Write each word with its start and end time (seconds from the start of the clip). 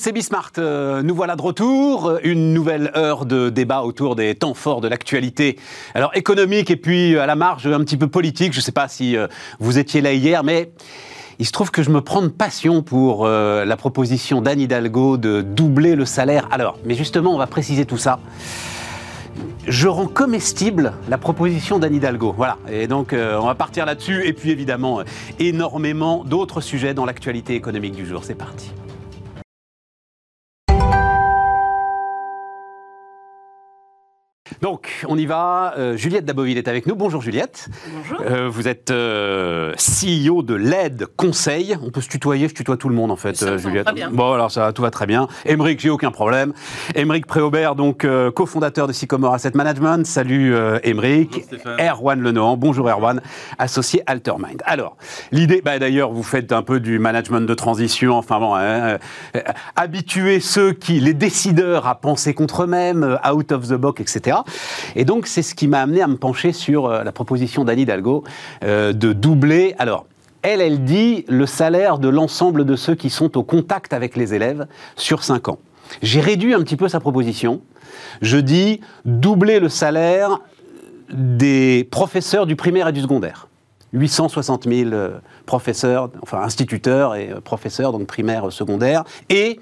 C'est 0.00 0.12
Bismart, 0.12 0.52
euh, 0.58 1.02
nous 1.02 1.12
voilà 1.12 1.34
de 1.34 1.42
retour, 1.42 2.18
une 2.22 2.54
nouvelle 2.54 2.92
heure 2.94 3.26
de 3.26 3.50
débat 3.50 3.82
autour 3.82 4.14
des 4.14 4.36
temps 4.36 4.54
forts 4.54 4.80
de 4.80 4.86
l'actualité. 4.86 5.58
Économique 6.14 6.70
et 6.70 6.76
puis 6.76 7.18
à 7.18 7.26
la 7.26 7.34
marge 7.34 7.66
un 7.66 7.80
petit 7.80 7.96
peu 7.96 8.06
politique, 8.06 8.52
je 8.52 8.58
ne 8.58 8.62
sais 8.62 8.70
pas 8.70 8.86
si 8.86 9.16
euh, 9.16 9.26
vous 9.58 9.76
étiez 9.76 10.00
là 10.00 10.12
hier, 10.12 10.44
mais 10.44 10.70
il 11.40 11.46
se 11.46 11.50
trouve 11.50 11.72
que 11.72 11.82
je 11.82 11.90
me 11.90 12.00
prends 12.00 12.22
de 12.22 12.28
passion 12.28 12.80
pour 12.80 13.26
euh, 13.26 13.64
la 13.64 13.76
proposition 13.76 14.40
d'Anne 14.40 14.60
Hidalgo 14.60 15.16
de 15.16 15.42
doubler 15.42 15.96
le 15.96 16.04
salaire. 16.04 16.46
Alors, 16.52 16.78
mais 16.84 16.94
justement, 16.94 17.34
on 17.34 17.38
va 17.38 17.48
préciser 17.48 17.84
tout 17.84 17.98
ça. 17.98 18.20
Je 19.66 19.88
rends 19.88 20.06
comestible 20.06 20.92
la 21.08 21.18
proposition 21.18 21.80
d'Anne 21.80 21.96
Hidalgo. 21.96 22.32
Voilà. 22.36 22.56
Et 22.70 22.86
donc, 22.86 23.12
on 23.12 23.46
va 23.46 23.54
partir 23.56 23.84
là-dessus. 23.84 24.24
Et 24.26 24.32
puis, 24.32 24.50
évidemment, 24.50 25.02
énormément 25.40 26.24
d'autres 26.24 26.60
sujets 26.60 26.94
dans 26.94 27.04
l'actualité 27.04 27.56
économique 27.56 27.94
du 27.94 28.06
jour. 28.06 28.22
C'est 28.24 28.34
parti. 28.36 28.70
Donc, 34.60 35.04
on 35.08 35.16
y 35.16 35.26
va. 35.26 35.74
Euh, 35.78 35.96
Juliette 35.96 36.24
Daboville 36.24 36.58
est 36.58 36.68
avec 36.68 36.86
nous. 36.86 36.96
Bonjour 36.96 37.22
Juliette. 37.22 37.68
Bonjour. 37.96 38.20
Euh, 38.26 38.48
vous 38.48 38.68
êtes 38.68 38.90
euh, 38.90 39.74
CEO 39.74 40.42
de 40.42 40.54
LED 40.54 41.06
Conseil. 41.16 41.76
On 41.82 41.90
peut 41.90 42.00
se 42.00 42.08
tutoyer, 42.08 42.48
je 42.48 42.54
tutoie 42.54 42.76
tout 42.76 42.88
le 42.88 42.94
monde 42.94 43.10
en 43.10 43.16
fait, 43.16 43.36
Ça 43.36 43.46
semble 43.46 43.58
Juliette. 43.58 43.86
très 43.86 43.94
bien. 43.94 44.10
Bon, 44.10 44.32
alors 44.32 44.50
ça 44.50 44.62
va, 44.62 44.72
tout 44.72 44.82
va 44.82 44.90
très 44.90 45.06
bien. 45.06 45.28
Émeric, 45.44 45.80
j'ai 45.80 45.90
aucun 45.90 46.10
problème. 46.10 46.52
Émeric 46.94 47.26
Préaubert, 47.26 47.74
donc 47.74 48.06
cofondateur 48.34 48.86
de 48.86 48.92
Sycomore 48.92 49.34
Asset 49.34 49.52
Management. 49.54 50.06
Salut 50.06 50.54
Émeric. 50.82 51.30
Bonjour, 51.30 51.44
Stéphane. 51.44 51.80
Erwan 51.80 52.20
Lenohan. 52.20 52.56
Bonjour 52.56 52.88
Erwan, 52.88 53.20
associé 53.58 54.02
Altermind. 54.06 54.62
Alors, 54.64 54.96
l'idée, 55.32 55.62
bah, 55.62 55.78
d'ailleurs, 55.78 56.12
vous 56.12 56.22
faites 56.22 56.52
un 56.52 56.62
peu 56.62 56.80
du 56.80 56.98
management 56.98 57.42
de 57.42 57.54
transition. 57.54 58.16
Enfin 58.16 58.38
bon, 58.38 58.54
hein, 58.54 58.98
euh, 59.36 59.40
habituer 59.76 60.40
ceux 60.40 60.72
qui, 60.72 61.00
les 61.00 61.14
décideurs, 61.14 61.86
à 61.86 61.94
penser 61.94 62.34
contre 62.34 62.64
eux-mêmes, 62.64 63.02
euh, 63.02 63.32
out 63.32 63.52
of 63.52 63.68
the 63.68 63.74
box, 63.74 64.00
etc. 64.00 64.38
Et 64.96 65.04
donc, 65.04 65.26
c'est 65.26 65.42
ce 65.42 65.54
qui 65.54 65.68
m'a 65.68 65.80
amené 65.80 66.02
à 66.02 66.08
me 66.08 66.16
pencher 66.16 66.52
sur 66.52 66.86
euh, 66.86 67.04
la 67.04 67.12
proposition 67.12 67.64
d'Anne 67.64 67.78
Hidalgo 67.78 68.24
euh, 68.64 68.92
de 68.92 69.12
doubler. 69.12 69.74
Alors, 69.78 70.06
elle, 70.42 70.60
elle 70.60 70.84
dit 70.84 71.24
le 71.28 71.46
salaire 71.46 71.98
de 71.98 72.08
l'ensemble 72.08 72.64
de 72.64 72.76
ceux 72.76 72.94
qui 72.94 73.10
sont 73.10 73.36
au 73.36 73.42
contact 73.42 73.92
avec 73.92 74.16
les 74.16 74.34
élèves 74.34 74.66
sur 74.96 75.24
5 75.24 75.48
ans. 75.48 75.58
J'ai 76.02 76.20
réduit 76.20 76.54
un 76.54 76.62
petit 76.62 76.76
peu 76.76 76.88
sa 76.88 77.00
proposition. 77.00 77.62
Je 78.22 78.38
dis 78.38 78.80
doubler 79.04 79.58
le 79.58 79.68
salaire 79.68 80.40
des 81.10 81.88
professeurs 81.90 82.46
du 82.46 82.56
primaire 82.56 82.88
et 82.88 82.92
du 82.92 83.00
secondaire. 83.00 83.48
860 83.94 84.68
000 84.68 84.90
euh, 84.92 85.18
professeurs, 85.46 86.10
enfin 86.22 86.42
instituteurs 86.42 87.14
et 87.14 87.30
professeurs, 87.42 87.92
donc 87.92 88.06
primaire, 88.06 88.52
secondaire, 88.52 89.04
et 89.30 89.60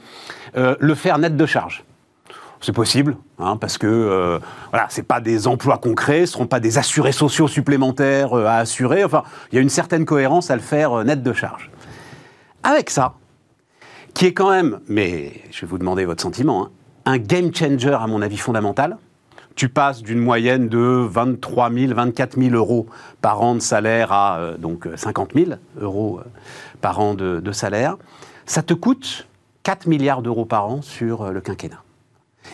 le 0.54 0.94
faire 0.94 1.18
net 1.18 1.36
de 1.36 1.46
charge. 1.46 1.84
C'est 2.66 2.72
possible, 2.72 3.16
hein, 3.38 3.56
parce 3.56 3.78
que 3.78 3.86
euh, 3.86 4.40
voilà, 4.72 4.88
c'est 4.88 5.04
pas 5.04 5.20
des 5.20 5.46
emplois 5.46 5.78
concrets, 5.78 6.26
ce 6.26 6.32
seront 6.32 6.48
pas 6.48 6.58
des 6.58 6.78
assurés 6.78 7.12
sociaux 7.12 7.46
supplémentaires 7.46 8.36
euh, 8.36 8.46
à 8.46 8.56
assurer. 8.56 9.04
Enfin, 9.04 9.22
il 9.52 9.54
y 9.54 9.58
a 9.58 9.62
une 9.62 9.68
certaine 9.68 10.04
cohérence 10.04 10.50
à 10.50 10.56
le 10.56 10.62
faire 10.62 10.92
euh, 10.92 11.04
net 11.04 11.22
de 11.22 11.32
charge. 11.32 11.70
Avec 12.64 12.90
ça, 12.90 13.14
qui 14.14 14.26
est 14.26 14.32
quand 14.32 14.50
même, 14.50 14.80
mais 14.88 15.44
je 15.52 15.60
vais 15.60 15.68
vous 15.68 15.78
demander 15.78 16.06
votre 16.06 16.20
sentiment, 16.20 16.64
hein, 16.64 16.70
un 17.04 17.18
game 17.18 17.54
changer 17.54 17.96
à 17.96 18.08
mon 18.08 18.20
avis 18.20 18.36
fondamental. 18.36 18.98
Tu 19.54 19.68
passes 19.68 20.02
d'une 20.02 20.18
moyenne 20.18 20.68
de 20.68 21.06
23 21.08 21.72
000, 21.72 21.94
24 21.94 22.36
000 22.36 22.56
euros 22.56 22.88
par 23.22 23.42
an 23.42 23.54
de 23.54 23.60
salaire 23.60 24.10
à 24.10 24.38
euh, 24.38 24.58
donc 24.58 24.88
euh, 24.88 24.96
50 24.96 25.34
000 25.36 25.50
euros 25.80 26.18
par 26.80 26.98
an 26.98 27.14
de, 27.14 27.52
salaire. 27.52 27.96
Ça 28.44 28.64
te 28.64 28.74
coûte 28.74 29.28
4 29.62 29.86
milliards 29.86 30.22
d'euros 30.22 30.46
par 30.46 30.66
an 30.66 30.82
sur 30.82 31.30
le 31.30 31.40
quinquennat. 31.40 31.85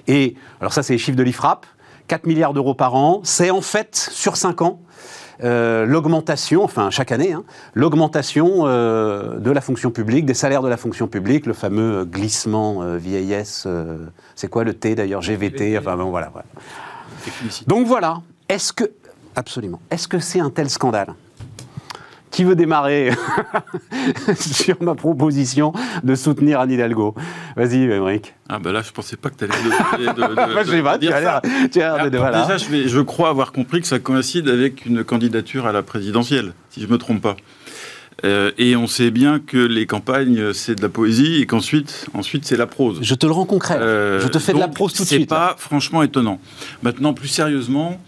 Et 0.08 0.36
alors 0.60 0.72
ça, 0.72 0.82
c'est 0.82 0.94
les 0.94 0.98
chiffres 0.98 1.18
de 1.18 1.22
l'IFRAP. 1.22 1.66
4 2.08 2.26
milliards 2.26 2.52
d'euros 2.52 2.74
par 2.74 2.94
an, 2.94 3.20
c'est 3.24 3.50
en 3.50 3.62
fait 3.62 3.96
sur 3.96 4.36
5 4.36 4.62
ans 4.62 4.80
euh, 5.42 5.86
l'augmentation, 5.86 6.62
enfin 6.62 6.90
chaque 6.90 7.10
année, 7.10 7.32
hein, 7.32 7.44
l'augmentation 7.74 8.66
euh, 8.66 9.38
de 9.38 9.50
la 9.50 9.60
fonction 9.60 9.90
publique, 9.90 10.24
des 10.24 10.34
salaires 10.34 10.62
de 10.62 10.68
la 10.68 10.76
fonction 10.76 11.08
publique, 11.08 11.46
le 11.46 11.52
fameux 11.52 12.00
euh, 12.00 12.04
glissement 12.04 12.82
euh, 12.82 12.96
vieillesse, 12.96 13.66
c'est 14.36 14.48
quoi 14.48 14.64
le 14.64 14.74
T 14.74 14.94
d'ailleurs, 14.94 15.22
GVT, 15.22 15.78
enfin 15.78 15.96
bon 15.96 16.10
voilà. 16.10 16.30
voilà. 16.32 16.46
Donc 17.66 17.86
voilà, 17.86 18.20
est-ce 18.48 18.72
que, 18.72 18.84
absolument, 19.34 19.80
est-ce 19.90 20.06
que 20.06 20.18
c'est 20.18 20.40
un 20.40 20.50
tel 20.50 20.70
scandale? 20.70 21.14
Qui 22.32 22.42
veut 22.44 22.56
démarrer 22.56 23.10
sur 24.36 24.82
ma 24.82 24.94
proposition 24.94 25.72
de 26.02 26.14
soutenir 26.14 26.60
Anne 26.60 26.70
Hidalgo? 26.72 27.14
Vas-y, 27.56 27.82
Émeric. 27.84 28.34
Ah 28.48 28.58
bah 28.58 28.72
là, 28.72 28.82
je 28.82 28.90
pensais 28.90 29.16
pas 29.16 29.30
que 29.30 29.36
tu 29.36 29.44
allais 29.44 29.54
de, 29.54 30.04
de, 30.12 30.12
de, 30.12 30.34
Moi, 30.52 30.64
je 30.64 30.70
sais 30.70 30.82
pas, 30.82 30.94
tu 30.98 31.06
dire 31.06 31.14
as 31.16 31.20
l'air, 31.20 31.40
ça. 31.44 31.68
tu 31.72 31.80
as 31.80 31.96
l'air 31.96 32.04
de- 32.04 32.10
de- 32.10 32.16
Alors, 32.16 32.30
voilà. 32.30 32.42
Déjà, 32.46 32.58
je, 32.58 32.70
vais- 32.70 32.88
je 32.88 33.00
crois 33.00 33.28
avoir 33.28 33.52
compris 33.52 33.80
que 33.80 33.86
ça 33.86 33.98
coïncide 33.98 34.48
avec 34.48 34.86
une 34.86 35.04
candidature 35.04 35.66
à 35.66 35.72
la 35.72 35.82
présidentielle, 35.82 36.52
si 36.70 36.80
je 36.82 36.86
me 36.86 36.98
trompe 36.98 37.22
pas. 37.22 37.36
Euh, 38.24 38.52
et 38.56 38.76
on 38.76 38.86
sait 38.86 39.10
bien 39.10 39.40
que 39.40 39.56
les 39.56 39.86
campagnes, 39.86 40.52
c'est 40.52 40.76
de 40.76 40.82
la 40.82 40.88
poésie 40.88 41.40
et 41.40 41.46
qu'ensuite, 41.46 42.06
ensuite, 42.14 42.44
c'est 42.44 42.56
la 42.56 42.66
prose. 42.66 42.98
Je 43.02 43.14
te 43.14 43.26
le 43.26 43.32
rends 43.32 43.46
concret. 43.46 43.76
Euh, 43.80 44.20
je 44.20 44.28
te 44.28 44.38
fais 44.38 44.52
de 44.52 44.58
la 44.58 44.66
donc, 44.66 44.76
prose 44.76 44.92
tout 44.92 45.02
de 45.02 45.08
suite. 45.08 45.20
C'est 45.22 45.26
pas 45.26 45.56
franchement 45.58 46.02
étonnant. 46.02 46.38
Maintenant, 46.82 47.14
plus 47.14 47.26
sérieusement, 47.28 48.00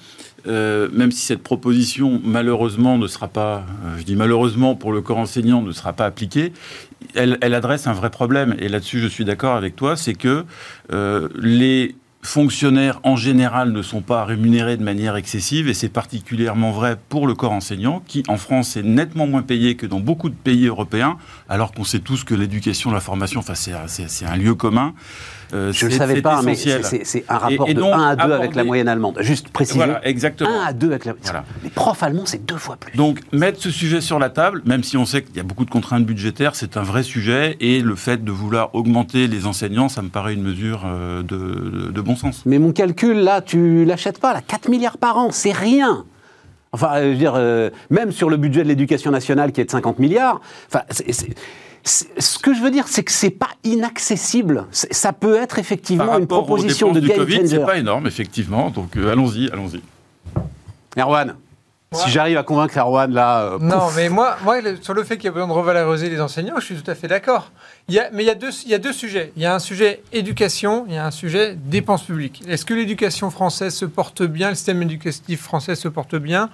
euh, 0.47 0.89
même 0.93 1.11
si 1.11 1.25
cette 1.25 1.43
proposition, 1.43 2.21
malheureusement, 2.23 2.99
ne 2.99 3.07
sera 3.07 3.29
pas, 3.29 3.65
euh, 3.85 3.99
je 3.99 4.03
dis 4.05 4.17
malheureusement 4.17 4.75
pour 4.75 4.93
le 4.93 5.01
corps 5.01 5.19
enseignant, 5.19 5.63
ne 5.63 5.73
sera 5.73 5.93
pas 5.93 6.07
appliquée, 6.07 6.53
elle, 7.15 7.39
adresse 7.43 7.87
un 7.87 7.93
vrai 7.93 8.11
problème. 8.11 8.55
Et 8.59 8.69
là-dessus, 8.69 9.01
je 9.01 9.07
suis 9.07 9.25
d'accord 9.25 9.55
avec 9.55 9.77
toi, 9.77 9.97
c'est 9.97 10.15
que 10.15 10.45
euh, 10.93 11.29
les 11.39 11.95
fonctionnaires 12.23 13.01
en 13.03 13.17
général 13.17 13.73
ne 13.73 13.83
sont 13.83 14.01
pas 14.01 14.25
rémunérés 14.25 14.79
de 14.79 14.83
manière 14.83 15.15
excessive 15.17 15.69
et 15.69 15.75
c'est 15.75 15.91
particulièrement 15.91 16.73
vrai 16.73 16.99
pour 17.11 17.27
le 17.27 17.35
corps 17.35 17.53
enseignant 17.53 18.03
qui 18.07 18.23
en 18.29 18.39
France 18.39 18.79
est 18.79 18.83
nettement 18.83 19.27
moins 19.27 19.43
payé 19.43 19.77
que 19.77 19.85
dans 19.85 20.01
beaucoup 20.01 20.31
de 20.31 20.35
pays 20.35 20.67
européens 20.67 21.19
alors 21.51 21.73
qu'on 21.73 21.85
sait 21.85 21.99
tous 21.99 22.25
que 22.25 22.35
l'éducation, 22.35 22.91
la 22.91 23.01
formation, 23.01 23.41
enfin 23.41 23.55
c'est 23.55 24.25
un 24.25 24.37
lieu 24.37 24.55
commun. 24.55 24.95
Euh, 25.53 25.73
Je 25.73 25.85
ne 25.87 25.91
le 25.91 25.97
savais 25.97 26.23
pas, 26.23 26.43
mais 26.43 26.53
essentiel. 26.53 26.85
c'est- 27.05 27.25
un 27.29 27.39
rapport 27.39 27.69
Et- 27.69 27.71
et 27.73 27.75
de 27.75 27.81
donc, 27.81 27.93
1 27.95 28.01
à 28.09 28.17
2 28.17 28.33
avec 28.33 28.55
la 28.55 28.65
moyenne 28.65 28.89
allemande. 28.89 29.19
Juste 29.21 29.49
préciser. 29.51 29.79
Voilà, 29.79 30.07
exactement. 30.07 30.51
1 30.51 30.65
à 30.67 30.73
2 30.73 30.89
avec 30.89 31.05
la. 31.05 31.15
Voilà. 31.23 31.45
Les 31.63 31.71
profs 31.71 32.03
allemands, 32.03 32.27
c'est 32.27 32.45
deux 32.45 32.57
fois 32.57 32.77
plus. 32.77 32.97
Donc, 32.97 33.21
mettre 33.33 33.61
ce 33.61 33.71
sujet 33.71 34.01
sur 34.01 34.19
la 34.19 34.31
table, 34.31 34.63
même 34.65 34.83
si 34.83 34.97
on 34.97 35.05
sait 35.05 35.23
qu'il 35.23 35.37
y 35.37 35.41
a 35.41 35.45
beaucoup 35.45 35.65
de 35.65 35.71
contraintes 35.71 36.05
budgétaires, 36.07 36.55
c'est 36.57 36.77
un 36.77 36.83
vrai 36.83 37.03
sujet. 37.03 37.57
Et 37.61 37.81
le 37.81 37.95
fait 37.95 38.25
de 38.25 38.33
vouloir 38.33 38.75
augmenter 38.75 39.27
les 39.29 39.47
enseignants, 39.47 39.89
ça 39.89 40.03
me 40.03 40.09
paraît 40.09 40.35
une 40.35 40.43
mesure 40.43 40.83
euh, 40.87 41.23
de, 41.23 41.37
de- 41.37 41.91
de 41.93 42.01
bon 42.01 42.17
sens. 42.17 42.43
Mais 42.47 42.59
mon 42.59 42.73
calcul, 42.73 43.19
là, 43.19 43.41
tu 43.41 43.85
l'achètes 43.85 44.19
pas, 44.21 44.33
là, 44.33 44.41
4 44.41 44.69
milliards 44.69 44.99
par 44.99 45.19
an, 45.19 45.29
c'est 45.31 45.53
rien. 45.53 46.05
Enfin, 46.73 46.89
euh, 46.95 47.03
je 47.05 47.09
veux 47.11 47.17
dire, 47.17 47.35
euh, 47.37 47.71
même 47.91 48.11
sur 48.11 48.29
le 48.29 48.37
budget 48.37 48.65
de 48.65 48.69
l'éducation 48.69 49.11
nationale 49.13 49.53
qui 49.53 49.61
est 49.61 49.65
de 49.65 49.71
50 49.71 49.99
milliards, 50.01 50.41
enfin, 50.69 50.83
c'est- 50.91 51.35
ce 51.85 52.39
que 52.39 52.55
je 52.55 52.61
veux 52.61 52.71
dire, 52.71 52.89
c'est 52.89 53.05
que 53.05 53.13
c'est 53.13 53.31
pas 53.31 53.51
inaccessible. 53.63 54.67
Ça 54.71 55.13
peut 55.13 55.37
être 55.37 55.59
effectivement 55.59 56.07
Par 56.07 56.19
une 56.19 56.27
proposition 56.27 56.93
de 56.93 57.01
game 57.01 57.17
Covid, 57.19 57.35
changer. 57.37 57.49
c'est 57.49 57.65
pas 57.65 57.77
énorme, 57.77 58.07
effectivement. 58.07 58.71
Donc, 58.71 58.97
euh, 58.97 59.13
allons-y, 59.13 59.51
allons-y. 59.51 59.83
Erwan, 60.99 61.35
si 61.93 62.11
j'arrive 62.11 62.39
à 62.39 62.43
convaincre 62.43 62.77
Erwan, 62.79 63.13
là. 63.13 63.43
euh, 63.43 63.59
Non, 63.61 63.89
mais 63.95 64.09
moi, 64.09 64.37
moi 64.43 64.61
le- 64.61 64.79
sur 64.83 64.95
le 64.95 65.05
fait 65.05 65.17
qu'il 65.17 65.27
y 65.27 65.29
a 65.29 65.33
besoin 65.33 65.47
de 65.49 65.53
revaloriser 65.53 66.09
les 66.09 66.21
enseignants, 66.21 66.55
je 66.59 66.65
suis 66.65 66.75
tout 66.77 66.91
à 66.91 66.95
fait 66.95 67.07
d'accord. 67.09 67.51
Il 67.89 67.95
y 67.95 67.99
a- 68.01 68.09
mais 68.13 68.23
il 68.25 68.27
y, 68.27 68.31
a 68.31 68.35
deux, 68.35 68.51
il 68.65 68.71
y 68.71 68.75
a 68.75 68.79
deux 68.79 68.93
sujets. 68.93 69.33
Il 69.37 69.43
y 69.43 69.47
a 69.47 69.55
un 69.55 69.59
sujet 69.59 70.03
éducation, 70.13 70.87
il 70.89 70.95
y 70.95 70.97
a 70.97 71.05
un 71.07 71.11
sujet 71.11 71.57
dépenses 71.57 72.03
publiques. 72.05 72.43
Est-ce 72.49 72.65
que 72.65 72.75
l'éducation 72.75 73.31
française 73.31 73.75
se 73.75 73.85
porte 73.85 74.23
bien, 74.23 74.49
le 74.49 74.55
système 74.55 74.83
éducatif 74.83 75.41
français 75.43 75.75
se 75.75 75.89
porte 75.89 76.17
bien 76.17 76.49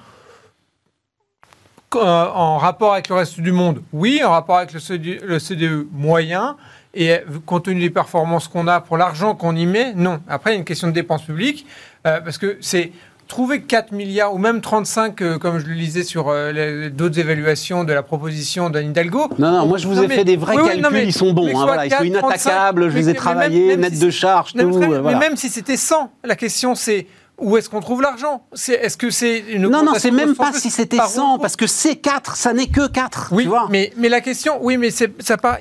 en 1.96 2.58
rapport 2.58 2.92
avec 2.92 3.08
le 3.08 3.16
reste 3.16 3.40
du 3.40 3.52
monde 3.52 3.82
Oui, 3.92 4.20
en 4.24 4.30
rapport 4.30 4.58
avec 4.58 4.72
le 4.72 4.80
CDE, 4.80 5.20
le 5.24 5.38
CDE 5.38 5.86
moyen. 5.92 6.56
Et 6.94 7.12
euh, 7.12 7.18
compte 7.46 7.64
tenu 7.66 7.80
des 7.80 7.90
performances 7.90 8.48
qu'on 8.48 8.66
a 8.66 8.80
pour 8.80 8.96
l'argent 8.96 9.34
qu'on 9.36 9.54
y 9.54 9.64
met, 9.66 9.92
non. 9.94 10.20
Après, 10.28 10.50
il 10.50 10.54
y 10.54 10.56
a 10.56 10.58
une 10.58 10.64
question 10.64 10.88
de 10.88 10.92
dépenses 10.92 11.22
publiques, 11.22 11.64
euh, 12.06 12.20
parce 12.20 12.36
que 12.36 12.56
c'est 12.60 12.90
trouver 13.28 13.62
4 13.62 13.92
milliards 13.92 14.34
ou 14.34 14.38
même 14.38 14.60
35, 14.60 15.22
euh, 15.22 15.38
comme 15.38 15.60
je 15.60 15.66
le 15.66 15.74
lisais 15.74 16.02
sur 16.02 16.30
euh, 16.30 16.90
d'autres 16.90 17.20
évaluations 17.20 17.84
de 17.84 17.92
la 17.92 18.02
proposition 18.02 18.70
d'Anne 18.70 18.90
Hidalgo. 18.90 19.28
Non, 19.38 19.52
non, 19.52 19.66
moi 19.66 19.78
je 19.78 19.86
vous 19.86 19.94
Non, 19.94 20.02
ai 20.02 20.08
mais- 20.08 20.16
fait 20.16 20.24
des 20.24 20.36
vrais 20.36 20.56
oui, 20.56 20.64
calculs, 20.64 20.82
non, 20.82 20.88
mais- 20.90 21.04
ils 21.04 21.12
sont 21.12 21.32
bons, 21.32 21.46
hein, 21.56 21.64
voilà, 21.64 21.86
ils 21.86 21.90
sont 21.92 21.98
4, 21.98 22.18
35, 22.18 22.50
inattaquables, 22.50 22.90
je 22.90 22.96
les 22.96 23.08
ai 23.08 23.14
travaillés, 23.14 23.76
net 23.76 23.94
si 23.94 24.00
de 24.00 24.10
charge, 24.10 24.52
tout. 24.54 24.58
euh, 24.58 25.00
voilà. 25.00 25.02
mais 25.02 25.14
même 25.28 25.36
si 25.36 25.48
c'était 25.48 25.76
100, 25.76 26.10
la 26.24 26.34
question 26.34 26.74
c'est 26.74 27.06
où 27.40 27.56
est-ce 27.56 27.68
qu'on 27.68 27.80
trouve 27.80 28.02
l'argent? 28.02 28.42
Est-ce 28.52 28.96
que 28.96 29.10
c'est 29.10 29.38
une 29.48 29.62
Non, 29.68 29.82
non, 29.82 29.92
c'est 29.98 30.10
même 30.10 30.34
pas 30.34 30.52
100 30.52 30.58
si 30.58 30.70
c'était 30.70 30.96
par 30.96 31.08
100, 31.08 31.34
an 31.34 31.38
parce 31.38 31.56
que 31.56 31.66
c'est 31.66 31.96
4, 31.96 32.36
ça 32.36 32.52
n'est 32.52 32.66
que 32.68 32.86
4, 32.88 33.30
Oui, 33.32 33.44
tu 33.44 33.48
vois. 33.48 33.66
mais, 33.70 33.92
mais 33.96 34.08
la 34.08 34.20
question, 34.20 34.58
oui, 34.60 34.76
mais 34.76 34.90
c'est 34.90 35.12
ça 35.22 35.36
pas, 35.36 35.58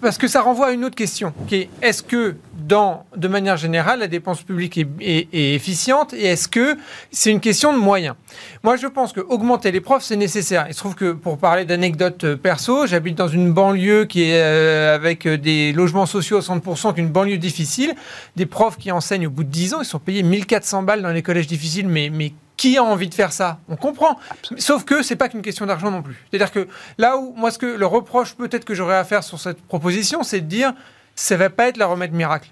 parce 0.00 0.18
que 0.18 0.28
ça 0.28 0.42
renvoie 0.42 0.68
à 0.68 0.70
une 0.72 0.84
autre 0.84 0.96
question, 0.96 1.32
qui 1.48 1.56
est 1.56 1.70
est-ce 1.80 2.02
que 2.02 2.36
dans, 2.62 3.04
de 3.16 3.28
manière 3.28 3.56
générale, 3.56 4.00
la 4.00 4.06
dépense 4.08 4.42
publique 4.42 4.78
est, 4.78 4.86
est- 5.00 5.28
est 5.32 5.54
efficiente 5.54 6.12
et 6.14 6.24
est-ce 6.26 6.48
que 6.48 6.76
c'est 7.10 7.30
une 7.30 7.40
question 7.40 7.72
de 7.72 7.78
moyens? 7.78 8.14
Moi, 8.62 8.76
je 8.76 8.86
pense 8.86 9.12
que 9.12 9.20
augmenter 9.20 9.72
les 9.72 9.80
profs, 9.80 10.02
c'est 10.04 10.16
nécessaire. 10.16 10.66
Il 10.68 10.74
se 10.74 10.78
trouve 10.78 10.94
que, 10.94 11.12
pour 11.12 11.38
parler 11.38 11.64
d'anecdotes 11.64 12.34
perso, 12.36 12.86
j'habite 12.86 13.16
dans 13.16 13.28
une 13.28 13.52
banlieue 13.52 14.04
qui 14.06 14.22
est 14.24 14.40
euh, 14.42 14.94
avec 14.94 15.26
des 15.26 15.72
logements 15.72 16.06
sociaux 16.06 16.38
à 16.38 16.40
60%, 16.40 16.94
qui 16.94 17.00
est 17.00 17.04
une 17.04 17.10
banlieue 17.10 17.38
difficile. 17.38 17.94
Des 18.36 18.46
profs 18.46 18.76
qui 18.78 18.90
enseignent 18.92 19.26
au 19.26 19.30
bout 19.30 19.44
de 19.44 19.50
10 19.50 19.74
ans, 19.74 19.80
ils 19.82 19.84
sont 19.86 19.98
payés 19.98 20.22
1400 20.22 20.82
balles 20.82 21.02
dans 21.02 21.10
les 21.10 21.22
collèges 21.22 21.46
difficiles, 21.46 21.88
mais, 21.88 22.10
mais 22.10 22.32
qui 22.56 22.76
a 22.76 22.84
envie 22.84 23.08
de 23.08 23.14
faire 23.14 23.32
ça? 23.32 23.58
On 23.68 23.76
comprend. 23.76 24.18
Sauf 24.56 24.84
que 24.84 25.02
c'est 25.02 25.16
pas 25.16 25.28
qu'une 25.28 25.42
question 25.42 25.66
d'argent 25.66 25.90
non 25.90 26.02
plus. 26.02 26.16
C'est-à-dire 26.30 26.52
que 26.52 26.68
là 26.98 27.16
où, 27.16 27.34
moi, 27.36 27.50
ce 27.50 27.58
que 27.58 27.66
le 27.66 27.86
reproche 27.86 28.34
peut-être 28.34 28.64
que 28.64 28.74
j'aurais 28.74 28.96
à 28.96 29.04
faire 29.04 29.24
sur 29.24 29.40
cette 29.40 29.60
proposition, 29.62 30.22
c'est 30.22 30.40
de 30.40 30.46
dire 30.46 30.72
ça 31.22 31.36
va 31.36 31.50
pas 31.50 31.68
être 31.68 31.76
la 31.76 31.86
remède 31.86 32.12
miracle. 32.12 32.50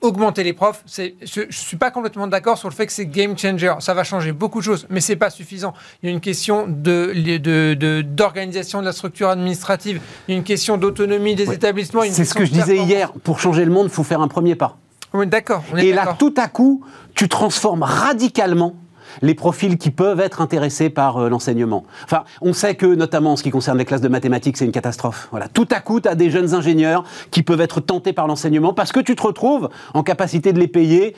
Augmenter 0.00 0.44
les 0.44 0.54
profs, 0.54 0.82
c'est- 0.86 1.14
je 1.20 1.42
ne 1.42 1.50
suis 1.50 1.76
pas 1.76 1.90
complètement 1.90 2.26
d'accord 2.26 2.56
sur 2.56 2.68
le 2.70 2.74
fait 2.74 2.86
que 2.86 2.92
c'est 2.92 3.04
game 3.04 3.36
changer. 3.36 3.74
Ça 3.80 3.92
va 3.92 4.02
changer 4.02 4.32
beaucoup 4.32 4.60
de 4.60 4.64
choses, 4.64 4.86
mais 4.88 5.00
c'est 5.00 5.16
pas 5.16 5.28
suffisant. 5.28 5.74
Il 6.02 6.06
y 6.06 6.08
a 6.08 6.12
une 6.12 6.20
question 6.20 6.66
de- 6.66 7.12
de- 7.38 7.74
de- 7.74 8.00
d'organisation 8.02 8.80
de, 8.80 8.86
la 8.86 8.92
structure 8.92 9.28
administrative, 9.28 10.00
il 10.26 10.32
y 10.32 10.34
a 10.34 10.38
une 10.38 10.44
question 10.44 10.78
d'autonomie 10.78 11.34
des 11.34 11.52
établissements. 11.52 12.02
C'est 12.10 12.24
ce 12.24 12.32
que 12.32 12.46
je 12.46 12.52
disais 12.52 12.78
hier. 12.78 13.12
Pour 13.24 13.40
changer 13.40 13.64
le 13.64 13.72
monde, 13.72 13.88
il 13.88 13.92
faut 13.92 14.04
faire 14.04 14.22
un 14.22 14.28
premier 14.28 14.54
pas. 14.54 14.78
Oui, 15.12 15.26
d'accord. 15.26 15.64
on 15.72 15.76
est 15.76 15.86
Et 15.86 15.92
là, 15.92 16.14
tout 16.18 16.32
à 16.38 16.46
coup, 16.48 16.82
tu 17.14 17.28
transformes 17.28 17.82
radicalement 17.82 18.74
les 19.22 19.34
profils 19.34 19.78
qui 19.78 19.90
peuvent 19.90 20.20
être 20.20 20.40
intéressés 20.40 20.90
par 20.90 21.16
euh, 21.18 21.28
l'enseignement. 21.28 21.84
Enfin, 22.04 22.24
on 22.40 22.52
sait 22.52 22.74
que, 22.74 22.86
notamment 22.86 23.32
en 23.32 23.36
ce 23.36 23.42
qui 23.42 23.50
concerne 23.50 23.78
les 23.78 23.84
classes 23.84 24.00
de 24.00 24.08
mathématiques, 24.08 24.56
c'est 24.56 24.64
une 24.64 24.72
catastrophe. 24.72 25.28
Voilà. 25.30 25.48
Tout 25.48 25.68
à 25.70 25.80
coup, 25.80 26.00
tu 26.00 26.08
as 26.08 26.14
des 26.14 26.30
jeunes 26.30 26.54
ingénieurs 26.54 27.04
qui 27.30 27.42
peuvent 27.42 27.60
être 27.60 27.80
tentés 27.80 28.12
par 28.12 28.26
l'enseignement 28.26 28.74
parce 28.74 28.92
que 28.92 29.00
tu 29.00 29.16
te 29.16 29.22
retrouves 29.22 29.68
en 29.94 30.02
capacité 30.02 30.52
de 30.52 30.58
les 30.58 30.68
payer 30.68 31.14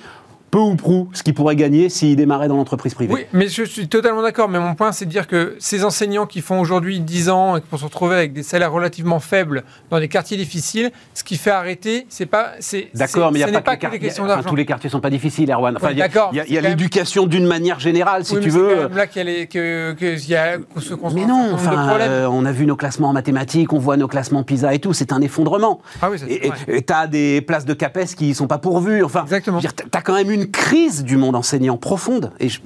peu 0.52 0.58
ou 0.58 0.76
prou 0.76 1.08
ce 1.14 1.22
qu'ils 1.22 1.32
pourraient 1.32 1.56
gagner 1.56 1.88
s'ils 1.88 2.14
démarraient 2.14 2.46
dans 2.46 2.56
l'entreprise 2.56 2.92
privée. 2.94 3.12
Oui, 3.14 3.20
mais 3.32 3.48
je 3.48 3.64
suis 3.64 3.88
totalement 3.88 4.20
d'accord. 4.22 4.50
Mais 4.50 4.60
mon 4.60 4.74
point, 4.74 4.92
c'est 4.92 5.06
de 5.06 5.10
dire 5.10 5.26
que 5.26 5.56
ces 5.58 5.82
enseignants 5.82 6.26
qui 6.26 6.42
font 6.42 6.60
aujourd'hui 6.60 7.00
10 7.00 7.30
ans 7.30 7.56
et 7.56 7.62
qui 7.62 7.66
vont 7.72 7.78
se 7.78 7.84
retrouver 7.84 8.16
avec 8.16 8.34
des 8.34 8.42
salaires 8.42 8.70
relativement 8.70 9.18
faibles 9.18 9.64
dans 9.90 9.98
des 9.98 10.08
quartiers 10.08 10.36
difficiles, 10.36 10.92
ce 11.14 11.24
qui 11.24 11.38
fait 11.38 11.50
arrêter, 11.50 12.06
c'est 12.10 12.26
pas. 12.26 12.50
c'est- 12.60 12.88
D'accord, 12.94 13.32
mais 13.32 13.40
il 13.40 13.44
c'est- 13.46 13.50
n'y 13.50 13.56
a 13.56 13.62
pas, 13.62 13.76
que 13.78 13.86
les 13.86 13.98
questions 13.98 14.24
enfin, 14.24 14.34
d'argent. 14.34 14.50
tous 14.50 14.56
les 14.56 14.66
quartiers 14.66 14.90
sont 14.90 15.00
pas 15.00 15.08
difficiles, 15.08 15.50
Erwan. 15.50 15.74
Enfin, 15.76 15.90
il 15.92 15.96
y 15.96 16.02
a- 16.02 16.06
y 16.06 16.10
c'est 16.46 16.50
même- 16.60 16.64
l'éducation 16.64 17.26
d'une 17.26 17.46
manière 17.46 17.80
générale, 17.80 18.26
si 18.26 18.34
Oui, 18.34 18.40
tu 18.40 18.48
mais 18.48 18.52
c'est 18.52 18.58
veux. 18.58 18.76
même 18.88 18.96
là 18.96 19.06
qu'il 19.06 19.26
y 19.26 19.40
a, 19.40 19.46
que, 19.46 19.92
que- 19.94 20.18
qu'il 20.18 20.30
y 20.30 20.36
a 20.36 20.58
ce 20.76 20.92
Mais 21.14 21.24
non, 21.24 21.52
enfin, 21.54 21.96
euh, 21.98 22.26
on 22.30 22.44
a 22.44 22.52
vu 22.52 22.66
nos 22.66 22.76
classements 22.76 23.08
en 23.08 23.12
mathématiques, 23.14 23.72
on 23.72 23.78
voit 23.78 23.96
nos 23.96 24.06
classements 24.08 24.42
PISA 24.42 24.74
et 24.74 24.80
tout, 24.80 24.92
c'est 24.92 25.12
un 25.14 25.22
effondrement. 25.22 25.80
Ah 26.02 26.10
oui, 26.10 26.18
c'est 26.18 26.30
Et 26.30 26.82
tu 26.82 26.92
as 26.92 27.06
des 27.06 27.40
places 27.40 27.64
de 27.64 27.72
CAPES 27.72 28.14
qui 28.16 28.28
ne 28.28 28.34
sont 28.34 28.46
pas 28.46 28.58
pourvues. 28.58 29.02
Enfin, 29.02 29.22
Exactement. 29.22 29.58
Tu 29.60 29.66
as 29.66 30.02
quand 30.02 30.12
même 30.14 30.30
une 30.30 30.41
crise 30.50 31.04
du 31.04 31.16
monde 31.16 31.36
enseignant 31.36 31.76
profonde. 31.76 32.32
Et, 32.40 32.48
je- 32.48 32.60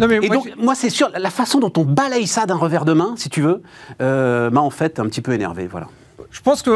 Non, 0.00 0.06
mais 0.08 0.16
et 0.16 0.26
moi, 0.28 0.36
donc, 0.36 0.48
moi, 0.58 0.74
c'est 0.74 0.90
sûr, 0.90 1.10
la 1.18 1.30
façon 1.30 1.58
dont 1.60 1.72
on 1.76 1.84
balaye 1.84 2.26
ça 2.26 2.46
d'un 2.46 2.56
revers 2.56 2.84
de 2.84 2.92
main, 2.92 3.14
si 3.16 3.28
tu 3.30 3.40
veux, 3.42 3.62
euh, 4.00 4.50
m'a 4.50 4.60
en 4.60 4.70
fait 4.70 4.98
un 5.00 5.04
petit 5.06 5.20
peu 5.22 5.32
énervé. 5.32 5.66
Voilà. 5.66 5.88
je 6.30 6.40
pense 6.40 6.62
que. 6.62 6.70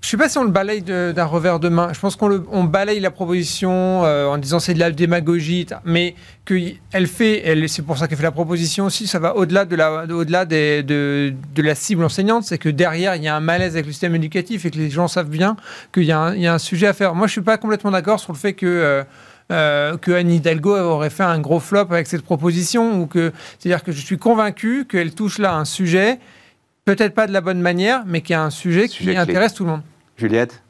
Je 0.00 0.06
ne 0.06 0.10
sais 0.10 0.16
pas 0.16 0.28
si 0.28 0.38
on 0.38 0.44
le 0.44 0.50
balaye 0.52 0.80
d'un 0.82 1.24
revers 1.24 1.58
de 1.58 1.68
main. 1.68 1.92
Je 1.92 1.98
pense 1.98 2.14
qu'on 2.14 2.44
on 2.52 2.62
balaye 2.62 3.00
la 3.00 3.10
proposition 3.10 4.04
euh, 4.04 4.26
en 4.28 4.38
disant 4.38 4.60
c'est 4.60 4.72
de 4.72 4.78
la 4.78 4.92
démagogie, 4.92 5.66
mais 5.84 6.14
qu'elle 6.44 7.08
fait, 7.08 7.42
elle, 7.44 7.68
c'est 7.68 7.82
pour 7.82 7.98
ça 7.98 8.06
qu'elle 8.06 8.16
fait 8.16 8.22
la 8.22 8.30
proposition 8.30 8.84
aussi, 8.86 9.08
ça 9.08 9.18
va 9.18 9.34
au-delà 9.34 9.64
de 9.64 9.74
la, 9.74 10.04
au-delà 10.04 10.44
des- 10.44 10.84
de, 10.84 11.34
de 11.52 11.62
la 11.62 11.74
cible 11.74 12.04
enseignante, 12.04 12.44
c'est 12.44 12.58
que 12.58 12.68
derrière 12.68 13.16
il 13.16 13.24
y 13.24 13.28
a 13.28 13.34
un 13.34 13.40
malaise 13.40 13.72
avec 13.74 13.86
le 13.86 13.92
système 13.92 14.14
éducatif 14.14 14.64
et 14.64 14.70
que 14.70 14.78
les 14.78 14.88
gens 14.88 15.08
savent 15.08 15.28
bien 15.28 15.56
qu'il 15.92 16.04
y, 16.04 16.12
a 16.12 16.20
un- 16.20 16.34
il 16.36 16.42
y 16.42 16.46
a 16.46 16.54
un 16.54 16.58
sujet 16.58 16.86
à 16.86 16.92
faire. 16.92 17.16
Moi, 17.16 17.26
je 17.26 17.32
suis 17.32 17.40
pas 17.40 17.56
complètement 17.58 17.90
d'accord 17.90 18.20
sur 18.20 18.32
le 18.32 18.38
fait 18.38 18.52
que 18.52 18.66
euh, 18.66 19.02
euh, 19.50 19.96
que 19.96 20.12
Anne 20.12 20.30
Hidalgo 20.30 20.76
aurait 20.76 21.10
fait 21.10 21.22
un 21.22 21.38
gros 21.40 21.60
flop 21.60 21.86
avec 21.90 22.06
cette 22.06 22.22
proposition 22.22 23.00
ou 23.00 23.06
que 23.06 23.32
c'est-à-dire 23.58 23.82
que 23.82 23.92
je 23.92 24.00
suis 24.04 24.18
convaincu 24.18 24.84
qu'elle 24.86 25.14
touche 25.14 25.38
là 25.38 25.54
un 25.54 25.64
sujet 25.64 26.18
peut-être 26.84 27.14
pas 27.14 27.26
de 27.26 27.32
la 27.32 27.42
bonne 27.42 27.60
manière, 27.60 28.04
mais 28.06 28.22
qui 28.22 28.32
est 28.32 28.36
un 28.36 28.48
sujet, 28.50 28.88
Sujet 28.88 28.98
qui 28.98 29.04
clé. 29.04 29.16
intéresse 29.16 29.52
tout 29.52 29.64
le 29.64 29.70
monde. 29.70 29.82
Juliette? 30.16 30.62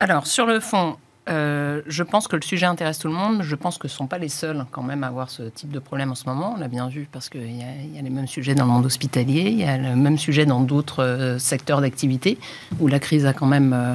Alors, 0.00 0.26
sur 0.26 0.44
le 0.44 0.58
fond, 0.58 0.96
euh, 1.28 1.82
je 1.86 2.02
pense 2.02 2.26
que 2.28 2.34
le 2.36 2.42
sujet 2.42 2.66
intéresse 2.66 2.98
tout 2.98 3.06
le 3.08 3.14
monde. 3.14 3.42
Je 3.42 3.54
pense 3.54 3.78
que 3.78 3.86
ce 3.86 3.94
ne 3.94 3.98
sont 3.98 4.06
pas 4.08 4.18
les 4.18 4.28
seuls, 4.28 4.66
quand 4.72 4.82
même, 4.82 5.04
à 5.04 5.06
avoir 5.06 5.30
ce 5.30 5.44
type 5.44 5.70
de 5.70 5.78
problème 5.78 6.10
en 6.10 6.14
ce 6.16 6.28
moment. 6.28 6.54
On 6.56 6.60
l'a 6.60 6.66
bien 6.68 6.88
vu 6.88 7.08
parce 7.10 7.28
qu'il 7.28 7.46
y, 7.50 7.58
y 7.58 7.98
a 7.98 8.02
les 8.02 8.10
mêmes 8.10 8.26
sujets 8.26 8.54
dans 8.56 8.64
le 8.64 8.70
monde 8.72 8.86
hospitalier, 8.86 9.42
il 9.42 9.58
y 9.60 9.64
a 9.64 9.78
le 9.78 9.94
même 9.94 10.18
sujet 10.18 10.46
dans 10.46 10.60
d'autres 10.60 11.02
euh, 11.04 11.38
secteurs 11.38 11.80
d'activité 11.80 12.36
où 12.80 12.88
la 12.88 12.98
crise 12.98 13.24
a 13.24 13.32
quand 13.32 13.46
même 13.46 13.72
euh, 13.72 13.94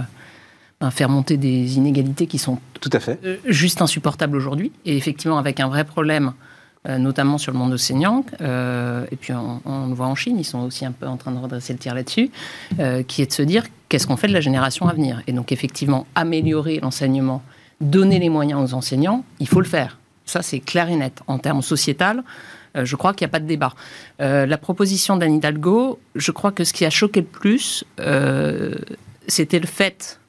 ben, 0.82 0.92
fait 0.92 1.06
remonter 1.06 1.38
des 1.38 1.78
inégalités 1.78 2.28
qui 2.28 2.38
sont 2.38 2.60
Tout 2.82 2.90
à 2.92 3.00
fait. 3.00 3.20
euh, 3.24 3.38
juste 3.46 3.82
insupportable 3.82 4.36
aujourd'hui. 4.36 4.72
Et 4.86 4.98
effectivement, 4.98 5.38
avec 5.38 5.60
un 5.60 5.70
vrai 5.70 5.86
problème, 5.86 6.34
euh, 6.88 6.98
notamment 6.98 7.38
sur 7.38 7.52
le 7.54 7.58
monde 7.60 7.74
enseignant. 7.74 8.26
euh, 8.42 9.06
et 9.12 9.16
puis, 9.16 9.32
on, 9.34 9.62
on 9.66 9.88
le 9.88 9.94
voit 9.94 10.08
en 10.08 10.16
Chine, 10.16 10.38
ils 10.40 10.44
sont 10.44 10.60
aussi 10.60 10.86
un 10.86 10.92
peu 10.92 11.08
en 11.08 11.16
train 11.18 11.32
de 11.32 11.38
redresser 11.40 11.72
le 11.74 11.80
tir 11.80 11.94
là-dessus, 11.96 12.32
qui 13.08 13.22
est 13.22 13.28
de 13.28 13.34
se 13.34 13.44
dire 13.44 13.64
qu'est-ce 13.88 14.08
qu'on 14.08 14.18
fait 14.18 14.28
de 14.28 14.34
la 14.34 14.42
génération 14.42 14.88
à 14.88 14.94
venir? 14.94 15.22
Et 15.28 15.32
donc, 15.34 15.52
effectivement, 15.52 16.08
améliorer 16.16 16.80
l'enseignement, 16.82 17.42
donner 17.80 18.20
les 18.20 18.30
moyens 18.30 18.60
aux 18.62 18.74
enseignants, 18.76 19.24
il 19.40 19.48
faut 19.48 19.62
le 19.62 19.68
faire. 19.68 19.98
Ça, 20.26 20.42
c'est 20.42 20.60
clair 20.60 20.90
et 20.90 20.96
net. 20.96 21.22
En 21.28 21.38
termes 21.40 21.62
sociétal, 21.62 22.24
euh, 22.78 22.86
je 22.86 22.96
crois 22.96 23.14
qu'il 23.14 23.26
n'y 23.26 23.32
a 23.32 23.34
pas 23.34 23.40
de 23.40 23.48
débat. 23.48 23.74
Euh, 24.22 24.46
la 24.46 24.58
proposition 24.58 25.18
d'Anne 25.18 25.34
Hidalgo, 25.36 26.00
je 26.16 26.32
crois 26.32 26.52
que 26.52 26.64
ce 26.64 26.74
qui 26.74 26.86
a 26.86 26.90
choqué 26.90 27.20
le 27.22 27.26
plus, 27.28 27.84
euh, 28.00 28.76
c'était 29.28 29.60
le 29.60 29.68
fait 29.68 30.20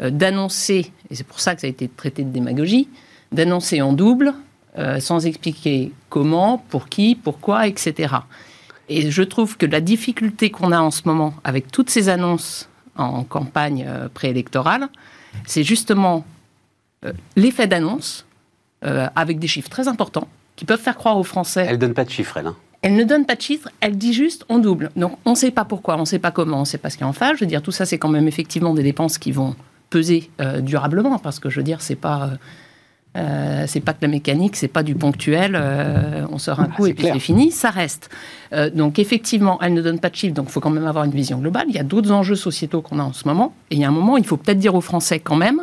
d'annoncer, 0.00 0.92
et 1.10 1.14
c'est 1.14 1.26
pour 1.26 1.40
ça 1.40 1.54
que 1.54 1.60
ça 1.60 1.66
a 1.66 1.70
été 1.70 1.88
traité 1.88 2.24
de 2.24 2.30
démagogie, 2.30 2.88
d'annoncer 3.32 3.80
en 3.80 3.92
double, 3.92 4.34
euh, 4.78 4.98
sans 5.00 5.24
expliquer 5.26 5.92
comment, 6.08 6.58
pour 6.68 6.88
qui, 6.88 7.14
pourquoi, 7.14 7.66
etc. 7.68 8.14
Et 8.88 9.10
je 9.10 9.22
trouve 9.22 9.56
que 9.56 9.66
la 9.66 9.80
difficulté 9.80 10.50
qu'on 10.50 10.72
a 10.72 10.80
en 10.80 10.90
ce 10.90 11.02
moment 11.04 11.34
avec 11.44 11.70
toutes 11.70 11.90
ces 11.90 12.08
annonces 12.08 12.68
en 12.96 13.24
campagne 13.24 13.84
euh, 13.88 14.08
préélectorale, 14.12 14.88
c'est 15.46 15.62
justement 15.64 16.24
euh, 17.04 17.12
l'effet 17.36 17.66
d'annonce 17.66 18.26
euh, 18.84 19.08
avec 19.16 19.38
des 19.38 19.46
chiffres 19.46 19.70
très 19.70 19.88
importants 19.88 20.28
qui 20.56 20.64
peuvent 20.64 20.80
faire 20.80 20.96
croire 20.96 21.16
aux 21.18 21.24
Français 21.24 21.66
Elle 21.68 21.78
donne 21.78 21.94
pas 21.94 22.04
de 22.04 22.10
chiffres, 22.10 22.36
elle. 22.36 22.46
hein. 22.48 22.56
elle 22.82 22.94
ne 22.94 23.04
donne 23.04 23.26
pas 23.26 23.34
de 23.34 23.40
chiffres, 23.40 23.68
elle 23.80 23.96
dit 23.96 24.12
juste 24.12 24.44
on 24.48 24.58
double. 24.58 24.90
Donc 24.96 25.18
on 25.24 25.30
ne 25.30 25.36
sait 25.36 25.50
pas 25.50 25.64
pourquoi, 25.64 25.96
on 25.96 26.00
ne 26.00 26.04
sait 26.04 26.18
pas 26.18 26.30
comment, 26.30 26.58
on 26.58 26.60
ne 26.60 26.64
sait 26.66 26.78
pas 26.78 26.90
ce 26.90 26.96
qu'il 26.96 27.04
y 27.04 27.06
a 27.06 27.08
en 27.08 27.12
face. 27.12 27.36
Je 27.36 27.40
veux 27.40 27.46
dire, 27.48 27.62
tout 27.62 27.72
ça, 27.72 27.86
c'est 27.86 27.98
quand 27.98 28.08
même 28.10 28.28
effectivement 28.28 28.74
des 28.74 28.82
dépenses 28.82 29.18
qui 29.18 29.32
vont 29.32 29.56
peser 29.94 30.30
euh, 30.40 30.60
durablement, 30.60 31.18
parce 31.20 31.38
que 31.38 31.48
je 31.50 31.56
veux 31.60 31.64
dire, 31.72 31.80
c'est 31.80 32.00
pas. 32.06 32.20
euh, 32.24 32.36
euh, 33.16 33.64
c'est 33.68 33.84
pas 33.86 33.92
que 33.92 34.02
la 34.02 34.08
mécanique, 34.08 34.56
c'est 34.56 34.72
pas 34.78 34.82
du 34.82 34.96
ponctuel, 34.96 35.52
euh, 35.54 36.26
on 36.32 36.38
sort 36.38 36.58
un 36.58 36.66
coup 36.66 36.86
c'est 36.86 36.90
et 36.90 36.94
puis 36.94 37.06
c'est 37.12 37.20
fini, 37.20 37.52
ça 37.52 37.70
reste. 37.70 38.10
Euh, 38.52 38.70
donc 38.70 38.98
effectivement, 38.98 39.56
elle 39.62 39.72
ne 39.72 39.82
donne 39.82 40.00
pas 40.00 40.10
de 40.10 40.16
chiffres, 40.16 40.34
donc 40.34 40.46
il 40.48 40.52
faut 40.52 40.58
quand 40.64 40.74
même 40.78 40.88
avoir 40.88 41.04
une 41.04 41.12
vision 41.12 41.38
globale. 41.38 41.66
Il 41.68 41.76
y 41.76 41.78
a 41.78 41.84
d'autres 41.84 42.10
enjeux 42.10 42.34
sociétaux 42.34 42.82
qu'on 42.82 42.98
a 42.98 43.04
en 43.04 43.12
ce 43.12 43.28
moment, 43.28 43.54
et 43.70 43.76
il 43.76 43.80
y 43.80 43.84
a 43.84 43.88
un 43.88 43.92
moment, 44.00 44.16
il 44.16 44.26
faut 44.26 44.36
peut-être 44.36 44.58
dire 44.58 44.74
aux 44.74 44.80
Français 44.80 45.20
quand 45.20 45.36
même, 45.36 45.60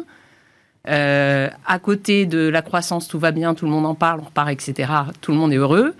à 0.86 1.79
côté 1.79 2.25
de 2.25 2.48
la 2.48 2.62
croissance, 2.62 3.10
tout 3.10 3.20
va 3.20 3.32
bien, 3.32 3.53
tout 3.53 3.65
le 3.65 3.72
monde 3.72 3.86
en 3.86 3.96
parle, 3.96 4.22
on 4.22 4.27
repart, 4.32 4.50
etc., 4.50 4.89
tout 5.20 5.34
le 5.34 5.38
monde 5.38 5.51
est 5.51 5.58
heureux. 5.58 5.94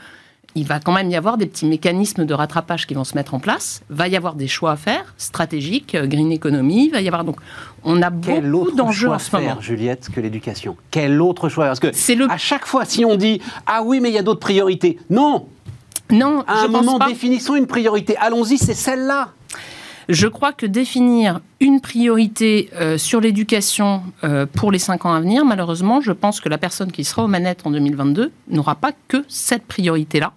Il 0.56 0.66
va 0.68 0.80
quand 0.82 0.92
même 0.92 1.10
y 1.10 1.16
avoir 1.16 1.38
des 1.38 1.46
petits 1.46 1.66
mécanismes 1.66 2.26
de 2.26 2.34
rattrapage 2.34 2.86
qui 2.86 2.94
vont 2.94 3.06
se 3.06 3.16
mettre 3.16 3.34
en 3.34 3.40
place. 3.40 3.82
Va 3.90 4.08
y 4.10 4.18
avoir 4.18 4.36
des 4.36 4.48
choix 4.50 4.72
à 4.72 4.76
faire, 4.76 5.14
stratégiques, 5.18 5.96
euh, 5.96 6.06
green 6.08 6.30
economy. 6.32 6.90
Va 6.90 7.00
y 7.02 7.08
avoir 7.08 7.24
donc, 7.24 7.38
on 7.86 8.02
a 8.02 8.12
Quel 8.12 8.50
beaucoup 8.52 8.72
d'enjeux 8.76 9.08
choix 9.08 9.16
en 9.16 9.20
ce 9.20 9.34
moment. 9.36 9.48
faire, 9.48 9.62
Juliette, 9.62 10.10
que 10.14 10.20
l'éducation? 10.20 10.76
Quel 10.92 11.22
autre 11.22 11.48
choix? 11.48 11.68
Parce 11.68 11.80
que 11.80 11.92
C'est 11.94 12.16
le 12.16 12.30
à 12.30 12.38
chaque 12.38 12.66
fois, 12.66 12.84
si 12.84 13.06
on 13.06 13.16
dit 13.16 13.42
ah 13.66 13.82
oui, 13.84 14.02
mais 14.02 14.10
il 14.10 14.16
y 14.16 14.18
a 14.18 14.24
d'autres 14.24 14.42
priorités, 14.42 15.00
non. 15.10 15.48
non, 16.10 16.44
À 16.48 16.64
je 16.64 16.66
un 16.68 16.72
pense 16.72 16.86
moment, 16.86 17.00
pas. 17.00 17.08
définissons 17.08 17.56
une 17.56 17.68
priorité. 17.68 18.18
Allons-y, 18.18 18.58
c'est 18.58 18.74
celle-là. 18.74 19.30
Je 20.10 20.28
crois 20.28 20.52
que 20.54 20.66
définir 20.66 21.40
une 21.60 21.80
priorité 21.82 22.70
euh, 22.74 22.98
sur 22.98 23.22
l'éducation 23.22 24.04
euh, 24.24 24.46
pour 24.46 24.72
les 24.72 24.80
cinq 24.80 25.06
ans 25.06 25.14
à 25.14 25.20
venir, 25.22 25.46
malheureusement, 25.46 26.02
je 26.02 26.12
pense 26.12 26.40
que 26.40 26.50
la 26.50 26.58
personne 26.58 26.92
qui 26.92 27.04
sera 27.04 27.24
aux 27.24 27.28
manettes 27.28 27.62
en 27.66 27.72
2022 27.72 28.32
n'aura 28.50 28.76
pas 28.76 28.92
que 29.08 29.24
cette 29.28 29.66
priorité-là. 29.66 30.34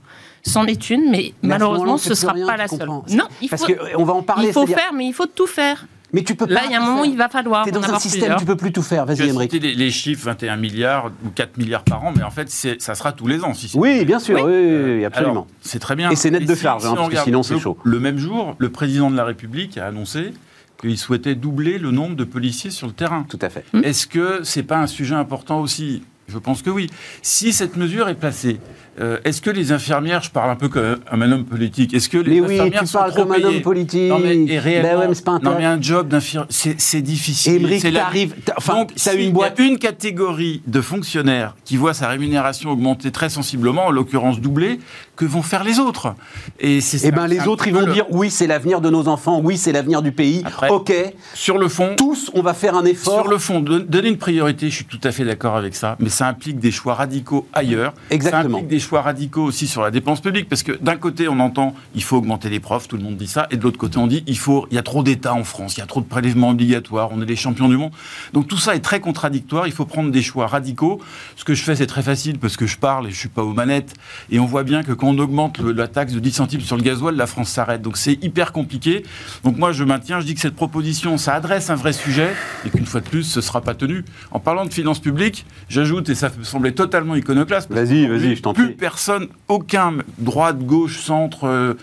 C'en 0.46 0.66
est 0.66 0.90
une, 0.90 1.10
mais, 1.10 1.32
malheureusement, 1.42 1.96
ce 1.96 2.10
ne 2.10 2.14
sera 2.14 2.32
rien, 2.34 2.46
pas 2.46 2.58
la 2.58 2.68
seule. 2.68 2.86
Non, 2.88 3.02
il 3.40 3.48
Parce 3.48 3.62
faut, 3.62 3.72
que 3.72 3.96
on 3.96 4.04
va 4.04 4.12
en 4.12 4.22
parler. 4.22 4.48
il 4.48 4.52
faut 4.52 4.60
c'est-à-dire- 4.66 4.78
faire, 4.78 4.92
mais 4.92 5.06
il 5.06 5.14
faut 5.14 5.24
tout 5.26 5.46
faire. 5.46 5.86
Mais 6.14 6.22
tu 6.22 6.34
peux 6.34 6.46
Là, 6.46 6.60
pas 6.60 6.66
il 6.66 6.72
y 6.72 6.74
a 6.74 6.80
un 6.80 6.84
moment 6.86 7.02
où 7.02 7.04
il 7.04 7.16
va 7.16 7.28
falloir 7.28 7.64
T'es 7.64 7.76
en 7.76 7.80
dans 7.80 7.92
un 7.92 7.98
système, 7.98 8.20
plusieurs. 8.20 8.38
tu 8.40 8.46
peux 8.46 8.56
plus 8.56 8.72
tout 8.72 8.82
faire. 8.82 9.04
Tu 9.04 9.12
Vas-y, 9.14 9.22
as 9.28 9.30
Émeric. 9.32 9.52
les, 9.52 9.74
les 9.74 9.90
chiffres 9.90 10.24
21 10.26 10.56
milliards 10.56 11.10
ou 11.24 11.28
4 11.34 11.58
milliards 11.58 11.82
par 11.84 12.02
an, 12.04 12.12
mais 12.16 12.22
en 12.22 12.30
fait, 12.30 12.48
ça 12.50 12.94
sera 12.94 13.12
tous 13.12 13.26
les 13.26 13.44
ans. 13.44 13.52
Si 13.52 13.70
Oui, 13.74 14.04
bien 14.06 14.18
sûr, 14.18 14.36
Oui. 14.36 14.42
oui, 14.46 14.52
oui, 14.52 14.82
oui, 14.84 14.92
Alors, 15.04 15.06
absolument. 15.06 15.46
c'est 15.60 15.78
très 15.80 15.96
bien. 15.96 16.10
Et 16.10 16.16
c'est 16.16 16.30
net 16.30 16.46
de 16.46 16.54
charge, 16.54 16.82
si 16.82 16.88
hein, 16.88 16.94
parce 16.96 17.08
que 17.10 17.16
sinon, 17.18 17.42
c'est 17.42 17.54
le- 17.54 17.60
chaud. 17.60 17.76
Le 17.84 17.98
même 18.00 18.16
jour, 18.18 18.54
le 18.58 18.68
président 18.70 19.10
de 19.10 19.16
la 19.16 19.24
République 19.24 19.76
a 19.76 19.86
annoncé 19.86 20.32
qu'il 20.80 20.96
souhaitait 20.98 21.34
doubler 21.34 21.78
le 21.78 21.90
nombre 21.90 22.16
de 22.16 22.24
policiers 22.24 22.70
sur 22.70 22.86
le 22.86 22.92
terrain. 22.92 23.26
Tout 23.28 23.38
à 23.42 23.48
fait. 23.50 23.64
Est-ce 23.82 24.06
que 24.06 24.40
c'est 24.44 24.62
pas 24.62 24.78
un 24.78 24.86
sujet 24.86 25.14
important 25.16 25.60
aussi? 25.60 26.02
Je 26.26 26.38
pense 26.38 26.62
que 26.62 26.70
oui. 26.70 26.88
Si 27.22 27.52
cette 27.52 27.76
mesure 27.76 28.08
est 28.08 28.14
placée 28.14 28.58
euh, 29.00 29.18
est-ce 29.24 29.40
que 29.40 29.50
les 29.50 29.72
infirmières, 29.72 30.22
je 30.22 30.30
parle 30.30 30.50
un 30.50 30.56
peu 30.56 30.68
comme 30.68 30.98
un 31.10 31.32
homme 31.32 31.44
politique, 31.44 31.94
est-ce 31.94 32.08
que 32.08 32.18
les 32.18 32.40
mais 32.40 32.46
oui, 32.46 32.54
infirmières 32.54 32.80
tu 32.82 32.86
sont 32.86 32.98
parles 32.98 33.10
trop 33.12 33.22
comme 33.24 33.32
un 33.32 33.42
homme 33.44 33.60
politique. 33.62 34.08
Non 34.08 34.18
mais, 34.18 34.36
et 34.44 34.58
réellement, 34.58 34.88
Ben 34.92 34.98
ouais, 35.00 35.08
mais 35.08 35.14
c'est 35.14 35.24
pas 35.24 35.38
non 35.42 35.54
mais 35.58 35.64
un 35.64 35.80
job 35.80 36.08
d'infirmière, 36.08 36.46
c'est, 36.50 37.00
difficile. 37.02 37.56
Émeric, 37.56 37.82
t'arrives- 37.92 38.34
enfin, 38.56 38.74
Donc, 38.76 38.92
s'il 38.96 39.20
une 39.20 39.26
y 39.26 39.28
a 39.28 39.32
boîte- 39.32 39.58
une 39.58 39.78
catégorie 39.78 40.62
de 40.66 40.80
fonctionnaires 40.80 41.54
qui 41.64 41.76
voit 41.76 41.94
sa 41.94 42.08
rémunération 42.08 42.70
augmenter 42.70 43.10
très 43.10 43.28
sensiblement, 43.28 43.86
en 43.86 43.90
l'occurrence 43.90 44.40
doublée, 44.40 44.78
que 45.16 45.24
vont 45.24 45.42
faire 45.42 45.64
les 45.64 45.78
autres 45.78 46.14
Et 46.60 46.80
c'est 46.80 47.04
Eh 47.06 47.10
ben 47.12 47.26
les 47.26 47.46
autres, 47.46 47.66
ils 47.68 47.74
vont 47.74 47.86
le- 47.86 47.92
dire 47.92 48.06
oui, 48.10 48.30
c'est 48.30 48.46
l'avenir 48.46 48.80
de 48.80 48.90
nos 48.90 49.08
enfants, 49.08 49.40
oui, 49.42 49.56
c'est 49.56 49.72
l'avenir 49.72 50.02
du 50.02 50.12
pays. 50.12 50.42
Après, 50.44 50.70
ok, 50.70 50.92
Sur 51.34 51.58
le 51.58 51.68
fond, 51.68 51.94
tous, 51.96 52.30
on 52.34 52.42
va 52.42 52.54
faire 52.54 52.76
un 52.76 52.84
effort. 52.84 53.20
Sur 53.22 53.28
le 53.28 53.38
fond, 53.38 53.60
don- 53.60 53.84
donner 53.86 54.08
une 54.08 54.18
priorité, 54.18 54.70
je 54.70 54.74
suis 54.76 54.84
tout 54.84 55.00
à 55.04 55.12
fait 55.12 55.24
d'accord 55.24 55.56
avec 55.56 55.74
ça, 55.74 55.96
mais 56.00 56.08
ça 56.08 56.26
implique 56.28 56.58
des 56.58 56.70
choix 56.70 56.94
radicaux 56.94 57.46
ailleurs. 57.52 57.94
Exactement. 58.10 58.42
Ça 58.42 58.48
implique 58.56 58.68
des 58.68 58.80
choix 58.80 59.02
radicaux 59.02 59.44
aussi 59.44 59.66
sur 59.66 59.82
la 59.82 59.90
dépense 59.90 60.20
publique, 60.20 60.48
parce 60.48 60.62
que 60.62 60.72
d'un 60.72 60.96
côté, 60.96 61.28
on 61.28 61.38
entend 61.40 61.74
il 61.94 62.02
faut 62.02 62.16
augmenter 62.16 62.48
les 62.50 62.60
profs, 62.60 62.88
tout 62.88 62.96
le 62.96 63.02
monde 63.02 63.16
dit 63.16 63.26
ça, 63.28 63.46
et 63.50 63.56
de 63.56 63.62
l'autre 63.62 63.78
côté, 63.78 63.98
on 63.98 64.06
dit 64.06 64.24
il 64.26 64.38
faut, 64.38 64.66
il 64.70 64.74
y 64.74 64.78
a 64.78 64.82
trop 64.82 65.02
d'États 65.02 65.34
en 65.34 65.44
France, 65.44 65.76
il 65.76 65.80
y 65.80 65.82
a 65.82 65.86
trop 65.86 66.00
de 66.00 66.06
prélèvements 66.06 66.50
obligatoires, 66.50 67.10
on 67.12 67.20
est 67.22 67.26
les 67.26 67.36
champions 67.36 67.68
du 67.68 67.76
monde. 67.76 67.92
Donc 68.32 68.48
tout 68.48 68.58
ça 68.58 68.74
est 68.74 68.80
très 68.80 69.00
contradictoire. 69.00 69.66
Il 69.66 69.72
faut 69.72 69.84
prendre 69.86 70.10
des 70.10 70.22
choix 70.22 70.46
radicaux. 70.46 71.00
Ce 71.36 71.44
que 71.44 71.54
je 71.54 71.62
fais, 71.62 71.76
c'est 71.76 71.86
très 71.86 72.02
facile 72.02 72.38
parce 72.38 72.56
que 72.56 72.66
je 72.66 72.76
parle 72.78 73.06
et 73.06 73.10
je 73.10 73.18
suis 73.18 73.28
pas 73.28 73.42
aux 73.42 73.52
manettes, 73.52 73.94
et 74.30 74.38
on 74.40 74.46
voit 74.46 74.62
bien 74.64 74.82
que 74.82 74.92
quand 74.92 75.03
on 75.04 75.18
augmente 75.18 75.58
le- 75.58 75.72
la 75.72 75.88
taxe 75.88 76.12
de 76.12 76.20
10 76.20 76.32
centimes 76.32 76.60
sur 76.60 76.76
le 76.76 76.82
gasoil, 76.82 77.14
la 77.16 77.26
France 77.26 77.50
s'arrête. 77.50 77.82
Donc 77.82 77.96
c'est 77.96 78.22
hyper 78.22 78.52
compliqué. 78.52 79.04
Donc 79.44 79.56
moi, 79.58 79.72
je 79.72 79.84
maintiens, 79.84 80.20
je 80.20 80.26
dis 80.26 80.34
que 80.34 80.40
cette 80.40 80.56
proposition, 80.56 81.18
ça 81.18 81.34
adresse 81.34 81.70
un 81.70 81.74
vrai 81.74 81.92
sujet 81.92 82.30
et 82.66 82.70
qu'une 82.70 82.86
fois 82.86 83.00
de 83.00 83.08
plus, 83.08 83.22
ce 83.24 83.38
ne 83.38 83.42
sera 83.42 83.60
pas 83.60 83.74
tenu. 83.74 84.04
En 84.30 84.40
parlant 84.40 84.64
de 84.64 84.72
finances 84.72 85.00
publiques, 85.00 85.46
j'ajoute, 85.68 86.08
et 86.08 86.14
ça 86.14 86.30
me 86.38 86.44
semblait 86.44 86.72
totalement 86.72 87.14
iconoclaste, 87.14 87.70
Vas-y, 87.72 88.06
vas-y, 88.06 88.36
je 88.36 88.42
t'en 88.42 88.54
Plus 88.54 88.66
prie. 88.66 88.74
personne, 88.74 89.28
aucun, 89.48 89.94
droite, 90.18 90.58
gauche, 90.60 90.98
centre, 91.00 91.44
euh, 91.44 91.74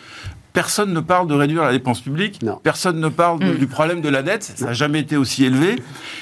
Personne 0.54 0.94
ne 0.94 1.00
parle 1.00 1.28
de 1.28 1.34
réduire 1.34 1.64
la 1.64 1.72
dépense 1.72 2.02
publique. 2.02 2.42
Non. 2.44 2.60
Personne 2.62 3.00
ne 3.00 3.08
parle 3.10 3.40
de- 3.40 3.54
Mm. 3.54 3.58
du 3.58 3.68
problème 3.68 4.02
de 4.02 4.10
la 4.10 4.22
dette. 4.22 4.44
Ça 4.56 4.66
n'a 4.66 4.74
jamais 4.74 5.00
été 5.00 5.16
aussi 5.18 5.46
élevé. 5.46 5.76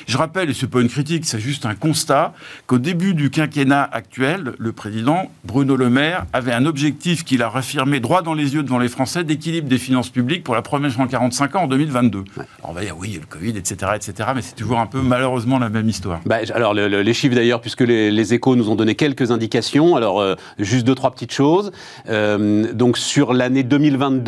Je 0.07 0.17
rappelle, 0.17 0.49
et 0.49 0.53
ce 0.53 0.65
n'est 0.65 0.69
pas 0.71 0.81
une 0.81 0.87
critique, 0.89 1.25
c'est 1.25 1.39
juste 1.39 1.65
un 1.65 1.73
constat, 1.75 2.33
qu'au 2.67 2.77
début 2.77 3.13
du 3.13 3.29
quinquennat 3.31 3.89
actuel, 3.91 4.53
le 4.59 4.71
président 4.71 5.31
Bruno 5.45 5.75
Le 5.75 5.89
Maire 5.89 6.25
avait 6.33 6.51
un 6.53 6.65
objectif 6.65 7.23
qu'il 7.23 7.41
a 7.41 7.49
réaffirmé 7.49 7.99
droit 7.99 8.21
dans 8.21 8.33
les 8.33 8.53
yeux 8.53 8.63
devant 8.63 8.77
les 8.79 8.87
Français 8.89 9.23
d'équilibre 9.23 9.67
des 9.67 9.77
finances 9.79 10.09
publiques 10.09 10.43
pour 10.43 10.53
la 10.55 10.61
première 10.61 10.91
fois 10.91 11.05
en 11.05 11.07
45 11.07 11.55
ans 11.55 11.63
en 11.63 11.67
2022. 11.67 12.23
Alors 12.37 12.47
on 12.63 12.73
va 12.73 12.81
dire 12.81 12.95
oui, 12.97 13.07
il 13.09 13.13
y 13.15 13.17
a 13.17 13.21
le 13.21 13.25
Covid, 13.25 13.57
etc., 13.57 13.91
etc., 13.95 14.29
mais 14.35 14.41
c'est 14.41 14.55
toujours 14.55 14.79
un 14.79 14.85
peu 14.87 15.01
malheureusement 15.01 15.57
la 15.59 15.69
même 15.69 15.89
histoire. 15.89 16.19
Bah, 16.25 16.37
alors 16.53 16.73
le- 16.73 16.87
le- 16.87 17.01
les 17.01 17.13
chiffres 17.13 17.35
d'ailleurs, 17.35 17.61
puisque 17.61 17.81
les, 17.81 18.11
les 18.11 18.33
échos 18.33 18.55
nous 18.55 18.69
ont 18.69 18.75
donné 18.75 18.95
quelques 18.95 19.31
indications. 19.31 19.95
Alors 19.95 20.21
euh, 20.21 20.35
juste 20.59 20.85
deux 20.85 20.95
trois 20.95 21.11
petites 21.11 21.31
choses. 21.33 21.71
Euh, 22.09 22.73
donc 22.73 22.97
sur 22.97 23.33
l'année 23.33 23.63
2022. 23.63 24.18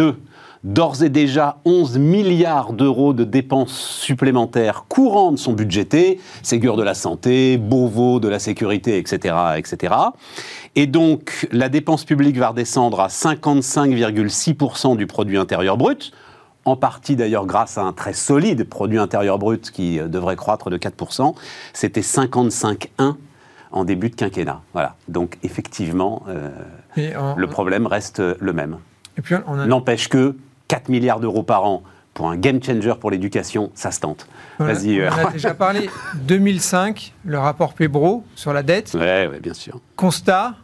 D'ores 0.63 1.01
et 1.01 1.09
déjà, 1.09 1.57
11 1.65 1.97
milliards 1.97 2.73
d'euros 2.73 3.13
de 3.13 3.23
dépenses 3.23 3.73
supplémentaires 3.73 4.85
courantes 4.87 5.39
sont 5.39 5.53
budgétées, 5.53 6.19
Ségur 6.43 6.77
de 6.77 6.83
la 6.83 6.93
santé, 6.93 7.57
Beauvau 7.57 8.19
de 8.19 8.27
la 8.27 8.37
sécurité, 8.37 8.97
etc., 8.99 9.33
etc. 9.57 9.95
Et 10.75 10.85
donc, 10.85 11.47
la 11.51 11.67
dépense 11.67 12.05
publique 12.05 12.37
va 12.37 12.49
redescendre 12.49 12.99
à 12.99 13.07
55,6% 13.07 14.95
du 14.97 15.07
produit 15.07 15.37
intérieur 15.37 15.77
brut, 15.77 16.11
en 16.65 16.75
partie 16.75 17.15
d'ailleurs 17.15 17.47
grâce 17.47 17.79
à 17.79 17.81
un 17.81 17.91
très 17.93 18.13
solide 18.13 18.65
produit 18.69 18.99
intérieur 18.99 19.39
brut 19.39 19.71
qui 19.71 19.99
euh, 19.99 20.07
devrait 20.07 20.35
croître 20.35 20.69
de 20.69 20.77
4%. 20.77 21.33
C'était 21.73 22.01
55,1 22.01 23.15
en 23.71 23.83
début 23.83 24.09
de 24.11 24.15
quinquennat. 24.15 24.61
Voilà. 24.73 24.95
Donc 25.07 25.39
effectivement, 25.41 26.21
euh, 26.29 26.49
en- 27.17 27.35
le 27.35 27.47
problème 27.47 27.87
reste 27.87 28.19
euh, 28.19 28.35
le 28.39 28.53
même. 28.53 28.77
A, 29.17 29.65
N'empêche 29.65 30.07
que 30.09 30.35
4 30.67 30.89
milliards 30.89 31.19
d'euros 31.19 31.43
par 31.43 31.63
an 31.65 31.83
pour 32.13 32.29
un 32.29 32.37
game 32.37 32.61
changer 32.61 32.93
pour 32.99 33.09
l'éducation, 33.11 33.71
ça 33.73 33.91
se 33.91 33.99
tente. 33.99 34.27
on 34.59 34.65
a- 34.65 34.73
Vas-y. 34.73 34.99
on 34.99 35.03
euh, 35.03 35.09
a 35.27 35.31
déjà 35.33 35.53
parlé. 35.53 35.89
2005, 36.15 37.13
le 37.25 37.39
rapport 37.39 37.73
Pébro 37.73 38.23
sur 38.35 38.53
la 38.53 38.63
dette. 38.63 38.93
Ouais, 38.93 39.27
ouais, 39.27 39.39
bien 39.41 39.53
sûr. 39.53 39.79
Constat, 39.95 40.55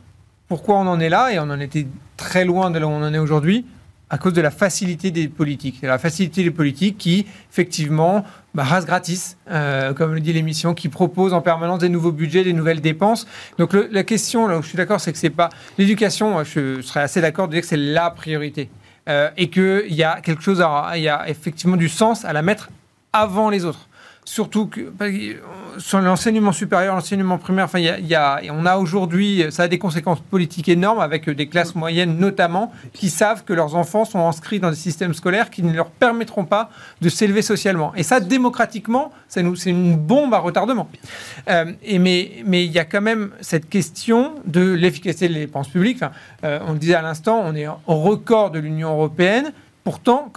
pourquoi 0.48 0.76
on 0.76 0.88
en 0.88 1.00
est 1.00 1.10
là, 1.10 1.32
et 1.34 1.40
on 1.40 1.44
en 1.44 1.60
était 1.60 1.88
très 2.16 2.46
loin 2.46 2.72
de 2.72 2.80
là 2.80 2.88
où 2.88 2.92
on 2.92 3.04
en 3.04 3.14
est 3.14 3.18
aujourd'hui, 3.20 3.66
à 4.10 4.18
cause 4.18 4.34
de 4.34 4.42
la 4.42 4.52
facilité 4.52 5.12
des 5.12 5.28
politiques. 5.28 5.80
La 5.82 5.98
facilité 5.98 6.44
des 6.44 6.52
politiques 6.52 6.98
qui, 6.98 7.26
effectivement, 7.52 8.24
bah, 8.54 8.66
gratis, 8.86 9.38
euh, 9.52 9.94
comme 9.94 10.14
le 10.14 10.20
dit 10.22 10.32
l'émission, 10.34 10.74
qui 10.74 10.88
propose 10.90 11.34
en 11.34 11.42
permanence 11.42 11.80
des 11.80 11.90
nouveaux 11.90 12.12
budgets, 12.14 12.44
des 12.44 12.54
nouvelles 12.54 12.82
dépenses. 12.82 13.28
Donc 13.58 13.74
le- 13.74 13.90
la 13.92 14.04
question, 14.04 14.48
là 14.48 14.58
où 14.58 14.62
je 14.62 14.68
suis 14.70 14.78
d'accord, 14.78 15.02
c'est 15.02 15.12
que 15.12 15.18
c'est 15.18 15.30
pas 15.30 15.50
l'éducation. 15.78 16.44
Je 16.44 16.82
serais 16.82 17.02
assez 17.02 17.20
d'accord 17.22 17.48
de 17.48 17.54
dire 17.54 17.62
que 17.62 17.68
c'est 17.68 17.78
la 17.78 18.10
priorité 18.12 18.70
Euh, 19.10 19.30
et 19.38 19.50
qu'il 19.50 19.94
y 19.94 20.04
a 20.04 20.20
quelque 20.20 20.44
chose, 20.44 20.62
il 20.96 21.02
y 21.02 21.08
a 21.08 21.30
effectivement 21.30 21.78
du 21.78 21.88
sens 21.88 22.26
à 22.26 22.34
la 22.34 22.42
mettre 22.42 22.70
avant 23.14 23.50
les 23.50 23.64
autres. 23.64 23.87
Surtout 24.28 24.68
que 24.68 24.82
euh, 24.82 25.34
sur 25.78 26.02
l'enseignement 26.02 26.52
supérieur, 26.52 26.96
l'enseignement 26.96 27.38
primaire, 27.38 27.64
enfin, 27.64 27.80
y 27.80 28.14
a, 28.14 28.42
on 28.52 28.66
a 28.66 28.76
aujourd'hui, 28.76 29.46
ça 29.52 29.64
a 29.64 29.68
des 29.70 29.78
conséquences 29.78 30.20
politiques 30.20 30.68
énormes 30.68 31.00
avec 31.00 31.30
euh, 31.30 31.34
des 31.34 31.48
classes 31.48 31.76
moyennes 31.76 32.18
notamment 32.18 32.74
qui 32.92 33.10
savent 33.10 33.46
que 33.46 33.54
leurs 33.54 33.76
enfants 33.76 34.04
sont 34.04 34.28
inscrits 34.28 34.60
dans 34.60 34.70
des 34.70 34.76
systèmes 34.76 35.14
scolaires 35.14 35.50
qui 35.50 35.64
ne 35.64 35.72
leur 35.72 35.90
permettront 35.90 36.44
pas 36.44 36.70
de 37.00 37.08
s'élever 37.08 37.42
socialement. 37.42 37.96
Et 37.96 38.04
ça, 38.04 38.20
démocratiquement, 38.20 39.14
c'est 39.30 39.42
une 39.66 39.96
bombe 39.96 40.34
à 40.34 40.40
retardement. 40.40 40.90
Euh, 41.50 41.72
et 41.82 41.98
mais, 41.98 42.44
il 42.66 42.72
y 42.72 42.80
a 42.80 42.86
quand 42.86 43.02
même 43.02 43.30
cette 43.40 43.70
question 43.70 44.36
de 44.44 44.74
l'efficacité 44.74 45.30
des 45.30 45.36
dépenses 45.36 45.70
publiques. 45.70 46.00
Enfin, 46.02 46.12
euh, 46.44 46.60
on 46.68 46.74
le 46.74 46.80
disait 46.80 46.96
à 46.96 47.02
l'instant, 47.02 47.42
on 47.46 47.56
est 47.56 47.68
au 47.68 47.96
record 47.96 48.52
de 48.52 48.60
l'Union 48.60 48.90
européenne. 48.90 49.54
Pourtant, 49.88 50.30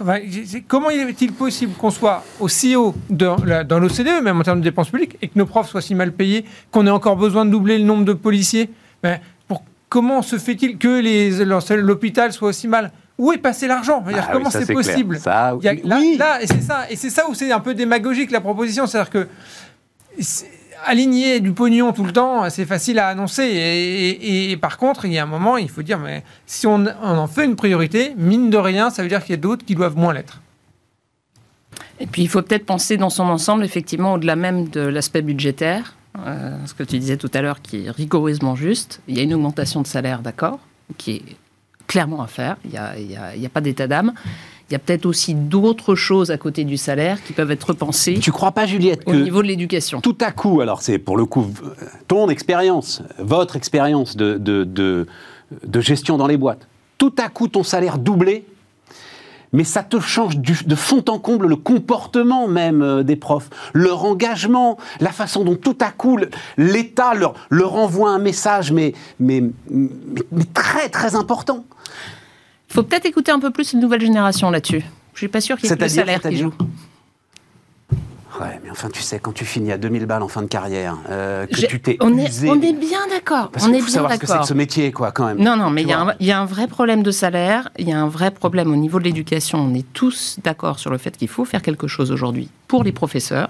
comment 0.69 0.89
est-il 0.91 1.33
possible 1.33 1.73
qu'on 1.73 1.89
soit 1.89 2.23
aussi 2.39 2.77
haut 2.77 2.95
dans, 3.09 3.35
l'OCDE, 3.35 4.23
même 4.23 4.39
en 4.39 4.43
termes 4.43 4.59
de 4.59 4.63
dépenses 4.63 4.89
publiques, 4.89 5.17
et 5.21 5.27
que 5.27 5.37
nos 5.37 5.45
profs 5.45 5.67
soient 5.67 5.81
si 5.81 5.93
mal 5.93 6.13
payés, 6.13 6.45
qu'on 6.71 6.87
ait 6.87 6.89
encore 6.89 7.17
besoin 7.17 7.43
de 7.43 7.49
doubler 7.49 7.77
le 7.77 7.83
nombre 7.83 8.05
de 8.05 8.13
policiers? 8.13 8.69
Ben, 9.03 9.19
pour, 9.49 9.61
Comment 9.89 10.21
se 10.21 10.37
fait-il 10.37 10.77
que 10.77 11.73
l'hôpital 11.73 12.31
soit 12.31 12.47
aussi 12.47 12.69
mal? 12.69 12.93
Où 13.17 13.33
est 13.33 13.39
passé 13.39 13.67
l'argent? 13.67 14.01
Ah 14.07 14.29
Comment 14.31 14.49
c'est 14.49 14.71
possible? 14.71 15.19
Ça, 15.19 15.47
a- 15.49 15.57
là, 15.61 15.97
oui. 15.99 16.15
là, 16.17 16.41
et 16.41 16.47
c'est 16.47 16.61
ça, 16.61 16.89
et 16.89 16.95
c'est 16.95 17.09
ça 17.09 17.27
où 17.29 17.33
c'est 17.33 17.51
un 17.51 17.59
peu 17.59 17.73
démagogique 17.73 18.31
la 18.31 18.39
proposition, 18.39 18.87
c'est-à-dire 18.87 19.11
que 19.11 19.27
aligner 20.85 21.39
du 21.39 21.51
pognon 21.53 21.91
tout 21.93 22.03
le 22.03 22.11
temps, 22.11 22.49
c'est 22.49 22.65
facile 22.65 22.99
à 22.99 23.07
annoncer. 23.07 23.43
Et, 24.21 24.57
par 24.57 24.77
contre, 24.77 25.05
il 25.05 25.13
y 25.13 25.17
a 25.19 25.23
un 25.23 25.27
moment, 25.27 25.57
il 25.57 25.69
faut 25.69 25.81
dire, 25.83 25.99
mais 25.99 26.23
si 26.45 26.67
on, 26.67 26.85
en 27.01 27.27
fait 27.27 27.45
une 27.45 27.55
priorité, 27.55 28.13
mine 28.17 28.49
de 28.49 28.57
rien, 28.57 28.89
ça 28.89 29.03
veut 29.03 29.09
dire 29.09 29.21
qu'il 29.23 29.31
y 29.31 29.37
a 29.37 29.41
d'autres 29.41 29.65
qui 29.65 29.75
doivent 29.75 29.97
moins 29.97 30.13
l'être. 30.13 30.41
Et 31.99 32.07
puis 32.07 32.23
il 32.23 32.27
faut 32.27 32.41
peut-être 32.41 32.65
penser 32.65 32.97
dans 32.97 33.09
son 33.11 33.23
ensemble, 33.23 33.63
effectivement, 33.63 34.13
au-delà 34.13 34.35
même 34.35 34.67
de 34.69 34.81
l'aspect 34.81 35.21
budgétaire, 35.21 35.95
euh, 36.25 36.57
ce 36.65 36.73
que 36.73 36.83
tu 36.83 36.97
disais 36.99 37.17
tout 37.17 37.29
à 37.33 37.41
l'heure, 37.41 37.61
qui 37.61 37.85
est 37.85 37.91
rigoureusement 37.91 38.55
juste. 38.55 39.01
Il 39.07 39.15
y 39.17 39.19
a 39.19 39.23
une 39.23 39.33
augmentation 39.33 39.81
de 39.81 39.87
salaire, 39.87 40.19
d'accord, 40.21 40.59
qui 40.97 41.11
est 41.17 41.23
clairement 41.87 42.21
à 42.23 42.27
faire. 42.27 42.57
Il 42.65 42.71
n'y 42.71 42.77
a, 42.77 42.93
a- 43.23 43.45
a 43.45 43.49
pas 43.49 43.61
d'état 43.61 43.87
d'âme. 43.87 44.13
Il 44.71 44.75
y 44.75 44.77
a 44.77 44.79
peut-être 44.79 45.05
aussi 45.05 45.33
d'autres 45.33 45.95
choses 45.95 46.31
à 46.31 46.37
côté 46.37 46.63
du 46.63 46.77
salaire 46.77 47.21
qui 47.21 47.33
peuvent 47.33 47.51
être 47.51 47.65
repensées 47.65 48.17
Tu 48.21 48.31
crois 48.31 48.53
pas, 48.53 48.65
Juliette, 48.65 49.01
au 49.05 49.11
que 49.11 49.17
niveau 49.17 49.41
de 49.41 49.47
l'éducation? 49.47 49.99
tout 49.99 50.17
à 50.21 50.31
coup, 50.31 50.61
alors 50.61 50.81
c'est 50.81 50.97
pour 50.97 51.17
le 51.17 51.25
coup 51.25 51.45
ton 52.07 52.29
expérience, 52.29 53.01
votre 53.19 53.57
expérience 53.57 54.15
de, 54.15 54.37
de, 54.37 54.63
de- 54.63 55.07
de 55.67 55.81
gestion 55.81 56.15
dans 56.17 56.27
les 56.27 56.37
boîtes, 56.37 56.69
tout 56.97 57.13
à 57.19 57.27
coup 57.27 57.49
ton 57.49 57.63
salaire 57.63 57.97
doublé, 57.97 58.45
mais 59.51 59.65
ça 59.65 59.83
te 59.83 59.99
change 59.99 60.37
du- 60.37 60.63
de 60.65 60.75
fond 60.75 61.03
en 61.09 61.19
comble 61.19 61.47
le 61.47 61.57
comportement 61.57 62.47
même 62.47 62.81
euh, 62.81 63.03
des 63.03 63.17
profs, 63.17 63.49
leur 63.73 64.05
engagement, 64.05 64.77
la 65.01 65.11
façon 65.11 65.43
dont 65.43 65.55
tout 65.55 65.77
à 65.81 65.89
coup 65.91 66.17
l'État 66.55 67.13
leur, 67.13 67.33
leur 67.49 67.75
envoie 67.75 68.11
un 68.11 68.19
message, 68.19 68.71
mais, 68.71 68.93
mais 69.19 69.43
très 70.53 70.87
très 70.87 71.15
important. 71.15 71.65
Il 72.71 72.73
faut 72.73 72.83
peut-être 72.83 73.05
écouter 73.05 73.31
un 73.33 73.39
peu 73.39 73.51
plus 73.51 73.73
une 73.73 73.81
nouvelle 73.81 73.99
génération 73.99 74.49
là-dessus. 74.49 74.81
Je 75.13 75.17
suis 75.19 75.27
pas 75.27 75.41
sûre 75.41 75.57
qu'il 75.57 75.69
y 75.69 75.73
ait 75.73 75.75
le 75.75 75.87
salaire 75.89 76.21
qui 76.21 76.37
joue. 76.37 76.53
Ouais, 78.39 78.61
mais 78.63 78.71
enfin, 78.71 78.87
tu 78.89 79.01
sais, 79.01 79.19
quand 79.19 79.33
tu 79.33 79.43
finis 79.43 79.73
à 79.73 79.77
2000 79.77 80.05
balles 80.05 80.23
en 80.23 80.29
fin 80.29 80.41
de 80.41 80.47
carrière, 80.47 80.97
euh, 81.09 81.45
que 81.47 81.65
tu 81.67 81.81
t'es 81.81 81.97
on, 81.99 82.17
est, 82.17 82.47
on 82.49 82.61
est 82.61 82.71
bien 82.71 83.05
d'accord. 83.09 83.49
Parce 83.51 83.65
On 83.67 83.73
est 83.73 83.79
faut 83.79 83.85
bien 83.87 83.93
savoir 83.93 84.13
ce 84.13 84.19
que 84.19 84.25
c'est 84.25 84.39
que 84.39 84.45
ce 84.45 84.53
métier, 84.53 84.93
quoi, 84.93 85.11
quand 85.11 85.25
même. 85.25 85.37
Non, 85.37 85.57
non, 85.57 85.69
mais 85.69 85.81
il 85.81 85.89
y, 85.89 85.93
a 85.93 85.99
un- 85.99 86.13
il 86.21 86.25
y 86.25 86.31
a 86.31 86.39
un 86.39 86.45
vrai 86.45 86.67
problème 86.67 87.03
de 87.03 87.11
salaire, 87.11 87.69
il 87.77 87.89
y 87.89 87.91
a 87.91 87.99
un 87.99 88.07
vrai 88.07 88.31
problème 88.31 88.71
au 88.71 88.77
niveau 88.77 88.99
de 88.99 89.03
l'éducation. 89.03 89.59
On 89.59 89.73
est 89.73 89.85
tous 89.91 90.37
d'accord 90.43 90.79
sur 90.79 90.91
le 90.91 90.97
fait 90.97 91.17
qu'il 91.17 91.27
faut 91.27 91.43
faire 91.43 91.61
quelque 91.61 91.87
chose 91.87 92.09
aujourd'hui 92.09 92.49
pour 92.69 92.85
les 92.85 92.93
professeurs, 92.93 93.49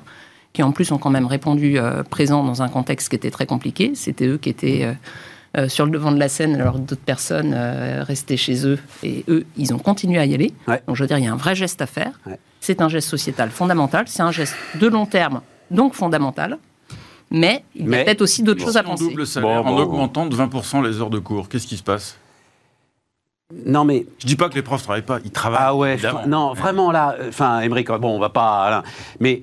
qui 0.52 0.64
en 0.64 0.72
plus 0.72 0.92
ont 0.92 0.98
quand 0.98 1.12
même 1.12 1.28
répondu 1.28 1.78
euh, 1.78 2.02
présents 2.02 2.44
dans 2.44 2.64
un 2.64 2.68
contexte 2.68 3.10
qui 3.10 3.16
était 3.16 3.32
très 3.32 3.46
compliqué. 3.46 3.92
C'était 3.94 4.26
eux 4.26 4.40
qui 4.40 4.50
étaient 4.50 4.84
euh, 4.84 4.94
euh, 5.58 5.68
sur 5.68 5.86
le 5.86 5.92
devant 5.92 6.12
de 6.12 6.20
la 6.20 6.30
scène, 6.30 6.56
alors 6.60 6.76
que 6.76 6.80
d'autres 6.80 7.02
personnes 7.02 7.54
euh, 7.56 8.04
restaient 8.04 8.38
chez 8.38 8.66
eux, 8.66 8.80
et 9.04 9.26
eux, 9.28 9.46
ils 9.58 9.74
ont 9.74 9.80
continué 9.80 10.18
à 10.20 10.26
y 10.26 10.34
aller. 10.34 10.54
Ouais. 10.68 10.82
Donc 10.88 10.96
je 10.96 11.04
veux 11.04 11.08
dire, 11.08 11.18
il 11.18 11.26
y 11.26 11.28
a 11.28 11.34
un 11.34 11.38
vrai 11.38 11.56
geste 11.56 11.82
à 11.82 11.88
faire. 11.88 12.20
Ouais. 12.26 12.40
C'est 12.60 12.82
un 12.82 12.90
geste 12.90 13.10
sociétal 13.10 13.50
fondamental, 13.50 14.06
c'est 14.08 14.22
un 14.24 14.32
geste 14.32 14.56
de 14.76 14.88
long 14.88 15.06
terme, 15.06 15.42
donc 15.72 15.94
fondamental. 15.94 16.58
mais 17.32 17.64
il 17.76 17.90
y 17.90 17.96
a 17.96 18.04
peut-être 18.04 18.22
aussi 18.22 18.44
d'autres 18.44 18.62
choses 18.62 18.78
à 18.78 18.82
on 18.82 18.92
penser. 18.92 19.04
double 19.06 19.18
le 19.22 19.26
salaire 19.26 19.64
Bon, 19.64 19.70
en 19.72 19.76
bon, 19.76 19.82
augmentant 19.82 20.26
de 20.26 20.36
20% 20.36 20.84
les 20.88 21.00
heures 21.02 21.10
de 21.10 21.20
cours. 21.20 21.50
Qu'est-ce 21.50 21.68
qui 21.68 21.78
se 21.78 21.84
passe? 21.84 22.18
Non, 23.66 23.84
mais 23.84 24.06
Je 24.20 24.28
dis 24.28 24.36
pas 24.38 24.48
que 24.48 24.56
les 24.56 24.62
profs 24.62 24.84
travaillent 24.84 25.02
pas, 25.02 25.20
ils 25.26 25.32
travaillent. 25.32 25.60
Ah 25.62 25.76
ouais, 25.76 25.98
je- 25.98 26.28
non, 26.28 26.54
vraiment 26.54 26.92
là, 26.92 27.16
euh, 27.20 27.28
enfin, 27.30 27.60
Émeric, 27.60 27.88
bon, 27.92 28.16
on 28.16 28.20
va 28.20 28.30
pas. 28.30 28.70
là, 28.70 28.84
mais 29.20 29.42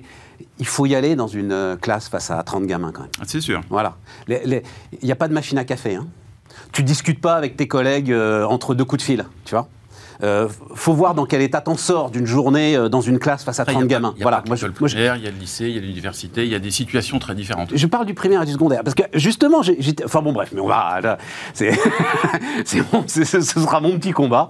il 0.59 0.65
faut 0.65 0.85
y 0.85 0.95
aller 0.95 1.15
dans 1.15 1.27
une 1.27 1.51
euh, 1.51 1.75
classe 1.75 2.09
face 2.09 2.31
à 2.31 2.41
30 2.43 2.65
gamins 2.65 2.91
quand 2.91 3.01
même. 3.01 3.11
Ah, 3.19 3.23
C'est 3.25 3.41
sûr. 3.41 3.61
Voilà. 3.69 3.97
Il 4.27 4.61
n'y 5.03 5.11
a 5.11 5.15
pas 5.15 5.27
de 5.27 5.33
machine 5.33 5.57
à 5.57 5.65
café. 5.65 5.95
Hein. 5.95 6.07
Tu 6.71 6.83
discutes 6.83 7.21
pas 7.21 7.35
avec 7.35 7.57
tes 7.57 7.67
collègues 7.67 8.11
euh, 8.11 8.45
entre 8.45 8.75
deux 8.75 8.85
coups 8.85 9.01
de 9.01 9.05
fil, 9.05 9.25
tu 9.45 9.55
vois. 9.55 9.67
Euh, 10.21 10.47
faut 10.75 10.93
voir 10.93 11.15
dans 11.15 11.25
quel 11.25 11.41
état 11.41 11.61
t'en 11.61 11.77
sors 11.77 12.09
d'une 12.11 12.25
journée 12.25 12.75
euh, 12.75 12.89
dans 12.89 12.99
une 13.01 13.19
classe 13.19 13.43
face 13.43 13.59
à 13.59 13.63
Après, 13.63 13.73
30 13.73 13.83
il 13.85 13.91
y 13.91 13.95
a 13.95 13.97
gamins. 13.97 14.09
pas- 14.09 14.15
il 14.17 14.19
y 14.19 14.21
a 14.21 14.25
Voilà. 14.25 14.37
pas 14.37 14.43
que 14.43 14.47
Moi, 14.49 14.55
je, 14.57 14.65
l'école 14.67 14.79
moi, 14.81 14.87
je- 14.89 14.95
primaire, 14.95 15.15
il 15.15 15.23
y 15.23 15.27
a 15.27 15.31
le 15.31 15.37
lycée, 15.37 15.65
il 15.69 15.75
y 15.75 15.77
a 15.77 15.81
l'université, 15.81 16.43
il 16.43 16.51
y 16.51 16.55
a 16.55 16.59
des 16.59 16.71
situations 16.71 17.19
très 17.19 17.35
différentes. 17.35 17.69
je 17.73 17.87
parle 17.87 18.05
du 18.05 18.13
primaire 18.13 18.41
et 18.41 18.45
du 18.45 18.51
secondaire 18.51 18.81
parce 18.83 18.95
que 18.95 19.03
justement, 19.13 19.61
j'ai, 19.61 19.77
j'ai- 19.79 19.95
enfin 20.03 20.21
bon 20.21 20.33
bref, 20.33 20.49
mais 20.53 20.59
on 20.59 20.67
va, 20.67 20.99
là, 21.01 21.17
c'est, 21.53 21.71
c'est 22.65 22.81
bon, 22.91 23.03
ce 23.07 23.23
sera 23.23 23.79
mon 23.81 23.97
petit 23.97 24.11
combat. 24.11 24.49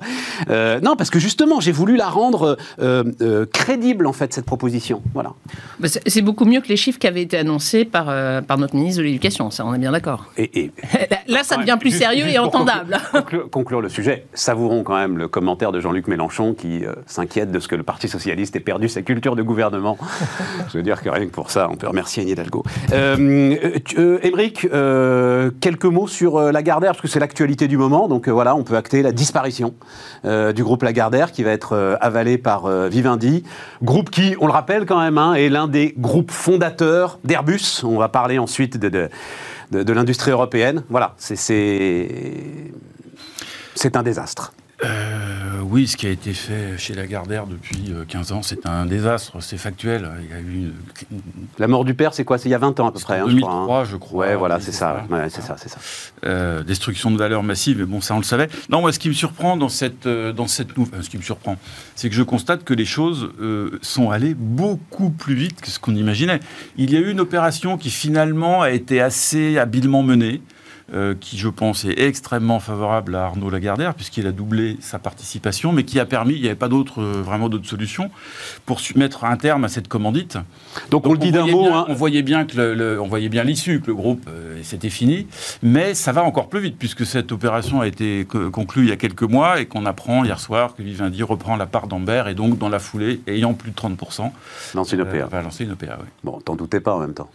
Euh, 0.50 0.80
non, 0.82 0.96
parce 0.96 1.10
que 1.10 1.20
justement, 1.20 1.60
j'ai 1.60 1.72
voulu 1.72 1.96
la 1.98 2.10
rendre 2.10 2.58
euh, 2.80 3.04
euh, 3.22 3.46
crédible 3.52 4.08
en 4.08 4.14
fait 4.14 4.34
cette 4.34 4.46
proposition. 4.46 5.02
Voilà. 5.14 5.34
Bah, 5.80 5.88
c'est 5.88 6.22
beaucoup 6.22 6.46
mieux 6.46 6.62
que 6.62 6.68
les 6.68 6.78
chiffres 6.78 7.00
qui 7.00 7.08
avaient 7.08 7.22
été 7.22 7.38
annoncés 7.38 7.86
par, 7.86 8.06
euh, 8.10 8.42
par 8.42 8.58
notre 8.58 8.76
ministre 8.76 9.00
de 9.02 9.06
l'Éducation, 9.06 9.52
ça 9.52 9.66
on 9.66 9.74
est 9.74 9.80
bien 9.80 9.92
d'accord. 9.92 10.26
Et, 10.38 10.62
et 10.62 10.72
Là, 11.28 11.44
ça 11.44 11.58
devient 11.58 11.78
plus 11.80 11.92
juste- 11.92 12.02
sérieux 12.02 12.24
juste 12.24 12.36
et 12.36 12.40
entendable. 12.40 12.98
Conclure, 13.12 13.50
conclure 13.52 13.82
le 13.82 13.90
sujet, 13.90 14.26
savourons 14.34 14.84
quand 14.84 14.96
même 14.96 15.18
le 15.18 15.28
commentaire 15.28 15.59
de 15.60 15.80
Jean-Luc 15.82 16.08
Mélenchon 16.08 16.54
qui 16.54 16.86
euh, 16.86 16.94
s'inquiète 17.06 17.52
de 17.52 17.60
ce 17.60 17.68
que 17.68 17.76
le 17.76 17.84
Parti 17.84 18.08
Socialiste 18.08 18.56
ait 18.56 18.62
perdu 18.62 18.88
sa 18.88 19.02
culture 19.02 19.36
de 19.36 19.44
gouvernement. 19.44 19.98
Je 20.72 20.78
veux 20.78 20.84
dire 20.84 21.02
que 21.02 21.10
rien 21.10 21.26
que 21.26 21.32
pour 21.32 21.52
ça, 21.52 21.68
on 21.70 21.76
peut 21.76 21.88
remercier 21.88 22.24
Anne 22.24 22.30
Hidalgo. 22.30 22.64
Euh, 22.94 23.56
euh, 23.98 24.20
Émeric, 24.24 24.62
quelques 25.60 25.86
mots 25.86 26.08
sur 26.08 26.40
Lagardère, 26.40 26.92
parce 26.92 27.02
que 27.02 27.08
c'est 27.10 27.20
l'actualité 27.20 27.68
du 27.68 27.76
moment. 27.78 28.08
Donc 28.08 28.30
voilà, 28.30 28.56
on 28.56 28.64
peut 28.64 28.78
acter 28.78 29.02
la 29.02 29.12
disparition 29.12 29.74
du 30.24 30.64
groupe 30.64 30.84
Lagardère 30.84 31.34
qui 31.34 31.44
va 31.44 31.52
être 31.52 31.98
avalé 32.00 32.38
par 32.38 32.70
Vivendi. 32.90 33.44
Groupe 33.84 34.10
qui, 34.10 34.36
on 34.40 34.46
le 34.48 34.54
rappelle 34.54 34.86
quand 34.86 35.00
même, 35.00 35.18
hein, 35.18 35.34
est 35.34 35.50
l'un 35.50 35.68
des 35.68 35.94
groupes 35.98 36.32
fondateurs 36.32 37.20
d'Airbus. 37.24 37.84
On 37.84 37.98
va 37.98 38.08
parler 38.08 38.40
ensuite 38.40 38.78
de, 38.78 39.10
de, 39.72 39.94
l'industrie 39.94 40.32
européenne. 40.32 40.84
Voilà, 40.90 41.16
c'est 41.18 41.46
un 43.96 44.04
désastre. 44.04 44.54
Euh, 44.86 45.60
oui, 45.62 45.88
ce 45.88 45.98
qui 45.98 46.08
a 46.08 46.10
été 46.10 46.34
fait 46.34 46.78
chez 46.78 46.94
Lagardère 46.94 47.46
depuis 47.48 47.92
euh, 47.92 48.06
15 48.08 48.32
ans, 48.32 48.42
c'est 48.42 48.66
un 48.66 48.86
désastre, 48.86 49.42
c'est 49.42 49.58
factuel. 49.58 50.10
Il 50.24 50.30
y 50.30 50.34
a 50.34 50.40
eu 50.40 50.72
une, 51.12 51.22
La 51.58 51.68
mort 51.68 51.84
du 51.84 51.94
père, 51.94 52.14
c'est 52.14 52.24
quoi? 52.24 52.38
C'est 52.38 52.48
il 52.48 52.54
y 52.54 52.56
a 52.56 52.60
20 52.60 52.80
ans 52.80 52.88
à 52.88 52.92
peu 52.92 53.00
près, 53.00 53.20
en 53.20 53.26
hein, 53.28 53.30
je 53.30 53.38
crois. 53.40 53.52
hein. 53.52 53.56
2003, 53.66 53.84
je 53.86 53.96
crois. 53.98 54.26
Ouais, 54.28 54.36
voilà, 54.36 54.60
c'est 54.62 54.72
ça. 54.72 55.06
Ouais, 55.10 55.30
c'est 55.30 55.42
ça, 55.42 55.56
c'est 55.58 55.68
ça. 55.70 55.80
Euh, 56.26 56.64
destruction 56.64 57.12
de 57.12 57.18
valeur 57.18 57.44
massive, 57.44 57.80
mais 57.80 57.86
bon, 57.86 58.00
ça 58.00 58.16
on 58.16 58.20
le 58.20 58.24
savait. 58.24 58.48
Non, 58.70 58.80
moi, 58.82 58.94
ce 58.94 59.00
qui 59.00 59.10
me 59.10 59.14
surprend 59.14 59.58
dans 59.58 59.70
cette, 59.70 60.06
euh, 60.06 60.32
dans 60.32 60.48
cette 60.48 60.78
nouvelle, 60.78 61.04
ce 61.04 61.10
qui 61.10 61.18
me 61.18 61.24
surprend, 61.24 61.58
c'est 61.96 62.10
que 62.10 62.16
je 62.16 62.24
constate 62.24 62.64
que 62.64 62.74
les 62.74 62.86
choses 62.86 63.30
euh, 63.42 63.80
sont 63.82 64.12
allées 64.12 64.34
beaucoup 64.36 65.10
plus 65.10 65.36
vite 65.36 65.60
que 65.62 65.70
ce 65.70 65.78
qu'on 65.80 65.96
imaginait. 65.96 66.40
Il 66.78 66.92
y 66.92 66.96
a 66.96 67.00
eu 67.00 67.12
une 67.12 67.20
opération 67.20 67.78
qui 67.78 67.90
finalement 67.90 68.62
a 68.62 68.72
été 68.72 69.02
assez 69.02 69.58
habilement 69.58 70.04
menée. 70.04 70.42
Euh, 70.94 71.14
qui, 71.20 71.38
je 71.38 71.48
pense, 71.50 71.86
est 71.86 72.00
extrêmement 72.00 72.60
favorable 72.60 73.16
à 73.16 73.26
Arnaud 73.26 73.50
Lagardère, 73.50 73.94
puisqu'il 73.94 74.26
a 74.28 74.32
doublé 74.32 74.78
sa 74.82 75.00
participation, 75.00 75.72
mais 75.72 75.84
qui 75.84 76.00
a 76.00 76.06
permis, 76.06 76.34
il 76.36 76.42
n'y 76.42 76.48
avait 76.48 76.56
pas 76.56 76.68
d'autre, 76.70 77.02
euh, 77.02 77.22
vraiment 77.24 77.50
d'autre 77.50 77.68
solution, 77.68 78.10
pour 78.66 78.80
mettre 78.96 79.24
un 79.26 79.38
terme 79.38 79.64
à 79.66 79.68
cette 79.68 79.88
commandite. 79.88 80.38
Donc, 80.92 81.06
on 81.08 81.14
le 81.14 81.18
dit 81.20 81.32
d'un 81.32 81.46
mot. 81.48 81.64
bien- 81.64 81.78
hein. 81.80 81.86
On 81.88 81.94
voyait 81.94 82.22
bien 82.24 82.46
que 82.46 82.58
le, 82.58 82.74
le- 82.74 83.02
on 83.02 83.08
voyait 83.08 83.30
bien 83.30 83.44
l'issue, 83.44 83.82
que 83.82 83.88
le 83.88 83.96
groupe 83.96 84.26
euh, 84.28 84.60
c'était 84.64 84.90
fini, 84.90 85.28
mais 85.64 85.94
ça 85.94 86.12
va 86.12 86.24
encore 86.24 86.50
plus 86.50 86.60
vite 86.60 86.76
puisque 86.78 87.06
cette 87.06 87.32
opération 87.32 87.82
a 87.82 87.88
été 87.88 88.26
co- 88.28 88.50
conclue 88.52 88.84
il 88.84 88.90
y 88.90 88.92
a 88.92 88.98
quelques 88.98 89.24
mois 89.24 89.60
et 89.62 89.66
qu'on 89.66 89.86
apprend 89.86 90.24
hier 90.26 90.40
soir 90.40 90.76
que 90.76 90.82
Vivendi 90.84 91.24
reprend 91.24 91.56
la 91.56 91.66
part 91.66 91.88
d'Amber 91.88 92.24
et 92.28 92.34
donc 92.34 92.58
dans 92.58 92.70
la 92.70 92.80
foulée, 92.80 93.22
ayant 93.28 93.54
plus 93.54 93.72
de 93.72 93.76
30% 93.76 94.32
Lance 94.76 94.92
une 94.92 95.02
OPA. 95.02 95.26
va 95.28 95.42
lancer 95.42 95.64
une 95.64 95.72
OPA. 95.72 95.98
oui. 96.02 96.08
Bon, 96.24 96.40
t'en 96.44 96.56
doutais 96.56 96.80
pas 96.80 96.94
en 96.96 97.00
même 97.00 97.14
temps. 97.14 97.30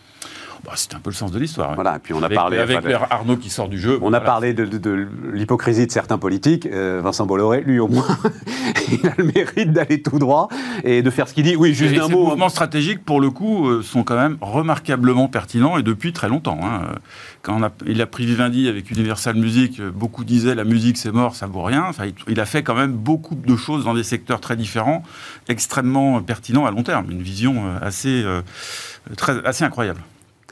Bah, 0.65 0.73
c'est 0.77 0.95
un 0.95 0.99
peu 0.99 1.11
le 1.11 1.15
sens 1.15 1.31
de 1.31 1.39
l'histoire. 1.39 1.71
oui. 1.71 1.75
Voilà, 1.75 1.97
et 1.97 1.99
puis 1.99 2.15
on 2.15 2.23
a 2.23 2.27
avec 2.27 2.37
parlé. 2.37 2.59
avec 2.59 2.79
enfin, 2.87 3.07
Arnaud 3.11 3.37
qui 3.37 3.51
sort 3.51 3.69
du 3.69 3.79
jeu. 3.79 3.99
On 4.03 4.13
a 4.13 4.21
parlé 4.21 4.55
de, 4.55 4.65
de- 4.65 4.79
de 4.79 5.07
l'hypocrisie 5.33 5.87
de 5.87 5.93
certains 5.93 6.17
politiques. 6.19 6.67
Euh, 6.67 7.01
Vincent 7.05 7.27
Bolloré, 7.27 7.61
lui 7.61 7.79
au 7.79 7.89
moins, 7.89 8.07
il 8.91 9.07
a 9.07 9.13
le 9.19 9.25
mérite 9.25 9.73
d'aller 9.73 10.01
tout 10.01 10.19
droit 10.19 10.49
et 10.85 11.03
de 11.03 11.11
faire 11.11 11.29
ce 11.29 11.35
qu'il 11.35 11.45
dit. 11.45 11.55
Oui, 11.57 11.75
juste 11.75 11.95
Et 11.95 11.99
un 12.01 12.07
ces 12.07 12.13
mot. 12.13 12.27
hein. 12.27 12.31
mouvements 12.31 12.49
stratégiques, 12.49 13.05
pour 13.05 13.21
le 13.21 13.31
coup, 13.31 13.69
euh, 13.69 13.83
sont 13.83 14.05
quand 14.05 14.17
même 14.17 14.39
remarquablement 14.41 15.29
pertinents 15.29 15.77
et 15.77 15.83
depuis 15.83 16.13
très 16.13 16.29
longtemps. 16.29 16.59
hein. 16.63 16.83
Quand 17.43 17.57
on 17.59 17.63
a- 17.63 17.71
il 17.87 18.01
a 18.01 18.07
pris 18.07 18.25
Vivendi 18.25 18.69
avec 18.69 18.91
Universal 18.91 19.37
Music, 19.37 19.81
euh, 19.81 19.91
beaucoup 19.91 20.25
disaient 20.25 20.55
la 20.55 20.65
musique 20.65 20.97
c'est 20.97 21.13
mort, 21.13 21.35
ça 21.35 21.47
vaut 21.47 21.63
rien. 21.63 21.85
Enfin, 21.89 22.05
il, 22.27 22.41
a 22.41 22.47
fait 22.47 22.63
quand 22.63 22.75
même 22.75 22.93
beaucoup 22.93 23.35
de 23.35 23.57
choses 23.57 23.85
dans 23.85 23.93
des 23.95 24.03
secteurs 24.03 24.41
très 24.41 24.57
différents, 24.57 25.03
extrêmement 25.49 26.23
pertinents 26.23 26.65
à 26.65 26.71
long 26.71 26.83
terme. 26.83 27.11
Une 27.11 27.21
vision 27.23 27.65
assez, 27.83 28.23
euh, 28.25 28.41
très, 29.17 29.45
assez 29.45 29.65
incroyable. 29.65 30.01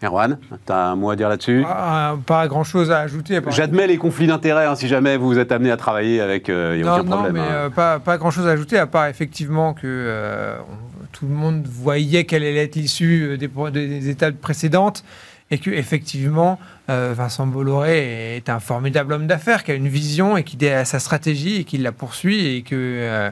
Erwan, 0.03 0.39
t'as 0.67 0.87
un 0.89 0.97
mot 0.97 1.11
à 1.11 1.17
dire 1.17 1.29
là-dessus? 1.29 1.65
Ah, 1.67 2.15
pas 2.27 2.49
grand 2.49 2.65
chose 2.65 2.91
à 2.91 3.01
ajouter. 3.01 3.41
J'admets 3.49 3.87
les 3.87 3.97
conflits 3.99 4.27
d'intérêts 4.27 4.67
hein, 4.67 4.75
si 4.75 4.89
jamais 4.89 5.17
vous 5.17 5.39
êtes 5.39 5.53
amené 5.53 5.71
à 5.71 5.77
travailler 5.77 6.21
avec. 6.21 6.49
A 6.49 6.77
non, 6.77 6.93
aucun 6.95 7.03
non, 7.03 7.11
problème. 7.11 7.33
mais 7.35 7.41
hein. 7.41 7.45
euh, 7.53 7.71
pas, 7.71 7.99
pas 8.01 8.19
grand 8.19 8.31
chose 8.31 8.47
à 8.47 8.51
ajouter, 8.51 8.79
à 8.79 8.87
part 8.87 9.07
effectivement 9.07 9.75
que 9.75 9.81
euh, 9.85 10.57
on- 10.71 10.93
tout 11.13 11.27
le 11.27 11.35
monde 11.35 11.67
voyait 11.67 12.25
quelle 12.25 12.43
allait 12.43 12.65
être 12.65 12.75
l'issue 12.77 13.33
euh, 13.33 13.37
des- 13.37 13.49
des 13.71 14.09
étapes 14.09 14.37
précédentes. 14.37 15.05
Et 15.53 15.59
que 15.59 15.71
effectivement, 15.71 16.59
euh, 16.89 17.13
Vincent 17.15 17.47
Bolloré 17.47 18.37
est 18.37 18.49
un 18.49 18.59
formidable 18.59 19.13
homme 19.13 19.27
d'affaires 19.27 19.65
qui 19.65 19.71
a 19.71 19.75
une 19.75 19.87
vision 19.87 20.39
et 20.39 20.45
qui 20.45 20.67
a 20.67 20.87
sa 20.87 20.99
stratégie 20.99 21.57
et 21.57 21.65
qui 21.65 21.77
la 21.77 21.93
poursuit 21.93 22.57
et 22.57 22.63
que 22.63 22.75
euh, 22.75 23.31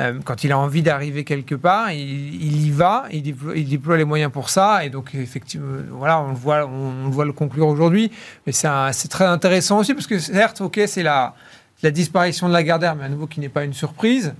euh, 0.00 0.18
quand 0.24 0.44
il 0.44 0.52
a 0.52 0.58
envie 0.58 0.82
d'arriver 0.82 1.24
quelque 1.24 1.54
part, 1.54 1.92
il, 1.92 2.66
y 2.66 2.70
va, 2.70 3.04
il 3.12 3.22
déploie, 3.68 3.98
les 3.98 4.06
moyens 4.06 4.32
pour 4.32 4.48
ça 4.48 4.82
et 4.82 4.88
donc 4.88 5.14
effectivement, 5.14 5.66
voilà, 5.90 6.20
on 6.20 6.30
le 6.30 7.10
voit, 7.10 7.24
le 7.26 7.32
conclure 7.32 7.68
aujourd'hui. 7.68 8.10
Mais 8.46 8.52
c'est 8.52 9.08
très 9.10 9.26
intéressant 9.26 9.78
aussi 9.78 9.92
parce 9.92 10.06
que 10.06 10.18
certes, 10.18 10.62
ok, 10.62 10.80
c'est 10.86 11.02
la 11.02 11.34
la 11.82 11.90
disparition 11.90 12.48
de 12.48 12.52
Lagardère, 12.52 12.96
mais 12.96 13.04
à 13.04 13.08
nouveau 13.08 13.26
qui 13.26 13.40
n'est 13.40 13.48
pas 13.48 13.64
une 13.64 13.72
surprise. 13.72 14.34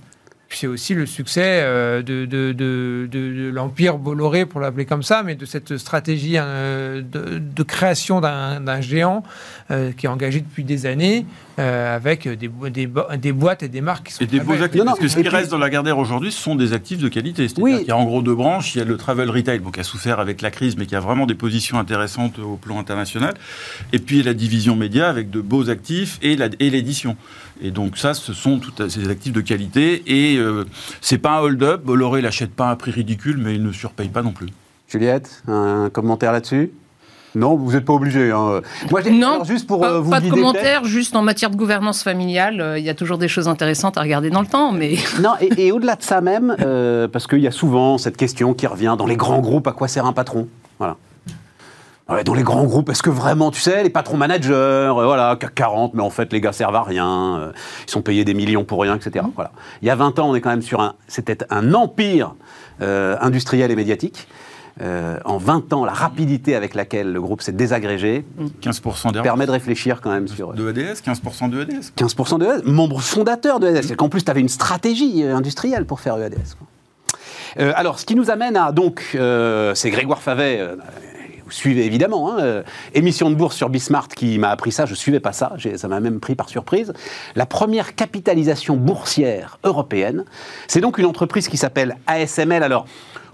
Puis 0.49 0.57
c'est 0.61 0.67
aussi 0.67 0.95
le 0.95 1.05
succès 1.05 1.43
euh, 1.61 2.01
de, 2.01 2.25
de, 2.25 2.51
de- 2.53 3.07
de- 3.11 3.33
de 3.43 3.49
l'empire 3.53 3.99
Bolloré, 3.99 4.47
pour 4.47 4.59
l'appeler 4.59 4.85
comme 4.85 5.03
ça, 5.03 5.21
mais 5.23 5.35
de 5.35 5.45
cette 5.45 5.77
stratégie 5.77 6.37
euh, 6.37 7.03
de, 7.03 7.37
de 7.37 7.63
création 7.63 8.19
d'un 8.19 8.81
géant 8.81 9.21
euh, 9.69 9.91
qui 9.91 10.07
est 10.07 10.09
engagé 10.09 10.41
depuis 10.41 10.63
des 10.63 10.87
années, 10.87 11.27
euh, 11.59 11.95
avec 11.95 12.27
des, 12.27 12.47
bo- 12.47 12.67
des, 12.69 12.87
bo- 12.87 13.03
des 13.15 13.31
boîtes 13.31 13.61
et 13.61 13.67
des 13.67 13.81
marques 13.81 14.07
qui 14.07 14.13
sont 14.13 14.23
Et 14.23 14.27
des 14.27 14.39
beaux 14.39 14.53
actifs, 14.61 14.79
Non, 14.79 14.85
non, 14.85 14.91
parce 14.93 14.99
que 15.01 15.07
ce 15.07 15.17
qui 15.17 15.21
puis- 15.21 15.29
reste 15.29 15.51
dans 15.51 15.59
la 15.59 15.69
Gardère 15.69 15.99
aujourd'hui, 15.99 16.31
ce 16.31 16.41
sont 16.41 16.55
des 16.55 16.73
actifs 16.73 16.97
de 16.99 17.09
qualité. 17.09 17.47
C'est-à-dire 17.47 17.63
Oui. 17.63 17.77
qu'il 17.79 17.87
y 17.89 17.91
a 17.91 17.97
en 17.97 18.05
gros 18.05 18.23
deux 18.23 18.33
branches. 18.33 18.73
Il 18.73 18.79
y 18.79 18.81
a 18.81 18.85
le 18.85 18.97
travel 18.97 19.29
retail, 19.29 19.59
bon, 19.59 19.69
qui 19.69 19.81
a 19.81 19.83
souffert 19.83 20.19
avec 20.19 20.41
la 20.41 20.49
crise, 20.49 20.77
mais 20.77 20.87
qui 20.87 20.95
a 20.95 20.99
vraiment 20.99 21.27
des 21.27 21.35
positions 21.35 21.77
intéressantes 21.77 22.39
au 22.39 22.55
plan 22.55 22.79
international. 22.79 23.35
Et 23.93 23.99
puis 23.99 24.23
la 24.23 24.33
division 24.33 24.75
média 24.75 25.09
avec 25.09 25.29
de 25.29 25.41
beaux 25.41 25.69
actifs 25.69 26.17
et 26.23 26.35
l'édition. 26.35 27.15
Et 27.61 27.71
donc 27.71 27.97
ça, 27.97 28.13
ce 28.13 28.33
sont 28.33 28.59
tous 28.59 28.73
ces 28.89 29.09
actifs 29.09 29.33
de 29.33 29.41
qualité. 29.41 30.03
Et 30.07 30.37
euh, 30.37 30.65
c'est 31.01 31.17
pas 31.17 31.37
un 31.37 31.41
hold-up. 31.41 31.83
Bolloré 31.83 32.21
l'achète 32.21 32.51
pas 32.51 32.67
à 32.67 32.71
un 32.71 32.75
prix 32.75 32.91
ridicule, 32.91 33.37
mais 33.37 33.55
il 33.55 33.63
ne 33.63 33.71
surpaye 33.71 34.09
pas 34.09 34.21
non 34.21 34.31
plus. 34.31 34.47
Juliette, 34.87 35.43
un 35.47 35.89
commentaire 35.91 36.31
là-dessus? 36.31 36.71
Non, 37.35 37.55
vous 37.55 37.73
n'êtes 37.73 37.85
pas 37.85 37.93
obligé. 37.93 38.31
hein. 38.31 38.61
Moi, 38.89 39.01
Non, 39.11 39.33
alors, 39.33 39.45
juste 39.45 39.67
pour 39.67 39.81
Pas, 39.81 39.91
euh, 39.91 39.99
vous 39.99 40.09
pas 40.09 40.19
de 40.19 40.29
commentaires, 40.31 40.83
juste 40.85 41.15
en 41.15 41.21
matière 41.21 41.51
de 41.51 41.55
gouvernance 41.57 42.01
familiale, 42.01 42.59
euh, 42.59 42.79
il 42.79 42.83
y 42.83 42.89
a 42.89 42.95
toujours 42.95 43.19
des 43.19 43.27
choses 43.27 43.47
intéressantes 43.47 43.99
à 43.99 44.01
regarder 44.01 44.31
dans 44.31 44.41
le 44.41 44.47
temps, 44.47 44.71
mais 44.71 44.95
Non, 45.21 45.33
et, 45.39 45.67
et 45.67 45.71
au-delà 45.71 45.95
de 45.95 46.01
ça 46.01 46.21
même, 46.21 46.55
euh, 46.61 47.07
parce 47.07 47.27
qu'il 47.27 47.37
y 47.41 47.47
a 47.47 47.51
souvent 47.51 47.99
cette 47.99 48.17
question 48.17 48.55
qui 48.55 48.65
revient 48.65 48.95
dans 48.97 49.05
les 49.05 49.15
grands 49.15 49.41
groupes, 49.41 49.67
à 49.67 49.73
quoi 49.73 49.87
sert 49.87 50.07
un 50.07 50.13
patron? 50.13 50.47
Voilà. 50.79 50.97
Ouais, 52.09 52.23
dans 52.23 52.33
les 52.33 52.43
grands 52.43 52.63
groupes, 52.63 52.89
est-ce 52.89 53.03
que 53.03 53.11
vraiment, 53.11 53.51
tu 53.51 53.61
sais, 53.61 53.83
les 53.83 53.89
patrons 53.89 54.17
managers, 54.17 54.51
euh, 54.53 54.91
voilà, 54.91 55.35
CAC 55.39 55.53
40, 55.53 55.93
mais 55.93 56.01
en 56.01 56.09
fait, 56.09 56.33
les 56.33 56.41
gars 56.41 56.53
servent 56.53 56.75
à 56.75 56.81
rien, 56.81 57.37
euh, 57.37 57.51
ils 57.87 57.91
sont 57.91 58.01
payés 58.01 58.25
des 58.25 58.33
millions 58.33 58.63
pour 58.63 58.81
rien, 58.81 58.95
etc. 58.95 59.25
Voilà. 59.35 59.51
Il 59.83 59.87
y 59.87 59.91
a 59.91 59.95
20 59.95 60.17
ans, 60.17 60.29
on 60.29 60.35
est 60.35 60.41
quand 60.41 60.49
même 60.49 60.63
sur 60.63 60.81
un. 60.81 60.95
C'était 61.07 61.37
un 61.51 61.73
empire 61.75 62.33
euh, 62.81 63.15
industriel 63.21 63.69
et 63.71 63.75
médiatique. 63.75 64.27
En 65.25 65.37
20 65.37 65.73
ans, 65.73 65.83
la 65.83 65.91
rapidité 65.91 66.55
avec 66.55 66.73
laquelle 66.73 67.11
le 67.11 67.19
groupe 67.19 67.41
s'est 67.41 67.51
désagrégé 67.51 68.23
15% 68.61 69.11
d'erreur. 69.11 69.23
permet 69.23 69.45
de 69.45 69.51
réfléchir 69.51 69.99
quand 69.99 70.09
même 70.09 70.29
sur. 70.29 70.53
De 70.53 70.69
EDS, 70.69 71.01
15% 71.05 71.49
de 71.49 71.63
EDS. 71.63 71.91
15% 71.97 72.39
de 72.39 72.45
EDS, 72.45 72.63
membre 72.63 73.01
fondateur 73.01 73.59
de 73.59 73.67
EDS. 73.67 73.87
C'est 73.87 73.97
qu'en 73.97 74.07
plus, 74.07 74.23
tu 74.23 74.31
avais 74.31 74.39
une 74.39 74.47
stratégie 74.47 75.21
industrielle 75.25 75.85
pour 75.85 75.99
faire 75.99 76.15
EDS. 76.15 76.55
quoi. 76.57 76.67
Euh, 77.57 77.71
alors, 77.75 77.99
ce 77.99 78.05
qui 78.05 78.15
nous 78.15 78.29
amène 78.29 78.55
à, 78.57 78.71
donc, 78.71 79.11
euh, 79.15 79.73
c'est 79.75 79.89
Grégoire 79.89 80.21
Favet, 80.21 80.59
euh, 80.59 80.75
vous 81.49 81.55
suivez 81.55 81.85
évidemment, 81.85 82.31
hein, 82.31 82.37
euh, 82.41 82.63
émission 82.93 83.31
de 83.31 83.35
bourse 83.35 83.55
sur 83.55 83.69
Bismart 83.69 84.07
qui 84.07 84.37
m'a 84.37 84.49
appris 84.49 84.71
ça, 84.71 84.85
je 84.85 84.91
ne 84.91 84.95
suivais 84.95 85.19
pas 85.19 85.33
ça, 85.33 85.53
ça 85.75 85.87
m'a 85.87 85.99
même 85.99 86.19
pris 86.19 86.35
par 86.35 86.47
surprise. 86.47 86.93
La 87.35 87.47
première 87.47 87.95
capitalisation 87.95 88.75
boursière 88.75 89.57
européenne, 89.63 90.25
c'est 90.67 90.79
donc 90.79 90.99
une 90.99 91.05
entreprise 91.05 91.47
qui 91.47 91.57
s'appelle 91.57 91.97
ASML. 92.05 92.61
Alors, 92.61 92.85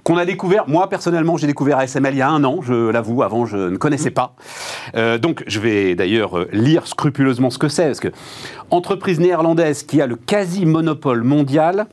qu'on 0.03 0.17
a 0.17 0.25
découvert. 0.25 0.69
Moi, 0.69 0.87
personnellement, 0.87 1.35
j'ai 1.35 1.47
découvert 1.47 1.79
ASML 1.79 2.13
il 2.13 2.19
y 2.19 2.21
a 2.21 2.29
un 2.29 2.43
an, 2.43 2.61
je 2.61 2.91
l'avoue. 2.91 3.23
Avant, 3.23 3.45
je 3.45 3.57
ne 3.57 3.75
connaissais 3.75 4.11
pas. 4.11 4.35
Euh, 4.95 5.17
donc, 5.17 5.43
je 5.47 5.59
vais 5.59 5.95
d'ailleurs 5.95 6.37
euh, 6.37 6.47
lire 6.53 6.87
scrupuleusement 6.87 7.49
ce 7.49 7.57
que 7.57 7.67
c'est, 7.67 7.87
parce 7.87 7.99
que 7.99 8.09
entreprise 8.69 9.19
néerlandaise 9.19 9.83
qui 9.83 10.01
a 10.01 10.07
le 10.07 10.15
quasi-monopole 10.15 11.23
mondial 11.23 11.87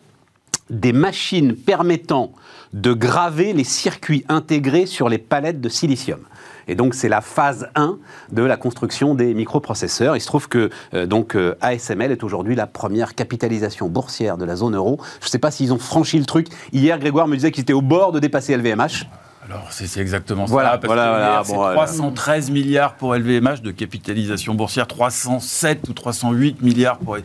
des 0.69 0.93
machines 0.93 1.57
permettant 1.57 2.33
de 2.73 2.93
graver 2.93 3.53
les 3.53 3.65
circuits 3.65 4.25
intégrés 4.29 4.87
sur 4.87 5.09
les 5.09 5.19
palettes 5.19 5.61
de 5.61 5.69
silicium. 5.69 6.21
Et 6.69 6.75
donc 6.75 6.95
c'est 6.95 7.09
la 7.09 7.21
phase 7.21 7.69
1 7.75 7.99
de 8.31 8.43
la 8.43 8.57
construction 8.57 9.15
des 9.15 9.35
microprocesseurs. 9.35 10.17
Il 10.17 10.21
se 10.21 10.27
trouve 10.27 10.49
que 10.49 10.71
euh, 10.95 11.07
donc 11.07 11.35
euh, 11.35 11.57
ASML 11.61 12.13
est 12.13 12.23
aujourd'hui 12.23 12.55
la 12.55 12.67
première 12.69 13.15
capitalisation 13.15 13.89
boursière 13.89 14.39
de 14.39 14.45
la 14.45 14.55
zone 14.57 14.77
euro. 14.77 15.01
Je 15.21 15.27
ne 15.27 15.31
sais 15.31 15.39
pas 15.39 15.51
s'ils 15.51 15.73
ont 15.73 15.79
franchi 15.79 16.19
le 16.19 16.25
truc. 16.25 16.47
Hier, 16.73 16.99
Grégoire 16.99 17.27
me 17.27 17.35
disait 17.35 17.51
qu'ils 17.51 17.63
étaient 17.63 17.73
au 17.73 17.83
bord 17.83 18.13
de 18.13 18.21
dépasser 18.21 18.57
LVMH. 18.57 19.07
Alors 19.45 19.67
c'est 19.71 20.01
exactement 20.01 20.45
Voilà, 20.45 20.73
ça. 20.73 20.79
Parce 20.79 20.87
voilà, 20.95 21.43
que 21.43 21.49
voilà, 21.49 21.75
bon, 21.75 21.81
euh, 21.81 21.85
313 21.85 22.51
milliards 22.53 22.95
pour 22.95 23.15
LVMH 23.17 23.61
de 23.63 23.73
capitalisation 23.73 24.55
boursière, 24.55 24.87
307 24.87 25.89
ou 25.89 25.93
308 25.95 26.63
milliards 26.63 26.99
pour. 26.99 27.17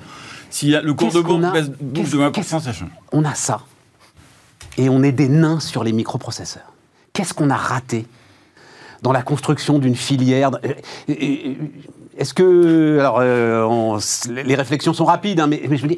Si 0.50 0.72
le 0.72 0.94
cours 0.96 1.12
de 1.14 1.22
bourse 1.22 1.52
baisse 1.54 1.70
de 1.80 2.02
1%, 2.02 2.32
qu'est-ce- 2.32 2.60
ça 2.60 2.74
change. 2.74 2.90
On 3.12 3.24
a 3.24 3.36
ça. 3.36 3.60
Et 4.78 4.90
on 4.90 5.04
est 5.04 5.12
des 5.12 5.28
nains 5.28 5.60
sur 5.60 5.84
les 5.84 5.92
microprocesseurs. 5.92 6.74
Qu'est-ce 7.14 7.34
qu'on 7.34 7.50
a 7.50 7.56
raté 7.56 8.06
dans 9.02 9.12
la 9.12 9.22
construction 9.22 9.80
d'une 9.80 9.96
filière 9.96 10.52
Euh, 10.64 10.70
euh, 11.10 11.14
euh, 11.22 11.54
Est-ce 12.18 12.34
que. 12.34 13.00
Alors, 13.00 13.20
les 13.20 14.56
réflexions 14.56 14.94
sont 14.94 15.06
rapides, 15.06 15.40
hein, 15.40 15.48
mais, 15.48 15.62
je 15.64 15.84
me 15.84 15.90
dis. 15.90 15.98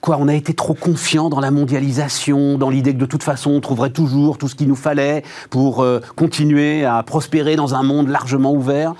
Quoi, 0.00 0.16
on 0.20 0.28
a 0.28 0.34
été 0.34 0.54
trop 0.54 0.74
confiant 0.74 1.28
dans 1.28 1.40
la 1.40 1.50
mondialisation, 1.50 2.56
dans 2.56 2.70
l'idée 2.70 2.94
que 2.94 3.00
de 3.00 3.06
toute 3.06 3.24
façon 3.24 3.50
on 3.50 3.60
trouverait 3.60 3.90
toujours 3.90 4.38
tout 4.38 4.46
ce 4.46 4.54
qu'il 4.54 4.68
nous 4.68 4.76
fallait 4.76 5.24
pour 5.50 5.84
continuer 6.14 6.84
à 6.84 7.02
prospérer 7.02 7.56
dans 7.56 7.74
un 7.74 7.82
monde 7.82 8.06
largement 8.06 8.52
ouvert? 8.52 8.94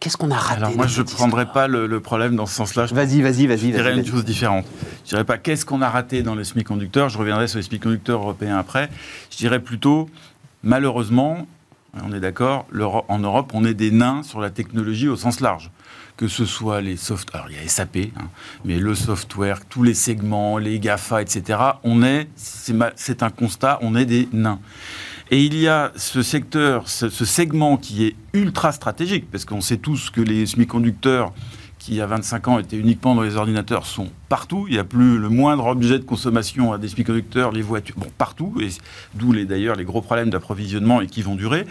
Qu'est-ce 0.00 0.16
qu'on 0.16 0.30
a 0.30 0.36
raté 0.36 0.58
Alors 0.58 0.76
moi, 0.76 0.86
je 0.86 1.02
ne 1.02 1.06
histoire 1.06 1.52
pas 1.52 1.66
le, 1.66 1.86
le 1.86 2.00
problème 2.00 2.36
dans 2.36 2.46
ce 2.46 2.54
sens-là. 2.54 2.86
Vas-y, 2.86 3.20
vas-y, 3.20 3.46
vas-y. 3.46 3.58
Je 3.58 3.66
dirais 3.66 3.90
vas-y, 3.90 3.98
une 3.98 4.06
chose 4.06 4.24
différente. 4.24 4.64
Je 5.04 5.10
dirais 5.10 5.24
pas 5.24 5.38
qu'est-ce 5.38 5.66
qu'on 5.66 5.82
a 5.82 5.90
raté 5.90 6.22
dans 6.22 6.36
les 6.36 6.44
semi-conducteurs. 6.44 7.08
Je 7.08 7.18
reviendrai 7.18 7.48
sur 7.48 7.58
les 7.58 7.64
semi-conducteurs 7.64 8.20
européens 8.20 8.58
après. 8.58 8.90
Je 9.30 9.36
dirais 9.36 9.58
plutôt, 9.60 10.08
malheureusement, 10.62 11.46
on 12.04 12.12
est 12.12 12.20
d'accord, 12.20 12.66
en 13.08 13.18
Europe, 13.18 13.50
on 13.54 13.64
est 13.64 13.74
des 13.74 13.90
nains 13.90 14.22
sur 14.22 14.40
la 14.40 14.50
technologie 14.50 15.08
au 15.08 15.16
sens 15.16 15.40
large. 15.40 15.70
Que 16.16 16.28
ce 16.28 16.44
soit 16.44 16.80
les 16.80 16.96
soft, 16.96 17.28
alors 17.32 17.48
il 17.48 17.56
y 17.56 17.64
a 17.64 17.68
SAP, 17.68 17.96
hein, 18.16 18.24
mais 18.64 18.78
le 18.78 18.96
software, 18.96 19.64
tous 19.68 19.84
les 19.84 19.94
segments, 19.94 20.58
les 20.58 20.80
GAFA, 20.80 21.22
etc. 21.22 21.60
On 21.84 22.02
est, 22.02 22.28
c'est 22.34 23.22
un 23.22 23.30
constat, 23.30 23.78
on 23.82 23.94
est 23.94 24.04
des 24.04 24.28
nains. 24.32 24.58
Et 25.30 25.44
il 25.44 25.58
y 25.58 25.68
a 25.68 25.92
ce 25.96 26.22
secteur, 26.22 26.88
ce, 26.88 27.08
segment 27.10 27.76
qui 27.76 28.06
est 28.06 28.16
ultra 28.32 28.72
stratégique, 28.72 29.30
parce 29.30 29.44
qu'on 29.44 29.60
sait 29.60 29.76
tous 29.76 30.08
que 30.08 30.22
les 30.22 30.46
semi-conducteurs 30.46 31.32
qui, 31.78 31.92
il 31.92 31.96
y 31.98 32.00
a 32.00 32.06
25 32.06 32.48
ans, 32.48 32.58
étaient 32.58 32.78
uniquement 32.78 33.14
dans 33.14 33.22
les 33.22 33.36
ordinateurs, 33.36 33.84
sont 33.84 34.08
partout. 34.30 34.64
Il 34.68 34.72
n'y 34.72 34.78
a 34.78 34.84
plus 34.84 35.18
le 35.18 35.28
moindre 35.28 35.66
objet 35.66 35.98
de 35.98 36.04
consommation 36.04 36.72
à 36.72 36.78
des 36.78 36.88
semi-conducteurs, 36.88 37.52
les 37.52 37.62
voitures, 37.62 37.94
bon, 37.98 38.08
partout. 38.16 38.54
Et 38.60 38.68
d'où 39.14 39.32
les, 39.32 39.44
d'ailleurs 39.44 39.76
les 39.76 39.84
gros 39.84 40.00
problèmes 40.00 40.30
d'approvisionnement 40.30 41.02
et 41.02 41.06
qui 41.06 41.20
vont 41.20 41.34
durer. 41.34 41.66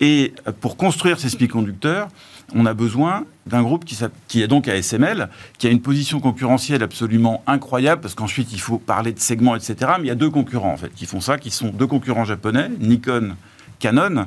Et 0.00 0.34
pour 0.60 0.76
construire 0.76 1.18
ces 1.18 1.30
semi-conducteurs, 1.30 2.08
on 2.54 2.66
a 2.66 2.74
besoin 2.74 3.24
d'un 3.46 3.62
groupe 3.62 3.84
qui, 3.84 4.42
est 4.42 4.46
donc 4.46 4.68
ASML, 4.68 5.28
qui 5.58 5.66
a 5.66 5.70
une 5.70 5.80
position 5.80 6.20
concurrentielle 6.20 6.82
absolument 6.82 7.42
incroyable, 7.46 8.00
parce 8.00 8.14
qu'ensuite 8.14 8.52
il 8.52 8.60
faut 8.60 8.78
parler 8.78 9.12
de 9.12 9.20
segments, 9.20 9.54
etc. 9.56 9.76
Mais 9.98 10.04
il 10.04 10.08
y 10.08 10.10
a 10.10 10.14
deux 10.14 10.30
concurrents 10.30 10.72
en 10.72 10.76
fait 10.76 10.92
qui 10.94 11.06
font 11.06 11.20
ça, 11.20 11.38
qui 11.38 11.50
sont 11.50 11.68
deux 11.68 11.86
concurrents 11.86 12.24
japonais, 12.24 12.70
Nikon, 12.80 13.36
Canon. 13.78 14.26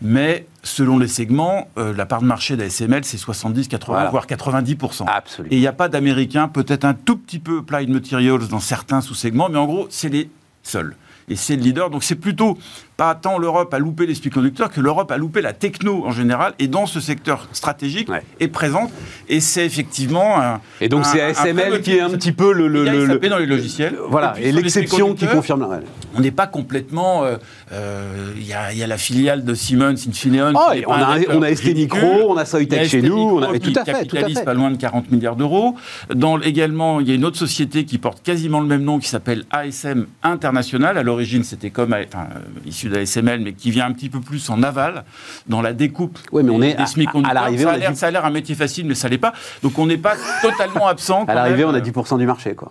Mais 0.00 0.46
selon 0.62 0.98
les 0.98 1.08
segments, 1.08 1.68
euh, 1.78 1.92
la 1.94 2.06
part 2.06 2.20
de 2.22 2.26
marché 2.26 2.56
d'ASML 2.56 3.04
c'est 3.04 3.18
70, 3.18 3.68
80, 3.68 3.94
Voilà. 3.94 4.10
voire 4.10 4.26
90% 4.26 5.04
Absolument. 5.06 5.52
et 5.52 5.56
il 5.56 5.60
n'y 5.60 5.66
a 5.66 5.72
pas 5.72 5.88
d'américains, 5.88 6.48
peut-être 6.48 6.84
un 6.84 6.94
tout 6.94 7.16
petit 7.16 7.38
peu 7.38 7.58
Applied 7.58 7.88
Materials 7.90 8.48
dans 8.48 8.60
certains 8.60 9.00
sous-segments, 9.00 9.48
mais 9.48 9.58
en 9.58 9.66
gros, 9.66 9.86
c'est 9.90 10.08
les 10.08 10.30
seuls. 10.62 10.96
Et 11.28 11.36
c'est 11.36 11.56
le 11.56 11.62
leader. 11.62 11.90
Donc 11.90 12.04
c'est 12.04 12.14
plutôt 12.14 12.56
pas 12.96 13.14
tant 13.14 13.36
l'Europe 13.38 13.74
a 13.74 13.78
loupé 13.78 14.06
les 14.06 14.14
semi-conducteurs 14.14 14.70
que 14.70 14.80
l'Europe 14.80 15.10
a 15.10 15.18
loupé 15.18 15.42
la 15.42 15.52
techno 15.52 16.04
en 16.06 16.12
général. 16.12 16.54
Et 16.58 16.66
dans 16.68 16.86
ce 16.86 17.00
secteur 17.00 17.48
stratégique 17.52 18.08
Ouais. 18.08 18.22
est 18.40 18.48
présente. 18.48 18.90
Et 19.28 19.40
c'est 19.40 19.66
effectivement 19.66 20.40
un. 20.40 20.60
Et 20.80 20.88
donc 20.88 21.04
c'est 21.04 21.20
ASML 21.20 21.82
qui 21.82 21.92
est 21.96 22.00
un 22.00 22.10
petit 22.10 22.32
peu 22.32 22.52
le. 22.52 22.68
le, 22.68 22.84
le- 23.06 23.18
dans 23.28 23.38
les 23.38 23.46
logiciels. 23.46 23.96
Voilà, 24.08 24.30
puis 24.30 24.44
et 24.44 24.52
l'exception 24.52 25.14
qui 25.14 25.26
confirme 25.26 25.60
la 25.62 25.66
règle. 25.66 25.86
On 26.14 26.20
n'est 26.20 26.30
pas 26.30 26.46
complètement. 26.46 27.24
euh, 27.24 27.36
euh, 27.72 28.32
Il 28.36 28.46
y, 28.46 28.52
a, 28.54 28.72
il 28.72 28.78
y 28.78 28.82
a 28.82 28.86
la 28.86 28.96
filiale 28.98 29.44
de 29.44 29.52
Siemens, 29.54 30.06
Infineon. 30.08 30.52
Oh, 30.54 30.72
on 30.86 30.92
a, 30.92 31.18
on 31.34 31.42
a 31.42 31.54
ST. 31.54 31.74
Micro, 31.74 32.30
on 32.30 32.36
a 32.36 32.44
Soitec 32.44 32.88
chez 32.88 33.02
nous, 33.02 33.18
on 33.18 33.42
a, 33.42 33.58
tout 33.58 33.72
à 33.76 33.84
fait, 33.84 34.04
tout 34.06 34.16
à 34.16 34.28
fait. 34.28 34.44
pas 34.44 34.54
loin 34.54 34.70
de 34.70 34.76
40 34.76 35.10
milliards 35.10 35.36
d'euros. 35.36 35.74
Dans 36.14 36.40
également, 36.40 37.00
il 37.00 37.08
y 37.08 37.10
a 37.10 37.14
une 37.14 37.24
autre 37.24 37.36
société 37.36 37.84
qui 37.84 37.98
porte 37.98 38.22
quasiment 38.22 38.60
le 38.60 38.66
même 38.66 38.82
nom 38.84 38.98
qui 39.00 39.08
s'appelle 39.08 39.44
ASM 39.50 40.06
International. 40.22 40.96
À 40.96 41.02
l'origine, 41.02 41.15
c'était 41.44 41.70
comme 41.70 41.92
enfin, 41.94 42.26
euh, 42.34 42.40
issu 42.66 42.88
d'ASML, 42.88 43.40
mais 43.40 43.52
qui 43.52 43.70
vient 43.70 43.86
un 43.86 43.92
petit 43.92 44.08
peu 44.08 44.20
plus 44.20 44.48
en 44.50 44.62
aval 44.62 45.04
dans 45.46 45.62
la 45.62 45.72
découpe. 45.72 46.18
Ouais, 46.32 46.42
mais 46.42 46.50
on 46.50 46.58
des- 46.58 46.68
est 46.68 46.74
des 46.74 46.82
à- 46.82 46.86
semi-conducteurs. 46.86 47.30
à 47.30 47.34
l'arrivée, 47.34 47.64
Ça 47.64 47.70
a 47.72 47.76
l'air- 47.76 47.90
dit- 47.92 47.96
ça 47.96 48.06
a 48.06 48.10
l'air 48.10 48.24
un 48.24 48.30
métier 48.30 48.54
facile, 48.54 48.86
mais 48.86 48.94
ça 48.94 49.08
l'est 49.08 49.18
pas. 49.18 49.32
Donc 49.62 49.78
on 49.78 49.86
n'est 49.86 49.96
pas 49.98 50.14
totalement 50.42 50.86
absent. 50.88 51.24
À 51.28 51.34
l'arrivée, 51.34 51.64
on 51.64 51.74
a 51.74 51.80
10% 51.80 52.18
du 52.18 52.26
marché, 52.26 52.54
quoi. 52.54 52.70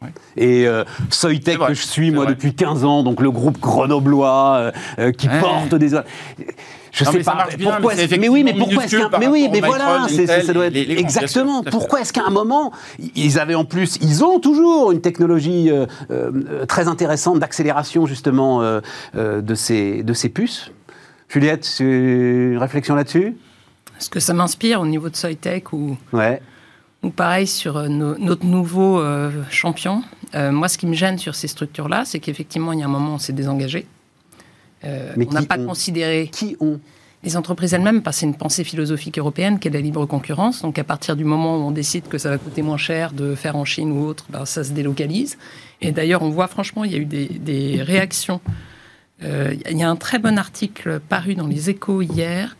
Ouais. 0.00 0.10
Et 0.36 0.66
euh, 0.68 0.84
vrai, 1.56 1.68
que 1.68 1.74
je 1.74 1.82
suis 1.82 2.12
moi 2.12 2.24
vrai. 2.24 2.34
depuis 2.34 2.54
15 2.54 2.84
ans, 2.84 3.02
donc 3.02 3.20
le 3.20 3.32
groupe 3.32 3.58
grenoblois 3.58 4.54
euh, 4.56 4.72
euh, 5.00 5.10
qui 5.12 5.28
Ouais. 5.28 5.40
porte 5.40 5.74
des. 5.74 5.96
Je 6.92 7.04
Non, 7.04 7.10
sais 7.12 7.18
mais 7.18 7.22
ça 7.24 7.30
pas 7.32 7.36
marche 7.38 7.56
bien, 7.56 7.70
pourquoi. 7.72 7.94
mais 7.94 8.02
est-ce- 8.02 8.10
c'est 8.10 8.18
mais 8.18 8.28
oui, 8.28 8.42
mais 8.44 8.54
pourquoi 8.54 8.84
est-ce 8.84 8.96
qu'un 8.96 9.18
mais 9.18 9.26
oui, 9.28 9.48
mais 9.52 9.60
voilà, 9.60 10.06
ça 10.08 10.52
doit 10.52 10.66
être 10.66 10.72
les- 10.74 10.84
les 10.84 10.94
grands, 10.94 11.02
bien 11.02 11.10
sûr, 11.10 11.22
exactement. 11.22 11.62
Pourquoi 11.62 12.00
est-ce 12.00 12.12
qu'à 12.12 12.24
un 12.26 12.30
moment 12.30 12.72
ils 13.14 13.38
avaient 13.38 13.54
en 13.54 13.64
plus, 13.64 13.98
ils 14.00 14.24
ont 14.24 14.38
toujours 14.40 14.90
une 14.92 15.00
technologie 15.00 15.70
euh, 15.70 15.86
euh, 16.10 16.64
très 16.66 16.88
intéressante 16.88 17.38
d'accélération 17.40 18.06
justement 18.06 18.62
euh, 18.62 18.80
euh, 19.16 19.40
de 19.42 19.54
ces 19.54 20.02
de 20.02 20.12
ces 20.14 20.28
puces? 20.28 20.70
Juliette, 21.28 21.68
une 21.80 22.56
réflexion 22.58 22.94
là-dessus? 22.94 23.36
Ce 23.98 24.08
que 24.08 24.20
ça 24.20 24.32
m'inspire 24.32 24.80
au 24.80 24.86
niveau 24.86 25.10
de 25.10 25.16
Soitec 25.16 25.72
ou, 25.72 25.96
Ouais. 26.12 26.40
ou 27.02 27.10
pareil 27.10 27.46
sur 27.46 27.82
no- 27.88 28.16
notre 28.18 28.46
nouveau 28.46 29.02
champion, 29.50 30.02
euh, 30.34 30.52
moi 30.52 30.68
ce 30.68 30.78
qui 30.78 30.86
me 30.86 30.94
gêne 30.94 31.18
sur 31.18 31.34
ces 31.34 31.48
structures-là, 31.48 32.04
c'est 32.06 32.18
qu'effectivement 32.18 32.72
il 32.72 32.78
y 32.78 32.82
a 32.82 32.86
un 32.86 32.88
moment 32.88 33.14
on 33.14 33.18
s'est 33.18 33.32
désengagé. 33.34 33.86
Euh, 34.84 35.12
Mais 35.16 35.26
on 35.28 35.32
n'a 35.32 35.42
pas 35.42 35.58
ont 35.58 35.66
considéré 35.66 36.28
Qui 36.32 36.56
ont 36.60 36.78
les 37.24 37.36
entreprises 37.36 37.74
elles-mêmes, 37.74 38.02
parce 38.02 38.16
que 38.16 38.20
c'est 38.20 38.26
une 38.26 38.36
pensée 38.36 38.62
philosophique 38.62 39.18
européenne 39.18 39.58
qui 39.58 39.66
est 39.66 39.72
la 39.72 39.80
libre 39.80 40.06
concurrence. 40.06 40.62
Donc 40.62 40.78
à 40.78 40.84
partir 40.84 41.16
du 41.16 41.24
moment 41.24 41.56
où 41.56 41.60
on 41.62 41.72
décide 41.72 42.06
que 42.06 42.16
ça 42.16 42.30
va 42.30 42.38
coûter 42.38 42.62
moins 42.62 42.76
cher 42.76 43.12
de 43.12 43.34
faire 43.34 43.56
en 43.56 43.64
Chine 43.64 43.90
ou 43.90 44.06
autre, 44.06 44.24
ben, 44.30 44.44
ça 44.44 44.62
se 44.62 44.70
délocalise. 44.72 45.36
Et 45.80 45.90
d'ailleurs, 45.90 46.22
on 46.22 46.30
voit 46.30 46.46
franchement, 46.46 46.84
il 46.84 46.92
y 46.92 46.94
a 46.94 46.98
eu 46.98 47.06
des, 47.06 47.26
des 47.26 47.82
réactions. 47.82 48.40
Euh, 49.24 49.54
Il 49.68 49.76
y 49.76 49.82
a 49.82 49.90
un 49.90 49.96
très 49.96 50.20
bon 50.20 50.38
article 50.38 51.00
paru 51.00 51.34
dans 51.34 51.48
les 51.48 51.70
échos 51.70 52.02
hier 52.02 52.56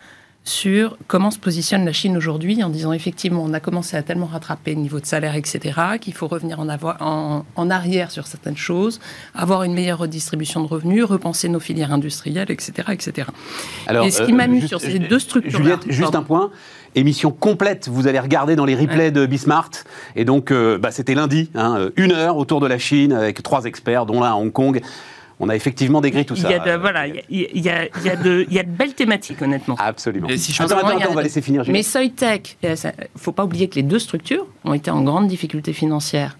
sur 0.48 0.96
comment 1.06 1.30
se 1.30 1.38
positionne 1.38 1.84
la 1.84 1.92
Chine 1.92 2.16
aujourd'hui 2.16 2.62
en 2.64 2.68
disant 2.70 2.92
effectivement 2.92 3.42
on 3.44 3.52
a 3.52 3.60
commencé 3.60 3.96
à 3.96 4.02
tellement 4.02 4.26
rattraper 4.26 4.74
le 4.74 4.80
niveau 4.80 4.98
de 5.00 5.06
salaire, 5.06 5.34
etc., 5.36 5.78
qu'il 6.00 6.14
faut 6.14 6.26
revenir 6.26 6.58
en, 6.60 6.68
avoir, 6.68 6.96
en, 7.00 7.44
en 7.56 7.70
arrière 7.70 8.10
sur 8.10 8.26
certaines 8.26 8.56
choses, 8.56 9.00
avoir 9.34 9.62
une 9.62 9.74
meilleure 9.74 9.98
redistribution 9.98 10.62
de 10.62 10.66
revenus, 10.68 11.04
repenser 11.04 11.48
nos 11.48 11.60
filières 11.60 11.92
industrielles, 11.92 12.50
etc. 12.50 12.72
etc. 12.92 13.28
Alors, 13.86 14.06
Et 14.06 14.10
ce 14.10 14.22
qui 14.22 14.32
euh, 14.32 14.36
m'amuse 14.36 14.60
juste- 14.62 14.68
sur 14.68 14.80
ces 14.80 14.98
deux 14.98 15.18
structures-là- 15.18 15.58
Juliette, 15.64 15.80
juste 15.88 16.02
Pardon. 16.12 16.18
un 16.18 16.22
point. 16.22 16.50
Émission 16.94 17.30
complète, 17.30 17.88
vous 17.88 18.06
allez 18.08 18.18
regarder 18.18 18.56
dans 18.56 18.64
les 18.64 18.74
replays 18.74 19.10
de 19.10 19.26
Bismart. 19.26 19.70
Et 20.16 20.24
donc, 20.24 20.50
euh, 20.50 20.78
bah, 20.78 20.90
c'était 20.90 21.14
lundi, 21.14 21.50
hein, 21.54 21.76
euh, 21.78 21.90
une 21.96 22.12
heure 22.12 22.38
autour 22.38 22.60
de 22.60 22.66
la 22.66 22.78
Chine 22.78 23.12
avec 23.12 23.42
trois 23.42 23.64
experts, 23.64 24.06
dont 24.06 24.20
l'un 24.20 24.30
à 24.30 24.34
Hong 24.34 24.50
Kong. 24.50 24.80
On 25.40 25.48
a 25.48 25.56
effectivement 25.56 26.00
décrit 26.00 26.26
tout 26.26 26.34
Il 26.34 26.42
ça. 26.42 26.50
y 26.50 26.54
a 26.54 26.58
de, 26.58 26.70
euh, 26.70 26.78
voilà, 26.78 27.06
il 27.06 27.14
y 27.30 27.68
a, 27.68 27.84
y 27.84 27.88
y 27.88 28.22
de, 28.22 28.44
il 28.48 28.54
y 28.54 28.58
a 28.58 28.62
de 28.64 28.70
belles 28.70 28.94
thématiques, 28.94 29.40
honnêtement. 29.40 29.76
Absolument. 29.78 30.28
Et 30.28 30.36
si 30.36 30.52
je 30.52 30.62
attends, 30.62 30.78
attends, 30.78 30.98
attends, 30.98 31.10
on 31.10 31.14
va 31.14 31.22
laisser 31.22 31.42
finir. 31.42 31.62
Mais. 31.68 31.82
Soitec, 31.82 32.56
il 32.62 32.70
ne 32.70 32.76
faut 33.16 33.32
pas 33.32 33.44
oublier 33.44 33.68
que 33.68 33.76
les 33.76 33.82
deux 33.82 33.98
structures 33.98 34.46
ont 34.64 34.74
été 34.74 34.90
en 34.90 35.02
grande 35.02 35.28
difficulté 35.28 35.72
financière 35.72 36.36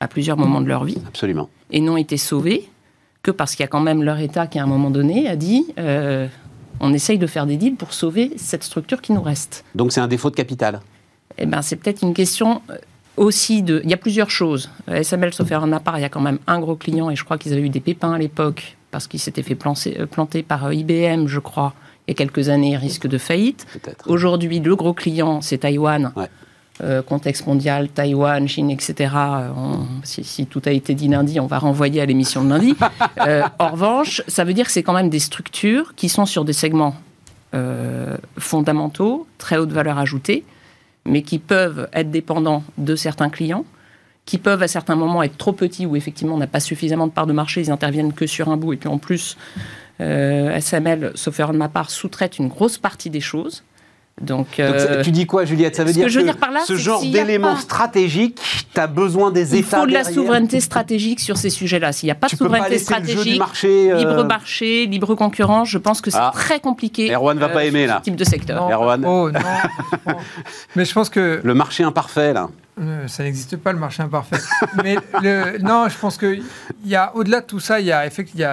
à 0.00 0.08
plusieurs 0.08 0.36
moments 0.36 0.60
de 0.60 0.66
leur 0.68 0.84
vie 0.84 0.98
Absolument. 1.06 1.48
et 1.70 1.80
n'ont 1.80 1.96
été 1.96 2.16
sauvées 2.16 2.68
que 3.22 3.30
parce 3.30 3.54
qu'il 3.54 3.62
y 3.62 3.64
a 3.64 3.68
quand 3.68 3.80
même 3.80 4.02
leur 4.02 4.18
État 4.18 4.46
qui, 4.46 4.58
à 4.58 4.62
un 4.64 4.66
moment 4.66 4.90
donné, 4.90 5.28
a 5.28 5.36
dit 5.36 5.66
euh, 5.78 6.26
on 6.80 6.92
essaye 6.92 7.18
de 7.18 7.26
faire 7.26 7.46
des 7.46 7.56
deals 7.56 7.76
pour 7.76 7.92
sauver 7.92 8.32
cette 8.36 8.64
structure 8.64 9.00
qui 9.02 9.12
nous 9.12 9.22
reste. 9.22 9.64
Donc, 9.74 9.92
c'est 9.92 10.00
un 10.00 10.08
défaut 10.08 10.30
de 10.30 10.36
capital. 10.36 10.80
Eh 11.38 11.46
ben, 11.46 11.62
c'est 11.62 11.76
peut-être 11.76 12.02
une 12.02 12.14
question 12.14 12.62
euh, 12.70 12.76
aussi 13.16 13.62
de. 13.62 13.80
Il 13.84 13.90
y 13.90 13.94
a 13.94 13.96
plusieurs 13.96 14.30
choses. 14.30 14.70
SML, 14.88 15.32
sauf 15.34 15.46
faire 15.48 15.62
un 15.62 15.72
appart, 15.72 15.98
il 15.98 16.02
y 16.02 16.04
a 16.04 16.08
quand 16.08 16.20
même 16.20 16.38
un 16.46 16.58
gros 16.60 16.76
client 16.76 17.10
et 17.10 17.16
je 17.16 17.24
crois 17.24 17.38
qu'ils 17.38 17.52
avaient 17.52 17.62
eu 17.62 17.68
des 17.70 17.80
pépins 17.80 18.12
à 18.12 18.18
l'époque 18.18 18.76
parce 18.90 19.06
qu'ils 19.06 19.20
s'étaient 19.20 19.42
fait 19.42 19.54
plancer- 19.54 19.96
euh, 20.00 20.06
planter 20.06 20.42
par 20.42 20.66
euh, 20.66 20.74
IBM, 20.74 21.26
je 21.26 21.38
crois, 21.38 21.74
il 22.06 22.10
y 22.10 22.12
a 22.12 22.14
quelques 22.14 22.48
années, 22.48 22.76
risque 22.76 23.06
de 23.06 23.18
faillite. 23.18 23.66
Aujourd'hui, 24.06 24.58
le 24.60 24.74
gros 24.74 24.92
client, 24.94 25.40
c'est 25.42 25.58
Taïwan. 25.58 26.12
Ouais. 26.16 26.26
euh, 26.82 27.02
contexte 27.02 27.46
mondial, 27.46 27.88
Taïwan, 27.90 28.48
Chine, 28.48 28.70
etc. 28.70 29.14
on- 29.54 29.86
si, 30.02 30.24
si 30.24 30.46
tout 30.46 30.62
a 30.64 30.70
été 30.70 30.94
dit 30.94 31.08
lundi, 31.08 31.38
on 31.38 31.46
va 31.46 31.58
renvoyer 31.58 32.00
à 32.00 32.06
l'émission 32.06 32.42
de 32.42 32.48
lundi. 32.48 32.74
Euh, 33.26 33.42
en 33.58 33.68
revanche, 33.68 34.22
ça 34.28 34.44
veut 34.44 34.54
dire 34.54 34.64
que 34.64 34.72
c'est 34.72 34.82
quand 34.82 34.94
même 34.94 35.10
des 35.10 35.18
structures 35.18 35.94
qui 35.94 36.08
sont 36.08 36.24
sur 36.24 36.44
des 36.46 36.54
segments 36.54 36.94
euh, 37.54 38.16
fondamentaux, 38.38 39.26
très 39.36 39.58
haute 39.58 39.72
valeur 39.72 39.98
ajoutée, 39.98 40.42
mais 41.04 41.22
qui 41.22 41.38
peuvent 41.38 41.88
être 41.92 42.10
dépendants 42.10 42.62
de 42.78 42.96
certains 42.96 43.30
clients, 43.30 43.64
qui 44.26 44.38
peuvent 44.38 44.62
à 44.62 44.68
certains 44.68 44.96
moments 44.96 45.22
être 45.22 45.36
trop 45.36 45.52
petits 45.52 45.86
où 45.86 45.96
effectivement 45.96 46.34
on 46.34 46.38
n'a 46.38 46.46
pas 46.46 46.60
suffisamment 46.60 47.06
de 47.06 47.12
parts 47.12 47.26
de 47.26 47.32
marché, 47.32 47.60
ils 47.60 47.70
interviennent 47.70 48.12
que 48.12 48.26
sur 48.26 48.48
un 48.48 48.56
bout, 48.56 48.72
et 48.72 48.76
puis 48.76 48.88
en 48.88 48.98
plus, 48.98 49.36
euh, 50.00 50.54
SML, 50.56 51.12
sauf 51.14 51.38
erreur 51.40 51.52
de 51.52 51.58
ma 51.58 51.68
part, 51.68 51.90
sous-traite 51.90 52.38
une 52.38 52.48
grosse 52.48 52.78
partie 52.78 53.10
des 53.10 53.20
choses. 53.20 53.64
Donc, 54.20 54.60
euh, 54.60 55.02
tu 55.02 55.10
dis 55.12 55.24
quoi, 55.26 55.44
Juliette? 55.46 55.76
Ça 55.76 55.82
veut 55.82 55.88
ce 55.90 55.94
dire 55.94 56.04
que 56.04 56.10
je 56.10 56.18
veux 56.18 56.24
dire 56.24 56.36
par 56.36 56.50
là, 56.50 56.60
ce 56.66 56.76
genre 56.76 57.00
d'éléments 57.02 57.54
pas- 57.54 57.60
stratégiques, 57.60 58.38
tu 58.74 58.78
as 58.80 58.86
besoin 58.86 59.30
des 59.30 59.54
il 59.54 59.60
États 59.60 59.80
faut 59.80 59.86
de 59.86 59.92
la 59.92 60.02
derrière. 60.02 60.14
souveraineté 60.22 60.60
stratégique 60.60 61.20
sur 61.20 61.38
ces 61.38 61.48
sujets-là. 61.48 61.92
S'il 61.92 62.08
n'y 62.08 62.10
a 62.10 62.14
pas 62.14 62.26
Tu 62.26 62.36
de 62.36 62.40
pas 62.40 62.44
souveraineté 62.44 62.78
stratégique, 62.78 63.38
marché. 63.38 63.90
euh, 63.90 63.96
libre 63.96 64.24
marché, 64.24 64.86
libre 64.86 65.14
concurrence, 65.14 65.68
je 65.70 65.78
pense 65.78 66.00
que 66.02 66.10
c'est 66.10 66.18
Ah. 66.20 66.32
très 66.34 66.60
compliqué. 66.60 67.10
Erwan 67.14 67.38
va 67.38 67.48
pas 67.48 67.60
sur 67.60 67.68
aimer, 67.68 67.84
ce 67.84 67.88
là. 67.88 68.00
type 68.04 68.16
de 68.16 68.24
secteur. 68.24 68.68
Non, 68.68 68.70
Erwan. 68.74 69.04
oh, 69.06 69.30
non. 69.30 69.40
Mais 70.76 70.84
je 70.84 70.92
pense 70.92 71.08
que 71.08 71.40
Le 71.42 71.54
marché 71.54 71.82
imparfait, 71.82 72.32
là. 72.34 72.48
Euh, 72.80 73.08
ça 73.08 73.24
n'existe 73.24 73.56
pas 73.56 73.72
le 73.72 73.78
marché 73.78 74.02
imparfait. 74.02 74.38
Mais 74.82 74.96
non, 75.60 75.88
je 75.88 75.98
pense 75.98 76.16
que 76.16 76.38
il 76.82 76.88
y 76.88 76.96
a 76.96 77.14
au-delà 77.14 77.40
de 77.40 77.46
tout 77.46 77.60
ça, 77.60 77.78
il 77.78 77.86
y 77.86 77.92
a, 77.92 77.98
a 77.98 78.06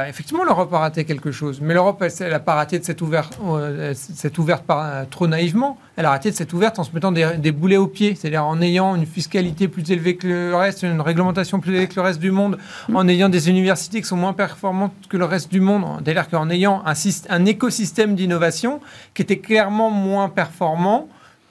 effectivement 0.09 0.43
l'Europe 0.43 0.73
a 0.73 0.79
raté 0.79 1.05
quelque 1.05 1.31
chose. 1.31 1.61
Mais 1.61 1.73
l'Europe, 1.73 2.03
elle 2.19 2.29
n'a 2.29 2.39
pas 2.39 2.55
raté 2.55 2.77
de 2.79 2.83
cette 2.83 3.01
ouverte, 3.01 3.39
euh, 3.41 3.93
ouverte 4.37 4.63
euh, 4.69 5.05
trop 5.09 5.27
naïvement. 5.27 5.77
Elle 5.95 6.05
a 6.05 6.09
raté 6.09 6.29
de 6.29 6.35
cette 6.35 6.51
ouverte 6.53 6.77
en 6.77 6.83
se 6.83 6.91
mettant 6.93 7.11
des, 7.11 7.51
boulets 7.51 7.77
aux 7.77 7.87
pieds, 7.87 8.15
c'est-à-dire 8.15 8.45
en 8.45 8.61
ayant 8.61 8.95
une 8.95 9.05
fiscalité 9.05 9.67
plus 9.67 9.89
élevée 9.91 10.15
que 10.17 10.27
le 10.27 10.55
reste, 10.55 10.83
une 10.83 11.01
réglementation 11.01 11.59
plus 11.59 11.71
élevée 11.71 11.87
que 11.87 11.95
le 11.95 12.01
reste 12.01 12.19
du 12.19 12.29
monde, 12.31 12.57
en 12.93 13.07
ayant 13.07 13.29
des 13.29 13.49
universités 13.49 14.01
qui 14.01 14.07
sont 14.07 14.17
moins 14.17 14.33
performantes 14.33 14.93
que 15.09 15.17
le 15.17 15.25
reste 15.25 15.49
du 15.49 15.59
monde. 15.61 15.85
C'est-à-dire 16.03 16.29
qu'en 16.29 16.49
ayant 16.49 16.83
un 17.29 17.45
écosystème 17.45 18.13
d'innovation 18.15 18.79
qui 19.13 19.23
était 19.23 19.39
clairement 19.39 19.89
moins 19.89 20.29
performant 20.29 21.07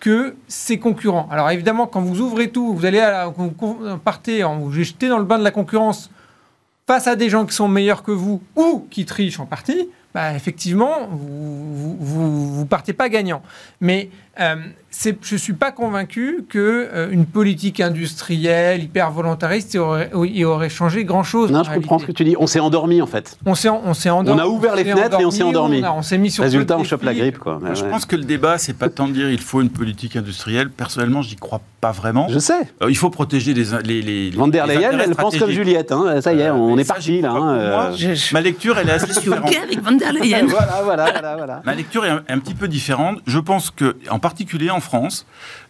que 0.07 0.37
ses 0.47 0.79
concurrents. 0.79 1.27
Alors 1.33 1.51
évidemment, 1.51 1.88
quand 1.88 2.01
vous 2.01 2.21
ouvrez 2.21 2.49
tout, 2.51 2.73
vous 2.73 2.85
allez 2.87 3.01
à 3.01 3.11
la- 3.11 3.27
vous 3.27 3.51
partez, 4.05 4.45
vous 4.45 4.71
jetez 4.71 5.09
dans 5.09 5.19
le 5.19 5.25
bain 5.25 5.37
de 5.37 5.42
la 5.42 5.51
concurrence 5.51 6.11
face 6.87 7.09
à 7.09 7.16
des 7.16 7.29
gens 7.29 7.45
qui 7.45 7.57
sont 7.57 7.66
meilleurs 7.66 8.05
que 8.05 8.12
vous 8.12 8.40
ou 8.55 8.87
qui 8.88 9.05
trichent 9.05 9.40
en 9.40 9.47
partie, 9.47 9.88
bah, 10.14 10.33
effectivement, 10.35 11.09
vous 11.11 12.64
partez 12.66 12.92
pas 12.92 13.09
gagnant. 13.09 13.42
Mais 13.81 14.09
euh, 14.40 14.57
je 15.22 15.37
suis 15.37 15.53
pas 15.53 15.72
convaincu 15.72 16.44
que 16.49 16.88
euh, 16.92 17.11
une 17.11 17.27
politique 17.27 17.81
industrielle 17.81 18.83
hyper 18.83 19.11
volontariste 19.11 19.75
y 19.75 19.79
aurait, 19.79 20.11
y 20.14 20.44
aurait 20.44 20.68
changé 20.70 21.05
grand 21.05 21.22
chose. 21.22 21.51
Non, 21.51 21.62
je 21.64 21.70
comprends 21.70 21.99
ce 21.99 22.07
que 22.07 22.12
tu 22.12 22.25
dis. 22.25 22.35
On 22.38 22.46
s'est 22.46 22.61
endormi, 22.61 23.03
en 23.03 23.07
fait. 23.07 23.37
On 23.44 23.55
s'est, 23.55 23.68
on 23.68 23.92
s'est 23.94 24.11
endormi. 24.11 24.40
On 24.40 24.44
a 24.44 24.46
ouvert 24.49 24.75
les 24.75 24.85
fenêtres 24.85 25.20
et 25.20 25.25
on 25.25 25.31
s'est 25.31 25.42
endormi. 25.42 25.83
On, 25.85 26.03
s'est 26.03 26.18
mis 26.18 26.31
sur 26.31 26.44
Résultat, 26.44 26.79
on 26.79 26.85
chope 26.85 27.03
la 27.03 27.14
grippe, 27.14 27.38
quoi. 27.38 27.59
Moi, 27.61 27.75
je 27.75 27.85
Ouais. 27.85 27.90
pense 27.90 28.07
que 28.07 28.16
le 28.16 28.25
débat, 28.25 28.59
c'est 28.59 28.72
pas 28.77 28.88
tant 28.88 29.07
de 29.09 29.12
dire 29.12 29.31
il 29.31 29.40
faut 29.40 29.61
une 29.61 29.70
politique 29.70 30.16
industrielle. 30.16 30.70
Personnellement, 30.70 31.22
j'y 31.22 31.37
crois 31.37 31.61
pas 31.81 31.92
vraiment. 31.92 32.29
Je 32.29 32.38
sais. 32.38 32.55
Euh, 32.83 32.90
il 32.90 32.96
faut 32.96 33.11
protéger 33.11 33.55
les 33.55 33.64
les 33.85 34.03
les. 34.03 34.31
Van 34.31 34.49
der 34.49 34.66
Leyen, 34.66 34.99
elle 34.99 35.14
pense 35.14 35.37
comme. 35.37 35.51
Juliette. 35.51 35.92
hein. 35.92 36.20
Ça 36.20 36.33
y 36.33 36.40
est, 36.40 36.49
Euh, 36.49 36.53
on 36.55 36.77
est 36.79 36.85
ça, 36.85 36.94
parti, 36.94 37.20
là. 37.20 37.31
hein, 37.33 37.68
moi. 37.70 37.90
Je- 37.96 38.14
je- 38.14 38.33
Ma 38.35 38.40
lecture, 38.40 38.79
elle 38.79 38.88
est 38.88 38.92
assez 38.92 39.07
je 39.09 39.12
suis 39.12 39.22
différente. 39.22 39.49
OK 39.51 39.57
avec 39.62 39.81
Van 39.83 39.92
der 39.92 40.12
Leyen. 40.12 40.46
Voilà, 40.46 40.81
voilà, 40.83 41.05
voilà, 41.12 41.37
voilà. 41.37 41.62
Ma 41.64 41.75
lecture 41.75 42.05
est 42.07 42.11
un, 42.11 42.22
un 42.29 42.38
petit 42.38 42.55
peu 42.55 42.66
différente. 42.68 43.18
Je 43.27 43.38
pense 43.38 43.70
que, 43.70 43.96
en 44.11 44.18
particulier 44.30 44.70
en 44.70 44.80
France, 44.80 45.24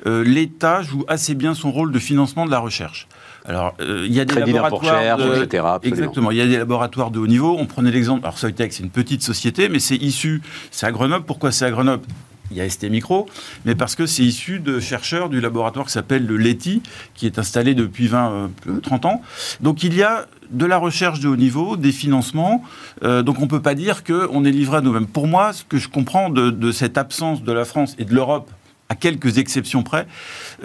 euh, 0.06 0.24
l'État 0.24 0.80
joue 0.80 1.04
assez 1.08 1.34
bien 1.34 1.52
son 1.54 1.70
rôle 1.70 1.92
de 1.92 1.98
financement 1.98 2.46
de 2.46 2.50
la 2.50 2.58
recherche. 2.58 3.06
Alors, 3.44 3.74
euh, 3.80 4.04
il 4.06 4.14
y 4.14 4.18
a 4.20 4.24
des 4.24 4.32
Crédit 4.34 4.52
laboratoires, 4.52 4.96
recherche, 5.18 5.20
de- 5.38 5.44
etc., 5.44 5.62
absolument. 5.66 5.80
Exactement. 5.98 6.30
Il 6.30 6.38
y 6.38 6.40
a 6.40 6.46
des 6.46 6.56
laboratoires 6.56 7.10
de 7.10 7.18
haut 7.18 7.26
niveau. 7.26 7.54
On 7.58 7.66
prenait 7.66 7.90
l'exemple. 7.90 8.24
Alors, 8.24 8.38
Soitec, 8.38 8.72
c'est 8.72 8.82
une 8.82 8.88
petite 8.90 9.22
société, 9.22 9.68
mais 9.68 9.78
c'est 9.78 9.96
issu. 9.96 10.40
C'est 10.70 10.86
à 10.86 10.90
Grenoble. 10.90 11.26
Pourquoi 11.26 11.52
c'est 11.52 11.66
à 11.66 11.70
Grenoble? 11.70 12.02
Il 12.50 12.56
y 12.56 12.60
a 12.60 12.68
ST 12.70 12.84
Micro, 12.90 13.26
mais 13.64 13.74
parce 13.74 13.94
que 13.96 14.06
c'est 14.06 14.22
issu 14.22 14.60
de 14.60 14.78
chercheurs 14.80 15.28
du 15.28 15.40
laboratoire 15.40 15.84
qui 15.86 15.92
s'appelle 15.92 16.24
le 16.26 16.36
LETI, 16.36 16.80
qui 17.14 17.26
est 17.26 17.38
installé 17.40 17.74
depuis 17.74 18.06
20, 18.06 18.30
euh, 18.68 18.80
30 18.82 19.04
ans. 19.04 19.20
Donc 19.60 19.82
il 19.82 19.94
y 19.94 20.02
a 20.04 20.26
de 20.50 20.66
la 20.66 20.78
recherche 20.78 21.20
de 21.20 21.28
haut 21.28 21.36
niveau, 21.36 21.76
des 21.76 21.92
financements. 21.92 22.62
Euh, 23.02 23.22
donc 23.22 23.38
on 23.38 23.42
ne 23.42 23.48
peut 23.48 23.62
pas 23.62 23.74
dire 23.74 24.04
qu'on 24.04 24.44
est 24.44 24.50
livré 24.50 24.78
à 24.78 24.80
nous-mêmes. 24.80 25.06
Pour 25.06 25.26
moi, 25.26 25.52
ce 25.52 25.64
que 25.64 25.78
je 25.78 25.88
comprends 25.88 26.30
de, 26.30 26.72
cette 26.72 26.98
absence 26.98 27.42
de 27.42 27.52
la 27.52 27.64
France 27.64 27.94
et 27.98 28.04
de 28.04 28.14
l'Europe, 28.14 28.50
à 28.88 28.94
quelques 28.94 29.38
exceptions 29.38 29.82
près, 29.82 30.06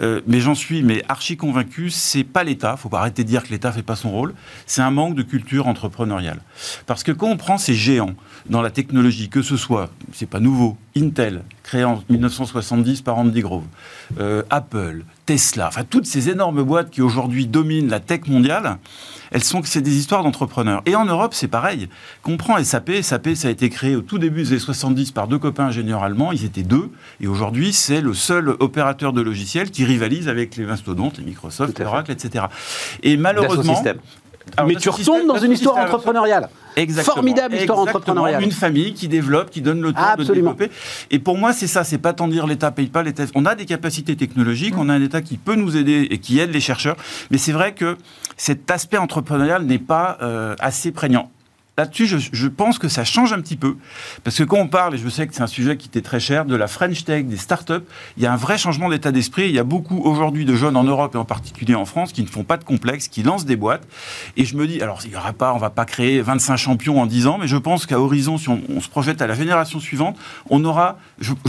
euh, 0.00 0.20
mais 0.28 0.38
j'en 0.38 0.54
suis 0.54 0.82
mais 0.82 1.02
archi 1.08 1.36
convaincu, 1.36 1.90
c'est 1.90 2.22
pas 2.22 2.44
l'État, 2.44 2.76
faut 2.76 2.88
pas 2.88 3.00
arrêter 3.00 3.24
de 3.24 3.28
dire 3.28 3.42
que 3.42 3.48
l'État 3.48 3.72
fait 3.72 3.82
pas 3.82 3.96
son 3.96 4.12
rôle, 4.12 4.34
c'est 4.64 4.80
un 4.80 4.92
manque 4.92 5.16
de 5.16 5.22
culture 5.22 5.66
entrepreneuriale. 5.66 6.40
Parce 6.86 7.02
que 7.02 7.10
quand 7.10 7.28
on 7.28 7.36
prend 7.36 7.58
ces 7.58 7.74
géants 7.74 8.14
dans 8.48 8.62
la 8.62 8.70
technologie, 8.70 9.28
que 9.28 9.42
ce 9.42 9.56
soit, 9.56 9.90
c'est 10.12 10.28
pas 10.28 10.40
nouveau, 10.40 10.76
Intel, 10.96 11.42
créé 11.62 11.84
en 11.84 12.02
1970 12.10 13.00
par 13.02 13.16
Andy 13.16 13.40
Grove, 13.40 13.64
euh, 14.18 14.42
Apple, 14.50 15.04
Tesla, 15.24 15.68
enfin 15.68 15.84
toutes 15.88 16.06
ces 16.06 16.28
énormes 16.28 16.62
boîtes 16.62 16.90
qui 16.90 17.00
aujourd'hui 17.00 17.46
dominent 17.46 17.88
la 17.88 18.00
tech 18.00 18.26
mondiale, 18.26 18.78
elles 19.30 19.44
sont 19.44 19.62
c'est 19.64 19.80
des 19.80 19.96
histoires 19.96 20.22
d'entrepreneurs. 20.22 20.82
Et 20.84 20.96
en 20.96 21.04
Europe, 21.04 21.32
c'est 21.32 21.48
pareil. 21.48 21.88
Qu'on 22.22 22.36
prend 22.36 22.62
SAP, 22.62 22.90
SAP, 23.00 23.34
ça 23.34 23.48
a 23.48 23.50
été 23.50 23.70
créé 23.70 23.96
au 23.96 24.02
tout 24.02 24.18
début 24.18 24.42
des 24.42 24.50
années 24.50 24.58
70 24.58 25.12
par 25.12 25.28
deux 25.28 25.38
copains 25.38 25.66
ingénieurs 25.66 26.02
allemands, 26.02 26.32
ils 26.32 26.44
étaient 26.44 26.62
deux, 26.62 26.90
et 27.20 27.26
aujourd'hui, 27.26 27.72
c'est 27.72 28.00
le 28.00 28.12
seul 28.12 28.50
opérateur 28.60 29.12
de 29.12 29.22
logiciels 29.22 29.70
qui 29.70 29.84
rivalise 29.84 30.28
avec 30.28 30.56
les 30.56 30.64
mastodontes, 30.64 31.18
les 31.18 31.24
Microsoft. 31.24 31.80
Oracle, 31.80 32.12
etc. 32.12 32.46
Et 33.02 33.16
malheureusement... 33.16 33.82
Alors, 34.56 34.68
Mais 34.68 34.76
tu 34.76 34.88
retombes 34.88 35.26
dans 35.26 35.38
une 35.38 35.52
histoire 35.52 35.76
entrepreneuriale. 35.78 36.48
Exactement. 36.76 37.14
Formidable 37.16 37.54
histoire 37.54 37.80
Exactement. 37.80 37.98
entrepreneuriale. 38.12 38.42
Une 38.42 38.52
famille 38.52 38.94
qui 38.94 39.08
développe, 39.08 39.50
qui 39.50 39.60
donne 39.60 39.82
le 39.82 39.92
temps 39.92 40.00
Absolument. 40.00 40.52
de 40.52 40.58
développer. 40.58 40.70
Et 41.10 41.18
pour 41.18 41.36
moi, 41.36 41.52
c'est 41.52 41.66
ça. 41.66 41.84
C'est 41.84 41.98
pas 41.98 42.12
tant 42.12 42.28
dire 42.28 42.46
l'État 42.46 42.70
paye 42.70 42.86
pas. 42.86 43.02
L'État. 43.02 43.24
On 43.34 43.44
a 43.46 43.54
des 43.54 43.66
capacités 43.66 44.16
technologiques, 44.16 44.74
on 44.78 44.88
a 44.88 44.94
un 44.94 45.02
État 45.02 45.20
qui 45.20 45.36
peut 45.36 45.54
nous 45.54 45.76
aider 45.76 46.08
et 46.10 46.18
qui 46.18 46.38
aide 46.40 46.52
les 46.52 46.60
chercheurs. 46.60 46.96
Mais 47.30 47.38
c'est 47.38 47.52
vrai 47.52 47.74
que 47.74 47.96
cet 48.36 48.70
aspect 48.70 48.96
entrepreneurial 48.96 49.64
n'est 49.64 49.78
pas 49.78 50.18
euh, 50.22 50.54
assez 50.60 50.92
prégnant. 50.92 51.30
Là-dessus, 51.78 52.06
je, 52.06 52.48
pense 52.48 52.78
que 52.78 52.88
ça 52.88 53.02
change 53.02 53.32
un 53.32 53.40
petit 53.40 53.56
peu. 53.56 53.76
Parce 54.24 54.36
que 54.36 54.42
quand 54.42 54.58
on 54.58 54.68
parle, 54.68 54.94
et 54.94 54.98
je 54.98 55.08
sais 55.08 55.26
que 55.26 55.34
c'est 55.34 55.42
un 55.42 55.46
sujet 55.46 55.78
qui 55.78 55.88
était 55.88 56.02
très 56.02 56.20
cher, 56.20 56.44
de 56.44 56.54
la 56.54 56.66
French 56.66 57.02
Tech, 57.04 57.24
des 57.24 57.38
startups, 57.38 57.86
il 58.18 58.22
y 58.22 58.26
a 58.26 58.32
un 58.32 58.36
vrai 58.36 58.58
changement 58.58 58.90
d'état 58.90 59.10
d'esprit. 59.10 59.48
Il 59.48 59.54
y 59.54 59.58
a 59.58 59.64
beaucoup 59.64 59.98
aujourd'hui 60.04 60.44
de 60.44 60.54
jeunes 60.54 60.76
en 60.76 60.84
Europe 60.84 61.14
et 61.14 61.18
en 61.18 61.24
particulier 61.24 61.74
en 61.74 61.86
France 61.86 62.12
qui 62.12 62.22
ne 62.22 62.26
font 62.26 62.44
pas 62.44 62.58
de 62.58 62.64
complexe, 62.64 63.08
qui 63.08 63.22
lancent 63.22 63.46
des 63.46 63.56
boîtes. 63.56 63.88
Et 64.36 64.44
je 64.44 64.54
me 64.58 64.66
dis, 64.66 64.82
alors, 64.82 65.00
il 65.06 65.12
y 65.12 65.16
aura 65.16 65.32
pas, 65.32 65.54
on 65.54 65.58
va 65.58 65.70
pas 65.70 65.86
créer 65.86 66.20
25 66.20 66.58
champions 66.58 67.00
en 67.00 67.06
10 67.06 67.26
ans, 67.26 67.38
mais 67.40 67.46
je 67.46 67.56
pense 67.56 67.86
qu'à 67.86 67.98
horizon, 67.98 68.36
si 68.36 68.50
on, 68.50 68.80
se 68.82 68.88
projette 68.90 69.22
à 69.22 69.26
la 69.26 69.34
génération 69.34 69.80
suivante, 69.80 70.18
on 70.50 70.62
aura, 70.66 70.98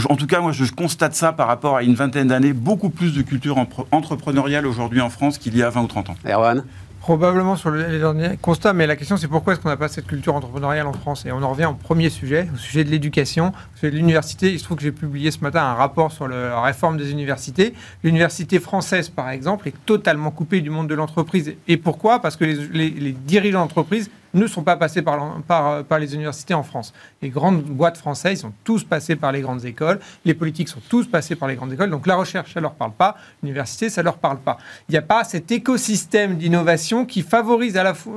en 0.08 0.16
tout 0.16 0.26
cas, 0.26 0.40
moi, 0.40 0.52
je 0.52 0.64
constate 0.72 1.14
ça 1.14 1.34
par 1.34 1.48
rapport 1.48 1.76
à 1.76 1.82
une 1.82 1.96
vingtaine 1.96 2.28
d'années, 2.28 2.54
beaucoup 2.54 2.88
plus 2.88 3.12
de 3.12 3.20
culture 3.20 3.58
entrepreneuriale 3.90 4.66
aujourd'hui 4.66 5.02
en 5.02 5.10
France 5.10 5.36
qu'il 5.36 5.54
y 5.54 5.62
a 5.62 5.68
20 5.68 5.82
ou 5.82 5.86
30 5.86 6.10
ans. 6.10 6.16
Erwan? 6.24 6.64
Probablement 7.04 7.54
sur 7.54 7.68
le- 7.68 7.86
les 7.86 7.98
derniers 7.98 8.38
constats, 8.40 8.72
mais 8.72 8.86
la 8.86 8.96
question 8.96 9.18
c'est 9.18 9.28
pourquoi 9.28 9.52
est-ce 9.52 9.60
qu'on 9.60 9.68
n'a 9.68 9.76
pas 9.76 9.88
cette 9.88 10.06
culture 10.06 10.34
entrepreneuriale 10.34 10.86
en 10.86 10.94
France? 10.94 11.26
Et 11.26 11.32
on 11.32 11.42
en 11.42 11.50
revient 11.50 11.66
au 11.66 11.74
premier 11.74 12.08
sujet, 12.08 12.48
au 12.54 12.56
sujet 12.56 12.82
de 12.82 12.88
l'éducation, 12.88 13.48
au 13.48 13.76
sujet 13.78 13.90
de 13.90 13.96
l'université. 13.96 14.50
Il 14.50 14.58
se 14.58 14.64
trouve 14.64 14.78
que 14.78 14.82
j'ai 14.84 14.90
publié 14.90 15.30
ce 15.30 15.40
matin 15.40 15.60
un 15.64 15.74
rapport 15.74 16.12
sur 16.12 16.26
la 16.28 16.62
réforme 16.62 16.96
des 16.96 17.10
universités. 17.12 17.74
L'université 18.04 18.58
française, 18.58 19.10
par 19.10 19.28
exemple, 19.28 19.68
est 19.68 19.74
totalement 19.84 20.30
coupée 20.30 20.62
du 20.62 20.70
monde 20.70 20.88
de 20.88 20.94
l'entreprise. 20.94 21.52
Et 21.68 21.76
pourquoi? 21.76 22.22
Parce 22.22 22.36
que 22.36 22.44
les 22.46 23.12
dirigeants 23.12 23.60
d'entreprise 23.60 24.10
ne 24.34 24.46
sont 24.46 24.62
pas 24.62 24.76
passés 24.76 25.02
par, 25.02 25.98
les 25.98 26.14
universités 26.14 26.54
en 26.54 26.62
France. 26.62 26.92
Les 27.22 27.30
grandes 27.30 27.62
boîtes 27.62 27.96
françaises 27.96 28.40
sont 28.40 28.52
tous 28.64 28.84
passés 28.84 29.16
par 29.16 29.32
les 29.32 29.40
grandes 29.40 29.64
écoles, 29.64 30.00
les 30.24 30.34
politiques 30.34 30.68
sont 30.68 30.82
tous 30.88 31.06
passés 31.06 31.36
par 31.36 31.48
les 31.48 31.54
grandes 31.54 31.72
écoles, 31.72 31.90
donc 31.90 32.06
la 32.06 32.16
recherche, 32.16 32.54
ça 32.54 32.60
leur 32.60 32.74
parle 32.74 32.92
pas, 32.92 33.16
l'université, 33.42 33.88
ça 33.88 34.02
leur 34.02 34.18
parle 34.18 34.38
pas. 34.38 34.58
Il 34.88 34.92
n'y 34.92 34.98
a 34.98 35.02
pas 35.02 35.24
cet 35.24 35.50
écosystème 35.52 36.36
d'innovation 36.36 37.06
qui 37.06 37.22
favorise 37.22 37.76
à 37.76 37.82
la 37.82 37.94
fois 37.94 38.14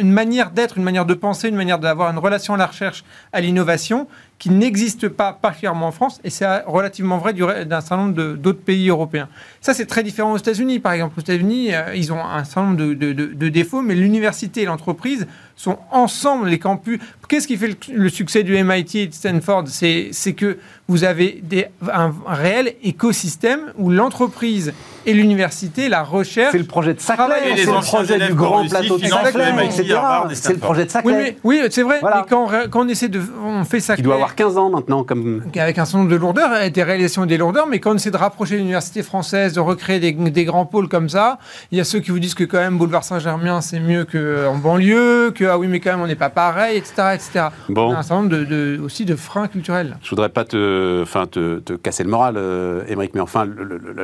une 0.00 0.12
manière 0.12 0.50
d'être, 0.50 0.78
une 0.78 0.84
manière 0.84 1.06
de 1.06 1.14
penser, 1.14 1.48
une 1.48 1.56
manière 1.56 1.78
d'avoir 1.78 2.10
une 2.10 2.18
relation 2.18 2.54
à 2.54 2.56
la 2.56 2.66
recherche, 2.66 3.04
à 3.32 3.40
l'innovation, 3.40 4.06
qui 4.38 4.50
n'existe 4.50 5.08
pas 5.08 5.32
particulièrement 5.32 5.88
en 5.88 5.92
France, 5.92 6.20
et 6.22 6.30
c'est 6.30 6.46
relativement 6.66 7.18
vrai 7.18 7.32
d'un 7.32 7.80
certain 7.80 7.96
nombre 7.96 8.34
d'autres 8.34 8.60
pays 8.60 8.88
européens. 8.88 9.28
Ça, 9.60 9.72
c'est 9.72 9.86
très 9.86 10.02
différent 10.02 10.32
aux 10.32 10.36
États-Unis. 10.36 10.78
Par 10.78 10.92
exemple, 10.92 11.14
aux 11.18 11.22
États-Unis, 11.22 11.74
euh, 11.74 11.94
ils 11.94 12.12
ont 12.12 12.22
un 12.22 12.44
certain 12.44 12.64
nombre 12.64 12.76
de 12.76 13.48
défauts, 13.48 13.82
mais 13.82 13.94
l'université 13.94 14.62
et 14.62 14.66
l'entreprise 14.66 15.26
sont 15.56 15.78
ensemble, 15.90 16.48
les 16.48 16.58
campus. 16.58 17.00
Qu'est-ce 17.28 17.46
qui 17.48 17.56
fait 17.56 17.68
le, 17.68 17.74
le 17.94 18.08
succès 18.08 18.42
du 18.42 18.62
MIT 18.62 18.94
et 18.96 19.06
de 19.08 19.14
Stanford? 19.14 19.64
C'est 19.68 20.32
que 20.36 20.58
vous 20.88 21.02
avez 21.04 21.40
des, 21.42 21.66
un, 21.92 22.12
un 22.26 22.34
réel 22.34 22.74
écosystème 22.84 23.72
où 23.76 23.90
l'entreprise 23.90 24.72
et 25.04 25.12
l'université, 25.14 25.88
la 25.88 26.02
recherche. 26.02 26.52
C'est 26.52 26.58
le 26.58 26.64
projet 26.64 26.94
de. 26.94 27.00
Saclay, 27.00 27.24
c'est 27.56 27.66
le 27.66 27.80
projet 27.80 28.18
du 28.28 28.34
grand 28.34 28.66
plateau 28.68 28.98
de 28.98 29.04
Saclay, 29.06 29.64
etc. 29.64 29.98
C'est 30.34 30.52
le 30.52 30.58
projet 30.58 30.84
de 30.84 30.88
Oui, 30.88 30.92
Saclay. 30.92 31.12
mais, 31.16 31.36
oui, 31.44 31.60
c'est 31.70 31.82
vrai. 31.82 31.98
Voilà. 32.00 32.22
Mais 32.22 32.30
quand, 32.30 32.44
on- 32.46 32.68
quand 32.68 32.84
on 32.84 32.88
essaie 32.88 33.08
de, 33.08 33.20
on 33.44 33.64
fait 33.64 33.80
ça 33.80 33.96
Qui 33.96 34.02
doit 34.02 34.14
avoir 34.14 34.34
15 34.34 34.58
ans 34.58 34.70
maintenant, 34.70 35.04
comme 35.04 35.42
avec 35.56 35.78
un 35.78 35.84
certain 35.84 35.98
nombre 35.98 36.10
de 36.10 36.16
lourdeurs, 36.16 36.60
et 36.62 36.70
des 36.70 36.82
réalisations 36.82 37.24
et 37.24 37.28
des 37.28 37.36
lourdeurs, 37.36 37.66
mais 37.68 37.78
quand 37.80 37.92
on 37.92 37.96
essaie 37.96 38.10
de 38.10 38.16
rapprocher 38.16 38.56
l'université 38.56 39.02
française, 39.02 39.52
de 39.52 39.60
recréer 39.60 40.00
des, 40.00 40.12
des 40.12 40.44
grands 40.44 40.66
pôles 40.66 40.88
comme 40.88 41.08
ça, 41.08 41.38
il 41.72 41.78
y 41.78 41.80
a 41.80 41.84
ceux 41.84 42.00
qui 42.00 42.10
vous 42.10 42.18
disent 42.20 42.34
que 42.34 42.44
quand 42.44 42.58
même 42.58 42.78
Boulevard 42.78 43.04
Saint-Germain 43.04 43.60
c'est 43.60 43.80
mieux 43.80 44.04
qu'en 44.04 44.56
banlieue, 44.56 45.30
que 45.32 45.44
ah 45.44 45.58
oui 45.58 45.66
mais 45.68 45.80
quand 45.80 45.90
même 45.90 46.00
on 46.00 46.06
n'est 46.06 46.14
pas 46.16 46.30
pareil, 46.30 46.78
etc. 46.78 46.94
etc. 47.16 47.48
Bon. 47.68 47.88
On 47.90 47.94
a 47.94 47.98
un 47.98 48.02
certain 48.02 48.22
nombre 48.22 48.36
de, 48.36 48.44
de- 48.44 48.80
aussi 48.80 49.04
de 49.04 49.16
freins 49.16 49.48
culturels. 49.48 49.96
Je 50.02 50.10
voudrais 50.10 50.28
pas 50.28 50.44
te, 50.44 51.02
enfin, 51.02 51.26
te, 51.26 51.58
te 51.58 51.72
casser 51.72 52.04
le 52.04 52.10
moral, 52.10 52.36
euh, 52.36 52.84
Émeric, 52.86 53.14
mais 53.14 53.20
enfin, 53.20 53.46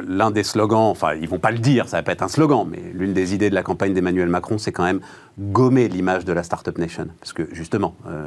l'un 0.09 0.31
des 0.31 0.43
slogans, 0.43 0.91
enfin, 0.91 1.15
ils 1.15 1.29
vont 1.29 1.39
pas 1.39 1.51
le 1.53 1.59
dire, 1.59 1.89
ça 1.89 1.99
va 1.99 2.03
pas 2.03 2.13
être 2.13 2.23
un 2.23 2.29
slogan, 2.29 2.67
mais 2.69 2.83
l'une 2.93 3.13
des 3.13 3.35
idées 3.35 3.51
de 3.51 3.55
la 3.55 3.63
campagne 3.63 3.95
d'Emmanuel 3.95 4.29
Macron, 4.29 4.59
c'est 4.59 4.73
quand 4.73 4.85
même 4.85 5.01
gommer 5.39 5.89
l'image 5.89 6.25
de 6.25 6.33
la 6.33 6.43
Startup 6.43 6.77
Nation. 6.77 7.07
Parce 7.21 7.33
que, 7.33 7.49
justement, 7.53 7.95
euh, 8.09 8.27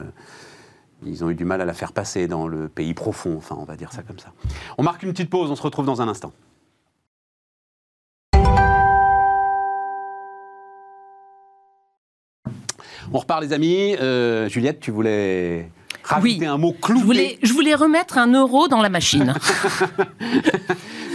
ils 1.06 1.24
ont 1.24 1.30
eu 1.30 1.36
du 1.36 1.46
mal 1.46 1.62
à 1.62 1.66
la 1.66 1.74
faire 1.74 1.92
passer 1.92 2.28
dans 2.28 2.48
le 2.48 2.68
pays 2.68 2.94
profond, 2.94 3.36
enfin, 3.38 3.56
on 3.60 3.66
va 3.66 3.76
dire 3.76 3.92
ça 3.92 4.02
comme 4.02 4.18
ça. 4.20 4.30
On 4.78 4.84
marque 4.84 5.04
une 5.04 5.12
petite 5.12 5.30
pause, 5.30 5.52
on 5.52 5.56
se 5.56 5.62
retrouve 5.62 5.86
dans 5.86 6.02
un 6.02 6.08
instant. 6.08 6.32
On 13.14 13.20
repart, 13.20 13.42
les 13.42 13.54
amis. 13.54 13.96
Euh, 14.02 14.48
Juliette, 14.50 14.80
tu 14.80 14.92
voulais 14.92 15.70
rajouter 16.04 16.38
Oui. 16.40 16.46
un 16.46 16.58
mot 16.58 16.74
clouté 16.74 17.00
Je 17.02 17.06
voulais, 17.06 17.38
je 17.42 17.54
voulais 17.54 17.76
remettre 17.76 18.18
un 18.18 18.32
euro 18.34 18.68
dans 18.68 18.82
la 18.82 18.90
machine. 18.90 19.34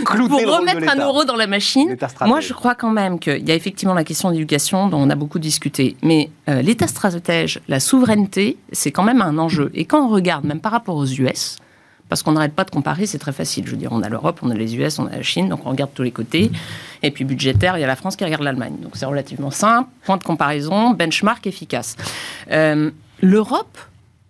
Pour 0.05 0.17
remettre 0.41 0.91
un 0.91 1.05
euro 1.05 1.25
dans 1.25 1.37
la 1.37 1.47
machine, 1.47 1.95
moi 2.25 2.41
je 2.41 2.53
crois 2.55 2.75
quand 2.75 2.91
même 2.91 3.19
qu'il 3.19 3.47
y 3.47 3.53
a 3.53 3.55
effectivement 3.55 3.93
la 3.95 4.03
question 4.03 4.31
d'éducation 4.31 4.89
dont 4.89 4.99
on 4.99 5.11
a 5.11 5.15
beaucoup 5.15 5.39
discuté. 5.39 5.95
Mais 6.03 6.31
euh, 6.49 6.63
l'État 6.63 6.87
stratège, 6.87 7.61
la 7.69 7.81
souveraineté, 7.81 8.57
c'est 8.73 8.93
quand 8.93 9.03
même 9.03 9.21
un 9.21 9.37
enjeu. 9.39 9.71
Et 9.75 9.85
quand 9.85 10.05
on 10.05 10.09
regarde, 10.09 10.45
même 10.45 10.61
par 10.61 10.73
rapport 10.73 10.97
aux 10.97 11.07
US, 11.07 11.59
parce 12.11 12.25
qu'on 12.25 12.33
n'arrête 12.33 12.53
pas 12.53 12.65
de 12.65 12.71
comparer, 12.71 13.07
c'est 13.07 13.19
très 13.19 13.33
facile. 13.33 13.65
Je 13.67 13.71
veux 13.71 13.77
dire, 13.77 13.93
on 13.93 14.03
a 14.03 14.09
l'Europe, 14.09 14.41
on 14.43 14.51
a 14.51 14.55
les 14.55 14.77
US, 14.77 14.99
on 14.99 15.07
a 15.07 15.17
la 15.17 15.23
Chine, 15.23 15.49
donc 15.49 15.65
on 15.65 15.71
regarde 15.71 15.93
de 15.93 15.97
tous 15.97 16.03
les 16.03 16.11
côtés. 16.11 16.51
Et 17.03 17.13
puis 17.13 17.25
budgétaire, 17.25 17.79
il 17.79 17.81
y 17.81 17.85
a 17.85 17.87
la 17.87 17.97
France 17.97 18.17
qui 18.17 18.25
regarde 18.25 18.43
l'Allemagne. 18.43 18.75
Donc 18.83 18.93
c'est 18.97 19.07
relativement 19.07 19.53
simple. 19.53 19.89
Point 20.05 20.17
de 20.17 20.25
comparaison, 20.25 20.91
benchmark 20.91 21.47
efficace. 21.47 21.97
Euh, 22.51 22.91
L'Europe, 23.23 23.79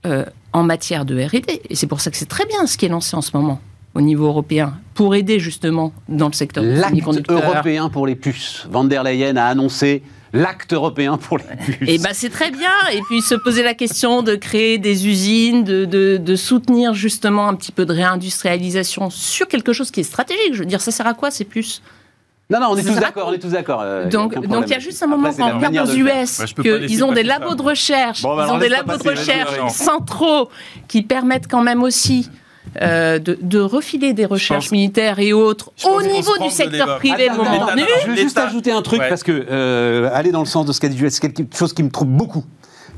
euh, 0.04 0.24
en 0.52 0.62
matière 0.62 1.04
de 1.04 1.14
R&D, 1.24 1.62
et 1.68 1.74
c'est 1.74 1.86
pour 1.86 2.00
ça 2.00 2.10
que 2.10 2.16
c'est 2.16 2.28
très 2.28 2.44
bien 2.44 2.66
ce 2.66 2.76
qui 2.76 2.86
est 2.86 2.88
lancé 2.88 3.16
en 3.16 3.22
ce 3.22 3.36
moment 3.36 3.60
au 3.94 4.00
niveau 4.00 4.26
européen, 4.26 4.74
pour 4.94 5.14
aider 5.14 5.40
justement 5.40 5.92
dans 6.08 6.28
le 6.28 6.32
secteur 6.32 6.62
L'acte 6.62 7.28
européen 7.28 7.88
pour 7.88 8.06
les 8.06 8.14
puces. 8.14 8.66
Van 8.70 8.84
der 8.84 9.02
Leyen 9.02 9.36
a 9.36 9.46
annoncé 9.46 10.02
l'acte 10.32 10.72
européen 10.72 11.16
pour 11.16 11.38
les 11.38 11.44
puces. 11.64 11.88
Et 11.88 11.98
ben 11.98 12.10
c'est 12.12 12.30
très 12.30 12.50
bien. 12.50 12.70
Et 12.92 13.00
puis 13.02 13.20
se 13.20 13.34
poser 13.34 13.62
la 13.62 13.74
question 13.74 14.22
de 14.22 14.34
créer 14.36 14.78
des 14.78 15.08
usines, 15.08 15.64
de, 15.64 15.84
de, 15.84 16.16
de 16.18 16.36
soutenir 16.36 16.94
justement 16.94 17.48
un 17.48 17.54
petit 17.54 17.72
peu 17.72 17.84
de 17.84 17.92
réindustrialisation 17.92 19.10
sur 19.10 19.48
quelque 19.48 19.72
chose 19.72 19.90
qui 19.90 20.00
est 20.00 20.04
stratégique. 20.04 20.54
Je 20.54 20.60
veux 20.60 20.66
dire, 20.66 20.80
ça 20.80 20.90
sert 20.92 21.06
à 21.06 21.14
quoi 21.14 21.30
ces 21.30 21.44
puces? 21.44 21.82
Non, 22.48 22.58
non, 22.58 22.66
on 22.70 22.76
est 22.76 22.82
tous 22.82 22.98
d'accord, 22.98 23.28
on 23.28 23.32
est 23.32 23.38
tous 23.38 23.50
d'accord. 23.52 23.80
euh, 23.80 24.08
Donc, 24.08 24.34
il 24.36 24.70
y 24.70 24.74
a 24.74 24.80
juste 24.80 25.00
un 25.04 25.06
moment 25.06 25.30
quand 25.32 25.52
on 25.52 25.58
regarde 25.60 25.88
aux. 25.88 25.94
US 25.94 26.44
qu'ils 26.60 27.04
ont 27.04 27.12
des 27.12 27.22
labos 27.22 27.54
de 27.54 27.62
recherche, 27.62 28.22
Bon, 28.22 28.34
bah, 28.34 28.46
ils 28.48 28.52
ont 28.52 28.58
des 28.58 28.68
labos 28.68 28.96
de 28.96 29.08
recherche 29.08 29.72
centraux 29.72 30.48
qui 30.88 31.02
permettent 31.02 31.46
quand 31.48 31.62
même 31.62 31.84
aussi 31.84 32.28
euh, 32.80 33.18
de, 33.18 33.38
de 33.40 33.58
refiler 33.58 34.12
des 34.12 34.26
recherches 34.26 34.66
pense- 34.66 34.72
militaires 34.72 35.18
et 35.18 35.32
autres 35.32 35.72
au 35.84 36.02
niveau 36.02 36.36
du 36.38 36.50
secteur 36.50 36.98
privé 36.98 37.28
Attends, 37.28 37.44
Je 38.04 38.10
vais 38.10 38.16
juste 38.22 38.38
ajouter 38.38 38.70
un 38.72 38.82
truc 38.82 39.00
Ouais. 39.00 39.08
parce 39.08 39.22
que 39.22 39.32
euh, 39.50 40.10
aller 40.12 40.30
dans 40.30 40.40
le 40.40 40.46
sens 40.46 40.66
de 40.66 40.72
ce 40.72 40.80
qu'a 40.80 40.88
dit 40.88 40.96
Juliette, 40.96 41.12
c'est 41.14 41.32
quelque 41.32 41.56
chose 41.56 41.72
qui 41.72 41.82
me 41.82 41.90
trouble 41.90 42.12
beaucoup. 42.12 42.44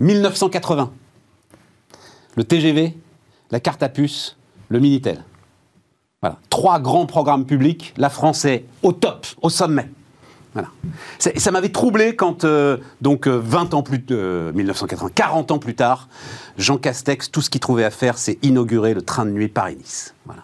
1980, 0.00 0.90
le 2.36 2.44
TGV, 2.44 2.94
la 3.50 3.60
carte 3.60 3.82
à 3.82 3.88
puce, 3.88 4.36
le 4.68 4.80
Minitel. 4.80 5.24
Voilà, 6.20 6.38
trois 6.50 6.78
grands 6.80 7.06
programmes 7.06 7.44
publics. 7.46 7.92
La 7.96 8.08
France 8.10 8.44
est 8.44 8.64
au 8.82 8.92
top, 8.92 9.26
au 9.42 9.48
sommet. 9.50 9.88
Voilà. 10.54 10.68
Ça 11.18 11.50
m'avait 11.50 11.70
troublé 11.70 12.14
quand, 12.14 12.44
euh, 12.44 12.76
donc, 13.00 13.26
euh, 13.26 13.40
20 13.42 13.74
ans 13.74 13.82
plus 13.82 14.04
euh, 14.10 14.52
1980, 14.52 15.10
40 15.14 15.50
ans 15.50 15.58
plus 15.58 15.74
tard, 15.74 16.08
Jean 16.58 16.76
Castex, 16.76 17.30
tout 17.30 17.40
ce 17.40 17.48
qu'il 17.48 17.60
trouvait 17.60 17.84
à 17.84 17.90
faire, 17.90 18.18
c'est 18.18 18.38
inaugurer 18.42 18.92
le 18.92 19.02
train 19.02 19.24
de 19.24 19.30
nuit 19.30 19.48
Paris-Nice. 19.48 20.14
Voilà. 20.26 20.42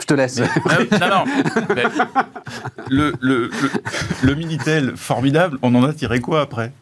Je 0.00 0.06
te 0.06 0.14
laisse. 0.14 0.38
Mais- 0.38 0.98
non, 0.98 1.08
non. 1.08 1.24
mais 1.74 1.84
le, 2.88 3.14
le, 3.20 3.48
le, 3.48 3.50
le 4.22 4.34
Minitel, 4.34 4.96
formidable, 4.96 5.58
on 5.62 5.74
en 5.74 5.84
a 5.84 5.92
tiré 5.92 6.20
quoi 6.20 6.40
après? 6.42 6.72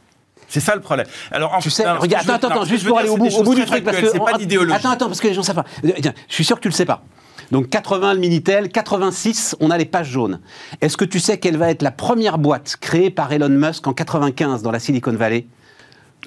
C'est 0.49 0.61
ça 0.61 0.75
le 0.75 0.81
problème. 0.81 1.07
Alors, 1.31 1.55
en 1.55 1.59
Tu 1.59 1.71
sais, 1.71 1.89
regarde, 1.91 2.29
attends, 2.31 2.49
attends, 2.49 2.65
juste 2.65 2.87
pour 2.87 2.99
aller 2.99 3.09
au 3.09 3.17
bout, 3.17 3.55
du 3.55 3.65
truc, 3.65 3.85
parce 3.85 3.97
que 3.99 4.11
c'est 4.11 4.19
pas 4.19 4.39
d'idéologie. 4.39 4.75
Attends, 4.75 4.91
attends, 4.91 5.07
parce 5.07 5.21
que 5.21 5.29
les 5.29 5.35
gens 5.35 5.43
savent 5.43 5.57
pas. 5.57 5.65
Euh, 5.85 5.93
je 6.29 6.35
suis 6.35 6.45
sûr 6.45 6.57
que 6.57 6.63
tu 6.63 6.69
le 6.69 6.75
sais 6.75 6.85
pas. 6.85 7.03
Donc 7.51 7.69
80 7.69 8.15
le 8.15 8.21
Minitel, 8.21 8.71
86, 8.71 9.57
on 9.61 9.71
a 9.71 9.79
les 9.79 9.85
pages 9.85 10.11
jaunes. 10.11 10.41
Est-ce 10.81 10.97
que 10.97 11.05
tu 11.05 11.21
sais 11.21 11.39
quelle 11.39 11.57
va 11.57 11.71
être 11.71 11.83
la 11.83 11.91
première 11.91 12.39
boîte 12.39 12.77
créée 12.81 13.11
par 13.11 13.33
Elon 13.33 13.49
Musk 13.49 13.87
en 13.87 13.93
95 13.93 14.63
dans 14.63 14.71
la 14.71 14.79
Silicon 14.79 15.13
Valley? 15.13 15.47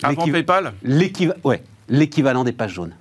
Avant 0.01 0.25
PayPal? 0.27 0.73
ouais, 1.43 1.63
l'équivalent 1.89 2.43
des 2.43 2.53
pages 2.53 2.73
jaunes. 2.73 2.93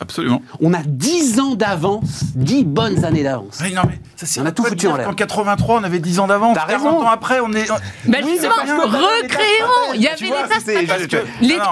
Absolument. 0.00 0.42
On 0.60 0.74
a 0.74 0.82
10 0.84 1.38
ans 1.40 1.54
d'avance, 1.54 2.24
10 2.34 2.64
bonnes 2.64 3.04
années 3.04 3.22
d'avance. 3.22 3.58
Oui, 3.62 3.72
non, 3.72 3.82
mais 3.88 4.00
ça, 4.16 4.26
c'est 4.26 4.40
On 4.40 4.46
a 4.46 4.52
tout 4.52 4.64
foutu 4.64 4.88
en 4.88 4.96
l'air. 4.96 5.06
qu'en 5.06 5.14
83, 5.14 5.80
on 5.80 5.84
avait 5.84 6.00
10 6.00 6.18
ans 6.18 6.26
d'avance. 6.26 6.56
T'as 6.56 6.66
40 6.66 6.84
raison. 6.94 7.06
ans 7.06 7.10
après, 7.10 7.38
on 7.40 7.52
est. 7.52 7.70
Oui, 7.70 8.16
justement, 8.28 8.54
mais 8.64 8.70
que- 8.70 9.22
recréons 9.22 9.94
Il 9.94 10.02
y 10.02 10.08
avait 10.08 10.24
l'État 10.26 10.60
stratège. 10.60 11.26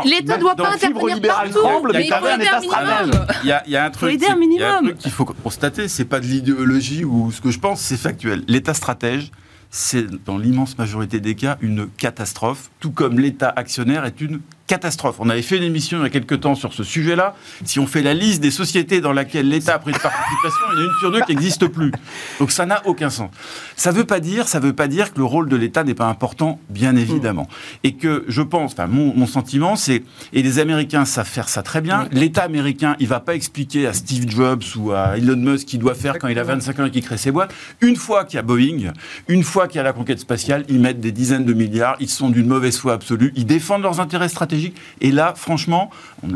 L'État 0.05 0.37
ne 0.37 0.41
doit 0.41 0.55
pas 0.57 0.71
intervenir 0.75 1.15
libéral 1.17 1.51
partout, 1.51 1.67
tremble, 1.69 1.91
mais 1.95 2.05
il 2.07 2.09
faut 2.09 2.15
un 2.15 2.61
stratège. 2.61 3.07
minimum. 3.09 3.27
Il 3.43 3.49
y 3.49 3.53
a, 3.53 3.63
il 3.67 3.73
y 3.73 3.77
a 3.77 3.85
un 3.85 3.91
truc, 3.91 4.13
aider 4.15 4.27
un 4.27 4.29
c'est- 4.29 4.35
il 4.35 4.53
y 4.59 4.63
a 4.63 4.69
un 4.69 4.71
minimum. 4.81 4.85
truc 4.91 4.99
qu'il 4.99 5.13
faut 5.13 5.25
constater, 5.25 5.89
c'est 5.89 6.05
pas 6.05 6.21
de 6.21 6.27
l'idéologie 6.27 7.05
ou 7.05 7.33
ce 7.33 7.41
que 7.41 7.51
je 7.51 7.59
pense, 7.59 7.81
c'est 7.81 7.97
factuel. 7.97 8.45
L'État 8.47 8.75
stratège, 8.75 9.31
c'est 9.71 10.07
dans 10.25 10.39
l'immense 10.39 10.77
majorité 10.79 11.19
des 11.21 11.35
cas 11.35 11.57
une 11.61 11.89
catastrophe, 11.89 12.71
tout 12.79 12.91
comme 12.91 13.19
l'État 13.19 13.53
actionnaire 13.55 14.05
est 14.05 14.21
une 14.21 14.41
catastrophe. 14.67 15.17
On 15.19 15.29
avait 15.29 15.43
fait 15.43 15.57
une 15.57 15.63
émission 15.63 15.99
il 15.99 16.03
y 16.03 16.07
a 16.07 16.11
quelques 16.11 16.41
temps 16.41 16.55
sur 16.55 16.73
ce 16.73 16.85
sujet-là. 16.85 17.35
Si 17.65 17.79
on 17.79 17.87
fait 17.87 18.03
la 18.03 18.15
liste 18.15 18.41
des 18.41 18.51
sociétés 18.51 19.01
dans 19.01 19.13
lesquelles 19.13 19.49
l'État 19.49 19.75
a 19.75 19.79
pris 19.79 19.93
de 19.93 19.99
participation, 19.99 20.65
il 20.73 20.79
y 20.79 20.79
en 20.79 20.81
a 20.81 20.85
une 20.85 20.99
sur 21.01 21.13
deux 21.13 21.21
qui 21.23 21.35
n'existe 21.35 21.67
plus. 21.67 21.93
Donc 22.39 22.51
ça 22.51 22.67
n'a 22.67 22.83
aucun 22.87 23.11
sens. 23.11 23.31
Ça 23.77 23.91
veut 23.93 24.05
pas 24.05 24.21
dire, 24.21 24.49
ça 24.49 24.61
veut 24.61 24.73
pas 24.73 24.89
dire 24.89 25.13
que 25.13 25.19
le 25.19 25.25
rôle 25.25 25.49
de 25.49 25.57
l'État 25.57 25.85
n'est 25.85 25.95
pas 25.95 26.07
important, 26.07 26.59
bien 26.71 26.97
évidemment. 26.97 27.49
Et 27.85 27.95
que 27.95 28.25
je 28.29 28.43
pense, 28.43 28.73
enfin 28.73 28.87
mon, 28.87 29.15
mon 29.15 29.27
sentiment, 29.27 29.77
c'est 29.77 30.03
et 30.33 30.43
les 30.43 30.59
Américains 30.59 31.05
savent 31.05 31.27
faire 31.27 31.49
ça 31.49 31.63
très 31.63 31.81
bien. 31.81 32.09
L'État 32.13 32.43
américain, 32.43 32.97
il 33.01 33.09
va 33.09 33.21
pas 33.21 33.35
expliquer 33.35 33.87
à 33.87 33.93
Steve 33.93 34.29
Jobs 34.29 34.63
ou 34.77 34.93
à 34.93 35.19
Elon 35.19 35.37
Musk 35.37 35.67
qu'il 35.67 35.81
doit 35.81 35.95
faire 35.95 36.19
quand 36.19 36.29
il 36.29 36.39
a 36.39 36.45
25 36.45 36.81
ans 36.81 36.85
et 36.87 36.91
qu'il 36.91 37.03
crée 37.03 37.19
ses 37.19 37.31
boîtes. 37.31 37.55
Une 37.81 37.97
fois 37.97 38.25
qu'il 38.25 38.37
y 38.37 38.39
a 38.39 38.43
Boeing, 38.43 38.93
une 39.29 39.43
fois 39.43 39.69
qu'il 39.69 39.77
y 39.77 39.81
a 39.81 39.83
la 39.83 39.93
conquête 39.93 40.21
spatiale, 40.21 40.65
ils 40.69 40.81
mettent 40.81 41.01
des 41.01 41.13
dizaines 41.13 41.45
de 41.45 41.53
milliards. 41.53 41.97
Ils 42.01 42.09
sont 42.09 42.31
d'une 42.31 42.47
mauvaise 42.47 42.79
foi 42.79 42.93
absolue. 42.95 43.33
Ils 43.37 43.47
défendent 43.47 43.83
leurs 43.83 44.01
intérêts 44.01 44.29
stratégiques. 44.29 44.52
Et 45.01 45.11
là, 45.11 45.35
franchement, 45.37 45.91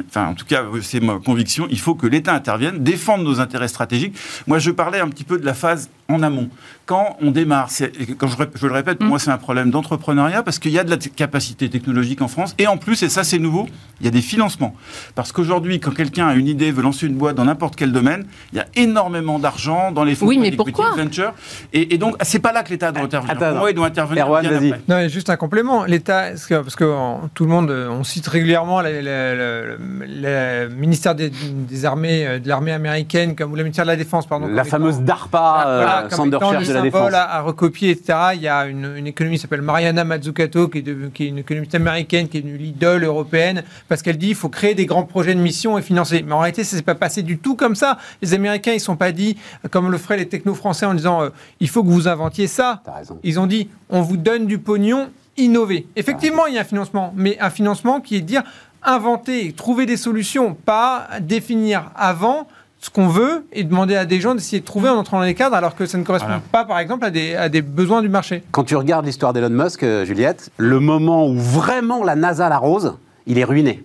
enfin 0.09 0.27
en 0.29 0.35
tout 0.35 0.47
cas 0.47 0.65
c'est 0.83 1.01
ma 1.01 1.19
conviction, 1.19 1.67
il 1.71 1.81
faut 1.81 1.95
que 1.95 2.07
l'État 2.07 2.35
intervienne, 2.35 2.83
défende 2.83 3.23
nos 3.23 3.41
intérêts 3.41 3.69
stratégiques. 3.69 4.17
Moi, 4.47 4.59
je 4.59 4.71
parlais 4.71 5.01
un 5.01 5.09
petit 5.09 5.25
peu 5.25 5.39
de 5.39 5.45
la 5.45 5.55
phase 5.55 5.91
en 6.09 6.23
amont. 6.23 6.51
Quand 6.87 7.17
on 7.21 7.33
démarre, 7.33 7.69
c'est- 7.71 7.91
et 8.01 8.15
quand 8.15 8.29
je, 8.29 8.67
le 8.67 8.73
répète, 8.73 8.99
pour 8.99 9.09
moi 9.09 9.19
c'est 9.19 9.33
un 9.33 9.39
problème 9.39 9.73
d'entrepreneuriat 9.73 10.45
parce 10.45 10.61
qu'il 10.61 10.71
y 10.71 10.79
a 10.79 10.85
de 10.85 10.91
la 10.91 10.97
t- 10.97 11.11
capacité 11.11 11.69
technologique 11.69 12.23
en 12.23 12.29
France 12.29 12.55
et 12.59 12.69
en 12.69 12.77
plus, 12.77 13.03
et 13.03 13.09
ça 13.09 13.25
c'est 13.25 13.41
nouveau, 13.41 13.67
il 14.01 14.05
y 14.05 14.09
a 14.09 14.13
des 14.13 14.21
financements. 14.21 14.73
Parce 15.17 15.33
qu'aujourd'hui, 15.33 15.81
quand 15.81 15.91
quelqu'un 15.93 16.29
a 16.29 16.35
une 16.35 16.47
idée, 16.47 16.71
veut 16.71 16.83
lancer 16.85 17.07
une 17.09 17.17
boîte 17.17 17.35
dans 17.35 17.45
n'importe 17.47 17.75
quel 17.75 17.91
domaine, 17.91 18.25
il 18.53 18.59
y 18.59 18.61
a 18.61 18.67
énormément 18.77 19.41
d'argent 19.41 19.91
dans 19.91 20.05
les 20.05 20.15
fonds 20.15 20.27
Oui, 20.29 20.37
de 20.37 20.43
mais 20.43 20.53
pourquoi? 20.53 20.91
venture. 20.97 21.33
Et, 21.73 21.93
et 21.95 21.99
donc, 21.99 22.15
c'est 22.23 22.39
pas 22.39 22.53
là 22.53 22.63
que 22.63 22.71
l'État 22.71 22.93
doit 22.93 23.03
intervenir. 23.03 23.37
attends, 23.37 23.49
pour 23.51 23.59
moi, 23.59 23.71
il 23.73 23.75
doit 23.75 23.87
intervenir 23.87 24.25
Erwan, 24.27 24.43
bien 24.47 24.53
vas-y. 24.59 24.69
après. 24.73 24.83
Non, 24.89 24.99
et 25.01 25.09
juste 25.09 25.29
un 25.31 25.37
complément. 25.37 25.85
L'État, 25.87 26.29
parce 26.29 26.47
que, 26.47 26.55
parce 26.55 26.77
que, 26.77 26.85
en- 26.85 27.29
tout 27.35 27.45
le 27.45 27.51
monde, 27.51 27.71
euh, 27.71 27.89
on 27.91 28.05
cite 28.05 28.29
régulièrement 28.29 28.81
le 28.81 30.69
ministère 30.69 31.15
des, 31.17 31.31
des 31.31 31.85
armées, 31.85 32.27
euh, 32.27 32.39
de 32.39 32.49
l'armée 32.49 32.73
américaine, 32.73 33.35
comme 33.35 33.53
ou 33.53 33.57
le 33.57 33.63
ministère 33.65 33.85
de 33.87 33.91
la 33.91 33.97
Défense, 33.97 34.27
pardon. 34.27 34.47
La 34.47 34.65
fameuse 34.65 34.97
étant- 34.97 35.05
DARPA, 35.05 35.65
euh, 35.67 35.77
Voilà, 35.83 36.03
comme 36.03 36.11
centre 36.17 36.31
de 36.31 36.37
recherche 36.37 36.63
le 36.63 36.69
de 36.69 36.73
la 36.75 36.76
symbole 36.77 37.11
défense. 37.11 37.15
À, 37.15 37.37
à 37.37 37.41
recopier, 37.43 37.91
etc. 37.91 38.19
Il 38.35 38.41
y 38.43 38.49
a 38.49 38.67
une, 38.67 38.95
une 38.97 39.07
économiste 39.07 39.41
qui 39.41 39.43
s'appelle 39.49 39.63
Mariana 39.63 40.05
Mazzucato, 40.05 40.69
qui 40.69 40.79
est, 40.79 40.83
de- 40.83 41.11
qui 41.13 41.25
est 41.25 41.29
une 41.29 41.39
économiste 41.39 41.75
américaine, 41.75 42.29
qui 42.29 42.39
est 42.39 42.41
devenue 42.43 42.59
l'idole 42.59 43.05
européenne, 43.05 43.63
parce 43.89 44.03
qu'elle 44.03 44.19
dit 44.19 44.27
qu'il 44.29 44.35
faut 44.37 44.49
créer 44.49 44.75
des 44.75 44.87
grands 44.87 45.05
projets 45.05 45.35
de 45.35 45.41
mission 45.41 45.77
et 45.79 45.83
financer. 45.83 46.23
Mais 46.27 46.33
en 46.33 46.39
réalité, 46.41 46.65
ça 46.65 46.77
s'est 46.77 46.83
pas 46.83 46.95
passé 46.95 47.23
du 47.23 47.39
tout 47.39 47.57
comme 47.57 47.75
ça. 47.75 47.99
Les 48.23 48.35
Américains, 48.35 48.73
ils 48.73 48.81
sont 48.81 48.97
pas 48.97 49.13
dit, 49.13 49.37
comme 49.71 49.91
le 49.91 49.99
feraient 49.99 50.17
les 50.17 50.29
techno-français, 50.29 50.87
en 50.87 50.95
disant 50.95 51.23
euh, 51.23 51.29
il 51.61 51.69
faut 51.69 51.83
que 51.85 51.89
vous 51.91 52.09
inventiez 52.09 52.47
ça. 52.47 52.83
Ils 53.23 53.39
ont 53.41 53.47
dit 53.47 53.69
on 53.91 54.03
vous 54.03 54.17
donne 54.17 54.47
du 54.47 54.59
pognon, 54.59 55.09
innover. 55.37 55.87
Effectivement, 55.97 56.47
il 56.47 56.55
y 56.55 56.59
a 56.59 56.63
un 56.63 56.65
financement, 56.65 57.13
mais 57.17 57.39
un 57.41 57.51
financement 57.51 58.01
qui 58.01 58.17
est 58.17 58.21
de 58.21 58.27
dire 58.27 58.43
inventer, 58.83 59.53
trouver 59.53 59.85
des 59.87 59.97
solutions, 59.97 60.55
pas 60.55 61.09
définir 61.21 61.91
avant 61.97 62.47
ce 62.81 62.91
qu'on 62.91 63.09
veut 63.09 63.47
et 63.53 63.65
demander 63.65 63.97
à 63.97 64.05
des 64.05 64.21
gens 64.21 64.35
d'essayer 64.35 64.61
de 64.61 64.65
trouver 64.65 64.89
en 64.89 64.97
entrant 64.97 65.19
dans 65.19 65.25
les 65.25 65.35
cadres 65.35 65.57
alors 65.57 65.75
que 65.75 65.87
ça 65.87 65.99
ne 65.99 66.05
correspond 66.05 66.29
Voilà. 66.29 66.43
pas, 66.53 66.65
par 66.65 66.79
exemple, 66.79 67.05
à 67.05 67.11
des, 67.11 67.35
à 67.35 67.49
des 67.49 67.63
besoins 67.63 68.03
du 68.03 68.09
marché. 68.09 68.43
Quand 68.53 68.65
tu 68.65 68.77
regardes 68.77 69.07
l'histoire 69.07 69.33
d'Elon 69.33 69.51
Musk, 69.51 69.83
euh, 69.83 70.05
Juliette, 70.05 70.51
le 70.59 70.79
moment 70.79 71.27
où 71.27 71.37
vraiment 71.37 72.05
la 72.05 72.15
NASA 72.15 72.49
l'arrose, 72.49 72.95
il 73.27 73.39
est 73.39 73.45
ruiné. 73.45 73.83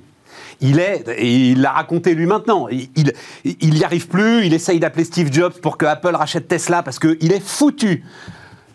Il 0.63 0.79
est, 0.79 1.05
et 1.17 1.51
il 1.51 1.61
l'a 1.61 1.71
raconté 1.71 2.13
lui 2.13 2.27
maintenant, 2.27 2.67
il, 2.69 2.89
il, 2.95 3.13
il 3.61 3.77
y 3.79 3.83
arrive 3.83 4.07
plus, 4.07 4.45
il 4.45 4.53
essaye 4.53 4.79
d'appeler 4.79 5.05
Steve 5.05 5.31
Jobs 5.33 5.53
pour 5.59 5.77
que 5.77 5.87
Apple 5.87 6.13
rachète 6.15 6.47
Tesla 6.47 6.83
parce 6.83 6.99
qu'il 6.99 7.31
est 7.31 7.43
foutu. 7.43 8.03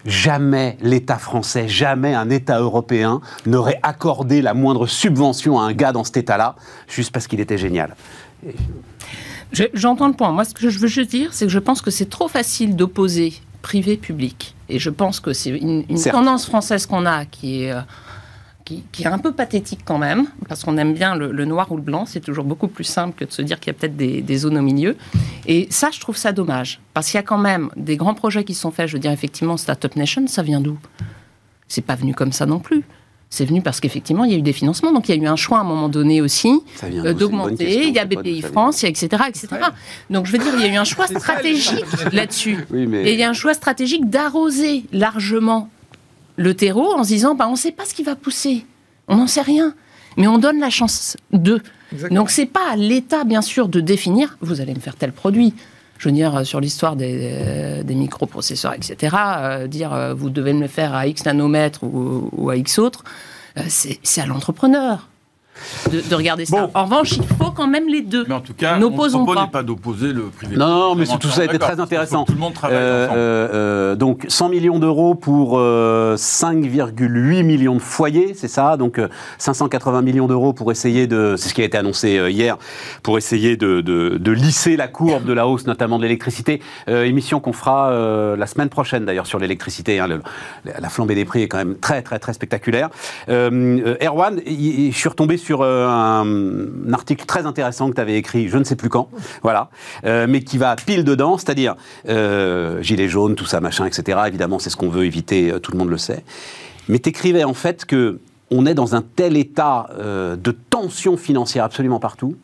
Jamais 0.04 0.78
l'État 0.80 1.18
français, 1.18 1.68
jamais 1.68 2.14
un 2.14 2.30
État 2.30 2.58
européen 2.58 3.20
n'aurait 3.44 3.78
accordé 3.84 4.42
la 4.42 4.54
moindre 4.54 4.86
subvention 4.86 5.60
à 5.60 5.64
un 5.64 5.72
gars 5.72 5.92
dans 5.92 6.02
cet 6.04 6.16
État-là, 6.16 6.56
juste 6.88 7.12
parce 7.12 7.26
qu'il 7.28 7.38
était 7.40 7.58
génial. 7.58 7.94
J'entends 9.74 10.08
le 10.08 10.14
point. 10.14 10.32
Moi, 10.32 10.44
ce 10.44 10.54
que 10.54 10.68
je 10.68 10.78
veux 10.78 10.88
juste 10.88 11.10
dire, 11.10 11.32
c'est 11.32 11.46
que 11.46 11.52
je 11.52 11.58
pense 11.58 11.82
que 11.82 11.90
c'est 11.90 12.08
trop 12.08 12.28
facile 12.28 12.76
d'opposer 12.76 13.34
privé-public. 13.62 14.54
Et 14.68 14.78
je 14.78 14.90
pense 14.90 15.20
que 15.20 15.32
c'est 15.32 15.50
une, 15.50 15.84
tendance 16.10 16.46
française 16.46 16.86
qu'on 16.86 17.06
a 17.06 17.24
qui 17.24 17.62
est, 17.62 17.72
euh, 17.72 17.80
qui, 18.64 18.84
qui 18.92 19.04
est 19.04 19.06
un 19.06 19.18
peu 19.18 19.32
pathétique 19.32 19.80
quand 19.84 19.98
même, 19.98 20.26
parce 20.48 20.64
qu'on 20.64 20.76
aime 20.76 20.94
bien 20.94 21.14
le, 21.14 21.32
le 21.32 21.44
noir 21.44 21.70
ou 21.70 21.76
le 21.76 21.82
blanc. 21.82 22.04
C'est 22.06 22.20
toujours 22.20 22.44
beaucoup 22.44 22.68
plus 22.68 22.84
simple 22.84 23.14
que 23.16 23.24
de 23.24 23.32
se 23.32 23.42
dire 23.42 23.60
qu'il 23.60 23.72
y 23.72 23.76
a 23.76 23.78
peut-être 23.78 23.96
des, 23.96 24.22
des 24.22 24.36
zones 24.36 24.58
au 24.58 24.62
milieu. 24.62 24.96
Et 25.46 25.68
ça, 25.70 25.90
je 25.92 26.00
trouve 26.00 26.16
ça 26.16 26.32
dommage. 26.32 26.80
Parce 26.94 27.06
qu'il 27.06 27.16
y 27.16 27.20
a 27.20 27.24
quand 27.24 27.38
même 27.38 27.70
des 27.76 27.96
grands 27.96 28.14
projets 28.14 28.44
qui 28.44 28.54
sont 28.54 28.70
faits. 28.70 28.88
Je 28.88 28.94
veux 28.94 29.00
dire, 29.00 29.12
effectivement, 29.12 29.56
Startup 29.56 29.94
Nation, 29.96 30.26
ça 30.26 30.42
vient 30.42 30.60
d'où? 30.60 30.78
C'est 31.68 31.82
pas 31.82 31.94
venu 31.94 32.14
comme 32.14 32.32
ça 32.32 32.46
non 32.46 32.58
plus. 32.58 32.84
C'est 33.28 33.44
venu 33.44 33.60
parce 33.60 33.80
qu'effectivement, 33.80 34.24
il 34.24 34.32
y 34.32 34.34
a 34.34 34.38
eu 34.38 34.42
des 34.42 34.52
financements. 34.52 34.92
Donc, 34.92 35.08
il 35.08 35.16
y 35.16 35.18
a 35.18 35.22
eu 35.22 35.26
un 35.26 35.36
choix 35.36 35.58
à 35.58 35.60
un 35.62 35.64
moment 35.64 35.88
donné 35.88 36.20
aussi 36.20 36.60
euh, 36.84 37.12
d'augmenter. 37.12 37.88
Il 37.88 37.94
y 37.94 37.98
a 37.98 38.04
BPI. 38.04 38.42
France, 38.42 38.82
il 38.82 38.84
y 38.84 38.86
a 38.86 38.90
etc., 38.90 39.24
etc. 39.28 39.48
Donc, 40.10 40.26
je 40.26 40.32
veux 40.32 40.38
dire, 40.38 40.52
il 40.56 40.60
y 40.64 40.68
a 40.68 40.72
eu 40.72 40.76
un 40.76 40.84
choix 40.94 41.06
stratégique 41.06 41.84
là-dessus. 42.12 42.64
Oui, 42.70 42.86
mais 42.86 43.02
Et 43.08 43.12
il 43.12 43.18
y 43.18 43.22
a 43.22 43.30
un 43.30 43.34
choix 43.34 43.54
stratégique 43.54 44.08
d'arroser 44.08 44.84
largement 44.92 45.68
le 46.36 46.54
terreau 46.54 46.92
en 46.94 47.02
se 47.04 47.08
disant, 47.08 47.34
bah, 47.34 47.46
on 47.48 47.52
ne 47.52 47.56
sait 47.56 47.72
pas 47.72 47.84
ce 47.84 47.94
qui 47.94 48.02
va 48.02 48.14
pousser. 48.16 48.64
On 49.08 49.16
n'en 49.16 49.26
sait 49.26 49.42
rien. 49.42 49.74
Mais 50.16 50.26
on 50.26 50.38
donne 50.38 50.60
la 50.60 50.70
chance 50.70 51.16
d'eux. 51.32 51.62
Exactement. 51.92 52.20
Donc, 52.20 52.30
c'est 52.30 52.46
pas 52.46 52.70
à 52.70 52.76
l'État, 52.76 53.24
bien 53.24 53.42
sûr, 53.42 53.68
de 53.68 53.80
définir, 53.80 54.36
vous 54.40 54.60
allez 54.60 54.74
me 54.74 54.80
faire 54.80 54.96
tel 54.96 55.12
produit. 55.12 55.52
Je 55.98 56.08
veux 56.08 56.14
dire, 56.14 56.46
sur 56.46 56.60
l'histoire 56.60 56.96
des, 56.96 57.84
microprocesseurs, 57.88 58.74
etc., 58.74 59.16
euh, 59.16 59.66
dire, 59.66 59.92
euh, 59.92 60.14
vous 60.14 60.30
devez 60.30 60.52
me 60.52 60.62
le 60.62 60.68
faire 60.68 60.94
à 60.94 61.06
X 61.06 61.24
nanomètres 61.24 61.80
ou, 61.82 62.50
à 62.50 62.56
X 62.56 62.78
autres, 62.78 63.04
euh, 63.58 63.62
c'est 63.68 64.20
à 64.20 64.26
l'entrepreneur 64.26 65.08
de, 65.92 66.00
de 66.00 66.14
regarder 66.14 66.44
ça. 66.46 66.62
Bon. 66.66 66.70
En 66.74 66.84
revanche, 66.84 67.12
il 67.16 67.26
faut 67.36 67.50
quand 67.50 67.66
même 67.66 67.88
les 67.88 68.02
deux. 68.02 68.24
Mais 68.28 68.34
en 68.34 68.40
tout 68.40 68.54
cas, 68.54 68.76
N'opposons 68.78 69.24
pas. 69.24 69.44
n'est 69.44 69.50
pas 69.50 69.62
d'opposer 69.62 70.12
le 70.12 70.22
privé. 70.24 70.56
Non, 70.56 70.68
non, 70.68 70.94
mais 70.94 71.04
Vraiment, 71.04 71.18
tout 71.18 71.28
ça 71.28 71.42
a 71.42 71.44
été 71.44 71.58
très 71.58 71.80
intéressant. 71.80 72.24
Tout 72.24 72.32
le 72.32 72.38
monde 72.38 72.54
travaille 72.54 72.76
Euh, 72.78 73.04
ensemble. 73.06 73.18
euh, 73.18 73.48
euh, 73.54 73.94
donc 73.96 74.24
100 74.28 74.48
millions 74.48 74.78
d'euros 74.78 75.14
pour 75.14 75.58
euh, 75.58 76.16
5,8 76.16 77.42
millions 77.42 77.74
de 77.74 77.80
foyers, 77.80 78.34
c'est 78.34 78.48
ça? 78.48 78.76
Donc 78.76 78.98
euh, 78.98 79.08
580 79.38 80.02
millions 80.02 80.26
d'euros 80.26 80.52
pour 80.52 80.70
essayer 80.72 81.06
de, 81.06 81.34
c'est 81.36 81.48
ce 81.48 81.54
qui 81.54 81.62
a 81.62 81.64
été 81.64 81.78
annoncé 81.78 82.18
euh, 82.18 82.30
hier, 82.30 82.56
pour 83.02 83.18
essayer 83.18 83.56
de, 83.56 83.80
de- 83.80 84.16
de 84.18 84.32
lisser 84.32 84.76
la 84.76 84.88
courbe 84.88 85.24
de 85.24 85.32
la 85.32 85.46
hausse, 85.46 85.66
notamment 85.66 85.98
de 85.98 86.02
l'électricité. 86.02 86.60
Euh, 86.88 87.04
émission 87.04 87.40
qu'on 87.40 87.52
fera 87.52 87.90
euh, 87.90 88.36
la 88.36 88.46
semaine 88.46 88.68
prochaine 88.68 89.04
d'ailleurs 89.04 89.26
sur 89.26 89.38
l'électricité. 89.38 89.98
hein. 90.00 90.08
La 90.80 90.88
flambée 90.88 91.14
des 91.14 91.24
prix 91.24 91.42
est 91.42 91.48
quand 91.48 91.58
même 91.58 91.76
très 91.76 92.02
très 92.02 92.18
très 92.18 92.32
spectaculaire. 92.32 92.88
Erwan, 93.28 94.40
je 94.46 94.90
suis 94.96 95.08
retombé 95.08 95.36
sur 95.36 95.45
euh, 95.52 95.86
un, 95.88 96.92
article 96.92 97.24
très 97.26 97.46
intéressant 97.46 97.90
que 97.90 97.94
tu 97.94 98.00
avais 98.00 98.16
écrit, 98.16 98.48
je 98.48 98.58
ne 98.58 98.64
sais 98.64 98.76
plus 98.76 98.88
quand, 98.88 99.08
voilà, 99.42 99.70
euh, 100.04 100.26
mais 100.28 100.42
qui 100.42 100.58
va 100.58 100.76
pile 100.76 101.04
dedans, 101.04 101.38
c'est-à-dire 101.38 101.76
euh, 102.08 102.82
gilet 102.82 103.08
jaune, 103.08 103.34
tout 103.34 103.44
ça, 103.44 103.60
machin, 103.60 103.86
etc. 103.86 104.18
Évidemment, 104.26 104.58
c'est 104.58 104.70
ce 104.70 104.76
qu'on 104.76 104.88
veut 104.88 105.04
éviter, 105.04 105.52
euh, 105.52 105.58
tout 105.58 105.72
le 105.72 105.78
monde 105.78 105.90
le 105.90 105.98
sait. 105.98 106.24
Mais 106.88 106.98
t'écrivais 106.98 107.44
en 107.44 107.54
fait 107.54 107.84
que 107.84 108.20
on 108.50 108.64
est 108.64 108.74
dans 108.74 108.94
un 108.94 109.02
tel 109.02 109.36
état 109.36 109.88
de 109.98 110.52
tension 110.70 111.16
financière 111.16 111.64
absolument 111.64 111.98
partout 111.98 112.36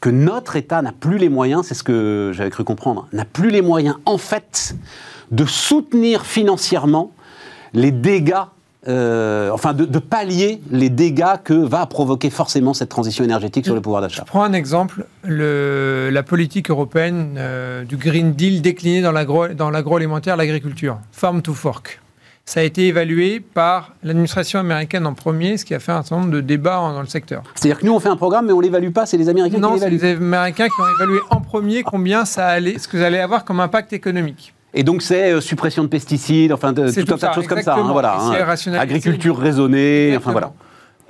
que 0.00 0.08
notre 0.08 0.56
État 0.56 0.80
n'a 0.80 0.92
plus 0.92 1.18
les 1.18 1.28
moyens, 1.28 1.66
c'est 1.66 1.74
ce 1.74 1.82
que 1.82 2.30
j'avais 2.34 2.48
cru 2.48 2.64
comprendre, 2.64 3.08
n'a 3.12 3.26
plus 3.26 3.50
les 3.50 3.60
moyens 3.60 3.96
en 4.06 4.16
fait 4.16 4.74
de 5.30 5.44
soutenir 5.44 6.24
financièrement 6.24 7.12
les 7.74 7.90
dégâts, 7.90 8.44
euh, 8.86 9.50
enfin 9.50 9.72
de, 9.74 9.84
de 9.84 9.98
pallier 9.98 10.60
les 10.70 10.88
dégâts 10.88 11.36
que 11.42 11.52
va 11.54 11.84
provoquer 11.86 12.30
forcément 12.30 12.74
cette 12.74 12.88
transition 12.88 13.24
énergétique 13.24 13.64
sur 13.64 13.74
le 13.74 13.80
pouvoir 13.80 14.02
d'achat. 14.02 14.22
Je 14.24 14.26
prends 14.30 14.44
un 14.44 14.52
exemple, 14.52 15.04
le- 15.24 16.10
la 16.12 16.22
politique 16.22 16.70
européenne 16.70 17.34
euh, 17.38 17.84
du 17.84 17.96
Green 17.96 18.32
Deal 18.34 18.62
déclinée 18.62 19.02
dans 19.02 19.12
l'agro- 19.12 19.48
dans 19.48 19.70
l'agroalimentaire, 19.70 20.36
l'agriculture, 20.36 20.98
Farm 21.12 21.42
to 21.42 21.54
Fork. 21.54 22.00
Ça 22.44 22.60
a 22.60 22.62
été 22.62 22.86
évalué 22.86 23.40
par 23.40 23.92
l'administration 24.02 24.58
américaine 24.60 25.06
en 25.06 25.12
premier, 25.12 25.58
ce 25.58 25.66
qui 25.66 25.74
a 25.74 25.80
fait 25.80 25.92
un 25.92 26.02
certain 26.02 26.20
nombre 26.22 26.30
de 26.32 26.40
débats 26.40 26.76
dans 26.78 27.00
le 27.02 27.06
secteur. 27.06 27.42
C'est-à-dire 27.54 27.78
que 27.80 27.84
nous 27.84 27.92
on 27.92 28.00
fait 28.00 28.08
un 28.08 28.16
programme 28.16 28.46
mais 28.46 28.52
on 28.54 28.60
l'évalue 28.60 28.90
pas, 28.90 29.04
c'est 29.04 29.18
les 29.18 29.28
Américains 29.28 29.58
Non, 29.58 29.74
qui 29.74 29.80
c'est 29.80 29.90
l'évaluent. 29.90 30.18
les 30.20 30.24
Américains 30.24 30.66
qui 30.66 30.80
ont 30.80 30.94
évalué 30.98 31.18
en 31.28 31.40
premier 31.42 31.82
combien 31.82 32.24
ça 32.24 32.46
allait, 32.46 32.78
ce 32.78 32.88
que 32.88 32.98
ça 32.98 33.06
allait 33.08 33.20
avoir 33.20 33.44
comme 33.44 33.60
impact 33.60 33.92
économique. 33.92 34.54
Et 34.78 34.84
donc 34.84 35.02
c'est 35.02 35.32
euh, 35.32 35.40
suppression 35.40 35.82
de 35.82 35.88
pesticides, 35.88 36.52
enfin 36.52 36.72
de, 36.72 36.88
tout 36.88 37.12
un 37.12 37.18
tas 37.18 37.30
de 37.30 37.34
choses 37.34 37.48
comme 37.48 37.62
ça, 37.62 37.74
hein, 37.74 37.90
voilà. 37.90 38.16
Hein. 38.20 38.78
Agriculture 38.78 39.36
raisonnée, 39.36 40.14
enfin 40.16 40.30
voilà. 40.30 40.52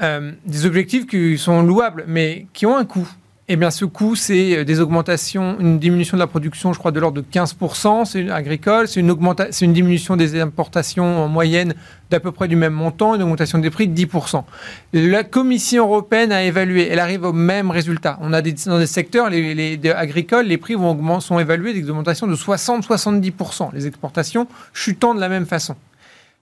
Euh, 0.00 0.32
des 0.46 0.64
objectifs 0.64 1.06
qui 1.06 1.36
sont 1.36 1.62
louables, 1.62 2.04
mais 2.08 2.46
qui 2.54 2.64
ont 2.64 2.78
un 2.78 2.86
coût. 2.86 3.06
Eh 3.50 3.56
bien, 3.56 3.70
ce 3.70 3.86
coût, 3.86 4.14
c'est 4.14 4.58
euh, 4.58 4.64
des 4.64 4.78
augmentations, 4.78 5.56
une 5.58 5.78
diminution 5.78 6.18
de 6.18 6.20
la 6.20 6.26
production, 6.26 6.74
je 6.74 6.78
crois, 6.78 6.90
de 6.90 7.00
l'ordre 7.00 7.22
de 7.22 7.26
15%, 7.26 8.04
c'est 8.04 8.28
agricole, 8.28 8.88
c'est 8.88 9.00
une, 9.00 9.16
une 9.62 9.72
diminution 9.72 10.16
des 10.16 10.38
importations 10.38 11.24
en 11.24 11.28
moyenne 11.28 11.74
d'à 12.10 12.20
peu 12.20 12.30
près 12.30 12.46
du 12.46 12.56
même 12.56 12.74
montant, 12.74 13.14
une 13.14 13.22
augmentation 13.22 13.58
des 13.58 13.70
prix 13.70 13.88
de 13.88 13.98
10%. 13.98 14.44
La 14.92 15.24
Commission 15.24 15.86
européenne 15.86 16.30
a 16.30 16.42
évalué, 16.42 16.88
elle 16.90 16.98
arrive 16.98 17.24
au 17.24 17.32
même 17.32 17.70
résultat. 17.70 18.18
On 18.20 18.34
a 18.34 18.42
dans 18.42 18.78
des 18.78 18.86
secteurs 18.86 19.30
les, 19.30 19.80
agricoles, 19.96 20.44
les 20.44 20.58
prix 20.58 20.74
vont 20.74 20.90
augmenter, 20.90 21.24
sont 21.24 21.38
évalués 21.38 21.72
des 21.72 21.88
augmentations 21.88 22.26
de 22.26 22.36
60-70%, 22.36 23.70
les 23.72 23.86
exportations 23.86 24.46
chutant 24.74 25.14
de 25.14 25.20
la 25.20 25.30
même 25.30 25.46
façon 25.46 25.74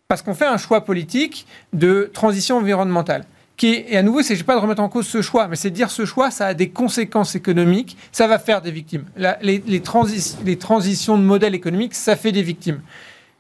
parce 0.09 0.23
qu'on 0.23 0.35
fait 0.35 0.47
un 0.47 0.57
choix 0.57 0.85
politique 0.85 1.47
de 1.73 2.11
transition 2.13 2.59
environnementale. 2.59 3.25
Qui 3.57 3.69
est, 3.69 3.87
et 3.93 3.97
à 3.97 4.03
nouveau, 4.03 4.21
c'est 4.21 4.43
pas 4.43 4.55
de 4.55 4.61
remettre 4.61 4.83
en 4.83 4.89
cause 4.91 5.07
ce 5.07 5.23
choix, 5.23 5.49
mais 5.49 5.57
c'est 5.57 5.71
de 5.71 5.75
dire 5.75 5.91
ce 5.91 6.05
choix, 6.05 6.31
ça 6.31 6.49
a 6.49 6.55
des 6.55 6.69
conséquences 6.69 7.35
économiques, 7.35 7.97
ça 8.13 8.27
va 8.27 8.39
faire 8.39 8.61
des 8.61 8.71
victimes. 8.71 9.05
La- 9.17 9.39
les, 9.41 9.63
les 9.67 9.81
transi- 9.81 10.37
les 10.45 10.59
transitions 10.59 11.17
de 11.17 11.23
modèle 11.23 11.55
économique, 11.55 11.95
ça 11.95 12.17
fait 12.17 12.33
des 12.33 12.43
victimes. 12.43 12.81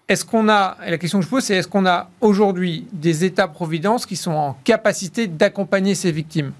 Est-ce 0.08 0.24
qu'on 0.24 0.48
a, 0.48 0.78
et 0.86 0.90
la 0.90 0.98
question 0.98 1.18
que 1.18 1.24
je 1.24 1.28
pose, 1.30 1.42
c'est 1.42 1.56
est-ce 1.56 1.68
qu'on 1.68 1.84
a 1.84 2.08
aujourd'hui 2.20 2.86
des 2.92 3.24
États-providence 3.24 4.06
qui 4.06 4.16
sont 4.16 4.30
en 4.32 4.56
capacité 4.64 5.26
d'accompagner 5.26 5.94
ces 5.94 6.12
victimes? 6.12 6.52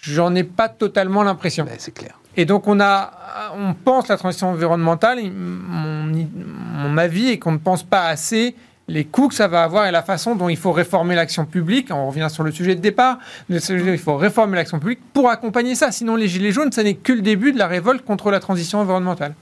J'en 0.00 0.34
ai 0.34 0.44
pas 0.44 0.68
totalement 0.68 1.24
l'impression. 1.24 1.64
Ben, 1.64 1.74
c'est 1.76 1.92
clair. 1.92 2.18
Et 2.36 2.44
donc 2.44 2.68
on 2.68 2.78
a, 2.78 3.10
on 3.58 3.74
pense 3.74 4.06
la 4.06 4.16
transition 4.16 4.50
environnementale. 4.50 5.18
Mon, 5.30 6.04
mon 6.04 6.96
avis 6.96 7.30
est 7.30 7.38
qu'on 7.38 7.52
ne 7.52 7.58
pense 7.58 7.82
pas 7.82 8.06
assez 8.06 8.54
les 8.88 9.04
coûts 9.04 9.28
que 9.28 9.34
ça 9.34 9.46
va 9.46 9.62
avoir 9.62 9.86
et 9.86 9.90
la 9.90 10.02
façon 10.02 10.34
dont 10.34 10.48
il 10.48 10.56
faut 10.56 10.72
réformer 10.72 11.14
l'action 11.14 11.44
publique. 11.44 11.88
On 11.90 12.08
revient 12.08 12.28
sur 12.30 12.42
le 12.42 12.50
sujet 12.50 12.74
de 12.74 12.80
départ. 12.80 13.18
Il 13.50 13.98
faut 13.98 14.16
réformer 14.16 14.56
l'action 14.56 14.78
publique 14.78 15.00
pour 15.12 15.28
accompagner 15.30 15.74
ça. 15.74 15.92
Sinon, 15.92 16.16
les 16.16 16.26
gilets 16.26 16.52
jaunes, 16.52 16.72
ça 16.72 16.82
n'est 16.82 16.94
que 16.94 17.12
le 17.12 17.20
début 17.20 17.52
de 17.52 17.58
la 17.58 17.66
révolte 17.66 18.04
contre 18.04 18.30
la 18.30 18.40
transition 18.40 18.80
environnementale. 18.80 19.34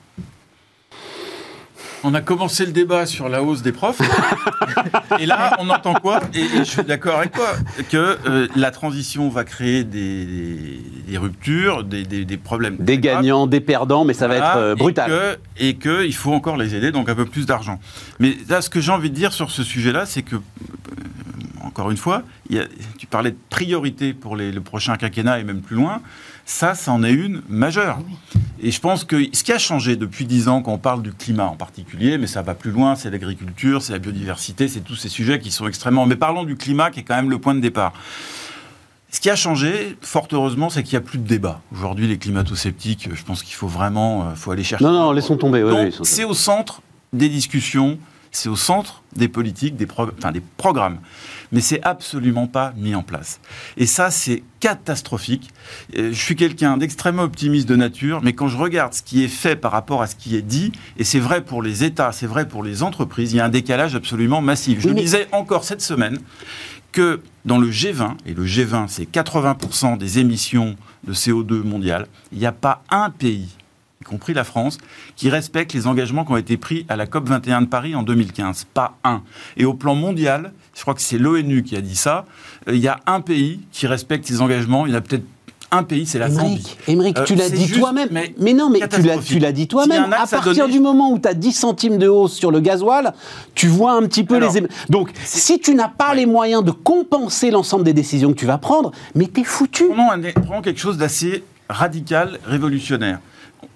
On 2.08 2.14
a 2.14 2.20
commencé 2.20 2.64
le 2.64 2.70
débat 2.70 3.04
sur 3.04 3.28
la 3.28 3.42
hausse 3.42 3.62
des 3.62 3.72
profs. 3.72 4.00
et 5.18 5.26
là, 5.26 5.56
on 5.58 5.68
entend 5.70 5.94
quoi? 5.94 6.20
Et, 6.34 6.38
et 6.40 6.58
je 6.58 6.62
suis 6.62 6.84
d'accord 6.84 7.18
avec 7.18 7.32
toi, 7.32 7.48
que 7.90 8.16
euh, 8.28 8.46
la 8.54 8.70
transition 8.70 9.28
va 9.28 9.42
créer 9.42 9.82
des, 9.82 10.24
des- 10.24 10.80
des 11.08 11.18
ruptures, 11.18 11.82
des, 11.82 12.04
des- 12.04 12.24
des 12.24 12.36
problèmes. 12.36 12.76
Des 12.78 12.98
graves. 12.98 13.16
gagnants, 13.16 13.48
des 13.48 13.58
perdants, 13.60 14.04
mais 14.04 14.14
ça 14.14 14.28
va 14.28 14.36
être 14.36 14.56
euh, 14.56 14.74
brutal. 14.76 15.38
Et 15.58 15.74
que- 15.74 16.04
qu'il 16.04 16.14
faut 16.14 16.32
encore 16.32 16.56
les 16.56 16.76
aider, 16.76 16.92
donc 16.92 17.08
un 17.08 17.16
peu 17.16 17.24
plus 17.26 17.44
d'argent. 17.44 17.80
Mais 18.20 18.36
là, 18.48 18.62
ce 18.62 18.70
que 18.70 18.80
j'ai 18.80 18.92
envie 18.92 19.10
de 19.10 19.14
dire 19.16 19.32
sur 19.32 19.50
ce 19.50 19.64
sujet-là, 19.64 20.06
c'est 20.06 20.22
que, 20.22 20.36
euh, 20.36 20.40
encore 21.64 21.90
une 21.90 21.96
fois, 21.96 22.22
il 22.50 22.56
y 22.56 22.60
a- 22.60 22.66
tu 22.98 23.08
parlais 23.08 23.32
de 23.32 23.38
priorité 23.50 24.14
pour 24.14 24.36
les- 24.36 24.52
le 24.52 24.60
prochain 24.60 24.96
quinquennat 24.96 25.40
et 25.40 25.44
même 25.44 25.60
plus 25.60 25.74
loin. 25.74 26.00
Ça, 26.48 26.76
c'en 26.76 27.02
est 27.02 27.12
une 27.12 27.42
majeure. 27.48 27.98
Et 28.62 28.70
je 28.70 28.80
pense 28.80 29.02
que 29.02 29.16
ce 29.32 29.42
qui 29.42 29.52
a 29.52 29.58
changé 29.58 29.96
depuis 29.96 30.26
dix 30.26 30.46
ans, 30.46 30.62
quand 30.62 30.72
on 30.72 30.78
parle 30.78 31.02
du 31.02 31.12
climat 31.12 31.46
en 31.46 31.56
particulier, 31.56 32.18
mais 32.18 32.28
ça 32.28 32.40
va 32.40 32.54
plus 32.54 32.70
loin, 32.70 32.94
c'est 32.94 33.10
l'agriculture, 33.10 33.82
c'est 33.82 33.92
la 33.92 33.98
biodiversité, 33.98 34.68
c'est 34.68 34.80
tous 34.80 34.94
ces 34.94 35.08
sujets 35.08 35.40
qui 35.40 35.50
sont 35.50 35.66
extrêmement... 35.66 36.06
Mais 36.06 36.14
parlons 36.14 36.44
du 36.44 36.56
climat, 36.56 36.92
qui 36.92 37.00
est 37.00 37.02
quand 37.02 37.16
même 37.16 37.30
le 37.30 37.38
point 37.38 37.54
de 37.54 37.60
départ. 37.60 37.92
Ce 39.10 39.18
qui 39.18 39.28
a 39.28 39.34
changé, 39.34 39.96
fort 40.00 40.28
heureusement, 40.30 40.70
c'est 40.70 40.84
qu'il 40.84 40.92
n'y 40.92 41.04
a 41.04 41.06
plus 41.06 41.18
de 41.18 41.26
débat. 41.26 41.60
Aujourd'hui, 41.72 42.06
les 42.06 42.16
climato-sceptiques, 42.16 43.08
je 43.12 43.24
pense 43.24 43.42
qu'il 43.42 43.54
faut 43.54 43.66
vraiment 43.66 44.28
euh, 44.28 44.34
faut 44.36 44.52
aller 44.52 44.62
chercher. 44.62 44.84
Non, 44.84 44.92
non, 44.92 45.10
laissons 45.10 45.36
tomber. 45.36 45.64
oui, 45.64 45.92
c'est 46.02 46.24
au 46.24 46.34
centre 46.34 46.80
des 47.12 47.28
discussions. 47.28 47.98
c'est 48.30 48.48
au 48.48 48.56
centre 48.56 49.02
des 49.16 49.28
politiques, 49.28 49.74
des, 49.76 49.88
enfin, 49.96 50.30
des 50.30 50.42
programmes. 50.56 50.98
Mais 51.52 51.60
c'est 51.60 51.82
absolument 51.82 52.46
pas 52.46 52.72
mis 52.76 52.94
en 52.94 53.02
place. 53.02 53.40
Et 53.76 53.86
ça, 53.86 54.10
c'est 54.10 54.42
catastrophique. 54.60 55.50
Euh, 55.96 56.12
je 56.12 56.20
suis 56.20 56.36
quelqu'un 56.36 56.76
d'extrêmement 56.76 57.22
optimiste 57.22 57.68
de 57.68 57.76
nature, 57.76 58.20
mais 58.22 58.32
quand 58.32 58.48
je 58.48 58.56
regarde 58.56 58.94
ce 58.94 59.02
qui 59.02 59.22
est 59.22 59.28
fait 59.28 59.56
par 59.56 59.72
rapport 59.72 60.02
à 60.02 60.06
ce 60.06 60.16
qui 60.16 60.36
est 60.36 60.42
dit, 60.42 60.72
et 60.96 61.04
c'est 61.04 61.20
vrai 61.20 61.42
pour 61.42 61.62
les 61.62 61.84
États, 61.84 62.12
c'est 62.12 62.26
vrai 62.26 62.48
pour 62.48 62.62
les 62.62 62.82
entreprises, 62.82 63.32
il 63.32 63.36
y 63.36 63.40
a 63.40 63.44
un 63.44 63.50
décalage 63.50 63.94
absolument 63.94 64.40
massif. 64.40 64.80
Je 64.80 64.88
disais 64.90 65.28
encore 65.32 65.64
cette 65.64 65.82
semaine 65.82 66.18
que 66.92 67.20
dans 67.44 67.58
le 67.58 67.70
G20, 67.70 68.16
et 68.26 68.34
le 68.34 68.44
G20 68.44 68.86
c'est 68.88 69.10
80% 69.10 69.98
des 69.98 70.18
émissions 70.18 70.76
de 71.06 71.12
CO2 71.12 71.62
mondiales, 71.62 72.06
il 72.32 72.38
n'y 72.38 72.46
a 72.46 72.52
pas 72.52 72.82
un 72.90 73.10
pays 73.10 73.48
y 74.00 74.04
compris 74.04 74.34
la 74.34 74.44
France, 74.44 74.78
qui 75.16 75.30
respecte 75.30 75.72
les 75.72 75.86
engagements 75.86 76.24
qui 76.24 76.32
ont 76.32 76.36
été 76.36 76.56
pris 76.56 76.86
à 76.88 76.96
la 76.96 77.06
COP 77.06 77.28
21 77.28 77.62
de 77.62 77.66
Paris 77.66 77.94
en 77.94 78.02
2015. 78.02 78.66
Pas 78.72 78.96
un. 79.04 79.22
Et 79.56 79.64
au 79.64 79.74
plan 79.74 79.94
mondial, 79.94 80.52
je 80.76 80.82
crois 80.82 80.94
que 80.94 81.00
c'est 81.00 81.18
l'ONU 81.18 81.62
qui 81.62 81.74
a 81.74 81.80
dit 81.80 81.96
ça, 81.96 82.26
euh, 82.68 82.74
il 82.74 82.80
y 82.80 82.88
a 82.88 83.00
un 83.06 83.20
pays 83.20 83.60
qui 83.72 83.86
respecte 83.86 84.26
ses 84.26 84.40
engagements, 84.42 84.86
il 84.86 84.92
y 84.92 84.94
en 84.94 84.98
a 84.98 85.00
peut-être 85.00 85.24
un 85.72 85.82
pays, 85.82 86.06
c'est 86.06 86.20
la 86.20 86.30
Zambie. 86.30 86.76
Émeric, 86.86 87.24
tu 87.24 87.34
l'as 87.34 87.50
dit 87.50 87.68
toi-même. 87.68 88.08
Mais, 88.38 88.52
non, 88.52 88.70
mais 88.70 88.80
tu 88.88 89.38
l'as 89.40 89.52
dit 89.52 89.66
toi-même. 89.66 90.12
À 90.12 90.26
partir 90.26 90.68
du 90.68 90.78
moment 90.78 91.10
où 91.10 91.18
tu 91.18 91.28
as 91.28 91.34
10 91.34 91.52
centimes 91.52 91.98
de 91.98 92.06
hausse 92.06 92.34
sur 92.34 92.52
le 92.52 92.60
gasoil, 92.60 93.12
tu 93.54 93.66
vois 93.66 93.92
un 93.92 94.02
petit 94.02 94.22
peu 94.22 94.38
les... 94.38 94.48
Donc, 94.88 95.10
si 95.24 95.58
tu 95.58 95.74
n'as 95.74 95.88
pas 95.88 96.14
les 96.14 96.26
moyens 96.26 96.62
de 96.62 96.70
compenser 96.70 97.50
l'ensemble 97.50 97.82
des 97.82 97.94
décisions 97.94 98.32
que 98.32 98.38
tu 98.38 98.46
vas 98.46 98.58
prendre, 98.58 98.92
mais 99.16 99.26
t'es 99.26 99.42
foutu. 99.42 99.86
Prenons, 99.88 100.62
quelque 100.62 100.80
chose 100.80 100.98
d'assez 100.98 101.42
radical, 101.68 102.38
révolutionnaire 102.44 103.18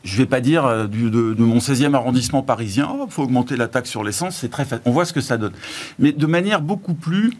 je 0.05 0.15
ne 0.15 0.19
vais 0.19 0.27
pas 0.27 0.41
dire 0.41 0.65
euh, 0.65 0.87
de, 0.87 1.43
mon 1.43 1.59
16e 1.59 1.95
arrondissement 1.95 2.43
parisien, 2.43 2.91
il 2.95 3.01
oh, 3.03 3.07
faut 3.09 3.23
augmenter 3.23 3.57
la 3.57 3.69
taxe 3.69 3.91
sur 3.91 4.03
l'essence, 4.03 4.37
c'est 4.37 4.51
très 4.51 4.65
facile. 4.65 4.83
On 4.87 4.93
voit 4.93 5.05
ce 5.05 5.13
que 5.13 5.21
ça 5.21 5.37
donne. 5.37 5.53
Mais 5.99 6.13
de 6.13 6.27
manière 6.27 6.63
beaucoup 6.63 6.95
plus 6.95 7.33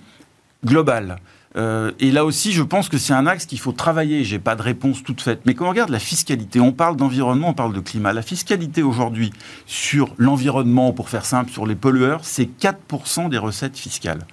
globale. 0.65 1.17
Euh, 1.57 1.91
et 1.99 2.13
là 2.13 2.25
aussi, 2.25 2.53
je 2.53 2.63
pense 2.63 2.89
que 2.89 2.97
c'est 2.97 3.13
un 3.13 3.27
axe 3.27 3.47
qu'il 3.47 3.59
faut 3.59 3.73
travailler. 3.73 4.23
J'ai 4.25 4.39
pas 4.39 4.55
de 4.55 4.63
réponse 4.63 5.03
toute 5.03 5.21
faite. 5.21 5.41
Mais 5.47 5.55
quand 5.55 5.67
on 5.67 5.71
regarde 5.71 5.91
la 5.91 5.99
fiscalité, 5.99 6.61
on 6.61 6.73
parle 6.73 6.97
d'environnement, 6.97 7.49
on 7.49 7.55
parle 7.55 7.73
de 7.73 7.81
climat. 7.81 8.13
La 8.13 8.23
fiscalité 8.23 8.83
aujourd'hui 8.83 9.33
sur 9.67 10.15
l'environnement, 10.17 10.93
pour 10.93 11.09
faire 11.09 11.25
simple, 11.25 11.51
sur 11.51 11.67
les 11.67 11.75
pollueurs, 11.75 12.21
c'est 12.23 12.49
4% 12.61 13.29
des 13.29 13.39
recettes 13.39 13.77
fiscales. 13.77 14.27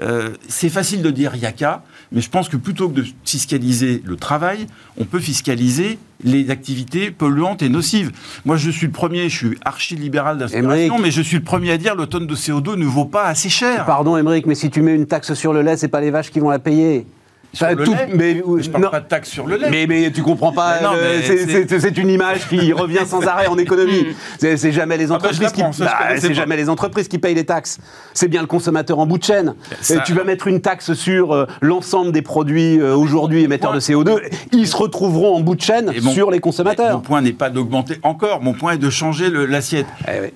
Euh, 0.00 0.34
c'est 0.48 0.68
facile 0.68 1.02
de 1.02 1.10
dire 1.10 1.34
yaka, 1.34 1.82
mais 2.12 2.20
je 2.20 2.30
pense 2.30 2.48
que 2.48 2.56
plutôt 2.56 2.88
que 2.88 2.94
de 2.94 3.04
fiscaliser 3.24 4.02
le 4.04 4.16
travail, 4.16 4.66
on 4.98 5.04
peut 5.04 5.20
fiscaliser 5.20 5.98
les 6.22 6.50
activités 6.50 7.10
polluantes 7.10 7.62
et 7.62 7.68
nocives. 7.68 8.12
Moi, 8.44 8.56
je 8.56 8.70
suis 8.70 8.86
le 8.86 8.92
premier, 8.92 9.28
je 9.28 9.36
suis 9.36 9.58
archi-libéral 9.64 10.38
d'inspiration, 10.38 10.98
mais 10.98 11.10
je 11.10 11.22
suis 11.22 11.38
le 11.38 11.42
premier 11.42 11.72
à 11.72 11.78
dire 11.78 11.94
le 11.94 12.06
tonne 12.06 12.26
de 12.26 12.34
CO2 12.34 12.76
ne 12.76 12.84
vaut 12.84 13.04
pas 13.04 13.24
assez 13.26 13.48
cher. 13.48 13.84
Pardon, 13.84 14.16
Émeric, 14.16 14.46
mais 14.46 14.54
si 14.54 14.70
tu 14.70 14.82
mets 14.82 14.94
une 14.94 15.06
taxe 15.06 15.34
sur 15.34 15.52
le 15.52 15.62
lait, 15.62 15.76
c'est 15.76 15.88
pas 15.88 16.00
les 16.00 16.10
vaches 16.10 16.30
qui 16.30 16.40
vont 16.40 16.50
la 16.50 16.58
payer. 16.58 17.06
Sur 17.54 17.68
le 17.68 17.84
lait 17.84 18.08
mais, 18.12 18.42
je 18.58 18.70
parle 18.70 18.90
pas 18.90 19.00
de 19.00 19.08
taxe 19.08 19.30
sur 19.30 19.46
le 19.46 19.56
lait. 19.56 19.68
Mais, 19.70 19.86
mais 19.86 20.10
tu 20.10 20.22
comprends 20.22 20.52
pas. 20.52 20.80
C'est 21.24 21.98
une 21.98 22.10
image 22.10 22.48
qui 22.48 22.72
revient 22.72 23.06
sans 23.06 23.26
arrêt 23.26 23.46
en 23.46 23.56
économie. 23.58 24.06
C'est 24.38 24.72
jamais 24.72 24.96
les 24.96 25.06
ah 25.06 25.08
bah, 25.08 25.14
entreprises 25.16 25.52
qui. 25.52 25.62
Bah, 25.62 25.98
c'est 26.18 26.34
jamais 26.34 26.56
les 26.56 26.68
entreprises 26.68 27.08
qui 27.08 27.18
payent 27.18 27.34
les 27.34 27.44
taxes. 27.44 27.78
C'est 28.12 28.28
bien 28.28 28.40
le 28.40 28.46
consommateur 28.46 28.98
en 28.98 29.06
bout 29.06 29.18
de 29.18 29.24
chaîne. 29.24 29.54
Et 29.90 29.96
tu 30.04 30.12
vas 30.12 30.24
mettre 30.24 30.46
une 30.46 30.60
taxe 30.60 30.92
sur 30.94 31.32
euh, 31.32 31.46
l'ensemble 31.60 32.12
des 32.12 32.22
produits 32.22 32.80
euh, 32.80 32.94
aujourd'hui 32.94 33.42
émetteurs 33.42 33.72
de 33.72 33.80
CO2. 33.80 34.20
Ils 34.52 34.68
se 34.68 34.76
retrouveront 34.76 35.36
en 35.36 35.40
bout 35.40 35.54
de 35.54 35.60
chaîne 35.60 35.92
sur 36.00 36.30
les 36.30 36.40
consommateurs. 36.40 36.94
Mon 36.94 37.00
point 37.00 37.20
n'est 37.20 37.32
pas 37.32 37.50
d'augmenter 37.50 37.98
encore. 38.02 38.42
Mon 38.42 38.52
point 38.52 38.72
est 38.72 38.78
de 38.78 38.90
changer 38.90 39.30
l'assiette. 39.30 39.86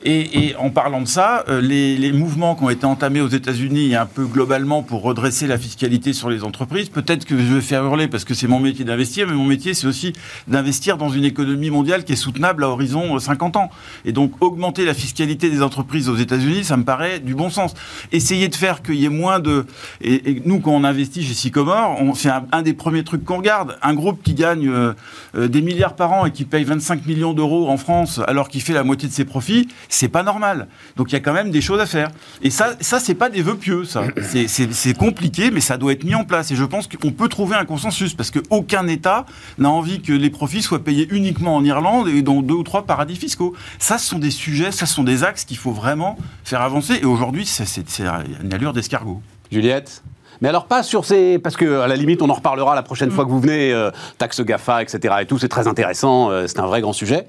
Eh 0.04 0.18
et, 0.28 0.54
en 0.56 0.70
parlant 0.70 1.00
de 1.00 1.08
ça, 1.08 1.44
euh, 1.48 1.60
les, 1.60 1.96
les 1.96 2.12
mouvements 2.12 2.54
qui 2.54 2.64
ont 2.64 2.70
été 2.70 2.86
entamés 2.86 3.20
aux 3.20 3.28
États-Unis 3.28 3.94
un 3.94 4.06
peu 4.06 4.24
globalement 4.24 4.82
pour 4.82 5.02
redresser 5.02 5.46
la 5.46 5.58
fiscalité 5.58 6.12
sur 6.12 6.30
les 6.30 6.44
entreprises, 6.44 6.88
peut 6.88 7.04
peut-être 7.08 7.24
que 7.24 7.38
je 7.38 7.54
vais 7.54 7.60
faire 7.62 7.84
hurler 7.84 8.06
parce 8.06 8.24
que 8.24 8.34
c'est 8.34 8.48
mon 8.48 8.60
métier 8.60 8.84
d'investir, 8.84 9.26
mais 9.26 9.32
mon 9.32 9.46
métier, 9.46 9.72
c'est 9.72 9.86
aussi 9.86 10.12
d'investir 10.46 10.98
dans 10.98 11.08
une 11.08 11.24
économie 11.24 11.70
mondiale 11.70 12.04
qui 12.04 12.12
est 12.12 12.16
soutenable 12.16 12.62
à 12.64 12.68
horizon 12.68 13.18
50 13.18 13.56
euh, 13.56 13.60
ans. 13.60 13.70
Et 14.04 14.12
donc, 14.12 14.32
augmenter 14.40 14.84
la 14.84 14.92
fiscalité 14.92 15.48
des 15.48 15.62
entreprises 15.62 16.10
aux 16.10 16.16
États-Unis, 16.16 16.64
ça 16.64 16.76
me 16.76 16.84
paraît 16.84 17.18
du 17.18 17.34
bon 17.34 17.48
sens. 17.48 17.72
Essayer 18.12 18.48
de 18.48 18.54
faire 18.54 18.82
qu'il 18.82 18.96
y 18.96 19.06
ait 19.06 19.08
moins 19.08 19.40
de. 19.40 19.64
Et, 20.02 20.42
nous, 20.44 20.60
quand 20.60 20.72
on 20.72 20.84
investit 20.84 21.24
chez 21.24 21.32
Sycomore, 21.32 21.98
c'est 22.14 22.28
un, 22.52 22.62
des 22.62 22.74
premiers 22.74 23.04
trucs 23.04 23.24
qu'on 23.24 23.38
regarde. 23.38 23.78
Un 23.80 23.94
groupe 23.94 24.22
qui 24.22 24.34
gagne 24.34 24.68
euh, 24.68 24.92
euh, 25.34 25.48
des 25.48 25.62
milliards 25.62 25.96
par 25.96 26.12
an 26.12 26.26
et 26.26 26.30
qui 26.30 26.44
paye 26.44 26.64
25 26.64 27.06
millions 27.06 27.32
d'euros 27.32 27.70
en 27.70 27.78
France 27.78 28.20
alors 28.26 28.50
qu'il 28.50 28.60
fait 28.60 28.74
la 28.74 28.84
moitié 28.84 29.08
de 29.08 29.14
ses 29.14 29.24
profits, 29.24 29.68
c'est 29.88 30.08
pas 30.08 30.22
normal. 30.22 30.68
Donc, 30.96 31.10
il 31.10 31.14
y 31.14 31.16
a 31.16 31.20
quand 31.20 31.32
même 31.32 31.50
des 31.50 31.62
choses 31.62 31.80
à 31.80 31.86
faire. 31.86 32.10
Et 32.42 32.50
ça, 32.50 32.74
ça 32.80 33.00
c'est 33.00 33.14
pas 33.14 33.30
des 33.30 33.40
vœux 33.40 33.56
pieux, 33.56 33.84
ça. 33.84 34.02
C'est 34.30 34.96
compliqué, 34.98 35.50
mais 35.50 35.60
ça 35.60 35.78
doit 35.78 35.92
être 35.92 36.04
mis 36.04 36.14
en 36.14 36.24
place. 36.24 36.50
Et 36.50 36.56
je 36.56 36.64
pense 36.64 36.86
que 36.86 36.97
on 37.04 37.12
peut 37.12 37.28
trouver 37.28 37.56
un 37.56 37.64
consensus 37.64 38.14
parce 38.14 38.30
qu'aucun 38.30 38.86
État 38.88 39.26
n'a 39.58 39.70
envie 39.70 40.00
que 40.00 40.12
les 40.12 40.30
profits 40.30 40.62
soient 40.62 40.82
payés 40.82 41.08
uniquement 41.10 41.56
en 41.56 41.64
Irlande 41.64 42.08
et 42.08 42.22
dans 42.22 42.42
deux 42.42 42.54
ou 42.54 42.62
trois 42.62 42.84
paradis 42.86 43.16
fiscaux. 43.16 43.54
Ça, 43.78 43.98
ce 43.98 44.08
sont 44.08 44.18
des 44.18 44.30
sujets, 44.30 44.72
ça, 44.72 44.86
ce 44.86 44.94
sont 44.94 45.04
des 45.04 45.24
axes 45.24 45.44
qu'il 45.44 45.56
faut 45.56 45.72
vraiment 45.72 46.16
faire 46.44 46.62
avancer. 46.62 46.98
Et 47.02 47.04
aujourd'hui, 47.04 47.46
c'est 47.46 47.98
une 47.98 48.52
allure 48.52 48.72
d'escargot. 48.72 49.22
Juliette? 49.50 50.02
Mais 50.40 50.48
alors 50.48 50.66
pas 50.66 50.82
sur 50.82 51.04
ces... 51.04 51.38
Parce 51.38 51.56
que 51.56 51.80
à 51.80 51.88
la 51.88 51.96
limite, 51.96 52.22
on 52.22 52.30
en 52.30 52.34
reparlera 52.34 52.74
la 52.74 52.82
prochaine 52.82 53.10
fois 53.10 53.24
que 53.24 53.30
vous 53.30 53.40
venez, 53.40 53.72
euh, 53.72 53.90
taxe 54.18 54.40
GAFA, 54.40 54.82
etc. 54.82 55.14
et 55.20 55.26
tout, 55.26 55.38
c'est 55.38 55.48
très 55.48 55.66
intéressant, 55.66 56.30
euh, 56.30 56.46
c'est 56.46 56.60
un 56.60 56.66
vrai 56.66 56.80
grand 56.80 56.92
sujet. 56.92 57.26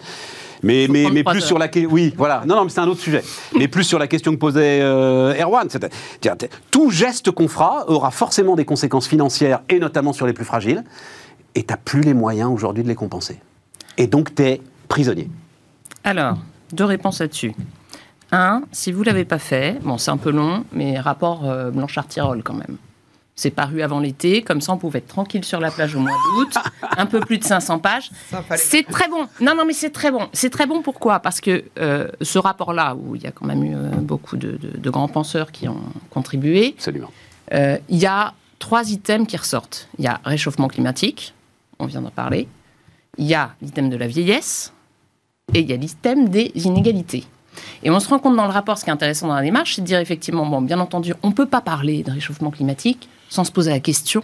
Mais, 0.64 0.88
mais, 0.90 1.10
mais 1.12 1.24
plus 1.24 1.42
sur 1.42 1.58
la 1.58 1.68
question. 1.68 1.92
Oui, 1.92 2.14
voilà. 2.18 2.44
Non, 2.46 2.56
non, 2.56 2.64
mais 2.64 2.70
c'est 2.70 2.82
un 2.82 2.88
autre 2.88 3.02
sujet. 3.02 3.24
mais 3.58 3.68
plus 3.68 3.84
sur 3.84 4.00
la 4.00 4.08
question 4.08 4.32
que 4.34 4.38
posait 4.38 4.82
euh, 4.82 5.34
Erwan. 5.42 5.68
Tout 6.72 6.92
geste 6.92 7.32
qu'on 7.32 7.48
fera 7.48 7.90
aura 7.90 8.12
forcément 8.12 8.56
des 8.56 8.66
conséquences 8.66 9.08
financières, 9.08 9.62
et 9.70 9.80
notamment 9.80 10.14
sur 10.14 10.28
les 10.28 10.34
plus 10.34 10.46
fragiles. 10.46 10.84
Et 11.56 11.64
tu 11.64 11.74
n'as 11.74 11.78
plus 11.78 12.02
les 12.02 12.14
moyens 12.14 12.52
aujourd'hui 12.52 12.84
de 12.84 12.88
les 12.88 12.96
compenser. 12.96 13.40
Et 13.98 14.08
donc, 14.08 14.36
tu 14.36 14.44
es 14.44 14.62
prisonnier. 14.88 15.30
Alors, 16.04 16.38
deux 16.72 16.86
réponses 16.86 17.20
là-dessus. 17.20 17.54
Un, 18.32 18.62
si 18.72 18.92
vous 18.92 19.02
ne 19.02 19.06
l'avez 19.06 19.26
pas 19.26 19.40
fait, 19.40 19.80
bon, 19.82 19.98
c'est 19.98 20.12
un 20.12 20.18
peu 20.18 20.30
long, 20.30 20.64
mais 20.72 21.00
rapport 21.00 21.46
euh, 21.46 21.72
Blanchard-Tirol 21.72 22.44
quand 22.44 22.54
même. 22.54 22.78
C'est 23.40 23.52
paru 23.52 23.82
avant 23.82 24.02
l'été, 24.02 24.42
comme 24.42 24.60
ça 24.60 24.74
on 24.74 24.78
pouvait 24.78 25.00
être 25.00 25.08
tranquille 25.08 25.46
sur 25.46 25.62
la 25.62 25.72
plage 25.72 25.96
au 25.96 26.00
mois 26.02 26.12
d'août, 26.12 26.54
un 26.98 27.06
peu 27.06 27.22
plus 27.22 27.38
de 27.38 27.46
500 27.46 27.80
pages. 27.80 28.12
C'est 28.58 28.84
très 28.84 29.08
bon. 29.08 29.30
Non, 29.40 29.56
non, 29.56 29.64
mais 29.64 29.72
c'est 29.72 29.92
très 29.92 30.12
bon. 30.12 30.28
C'est 30.34 30.50
très 30.50 30.66
bon 30.66 30.82
pourquoi? 30.82 31.22
Parce 31.22 31.40
que 31.40 31.64
euh, 31.80 32.10
ce 32.22 32.38
rapport-là, 32.38 32.96
où 32.96 33.16
il 33.16 33.24
y 33.24 33.28
a 33.28 33.32
quand 33.32 33.46
même 33.46 33.64
eu 33.64 33.76
euh, 33.78 33.92
beaucoup 33.92 34.36
de, 34.36 34.60
grands 34.90 35.08
penseurs 35.08 35.54
qui 35.54 35.70
ont 35.70 35.80
contribué, 36.10 36.74
Absolument. 36.76 37.12
Euh, 37.54 37.78
il 37.88 37.98
y 37.98 38.06
a 38.06 38.34
trois 38.60 38.92
items 38.92 39.26
qui 39.26 39.38
ressortent. 39.38 39.88
Il 40.00 40.04
y 40.04 40.10
a 40.10 40.20
réchauffement 40.26 40.68
climatique, 40.68 41.34
on 41.80 41.86
vient 41.86 42.02
d'en 42.02 42.12
parler. 42.12 42.46
Il 43.18 43.26
y 43.26 43.36
a 43.36 43.56
l'item 43.62 43.90
de 43.90 43.96
la 43.96 44.08
vieillesse 44.08 44.74
et 45.54 45.62
il 45.62 45.70
y 45.70 45.72
a 45.72 45.78
l'item 45.78 46.28
des 46.28 46.52
inégalités. 46.56 47.24
Et 47.84 47.90
on 47.90 48.02
se 48.02 48.10
rend 48.10 48.20
compte 48.20 48.36
dans 48.36 48.48
le 48.48 48.52
rapport, 48.52 48.78
ce 48.78 48.84
qui 48.84 48.90
est 48.90 48.94
intéressant 48.94 49.30
dans 49.30 49.36
la 49.36 49.44
démarche, 49.44 49.76
c'est 49.76 49.82
de 49.82 49.88
dire 49.88 50.00
effectivement, 50.00 50.46
bon, 50.46 50.62
bien 50.62 50.82
entendu, 50.82 51.14
on 51.24 51.30
ne 51.30 51.34
peut 51.34 51.46
pas 51.46 51.62
parler 51.62 52.04
de 52.04 52.12
réchauffement 52.12 52.52
climatique 52.52 53.08
sans 53.30 53.44
se 53.44 53.52
poser 53.52 53.72
la 53.72 53.80
question 53.80 54.24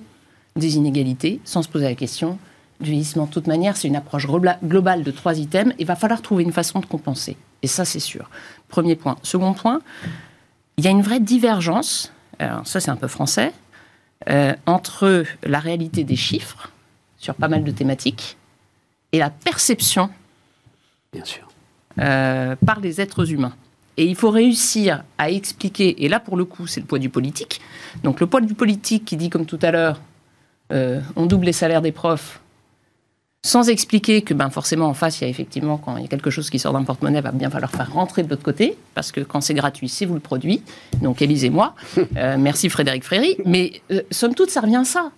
des 0.55 0.77
inégalités, 0.77 1.39
sans 1.45 1.61
se 1.61 1.69
poser 1.69 1.85
la 1.85 1.95
question 1.95 2.37
du 2.79 2.89
vieillissement. 2.91 3.25
De 3.25 3.31
toute 3.31 3.47
manière, 3.47 3.77
c'est 3.77 3.87
une 3.87 3.95
approche 3.95 4.27
globale 4.27 5.03
de 5.03 5.11
trois 5.11 5.37
items. 5.37 5.73
Il 5.79 5.85
va 5.85 5.95
falloir 5.95 6.21
trouver 6.21 6.43
une 6.43 6.51
façon 6.51 6.79
de 6.79 6.85
compenser. 6.85 7.37
Et 7.61 7.67
ça, 7.67 7.85
c'est 7.85 7.99
sûr. 7.99 8.29
Premier 8.67 8.95
point. 8.95 9.17
Second 9.23 9.53
point, 9.53 9.81
il 10.77 10.83
y 10.83 10.87
a 10.87 10.91
une 10.91 11.01
vraie 11.01 11.19
divergence, 11.19 12.11
alors 12.39 12.67
ça 12.67 12.79
c'est 12.79 12.91
un 12.91 12.95
peu 12.95 13.07
français, 13.07 13.53
euh, 14.29 14.53
entre 14.65 15.23
la 15.43 15.59
réalité 15.59 16.03
des 16.03 16.15
chiffres 16.15 16.71
sur 17.17 17.35
pas 17.35 17.47
mal 17.47 17.63
de 17.63 17.71
thématiques 17.71 18.37
et 19.11 19.19
la 19.19 19.29
perception 19.29 20.09
Bien 21.13 21.23
sûr. 21.23 21.47
Euh, 21.99 22.55
par 22.65 22.81
les 22.81 22.99
êtres 22.99 23.31
humains. 23.31 23.55
Et 23.97 24.05
il 24.05 24.15
faut 24.15 24.29
réussir 24.29 25.03
à 25.17 25.29
expliquer, 25.29 26.03
et 26.03 26.09
là 26.09 26.19
pour 26.19 26.35
le 26.35 26.45
coup 26.45 26.67
c'est 26.67 26.81
le 26.81 26.85
poids 26.85 26.99
du 26.99 27.09
politique, 27.09 27.61
donc 28.03 28.19
le 28.19 28.27
poids 28.27 28.41
du 28.41 28.53
politique 28.53 29.05
qui 29.05 29.15
dit 29.15 29.29
comme 29.29 29.45
tout 29.45 29.59
à 29.61 29.71
l'heure, 29.71 30.01
euh, 30.73 30.99
on 31.15 31.25
double 31.25 31.45
les 31.45 31.53
salaires 31.53 31.81
des 31.81 31.91
profs, 31.91 32.41
sans 33.43 33.69
expliquer 33.69 34.23
que 34.23 34.33
ben, 34.33 34.49
forcément 34.49 34.87
en 34.87 34.95
face, 34.95 35.21
il 35.21 35.25
y 35.25 35.27
a 35.27 35.29
effectivement, 35.29 35.77
quand 35.77 35.97
il 35.97 36.01
y 36.01 36.05
a 36.05 36.07
quelque 36.07 36.31
chose 36.31 36.49
qui 36.49 36.57
sort 36.57 36.73
d'un 36.73 36.83
porte-monnaie, 36.83 37.21
va 37.21 37.31
bien 37.31 37.51
falloir 37.51 37.71
faire 37.71 37.93
rentrer 37.93 38.23
de 38.23 38.29
l'autre 38.29 38.41
côté, 38.43 38.75
parce 38.95 39.11
que 39.11 39.21
quand 39.21 39.39
c'est 39.39 39.53
gratuit, 39.53 39.87
c'est 39.87 40.05
vous 40.05 40.15
le 40.15 40.19
produit. 40.19 40.61
Donc 41.01 41.21
élisez-moi. 41.21 41.75
Euh, 42.17 42.37
merci 42.39 42.69
Frédéric 42.69 43.03
Fréry. 43.03 43.35
Mais 43.45 43.81
euh, 43.91 44.01
somme 44.09 44.33
toute, 44.33 44.49
ça 44.49 44.61
revient 44.61 44.77
à 44.77 44.83
ça. 44.85 45.11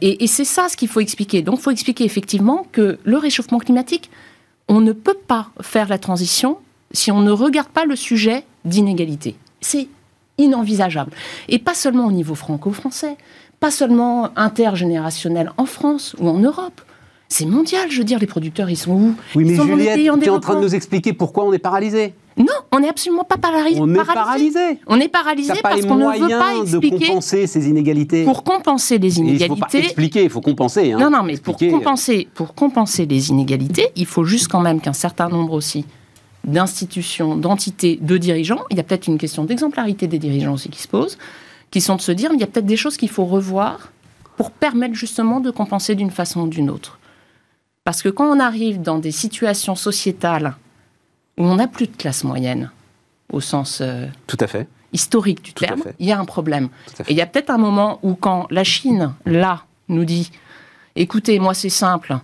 et, 0.00 0.24
et 0.24 0.26
c'est 0.26 0.44
ça 0.44 0.68
ce 0.68 0.76
qu'il 0.76 0.88
faut 0.88 1.00
expliquer. 1.00 1.42
Donc 1.42 1.58
il 1.58 1.62
faut 1.62 1.70
expliquer 1.70 2.04
effectivement 2.04 2.66
que 2.72 2.98
le 3.04 3.16
réchauffement 3.18 3.58
climatique, 3.58 4.10
on 4.68 4.80
ne 4.80 4.92
peut 4.92 5.16
pas 5.26 5.50
faire 5.60 5.88
la 5.88 5.98
transition 5.98 6.58
si 6.92 7.10
on 7.12 7.20
ne 7.20 7.30
regarde 7.30 7.68
pas 7.68 7.84
le 7.84 7.96
sujet 7.96 8.44
d'inégalité. 8.64 9.36
C'est 9.60 9.88
inenvisageable. 10.38 11.10
Et 11.48 11.58
pas 11.58 11.74
seulement 11.74 12.06
au 12.06 12.12
niveau 12.12 12.34
franco-français, 12.34 13.16
pas 13.60 13.70
seulement 13.70 14.30
intergénérationnel 14.36 15.52
en 15.56 15.66
France 15.66 16.14
ou 16.20 16.28
en 16.28 16.38
Europe. 16.38 16.80
C'est 17.30 17.44
mondial, 17.44 17.90
je 17.90 17.98
veux 17.98 18.04
dire, 18.04 18.18
les 18.18 18.26
producteurs, 18.26 18.70
ils 18.70 18.76
sont 18.76 18.92
où? 18.92 19.14
Oui, 19.34 19.44
mais 19.44 19.52
Ils 19.52 19.56
sont 19.58 19.64
Juliette, 19.66 19.96
tu 19.96 20.06
es 20.26 20.30
en 20.30 20.40
train 20.40 20.54
de 20.54 20.60
nous 20.62 20.74
expliquer 20.74 21.12
pourquoi 21.12 21.44
on 21.44 21.52
est 21.52 21.58
paralysé. 21.58 22.14
Non, 22.38 22.46
on 22.72 22.80
n'est 22.80 22.88
absolument 22.88 23.24
pas 23.24 23.36
paralysé. 23.36 23.80
On 23.80 23.92
est 23.92 24.04
paralysé. 24.04 24.78
On 24.86 24.98
est 25.00 25.08
paralysé 25.08 25.52
pas 25.60 25.70
parce 25.70 25.84
qu'on 25.84 25.96
ne 25.96 26.04
veut 26.04 26.28
pas 26.28 26.52
moyens 26.52 26.70
de 26.70 26.78
expliquer. 26.78 27.06
compenser 27.08 27.46
ces 27.48 27.68
inégalités. 27.68 28.24
Pour 28.24 28.44
compenser 28.44 28.98
les 28.98 29.18
Et 29.20 29.22
il 29.22 29.24
faut 29.24 29.26
pas 29.26 29.28
inégalités, 29.66 29.78
expliquer, 29.78 30.22
il 30.24 30.30
faut 30.30 30.40
compenser. 30.40 30.92
hein. 30.92 30.98
Non, 30.98 31.10
non, 31.10 31.22
mais 31.24 31.36
pour 31.36 31.54
Expliquer, 31.54 31.72
compenser, 31.72 32.28
pour 32.34 32.54
compenser 32.54 33.04
les 33.06 33.28
inégalités, 33.30 33.88
il 33.96 34.06
faut 34.06 34.24
juste 34.24 34.48
quand 34.48 34.60
même 34.60 34.80
qu'un 34.80 34.92
certain 34.94 35.28
nombre 35.28 35.52
aussi 35.52 35.84
d'institutions, 36.48 37.36
d'entités, 37.36 37.98
de 38.00 38.16
dirigeants, 38.16 38.64
il 38.70 38.76
y 38.76 38.80
a 38.80 38.82
peut-être 38.82 39.06
une 39.06 39.18
question 39.18 39.44
d'exemplarité 39.44 40.06
des 40.06 40.18
dirigeants 40.18 40.54
aussi 40.54 40.68
qui 40.68 40.80
se 40.80 40.88
pose, 40.88 41.18
qui 41.70 41.80
sont 41.80 41.96
de 41.96 42.00
se 42.00 42.12
dire, 42.12 42.30
il 42.32 42.40
y 42.40 42.42
a 42.42 42.46
peut-être 42.46 42.66
des 42.66 42.76
choses 42.76 42.96
qu'il 42.96 43.10
faut 43.10 43.24
revoir 43.24 43.92
pour 44.36 44.50
permettre 44.50 44.94
justement 44.94 45.40
de 45.40 45.50
compenser 45.50 45.94
d'une 45.94 46.10
façon 46.10 46.42
ou 46.42 46.48
d'une 46.48 46.70
autre. 46.70 46.98
Parce 47.84 48.02
que 48.02 48.08
quand 48.08 48.26
on 48.26 48.40
arrive 48.40 48.82
dans 48.82 48.98
des 48.98 49.10
situations 49.12 49.74
sociétales 49.74 50.56
où 51.36 51.44
on 51.44 51.56
n'a 51.56 51.68
plus 51.68 51.86
de 51.86 51.96
classe 51.96 52.24
moyenne, 52.24 52.70
au 53.32 53.40
sens 53.40 53.80
euh, 53.80 54.06
Tout 54.26 54.36
à 54.40 54.46
fait. 54.46 54.66
historique 54.92 55.42
du 55.42 55.52
Tout 55.52 55.64
terme, 55.64 55.82
il 55.98 56.06
y 56.06 56.12
a 56.12 56.18
un 56.18 56.24
problème. 56.24 56.68
Et 57.08 57.12
il 57.12 57.16
y 57.16 57.20
a 57.20 57.26
peut-être 57.26 57.50
un 57.50 57.58
moment 57.58 57.98
où 58.02 58.14
quand 58.14 58.46
la 58.50 58.64
Chine, 58.64 59.12
là, 59.26 59.64
nous 59.88 60.04
dit, 60.04 60.30
écoutez, 60.96 61.38
moi 61.38 61.54
c'est 61.54 61.68
simple, 61.68 62.18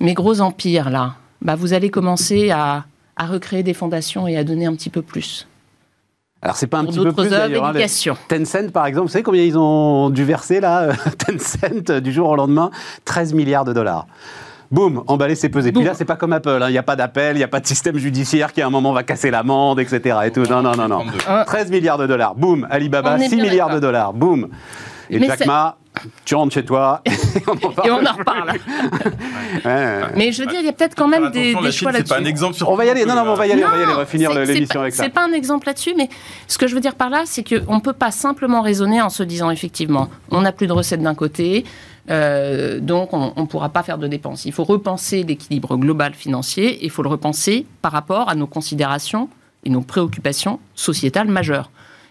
mes 0.00 0.14
gros 0.14 0.40
empires, 0.40 0.90
là, 0.90 1.16
bah, 1.42 1.54
vous 1.54 1.72
allez 1.72 1.90
commencer 1.90 2.50
à, 2.50 2.84
à 3.18 3.26
recréer 3.26 3.62
des 3.62 3.74
fondations 3.74 4.26
et 4.26 4.36
à 4.36 4.44
donner 4.44 4.66
un 4.66 4.72
petit 4.74 4.90
peu 4.90 5.02
plus. 5.02 5.46
Alors 6.40 6.56
c'est 6.56 6.68
pas 6.68 6.78
un 6.78 6.84
petit 6.84 6.98
peu 6.98 7.12
plus 7.12 7.28
d'ailleurs. 7.30 7.64
hein. 7.66 7.72
Tencent 8.28 8.70
par 8.72 8.86
exemple, 8.86 9.06
vous 9.08 9.12
savez 9.12 9.24
combien 9.24 9.42
ils 9.42 9.58
ont 9.58 10.08
dû 10.10 10.24
verser 10.24 10.60
là 10.60 10.88
Tencent 11.26 11.90
du 12.00 12.12
jour 12.12 12.28
au 12.28 12.36
lendemain? 12.36 12.70
13 13.04 13.34
milliards 13.34 13.64
de 13.64 13.72
dollars. 13.72 14.06
Boum, 14.70 15.02
emballé, 15.06 15.34
c'est 15.34 15.48
pesé. 15.48 15.70
Puis 15.72 15.80
Boum. 15.80 15.86
là, 15.86 15.94
c'est 15.94 16.04
pas 16.04 16.16
comme 16.16 16.32
Apple, 16.34 16.58
hein. 16.62 16.68
il 16.68 16.72
n'y 16.72 16.78
a 16.78 16.82
pas 16.82 16.94
d'appel, 16.94 17.36
il 17.36 17.38
n'y 17.38 17.44
a 17.44 17.48
pas 17.48 17.58
de 17.58 17.66
système 17.66 17.96
judiciaire 17.96 18.52
qui 18.52 18.60
à 18.60 18.66
un 18.66 18.70
moment 18.70 18.92
va 18.92 19.02
casser 19.02 19.30
l'amende, 19.30 19.80
etc. 19.80 20.18
Et 20.26 20.30
tout. 20.30 20.42
Non, 20.42 20.60
non, 20.62 20.76
non, 20.76 20.86
non. 20.88 21.06
32. 21.06 21.44
13 21.46 21.70
milliards 21.70 21.98
de 21.98 22.06
dollars, 22.06 22.34
boum. 22.34 22.66
Alibaba, 22.70 23.14
On 23.16 23.20
est 23.20 23.28
6 23.30 23.36
bien 23.36 23.44
milliards 23.44 23.74
de 23.74 23.80
dollars, 23.80 24.12
boum. 24.12 24.48
Et 25.10 25.18
Mais 25.18 25.26
Jack 25.26 25.46
Ma, 25.46 25.78
tu 26.24 26.34
rentres 26.34 26.54
chez 26.54 26.64
toi 26.64 27.02
et 27.06 27.10
on 27.46 27.52
en 27.52 27.70
parle. 27.72 27.86
Et 27.86 27.90
on 27.90 28.06
en 28.06 28.12
reparle. 28.12 28.52
Ouais. 29.64 30.00
Mais 30.14 30.30
je 30.32 30.42
veux 30.42 30.46
dire, 30.48 30.60
il 30.60 30.66
y 30.66 30.68
a 30.68 30.72
peut-être 30.72 30.94
quand 30.94 31.08
même 31.08 31.30
des, 31.30 31.54
des 31.54 31.60
la 31.60 31.70
choix 31.70 31.90
c'est 31.92 32.06
pas 32.06 32.16
un 32.16 32.18
là-dessus. 32.18 32.30
exemple 32.30 32.54
sur 32.54 32.68
On 32.68 32.76
va 32.76 32.84
y 32.84 32.90
aller, 32.90 33.04
non, 33.06 33.14
non, 33.14 33.24
mais 33.24 33.30
on 33.30 33.34
va 33.34 33.46
y 33.46 33.52
aller, 33.52 33.64
on 33.64 33.68
va 33.70 33.78
y 33.78 33.82
aller, 33.82 33.92
on 33.92 33.96
va 33.96 34.06
finir 34.06 34.32
l'émission 34.34 34.66
pas- 34.74 34.80
avec 34.80 34.94
ça. 34.94 35.04
C'est 35.04 35.10
pas 35.10 35.24
un 35.24 35.32
exemple 35.32 35.66
là-dessus, 35.66 35.94
mais 35.96 36.08
ce 36.46 36.58
que 36.58 36.66
je 36.66 36.74
veux 36.74 36.80
dire 36.80 36.94
par 36.94 37.10
là, 37.10 37.22
c'est 37.24 37.42
qu'on 37.42 37.76
ne 37.76 37.80
peut 37.80 37.92
pas 37.92 38.10
simplement 38.10 38.60
raisonner 38.62 39.00
en 39.00 39.08
se 39.08 39.22
disant 39.22 39.50
effectivement, 39.50 40.08
on 40.30 40.42
n'a 40.42 40.52
plus 40.52 40.66
de 40.66 40.72
recettes 40.72 41.02
d'un 41.02 41.14
côté, 41.14 41.64
euh, 42.10 42.78
donc 42.80 43.12
on 43.12 43.32
ne 43.36 43.46
pourra 43.46 43.70
pas 43.70 43.82
faire 43.82 43.98
de 43.98 44.06
dépenses. 44.06 44.44
Il 44.44 44.52
faut 44.52 44.64
repenser 44.64 45.22
l'équilibre 45.24 45.76
global 45.76 46.14
financier 46.14 46.66
et 46.74 46.84
il 46.84 46.90
faut 46.90 47.02
le 47.02 47.08
repenser 47.10 47.66
par 47.82 47.92
rapport 47.92 48.28
à 48.28 48.34
nos 48.34 48.46
considérations 48.46 49.28
et 49.64 49.70
nos 49.70 49.80
préoccupations 49.80 50.60
sociétales 50.74 51.28
majeures. 51.28 51.70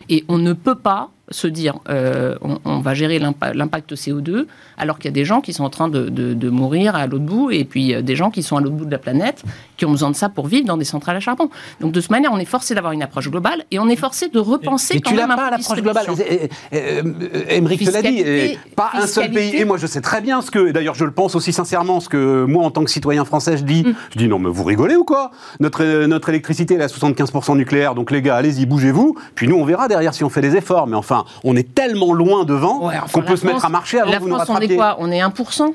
Et 0.09 0.25
on 0.27 0.37
ne 0.37 0.53
peut 0.53 0.75
pas 0.77 1.09
se 1.29 1.47
dire 1.47 1.75
euh, 1.89 2.35
on, 2.41 2.59
on 2.65 2.79
va 2.79 2.93
gérer 2.93 3.19
l'impa- 3.19 3.53
l'impact 3.53 3.93
CO2 3.95 4.45
alors 4.77 4.97
qu'il 4.97 5.05
y 5.05 5.07
a 5.09 5.11
des 5.11 5.25
gens 5.25 5.41
qui 5.41 5.51
sont 5.53 5.63
en 5.65 5.69
train 5.69 5.89
de, 5.89 6.07
de- 6.09 6.33
de 6.33 6.49
mourir 6.49 6.95
à 6.95 7.05
l'autre 7.07 7.25
bout 7.25 7.51
et 7.51 7.65
puis 7.65 7.93
euh, 7.93 8.01
des 8.01 8.15
gens 8.15 8.29
qui 8.31 8.43
sont 8.43 8.55
à 8.57 8.61
l'autre 8.61 8.75
bout 8.75 8.85
de 8.85 8.91
la 8.91 8.97
planète 8.97 9.43
qui 9.75 9.85
ont 9.85 9.91
besoin 9.91 10.09
de 10.09 10.15
ça 10.15 10.29
pour 10.29 10.47
vivre 10.47 10.65
dans 10.65 10.77
des 10.77 10.85
centrales 10.85 11.17
à 11.17 11.19
charbon. 11.19 11.49
Donc 11.81 11.91
de 11.91 11.99
cette 12.01 12.11
manière, 12.11 12.31
on 12.31 12.37
est 12.39 12.45
forcé 12.45 12.75
d'avoir 12.75 12.93
une 12.93 13.03
approche 13.03 13.29
globale 13.29 13.63
et 13.71 13.79
on 13.79 13.89
est 13.89 13.95
forcé 13.97 14.29
de 14.29 14.39
repenser 14.39 14.95
Mais 14.95 15.01
quand 15.01 15.09
tu 15.11 15.15
l'as 15.17 15.27
même 15.27 15.35
pas 15.35 15.49
l'approche 15.51 15.81
globale. 15.81 16.05
Émeric 17.49 17.85
te 17.85 17.91
l'a 17.91 18.01
dit. 18.01 18.07
Fiscalité, 18.17 18.59
Pas 18.75 18.91
un 18.93 19.07
seul 19.07 19.31
pays. 19.31 19.55
Et 19.55 19.65
moi, 19.65 19.77
je 19.77 19.87
sais 19.87 20.01
très 20.01 20.21
bien 20.21 20.41
ce 20.41 20.51
que. 20.51 20.67
et 20.67 20.73
D'ailleurs, 20.73 20.95
je 20.95 21.05
le 21.05 21.11
pense 21.11 21.35
aussi 21.35 21.53
sincèrement. 21.53 21.99
Ce 21.99 22.09
que 22.09 22.45
moi, 22.45 22.63
en 22.63 22.71
tant 22.71 22.83
que 22.83 22.89
citoyen 22.91 23.25
français, 23.25 23.57
je 23.57 23.63
dis. 23.63 23.83
Mm. 23.83 23.95
Je 24.13 24.17
dis 24.19 24.27
non, 24.27 24.39
mais 24.39 24.49
vous 24.49 24.63
rigolez 24.63 24.95
ou 24.95 25.03
quoi? 25.03 25.31
Notre, 25.59 25.83
euh, 25.83 26.07
notre 26.07 26.29
électricité, 26.29 26.75
elle 26.75 26.81
est 26.81 26.83
à 26.83 26.87
75% 26.87 27.55
nucléaire. 27.57 27.95
Donc, 27.95 28.11
les 28.11 28.21
gars, 28.21 28.35
allez-y, 28.35 28.65
bougez-vous. 28.65 29.15
Puis 29.35 29.47
nous, 29.47 29.55
on 29.55 29.65
verra 29.65 29.87
derrière 29.87 30.13
si 30.13 30.23
on 30.23 30.29
fait 30.29 30.41
des 30.41 30.55
efforts. 30.55 30.87
Mais 30.87 30.95
enfin, 30.95 31.16
on 31.43 31.55
est 31.55 31.73
tellement 31.75 32.13
loin 32.13 32.43
devant 32.45 32.87
Ouais, 32.87 32.95
enfin, 33.01 33.07
qu'on 33.21 33.25
peut 33.25 33.35
se 33.35 33.45
mettre 33.45 33.65
à 33.65 33.69
marcher 33.69 33.99
avant 33.99 34.11
la 34.11 34.17
que 34.17 34.23
vous 34.23 34.29
nous 34.29 34.35
France, 34.35 34.49
on 34.49 34.59
est 34.59 34.75
quoi? 34.75 34.95
On 34.99 35.11
est 35.11 35.19
1% 35.21 35.73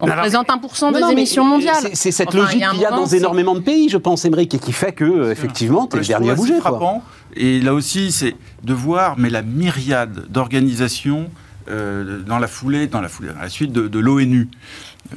On 0.00 0.06
représente 0.06 0.48
1% 0.48 0.86
Non, 0.86 0.92
des 0.92 1.00
non, 1.00 1.10
émissions 1.10 1.44
mondiales. 1.44 1.90
c'est- 1.94 2.10
cette 2.10 2.28
Enfin, 2.28 2.38
logique 2.38 2.60
y 2.60 2.64
a 2.64 2.70
un 2.70 2.72
qu'il 2.72 2.80
y 2.82 2.84
a 2.86 2.90
moment, 2.90 3.02
dans 3.02 3.08
énormément 3.08 3.54
de 3.54 3.60
pays, 3.60 3.88
je 3.88 3.98
pense, 3.98 4.24
Émeric, 4.24 4.52
et 4.54 4.58
qui 4.58 4.72
fait 4.72 4.92
que, 4.92 5.30
effectivement, 5.30 5.86
t'es 5.86 5.94
Ouais, 5.96 6.00
le 6.02 6.06
dernier 6.08 6.30
à 6.30 6.34
bouger. 6.34 6.58
Frappant. 6.58 7.02
Et 7.36 7.60
là 7.60 7.72
aussi, 7.72 8.10
c'est 8.12 8.34
de 8.64 8.74
voir, 8.74 9.14
mais 9.18 9.30
la 9.30 9.42
myriade 9.42 10.26
d'organisations 10.28 11.30
euh, 11.68 12.20
dans 12.26 12.40
la 12.40 12.48
foulée, 12.48 12.88
dans 12.88 13.00
la 13.00 13.08
foulée, 13.08 13.28
dans 13.32 13.40
la 13.40 13.48
suite 13.48 13.70
de, 13.72 13.86
de 13.86 13.98
l'ONU. 14.00 14.48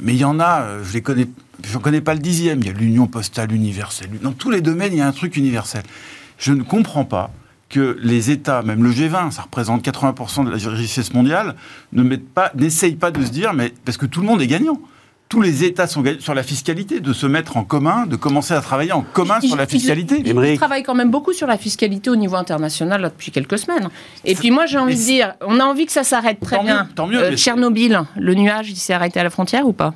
Mais 0.03 0.13
il 0.13 0.20
y 0.20 0.26
en 0.26 0.39
a, 0.39 0.61
euh, 0.61 0.84
je 0.84 0.93
les 0.93 1.01
connais, 1.01 1.28
je 1.68 1.78
connais 1.80 2.01
pas 2.01 2.13
le 2.13 2.20
dixième. 2.20 2.59
Il 2.59 2.68
y 2.68 2.70
a 2.70 2.74
l'Union 2.74 3.07
postale 3.07 3.51
universelle. 3.51 4.09
Dans 4.22 4.32
tous 4.34 4.51
les 4.51 4.61
domaines, 4.61 4.93
il 4.93 4.99
y 4.99 5.01
a 5.01 5.07
un 5.07 5.11
truc 5.11 5.36
universel. 5.38 5.82
Je 6.38 6.53
ne 6.53 6.61
comprends 6.61 7.05
pas 7.05 7.32
que 7.76 7.98
les 8.02 8.32
États, 8.32 8.62
même 8.62 8.84
le 8.84 8.92
G20, 8.92 9.32
ça 9.32 9.42
représente 9.44 9.84
80% 9.84 10.46
de 10.46 10.50
la 10.52 10.58
richesse 10.78 11.14
mondiale, 11.14 11.56
ne 11.92 12.04
mettent 12.04 12.30
pas, 12.30 12.52
n'essayent 12.56 12.96
pas 12.96 13.12
de 13.12 13.24
se 13.24 13.30
dire, 13.32 13.54
mais 13.54 13.74
parce 13.84 13.98
que 13.98 14.06
tout 14.06 14.22
le 14.22 14.28
monde 14.28 14.42
est 14.42 14.48
gagnant. 14.48 14.80
Tous 15.28 15.42
les 15.42 15.64
États 15.64 15.88
sont 15.88 16.02
gagnants 16.02 16.22
sur 16.22 16.34
la 16.36 16.44
fiscalité, 16.44 17.00
de 17.02 17.12
se 17.12 17.26
mettre 17.26 17.58
en 17.58 17.64
commun, 17.64 18.06
de 18.06 18.16
commencer 18.16 18.54
à 18.54 18.62
travailler 18.62 18.92
en 18.94 19.02
commun 19.02 19.40
Ils- 19.42 19.48
sur 19.50 19.58
la 19.58 19.64
ils- 19.64 19.70
fiscalité. 19.70 20.18
Ils 20.20 20.30
Émeric. 20.30 20.58
travaillent 20.60 20.84
quand 20.84 20.96
même 20.96 21.10
beaucoup 21.12 21.34
sur 21.34 21.48
la 21.48 21.58
fiscalité 21.58 22.10
au 22.12 22.16
niveau 22.16 22.36
international 22.36 23.02
là, 23.02 23.10
depuis 23.10 23.32
quelques 23.32 23.58
semaines. 23.58 23.90
Et 24.24 24.36
puis 24.36 24.52
moi, 24.52 24.68
j'ai 24.68 24.78
envie 24.78 24.96
de 24.96 25.02
dire, 25.02 25.34
on 25.42 25.60
a 25.60 25.64
envie 25.66 25.86
que 25.88 25.92
ça 25.92 26.04
s'arrête 26.04 26.40
très 26.40 26.56
Tant 26.58 26.64
mieux, 26.64 26.68
bien. 26.74 26.88
tant 26.96 27.08
mieux, 27.08 27.20
Euh, 27.24 27.36
Tchernobyl, 27.36 28.02
le 28.16 28.34
nuage, 28.36 28.70
il 28.70 28.76
s'est 28.78 28.94
arrêté 28.94 29.20
à 29.20 29.24
la 29.24 29.30
frontière 29.32 29.68
ou 29.68 29.74
pas? 29.74 29.94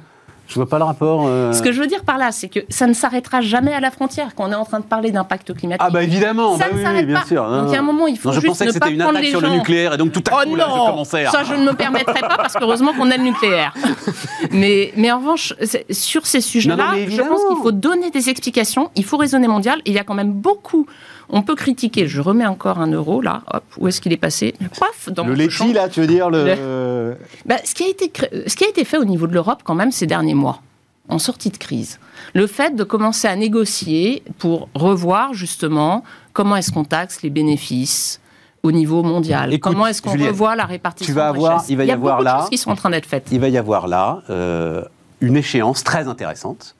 Je 0.49 0.55
vois 0.55 0.67
pas 0.67 0.79
le 0.79 0.83
rapport. 0.83 1.25
euh. 1.27 1.53
Ce 1.53 1.61
que 1.61 1.71
je 1.71 1.79
veux 1.79 1.85
dire 1.87 2.03
par 2.03 2.17
là, 2.17 2.31
c'est 2.31 2.49
que 2.49 2.59
ça 2.69 2.87
ne 2.87 2.93
s'arrêtera 2.93 3.39
jamais 3.41 3.71
à 3.73 3.79
la 3.79 3.91
frontière 3.91 4.29
quand 4.35 4.49
on 4.49 4.51
est 4.51 4.55
en 4.55 4.65
train 4.65 4.79
de 4.79 4.85
parler 4.85 5.11
d'impact 5.11 5.53
climatique. 5.53 5.81
Ah 5.87 5.91
bah 5.91 6.01
évidemment, 6.03 6.57
ça 6.57 6.65
bah 6.65 6.71
ne 6.71 6.77
oui, 6.77 6.83
s'arrête 6.83 6.99
oui, 7.01 7.05
bien 7.05 7.19
pas. 7.19 7.25
sûr. 7.27 7.43
Donc 7.49 7.65
il 7.67 7.73
y 7.73 7.75
a 7.75 7.79
un 7.79 7.83
moment, 7.83 8.07
il 8.07 8.17
faut 8.17 8.29
Non, 8.29 8.33
je 8.33 8.39
juste 8.41 8.47
pensais 8.47 8.65
ne 8.65 8.69
que 8.71 8.73
c'était 8.73 8.91
une 8.91 9.01
attaque 9.01 9.25
sur 9.25 9.41
le 9.41 9.49
nucléaire 9.49 9.93
et 9.93 9.97
donc 9.97 10.11
tout 10.11 10.23
à 10.31 10.39
Oh 10.43 10.49
coup 10.49 10.55
là 10.55 10.65
je 10.67 10.75
non 10.75 10.85
commençais 10.87 11.25
à... 11.25 11.29
Ça, 11.31 11.43
je 11.43 11.53
ne 11.53 11.63
me 11.63 11.73
permettrai 11.73 12.19
pas 12.21 12.37
parce 12.37 12.53
qu'heureusement 12.55 12.93
qu'on 12.93 13.11
a 13.11 13.17
le 13.17 13.23
nucléaire. 13.23 13.73
Mais, 14.51 14.91
mais 14.95 15.11
en 15.11 15.19
revanche, 15.19 15.53
sur 15.91 16.25
ces 16.25 16.37
Non, 16.39 16.41
non, 16.41 16.47
sujets-là, 16.49 16.85
je 17.09 17.21
pense 17.21 17.41
qu'il 17.47 17.57
faut 17.61 17.71
donner 17.71 18.09
des 18.09 18.29
explications, 18.29 18.89
il 18.95 19.05
faut 19.05 19.17
raisonner 19.17 19.47
mondial. 19.47 19.79
Et 19.85 19.91
il 19.91 19.93
y 19.95 19.99
a 19.99 20.03
quand 20.03 20.15
même 20.15 20.31
beaucoup. 20.31 20.87
On 21.29 21.41
peut 21.43 21.55
critiquer. 21.55 22.07
Je 22.07 22.21
remets 22.21 22.45
encore 22.47 22.79
un 22.79 22.91
euro 22.91 23.21
là. 23.21 23.43
Hop, 23.53 23.63
où 23.77 23.87
est-ce 23.87 24.01
qu'il 24.01 24.11
est 24.13 24.17
passé? 24.17 24.55
Paf 24.79 25.09
dans 25.11 25.25
Le 25.25 25.33
laiti 25.33 25.73
là, 25.73 25.87
tu 25.89 26.01
veux 26.01 26.07
dire 26.07 26.29
le... 26.29 27.15
Bah, 27.45 27.55
ce, 27.63 27.73
qui 27.75 27.83
a 27.83 27.87
été, 27.87 28.09
cré- 28.09 28.43
ce 28.47 28.55
qui 28.55 28.63
a 28.65 28.69
été 28.69 28.83
fait 28.83 28.97
au 28.97 29.05
niveau 29.05 29.27
de 29.27 29.33
l'Europe 29.33 29.61
quand 29.63 29.75
même 29.75 29.91
ces 29.91 30.07
derniers 30.07 30.33
mois, 30.33 30.61
en 31.07 31.19
sortie 31.19 31.49
de 31.49 31.57
crise, 31.57 31.99
le 32.33 32.47
fait 32.47 32.75
de 32.75 32.83
commencer 32.83 33.27
à 33.27 33.35
négocier 33.35 34.23
pour 34.39 34.69
revoir 34.73 35.33
justement 35.33 36.03
comment 36.33 36.55
est-ce 36.55 36.71
qu'on 36.71 36.83
taxe 36.85 37.21
les 37.21 37.29
bénéfices 37.29 38.19
au 38.61 38.71
niveau 38.73 39.03
mondial, 39.03 39.53
Écoute, 39.53 39.71
comment 39.71 39.87
est-ce 39.87 40.01
qu'on 40.01 40.11
Juliette, 40.11 40.31
revoit 40.31 40.55
la 40.55 40.65
répartition 40.65 41.11
tu 41.13 41.15
vas 41.15 41.31
de 41.31 41.37
avoir- 41.37 41.53
richesse. 41.53 41.69
il 41.69 41.77
va 41.77 41.85
y 41.85 41.91
a 41.91 41.93
avoir 41.93 42.19
de 42.19 42.23
là- 42.25 42.39
choses 42.41 42.49
qui 42.49 42.57
sont 42.57 42.71
en 42.71 42.75
train 42.75 42.89
d'être 42.89 43.05
faites. 43.05 43.27
Il 43.31 43.39
va 43.39 43.47
y 43.49 43.57
avoir 43.57 43.87
là 43.87 44.21
euh, 44.29 44.83
une 45.21 45.37
échéance 45.37 45.83
très 45.83 46.07
intéressante. 46.09 46.75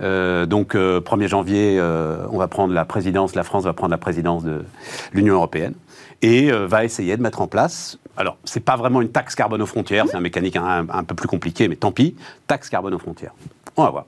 Euh, 0.00 0.46
donc, 0.46 0.74
euh, 0.74 1.00
1er 1.00 1.28
janvier, 1.28 1.78
euh, 1.78 2.26
on 2.30 2.38
va 2.38 2.48
prendre 2.48 2.72
la 2.72 2.84
présidence, 2.84 3.34
la 3.34 3.44
France 3.44 3.64
va 3.64 3.72
prendre 3.72 3.90
la 3.90 3.98
présidence 3.98 4.44
de 4.44 4.64
l'Union 5.12 5.34
européenne 5.34 5.74
et 6.20 6.52
euh, 6.52 6.66
va 6.66 6.84
essayer 6.84 7.16
de 7.16 7.22
mettre 7.22 7.40
en 7.40 7.46
place. 7.46 7.98
Alors, 8.16 8.36
c'est 8.44 8.60
pas 8.60 8.76
vraiment 8.76 9.00
une 9.00 9.10
taxe 9.10 9.34
carbone 9.34 9.62
aux 9.62 9.66
frontières, 9.66 10.06
c'est 10.08 10.16
un 10.16 10.20
mécanique 10.20 10.56
un, 10.56 11.04
peu 11.04 11.14
plus 11.14 11.28
compliqué, 11.28 11.68
mais 11.68 11.76
tant 11.76 11.92
pis. 11.92 12.14
Taxe 12.46 12.68
carbone 12.68 12.94
aux 12.94 12.98
frontières. 12.98 13.32
On 13.76 13.84
va 13.84 13.90
voir. 13.90 14.04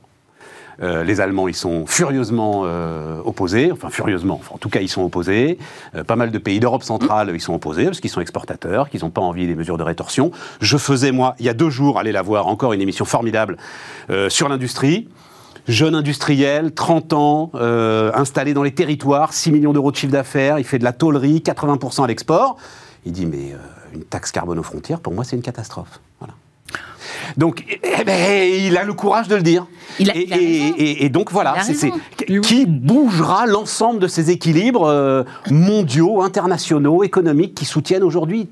Les 0.83 1.21
Allemands, 1.21 1.47
ils 1.47 1.55
sont 1.55 1.87
furieusement 1.87 2.63
opposés, 3.25 3.71
enfin 3.71 3.91
furieusement, 3.91 4.35
enfin, 4.41 4.57
en 4.57 4.59
tout 4.59 4.69
cas 4.69 4.81
ils 4.81 4.89
sont 4.89 5.03
opposés. 5.03 5.57
Pas 6.07 6.17
mal 6.17 6.33
de 6.33 6.39
pays 6.39 6.59
d'Europe 6.59 6.83
centrale, 6.83 7.31
ils 7.33 7.41
sont 7.41 7.55
opposés 7.55 7.85
parce 7.85 8.01
qu'ils 8.01 8.11
sont 8.11 8.21
exportateurs, 8.21 8.91
qu'ils 8.91 9.03
n'ont 9.03 9.11
pas 9.11 9.21
envie 9.21 9.47
des 9.47 9.55
mesures 9.55 9.79
de 9.79 9.85
rétorsion. 9.85 10.33
Je 10.61 10.77
faisais, 10.77 11.13
moi, 11.13 11.37
il 11.39 11.47
y 11.47 11.49
a 11.49 11.55
deux 11.55 11.71
jours, 11.71 12.01
allez 12.01 12.11
la 12.11 12.23
voir, 12.23 12.49
encore 12.49 12.73
une 12.73 12.81
émission 12.81 13.05
formidable 13.05 13.57
sur 14.29 14.49
l'industrie. 14.49 15.09
Jeune 15.67 15.95
industriel, 15.95 16.73
30 16.75 17.13
ans, 17.15 17.51
euh, 17.55 18.11
installé 18.15 18.53
dans 18.53 18.63
les 18.63 18.73
territoires, 18.75 19.33
6 19.33 19.51
millions 19.51 19.73
d'euros 19.73 19.91
de 19.91 19.97
chiffre 19.97 20.13
d'affaires, 20.13 20.59
il 20.59 20.65
fait 20.65 20.79
de 20.79 20.85
la 20.85 20.93
tôlerie, 20.93 21.41
80% 21.41 22.05
à 22.05 22.07
l'export. 22.07 22.57
Il 23.07 23.13
dit, 23.13 23.25
mais 23.27 23.53
euh, 23.53 23.57
une 23.95 24.03
taxe 24.05 24.31
carbone 24.31 24.59
aux 24.59 24.63
frontières, 24.65 25.01
pour 25.01 25.15
moi, 25.15 25.25
c'est 25.25 25.37
une 25.37 25.43
catastrophe. 25.43 26.01
Voilà. 26.21 26.35
Donc, 27.39 27.65
eh, 27.69 27.81
eh 28.01 28.05
ben, 28.05 28.49
il 28.67 28.77
a 28.77 28.85
le 28.85 28.93
courage 28.93 29.29
de 29.29 29.37
le 29.37 29.43
dire. 29.43 29.67
Il 29.99 30.11
a- 30.11 30.17
et, 30.17 30.25
il 30.27 30.33
a 30.33 30.37
raison. 30.37 30.75
et- 30.77 30.83
et- 30.83 31.05
et 31.05 31.09
donc 31.09 31.31
voilà, 31.33 31.63
c'est- 31.63 31.91
qui 32.43 32.67
bougera 32.67 33.47
l'ensemble 33.47 34.01
de 34.01 34.07
ces 34.07 34.31
équilibres 34.31 34.85
euh, 34.87 35.23
mondiaux, 35.51 36.21
internationaux, 36.23 37.03
économiques 37.05 37.55
qui 37.55 37.65
soutiennent 37.65 38.03
aujourd'hui 38.03 38.49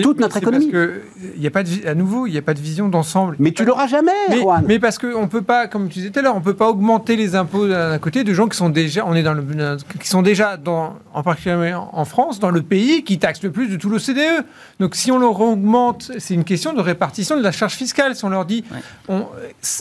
toute 0.00 0.18
notre 0.20 0.36
économie. 0.38 0.70
Parce 0.70 0.86
que, 0.86 1.02
y 1.36 1.46
a 1.46 1.50
pas 1.50 1.62
de, 1.62 1.86
à 1.86 1.94
nouveau, 1.94 2.26
il 2.26 2.32
n'y 2.32 2.38
a 2.38 2.42
pas 2.42 2.54
de 2.54 2.60
vision 2.60 2.88
d'ensemble. 2.88 3.36
Mais 3.38 3.50
tu 3.52 3.64
l'auras 3.64 3.86
jamais, 3.86 4.10
Mais, 4.30 4.40
Juan. 4.40 4.64
mais 4.66 4.78
parce 4.78 4.98
qu'on 4.98 5.28
peut 5.28 5.42
pas, 5.42 5.66
comme 5.66 5.88
tu 5.88 5.98
disais 5.98 6.10
tout 6.10 6.18
à 6.18 6.22
l'heure, 6.22 6.36
on 6.36 6.40
peut 6.40 6.54
pas 6.54 6.68
augmenter 6.68 7.16
les 7.16 7.34
impôts 7.34 7.66
d'un 7.68 7.98
côté 7.98 8.24
de 8.24 8.32
gens 8.32 8.48
qui 8.48 8.56
sont 8.56 8.70
déjà, 8.70 9.04
on 9.06 9.14
est 9.14 9.22
dans 9.22 9.34
le, 9.34 9.44
qui 10.00 10.08
sont 10.08 10.22
déjà 10.22 10.56
dans, 10.56 10.94
en 11.12 11.22
particulier 11.22 11.74
en 11.74 12.04
France, 12.04 12.40
dans 12.40 12.50
le 12.50 12.62
pays 12.62 13.04
qui 13.04 13.18
taxe 13.18 13.42
le 13.42 13.50
plus 13.50 13.68
de 13.68 13.76
tout 13.76 13.90
l'OCDE. 13.90 14.44
Donc 14.80 14.94
si 14.94 15.10
on 15.12 15.18
leur 15.18 15.40
augmente, 15.40 16.10
c'est 16.18 16.34
une 16.34 16.44
question 16.44 16.72
de 16.72 16.80
répartition 16.80 17.36
de 17.36 17.42
la 17.42 17.52
charge 17.52 17.74
fiscale. 17.74 18.16
Si 18.16 18.24
on 18.24 18.28
leur 18.30 18.44
dit, 18.46 18.64
Ouais. 18.72 18.78
on- 19.08 19.26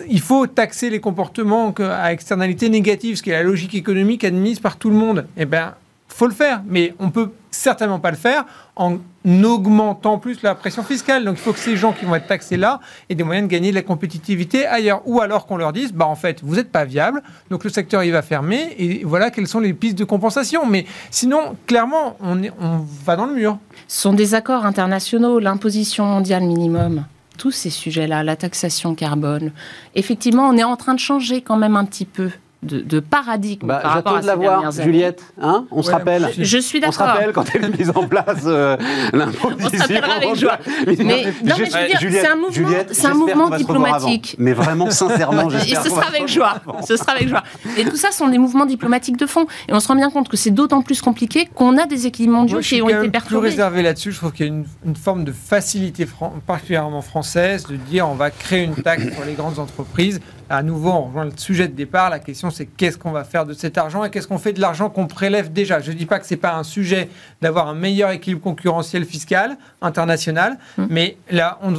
il 0.09 0.19
faut 0.19 0.47
taxer 0.47 0.89
les 0.89 0.99
comportements 0.99 1.71
que- 1.71 1.83
à 1.83 2.11
externalité 2.11 2.67
négative, 2.69 3.15
ce 3.17 3.23
qui 3.23 3.29
est 3.29 3.33
la 3.33 3.43
logique 3.43 3.75
économique 3.75 4.23
admise 4.23 4.59
par 4.59 4.77
tout 4.77 4.89
le 4.89 4.95
monde, 4.95 5.25
eh 5.37 5.45
ben, 5.45 5.73
faut 6.07 6.27
le 6.27 6.33
faire. 6.33 6.61
Mais 6.67 6.93
on 6.99 7.09
peut 7.09 7.29
certainement 7.51 7.99
pas 7.99 8.11
le 8.11 8.17
faire 8.17 8.45
en 8.75 8.97
augmentant 9.43 10.17
plus 10.17 10.41
la 10.41 10.55
pression 10.55 10.83
fiscale. 10.83 11.25
Donc 11.25 11.35
il 11.37 11.41
faut 11.41 11.53
que 11.53 11.59
ces 11.59 11.75
gens 11.75 11.91
qui 11.91 12.05
vont 12.05 12.15
être 12.15 12.27
taxés 12.27 12.57
là 12.57 12.79
aient 13.09 13.15
des 13.15 13.23
moyens 13.23 13.47
de 13.47 13.51
gagner 13.51 13.69
de 13.69 13.75
la 13.75 13.81
compétitivité 13.81 14.65
ailleurs. 14.65 15.01
Ou 15.05 15.21
alors 15.21 15.45
qu'on 15.45 15.57
leur 15.57 15.73
dise, 15.73 15.93
bah 15.93 16.05
en 16.05 16.15
fait, 16.15 16.39
vous 16.43 16.55
n'êtes 16.55 16.71
pas 16.71 16.85
viable, 16.85 17.21
donc 17.49 17.63
le 17.63 17.69
secteur 17.69 18.03
il 18.03 18.11
va 18.11 18.21
fermer, 18.21 18.73
et 18.77 19.03
voilà 19.03 19.29
quelles 19.29 19.47
sont 19.47 19.59
les 19.59 19.73
pistes 19.73 19.97
de 19.97 20.05
compensation. 20.05 20.65
Mais 20.65 20.85
sinon, 21.11 21.55
clairement, 21.67 22.15
on, 22.21 22.41
on 22.59 22.85
va 23.05 23.15
dans 23.15 23.25
le 23.25 23.33
mur. 23.33 23.57
Ce 23.87 24.01
sont 24.01 24.13
des 24.13 24.33
accords 24.33 24.65
internationaux, 24.65 25.39
l'imposition 25.39 26.05
mondiale 26.05 26.43
minimum, 26.43 27.05
tous 27.37 27.51
ces 27.51 27.69
sujets-là, 27.69 28.23
la 28.23 28.37
taxation 28.37 28.95
carbone. 28.95 29.51
Effectivement, 29.95 30.47
on 30.47 30.57
est 30.57 30.63
en 30.63 30.77
train 30.77 30.93
de 30.93 30.99
changer 30.99 31.41
quand 31.41 31.57
même 31.57 31.75
un 31.75 31.85
petit 31.85 32.05
peu 32.05 32.29
de, 32.63 32.79
de 32.79 32.99
paradigme 32.99 33.67
Bah, 33.67 33.79
par 33.81 33.91
rapport 33.93 34.13
J'attends 34.13 34.17
à 34.17 34.21
de 34.21 34.27
la 34.27 34.35
voir. 34.35 34.71
Juliette. 34.71 35.23
Hein 35.41 35.65
on 35.71 35.81
se 35.81 35.91
rappelle. 35.91 36.29
Je 36.37 36.57
suis 36.59 36.79
On 36.85 36.91
se 36.91 36.97
d'accord. 36.99 37.13
rappelle 37.15 37.31
quand 37.33 37.45
elle 37.55 37.65
est 37.65 37.77
mise 37.79 37.89
en 37.95 38.07
place 38.07 38.43
euh, 38.45 38.77
l'imposition. 39.13 39.57
On 39.65 39.69
se 39.69 39.77
rappellera 39.81 40.13
avec 40.15 40.35
joie. 40.35 40.57
Mais, 40.85 40.95
non, 40.95 41.05
mais 41.05 41.65
je 41.65 41.77
veux 41.77 41.87
dire, 41.87 41.99
Juliette, 41.99 42.21
c'est 42.21 42.27
un 42.27 42.35
mouvement, 42.35 42.51
Juliette, 42.51 42.87
c'est 42.91 43.07
un 43.07 43.57
diplomatique. 43.57 44.35
avant. 44.35 44.43
Mais 44.43 44.53
vraiment, 44.53 44.89
sincèrement, 44.91 45.49
Et 45.51 45.57
j'espère 45.59 45.83
ce 45.83 45.89
qu'on 45.89 45.95
va 45.95 46.01
sera 46.01 46.11
se 46.11 46.17
avec 46.17 46.27
joie. 46.27 46.53
Ce 46.85 46.97
sera 46.97 47.11
avec 47.13 47.27
joie. 47.29 47.43
Et 47.77 47.85
tout 47.85 47.95
ça 47.97 48.11
sont 48.11 48.27
des 48.27 48.37
mouvements 48.37 48.65
diplomatiques 48.65 49.17
de 49.17 49.25
fond. 49.25 49.45
Et 49.67 49.73
on 49.73 49.79
se 49.79 49.87
rend 49.87 49.95
bien 49.95 50.09
compte 50.09 50.29
que 50.29 50.37
c'est 50.37 50.51
d'autant 50.51 50.81
plus 50.81 51.01
compliqué 51.01 51.47
qu'on 51.53 51.77
a 51.77 51.85
des 51.85 52.05
équilibres 52.07 52.35
mondiaux 52.35 52.55
Moi, 52.57 52.61
je 52.61 52.67
suis 52.67 52.75
qui 52.77 52.81
ont 52.81 52.85
été 52.89 52.93
même 52.95 53.03
plus 53.05 53.11
perturbés. 53.11 53.49
réservé 53.49 53.81
là-dessus. 53.81 54.11
Je 54.11 54.17
trouve 54.17 54.31
qu'il 54.33 54.45
y 54.45 54.49
a 54.49 54.51
une, 54.51 54.65
une 54.85 54.95
forme 54.95 55.23
de 55.23 55.31
facilité 55.31 56.05
fran- 56.05 56.33
particulièrement 56.45 57.01
française 57.01 57.65
de 57.67 57.75
dire 57.75 58.07
on 58.07 58.15
va 58.15 58.29
créer 58.31 58.63
une 58.63 58.75
taxe 58.75 59.05
pour 59.15 59.25
les 59.25 59.33
grandes 59.33 59.59
entreprises. 59.59 60.19
À 60.51 60.63
nouveau, 60.63 60.89
on 60.91 61.01
rejoint 61.03 61.25
le 61.25 61.31
sujet 61.37 61.67
de 61.69 61.73
départ. 61.73 62.09
La 62.09 62.19
question, 62.19 62.49
c'est 62.51 62.65
qu'est-ce 62.65 62.97
qu'on 62.97 63.11
va 63.11 63.23
faire 63.23 63.45
de 63.45 63.53
cet 63.53 63.77
argent 63.77 64.03
et 64.03 64.09
qu'est-ce 64.09 64.27
qu'on 64.27 64.37
fait 64.37 64.51
de 64.53 64.59
l'argent 64.59 64.89
qu'on 64.89 65.07
prélève 65.07 65.53
déjà? 65.53 65.79
Je 65.79 65.91
ne 65.91 65.95
dis 65.97 66.05
pas 66.05 66.19
que 66.19 66.25
c'est 66.25 66.35
pas 66.35 66.53
un 66.55 66.63
sujet 66.63 67.09
d'avoir 67.41 67.67
un 67.69 67.73
meilleur 67.73 68.11
équilibre 68.11 68.41
concurrentiel 68.41 69.05
fiscal 69.05 69.55
international, 69.81 70.57
Hum. 70.77 70.87
mais 70.89 71.17
là, 71.29 71.57
on, 71.63 71.73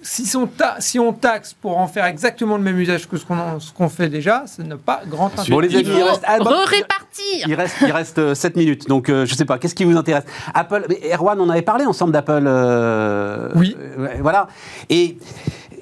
si, 0.00 0.36
on 0.36 0.46
ta- 0.46 0.76
si 0.80 0.98
on 0.98 1.12
taxe 1.12 1.52
pour 1.54 1.76
en 1.78 1.86
faire 1.86 2.06
exactement 2.06 2.56
le 2.56 2.62
même 2.62 2.78
usage 2.78 3.08
que 3.08 3.16
ce 3.16 3.24
qu'on 3.26 3.58
ce 3.60 3.94
fait 3.94 4.08
déjà, 4.08 4.44
ça 4.46 4.62
n'a 4.62 4.76
pas 4.76 5.02
grand 5.06 5.26
intérêt. 5.26 5.48
Bon, 5.50 5.60
les 5.60 5.68
Il 5.68 5.76
amis, 5.78 5.88
il 5.98 6.02
reste. 6.02 6.22
ah, 6.26 6.38
bon, 6.38 6.44
re-répartir. 6.50 7.46
Il 7.46 7.54
reste, 7.54 7.76
il 7.82 7.92
reste 7.92 8.34
7 8.34 8.56
minutes, 8.56 8.88
donc 8.88 9.08
euh, 9.08 9.24
je 9.26 9.34
sais 9.34 9.44
pas, 9.44 9.58
qu'est-ce 9.58 9.74
qui 9.74 9.84
vous 9.84 9.96
intéresse? 9.96 10.24
Apple, 10.52 10.84
mais 10.88 11.00
Erwan, 11.14 11.38
on 11.40 11.48
avait 11.48 11.62
parlé 11.62 11.84
ensemble 11.86 12.12
d'Apple. 12.12 12.44
euh, 12.46 13.50
Oui. 13.54 13.76
euh, 13.98 14.08
voilà. 14.20 14.48
Et 14.90 15.16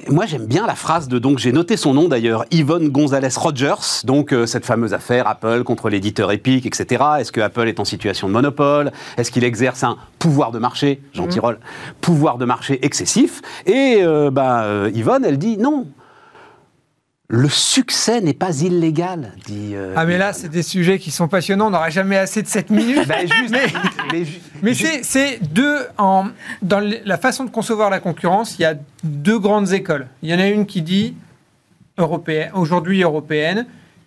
moi, 0.09 0.27
j'aime 0.27 0.47
bien 0.47 0.67
la 0.67 0.75
phrase 0.75 1.09
de, 1.09 1.19
donc 1.19 1.39
j'ai 1.39 1.53
noté 1.53 1.77
son 1.77 1.95
nom 1.95 2.09
d'ailleurs, 2.09 2.45
Yvonne 2.51 2.89
Gonzalez 2.89 3.29
Rogers, 3.37 4.05
donc 4.05 4.33
euh, 4.33 4.47
cette 4.47 4.67
fameuse 4.67 4.95
affaire 4.95 5.29
Apple 5.29 5.63
contre 5.63 5.89
l'éditeur 5.89 6.33
Epic, 6.33 6.67
etc. 6.67 7.03
Est-ce 7.21 7.33
que 7.33 7.41
Apple 7.41 7.69
est 7.69 7.79
en 7.81 7.85
situation 7.85 8.29
de 8.29 8.33
monopole? 8.33 8.93
Est-ce 9.17 9.31
qu'il 9.31 9.45
exerce 9.45 9.85
un 9.85 9.97
pouvoir 10.19 10.51
de 10.53 10.59
marché, 10.59 11.03
Jean 11.13 11.27
Tirole, 11.27 11.59
pouvoir 12.01 12.39
de 12.39 12.45
marché 12.45 12.85
excessif. 12.85 13.43
Et 13.67 13.99
euh, 14.03 14.31
bah, 14.31 14.65
euh, 14.65 14.91
Yvonne, 14.95 15.25
elle 15.25 15.39
dit 15.39 15.57
non. 15.59 15.87
Le 17.35 17.49
succès 17.49 18.21
n'est 18.21 18.35
pas 18.35 18.61
illégal, 18.61 19.33
dit. 19.47 19.71
euh, 19.75 19.95
Ah 19.97 20.05
mais 20.05 20.19
là, 20.19 20.35
c'est 20.35 20.51
des 20.51 20.63
sujets 20.63 20.99
qui 20.99 21.11
sont 21.11 21.29
passionnants. 21.29 21.69
On 21.69 21.71
n'aura 21.71 21.89
jamais 21.89 22.19
assez 22.19 22.43
de 22.43 22.47
7 22.47 22.69
minutes. 22.69 23.05
Ben, 23.09 23.27
juste- 23.27 23.57
mais 24.13 24.25
ju- 24.27 24.41
Mais 24.63 24.75
ju- 24.75 24.87
c'est- 25.03 25.39
deux 25.43 25.79
en 25.97 26.27
dans 26.61 26.81
la 27.07 27.17
façon 27.17 27.45
de 27.45 27.51
concevoir 27.51 27.89
la 27.89 28.01
concurrence. 28.01 28.57
Il 28.59 28.63
y 28.63 28.65
a 28.67 28.75
deux 29.03 29.39
grandes 29.39 29.73
écoles. 29.73 30.09
Il 30.23 30.29
y 30.29 30.35
en 30.35 30.39
a 30.39 30.47
une 30.47 30.67
qui 30.67 30.83
dit 30.83 31.15
européenne, 31.97 32.51
aujourd'hui 32.55 33.03
européenne. 33.03 33.65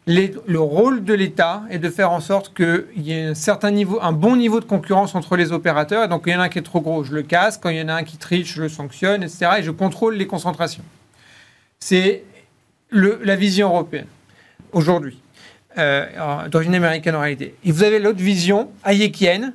les- 0.08 0.36
le 0.46 0.60
rôle 0.60 1.04
de 1.04 1.16
l'État 1.16 1.64
est 1.72 1.80
de 1.80 1.90
faire 1.90 2.12
en 2.12 2.20
sorte 2.20 2.54
qu'il 2.56 2.86
y 2.98 3.12
ait 3.12 3.24
un 3.30 3.34
certain 3.34 3.72
niveau, 3.72 3.98
un 4.04 4.12
bon 4.12 4.36
niveau 4.36 4.60
de 4.60 4.66
concurrence 4.66 5.16
entre 5.16 5.36
les 5.36 5.52
opérateurs. 5.52 6.04
Et 6.04 6.08
donc, 6.08 6.22
il 6.28 6.34
y 6.34 6.36
en 6.36 6.42
a 6.42 6.44
un 6.44 6.50
qui 6.50 6.60
est 6.60 6.62
trop 6.62 6.80
gros, 6.80 7.04
je 7.04 7.12
le 7.16 7.24
casse. 7.24 7.58
Quand 7.58 7.70
il 7.70 7.78
y 7.78 7.82
en 7.82 7.88
a 7.88 7.96
un 7.96 8.04
qui 8.04 8.18
triche, 8.18 8.54
je 8.54 8.62
le 8.62 8.70
sanctionne, 8.70 9.24
etc. 9.24 9.48
Et 9.58 9.64
je 9.64 9.72
contrôle 9.72 10.14
les 10.14 10.28
concentrations. 10.28 10.84
C'est 11.80 12.24
la 12.92 13.36
vision 13.36 13.70
européenne 13.70 14.08
aujourd'hui, 14.72 15.20
euh, 15.78 16.48
d'origine 16.50 16.76
américaine 16.76 17.16
en 17.16 17.22
réalité. 17.22 17.56
Et 17.64 17.72
vous 17.72 17.84
avez 17.84 18.00
l'autre 18.00 18.20
vision 18.20 18.72
hayekienne 18.86 19.54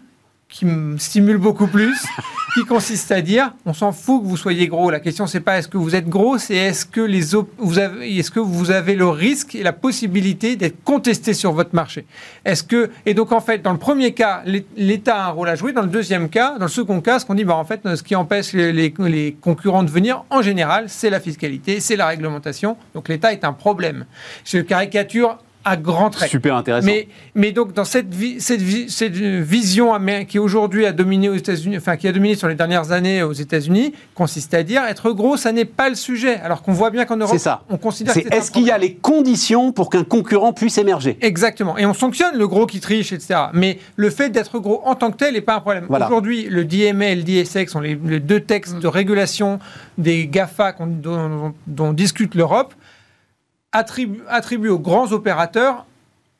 qui 0.51 0.65
me 0.67 0.99
stimule 0.99 1.39
beaucoup 1.39 1.69
plus, 1.69 1.97
qui 2.55 2.65
consiste 2.65 3.13
à 3.13 3.21
dire 3.21 3.55
on 3.65 3.73
s'en 3.73 3.93
fout 3.93 4.23
que 4.23 4.27
vous 4.29 4.37
soyez 4.37 4.67
gros. 4.67 4.91
La 4.91 4.99
question 5.01 5.27
c'est 5.29 5.41
pas 5.41 5.59
est-ce 5.59 5.69
que 5.69 5.79
vous 5.79 5.95
êtes 5.95 6.09
gros, 6.09 6.39
c'est 6.39 6.57
est-ce 6.57 6.85
que 6.85 7.01
les 7.01 7.21
vous 7.59 7.79
avez 7.79 8.19
est-ce 8.19 8.31
que 8.33 8.41
vous 8.41 8.71
avez 8.73 8.97
le 8.97 9.07
risque 9.09 9.55
et 9.55 9.63
la 9.63 9.73
possibilité 9.73 10.57
d'être 10.57 10.83
contesté 10.83 11.35
sur 11.35 11.53
votre 11.53 11.75
marché? 11.75 12.05
Est-ce 12.45 12.65
que 12.65 12.91
et 13.07 13.15
donc 13.15 13.31
en 13.33 13.41
fait 13.41 13.63
dans 13.63 13.73
le 13.73 13.79
premier 13.79 14.13
cas 14.13 14.43
l'É- 14.45 14.67
l'État 14.77 15.25
a 15.25 15.29
un 15.29 15.31
rôle 15.31 15.49
à 15.49 15.55
jouer. 15.55 15.73
Dans 15.73 15.83
le 15.83 15.89
deuxième 15.89 16.29
cas, 16.29 16.57
dans 16.59 16.65
le 16.67 16.71
second 16.71 17.01
cas, 17.01 17.21
ce 17.21 17.27
qu'on 17.27 17.35
dit 17.35 17.45
bah 17.45 17.55
en 17.57 17.65
fait 17.65 17.81
ce 17.95 18.03
qui 18.03 18.17
empêche 18.17 18.53
les, 18.53 18.73
les- 18.73 18.95
les 18.99 19.37
concurrents 19.41 19.85
de 19.85 19.91
venir 19.91 20.25
en 20.31 20.43
général, 20.43 20.87
c'est 20.89 21.11
la 21.11 21.21
fiscalité, 21.21 21.79
c'est 21.81 21.97
la 21.97 22.07
réglementation. 22.07 22.77
Donc 22.95 23.09
l'État 23.09 23.33
est 23.33 23.45
un 23.45 23.53
problème. 23.53 24.05
Je 24.45 24.59
caricature 24.59 25.39
à 25.65 25.77
grands 25.77 26.09
traits. 26.11 26.31
Super 26.31 26.57
intéressant. 26.57 26.87
Mais, 26.87 27.09
mais 27.35 27.53
donc 27.53 27.73
dans 27.75 27.85
cette, 27.85 28.13
vi- 28.15 28.41
cette, 28.41 28.63
vi- 28.63 28.89
cette 28.89 29.13
vision 29.15 29.93
qui 30.27 30.39
aujourd'hui 30.39 30.87
a 30.87 30.93
dominé 30.93 31.29
aux 31.29 31.35
États-Unis, 31.35 31.77
enfin 31.77 31.97
qui 31.97 32.09
a 32.09 32.13
dominé 32.13 32.35
sur 32.35 32.49
les 32.49 32.55
dernières 32.55 32.93
années 32.93 33.23
aux 33.23 33.33
États-Unis, 33.33 33.93
consiste 34.15 34.55
à 34.55 34.63
dire 34.63 34.83
être 34.85 35.11
gros, 35.13 35.37
ça 35.37 35.53
n'est 35.53 35.65
pas 35.67 35.89
le 35.89 35.95
sujet. 35.95 36.37
Alors 36.37 36.63
qu'on 36.63 36.73
voit 36.73 36.91
bien 36.91 37.05
qu'en 37.05 37.17
Europe, 37.19 37.37
ça. 37.39 37.63
on 37.69 37.77
considère 37.77 38.15
que 38.15 38.21
C'est 38.23 38.35
est-ce 38.35 38.51
qu'il 38.51 38.63
y 38.65 38.71
a 38.71 38.79
les 38.79 38.95
conditions 38.95 39.73
pour 39.73 39.91
qu'un 39.91 40.05
concurrent 40.05 40.53
puisse 40.53 40.79
émerger? 40.79 41.19
Exactement. 41.21 41.77
Et 41.77 41.85
on 41.87 41.95
sanctionne 41.95 42.39
le 42.39 42.49
gros 42.49 42.67
qui 42.67 42.81
triche, 42.81 43.13
etc. 43.13 43.39
Mais 43.53 43.79
le 43.97 44.11
fait 44.11 44.31
d'être 44.31 44.59
gros 44.61 44.81
en 44.87 44.95
tant 44.95 45.11
que 45.11 45.17
tel 45.19 45.35
n'est 45.35 45.41
pas 45.41 45.57
un 45.57 45.61
problème. 45.61 45.85
Voilà. 45.89 46.07
Aujourd'hui, 46.07 46.47
le 46.49 46.65
DMA 46.65 47.09
et 47.11 47.17
le 47.17 47.23
DSX 47.23 47.69
sont 47.69 47.81
les, 47.81 47.99
les 48.03 48.21
deux 48.21 48.41
textes 48.41 48.77
de 48.79 48.87
régulation 48.89 49.59
des 49.99 50.27
GAFA 50.27 50.75
dont 51.67 51.93
discute 51.93 52.35
l'Europe, 52.35 52.75
attribuent 53.73 54.23
attribuent 54.29 54.69
aux 54.71 54.79
grands 54.79 55.13
opérateurs 55.13 55.87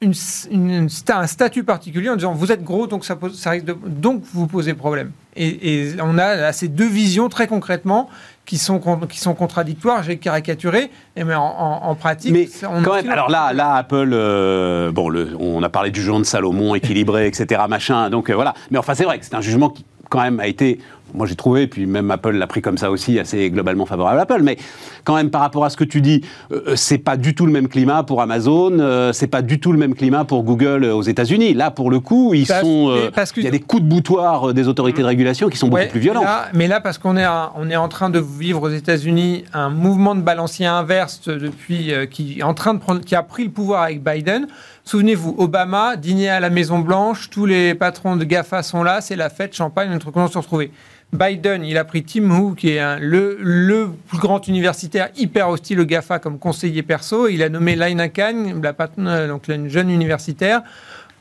une, 0.03 0.15
une- 0.51 0.89
un 1.11 1.27
statut 1.27 1.63
particulier 1.63 2.09
en 2.09 2.17
disant 2.17 2.33
vous 2.33 2.51
êtes 2.53 2.65
gros, 2.65 2.87
donc 2.87 3.05
ça, 3.05 3.17
pose, 3.17 3.39
ça 3.39 3.51
risque 3.51 3.67
de, 3.67 3.77
donc 3.87 4.23
vous 4.33 4.47
posez 4.47 4.73
problème. 4.75 5.13
Et, 5.37 5.83
et 5.91 5.93
on 6.03 6.17
a 6.19 6.35
là, 6.37 6.53
ces 6.55 6.69
deux 6.69 6.89
visions 6.89 7.29
très 7.29 7.47
concrètement 7.47 8.09
qui 8.47 8.57
sont, 8.59 8.81
qui 9.09 9.21
sont 9.21 9.35
contradictoires. 9.35 10.03
J'ai 10.03 10.17
caricaturé, 10.17 10.91
et 11.17 11.23
mais 11.25 11.35
en, 11.35 11.43
en- 11.45 11.83
en 11.85 11.95
pratique, 11.95 12.33
Mais 12.33 12.49
on 12.67 12.83
quand 12.83 12.93
oscille 12.93 13.05
même, 13.09 13.13
alors 13.13 13.29
là, 13.31 13.53
là 13.53 13.75
Apple, 13.75 14.11
euh, 14.13 14.91
bon, 14.91 15.09
le- 15.11 15.37
on 15.39 15.63
a 15.63 15.69
parlé 15.69 15.91
du 15.91 16.01
jugement 16.01 16.19
de 16.19 16.25
Salomon, 16.25 16.75
équilibré, 16.75 17.27
etc., 17.27 17.61
machin, 17.69 18.09
donc 18.09 18.31
euh, 18.31 18.35
voilà. 18.35 18.55
Mais 18.71 18.79
enfin, 18.79 18.95
c'est 18.95 19.05
vrai 19.05 19.19
que 19.19 19.25
c'est 19.27 19.35
un 19.35 19.41
jugement 19.43 19.69
qui, 19.69 19.85
quand 20.09 20.23
même, 20.23 20.41
a 20.41 20.47
été, 20.49 20.81
moi 21.15 21.27
j'ai 21.27 21.35
trouvé, 21.37 21.67
puis 21.67 21.87
même 21.87 22.11
Apple 22.11 22.33
l'a 22.33 22.47
pris 22.47 22.61
comme 22.63 22.79
ça 22.79 22.91
aussi, 22.91 23.19
assez 23.19 23.51
globalement 23.51 23.87
favorable 23.87 24.19
à 24.19 24.23
Apple, 24.23 24.41
mais 24.43 24.57
quand 25.05 25.15
même, 25.17 25.31
par 25.31 25.41
rapport 25.41 25.65
à 25.65 25.71
ce 25.71 25.77
que 25.77 25.85
tu 25.85 26.01
dis, 26.01 26.23
euh, 26.53 26.75
c'est 26.77 26.99
pas 26.99 27.17
du 27.17 27.35
tout 27.35 27.47
le 27.47 27.53
même 27.53 27.69
climat 27.69 28.03
pour 28.03 28.21
Amazon, 28.23 28.79
euh, 28.79 29.13
c'est 29.13 29.27
pas 29.27 29.43
du 29.43 29.61
tout 29.61 29.73
le 29.73 29.79
même 29.79 29.95
climat 29.95 30.25
pour 30.25 30.43
Google 30.45 30.85
euh, 30.85 30.95
aux 30.95 31.03
États-Unis. 31.03 31.55
Là, 31.55 31.71
pour 31.71 31.91
le 31.91 32.01
coup, 32.01 32.35
ils 32.35 32.47
Parce- 32.47 32.61
sont, 32.63 32.91
euh, 32.91 33.09
et 33.09 33.11
parce 33.11 33.33
que- 33.33 33.41
il 33.41 33.45
y 33.45 33.49
a 33.49 33.51
des 33.51 33.61
coups 33.61 33.83
de 33.83 33.89
boutoir 33.89 34.51
euh, 34.51 34.53
des 34.53 34.69
autorités 34.69 35.03
de 35.03 35.07
régulation 35.07 35.49
qui 35.49 35.57
sont 35.59 35.69
Ouais, 35.71 35.83
beaucoup 35.83 35.93
plus 35.93 36.01
violents. 36.01 36.21
Mais 36.21 36.27
là, 36.27 36.49
mais 36.55 36.67
là, 36.69 36.81
parce 36.81 36.99
qu'on 36.99 37.17
est, 37.17 37.27
en- 37.27 37.53
on 37.57 37.69
est 37.71 37.77
en 37.77 37.89
train 37.89 38.11
de 38.11 38.19
vivre 38.21 38.63
aux 38.63 38.71
États-Unis 38.71 39.45
un 39.53 39.71
mouvement 39.71 40.15
de 40.15 40.21
balancier 40.21 40.67
inverse 40.67 41.23
depuis 41.27 41.93
euh, 41.93 42.07
qui 42.07 42.39
est 42.39 42.43
en 42.43 42.55
train 42.55 42.75
de 42.75 42.79
prendre, 42.81 43.01
qui 43.01 43.15
a 43.15 43.23
pris 43.23 43.45
le 43.45 43.51
pouvoir 43.51 43.83
avec 43.83 44.03
Biden. 44.03 44.47
Souvenez-vous, 44.85 45.35
Obama 45.39 45.97
dînait 45.97 46.29
à 46.31 46.41
la 46.41 46.51
Maison 46.51 46.79
Blanche, 46.81 47.31
tous 47.31 47.47
les 47.47 47.75
patrons 47.75 48.17
de 48.17 48.25
Gafa 48.25 48.63
sont 48.63 48.83
là, 48.83 49.01
c'est 49.01 49.17
la 49.17 49.29
fête, 49.31 49.55
champagne, 49.55 49.91
notre 49.91 50.11
comment 50.11 50.27
se 50.27 50.39
retrouver. 50.39 50.71
Biden, 51.13 51.65
il 51.65 51.77
a 51.77 51.85
pris 51.85 52.05
Tim 52.05 52.31
Hu, 52.31 52.55
qui 52.55 52.71
est 52.71 52.79
un- 52.79 52.99
le, 52.99 53.37
le 53.41 53.91
plus 54.09 54.19
grand 54.19 54.47
universitaire 54.47 55.09
hyper 55.17 55.49
hostile 55.49 55.81
au 55.81 55.85
GAFA 55.85 56.19
comme 56.21 56.39
conseiller 56.39 56.83
perso. 56.83 57.27
Il 57.29 57.43
a 57.43 57.49
nommé 57.49 57.75
Laina 57.75 58.09
Khan, 58.09 58.61
la 58.63 58.73
patronne, 58.73 59.09
euh, 59.09 59.27
donc 59.29 59.49
une 59.49 59.69
jeune 59.69 59.91
universitaire, 59.91 60.63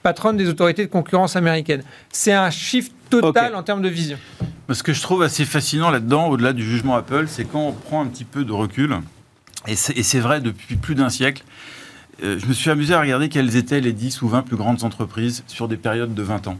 patronne 0.04 0.38
des 0.38 0.48
autorités 0.48 0.86
de 0.86 0.92
concurrence 0.92 1.36
américaines. 1.36 1.82
C'est 2.12 2.34
un 2.34 2.52
shift 2.52 2.92
total 3.10 3.56
en 3.56 3.64
termes 3.64 3.82
de 3.82 3.90
vision. 3.90 4.18
Ce 4.72 4.84
que 4.84 4.94
je 4.94 5.02
trouve 5.02 5.24
assez 5.24 5.46
fascinant 5.46 5.90
là-dedans, 5.90 6.28
au-delà 6.28 6.54
du 6.54 6.64
jugement 6.64 6.96
Apple, 6.96 7.26
c'est 7.28 7.46
quand 7.46 7.62
on 7.68 7.72
prend 7.72 8.02
un 8.04 8.06
petit 8.06 8.26
peu 8.26 8.46
de 8.46 8.52
recul, 8.52 8.96
et 9.68 9.76
c'est 9.76 9.98
et 9.98 10.04
c'est 10.04 10.20
vrai 10.20 10.40
depuis 10.42 10.76
plus 10.76 10.94
d'un 10.94 11.10
siècle, 11.10 11.44
euh, 12.24 12.38
je 12.40 12.46
me 12.46 12.54
suis 12.54 12.70
amusé 12.70 12.94
à 12.94 13.02
regarder 13.02 13.30
quelles 13.30 13.56
étaient 13.56 13.82
les 13.82 13.94
10 13.94 14.22
ou 14.22 14.28
20 14.28 14.44
plus 14.44 14.56
grandes 14.58 14.84
entreprises 14.84 15.44
sur 15.48 15.68
des 15.68 15.78
périodes 15.78 16.14
de 16.14 16.22
20 16.22 16.48
ans. 16.48 16.60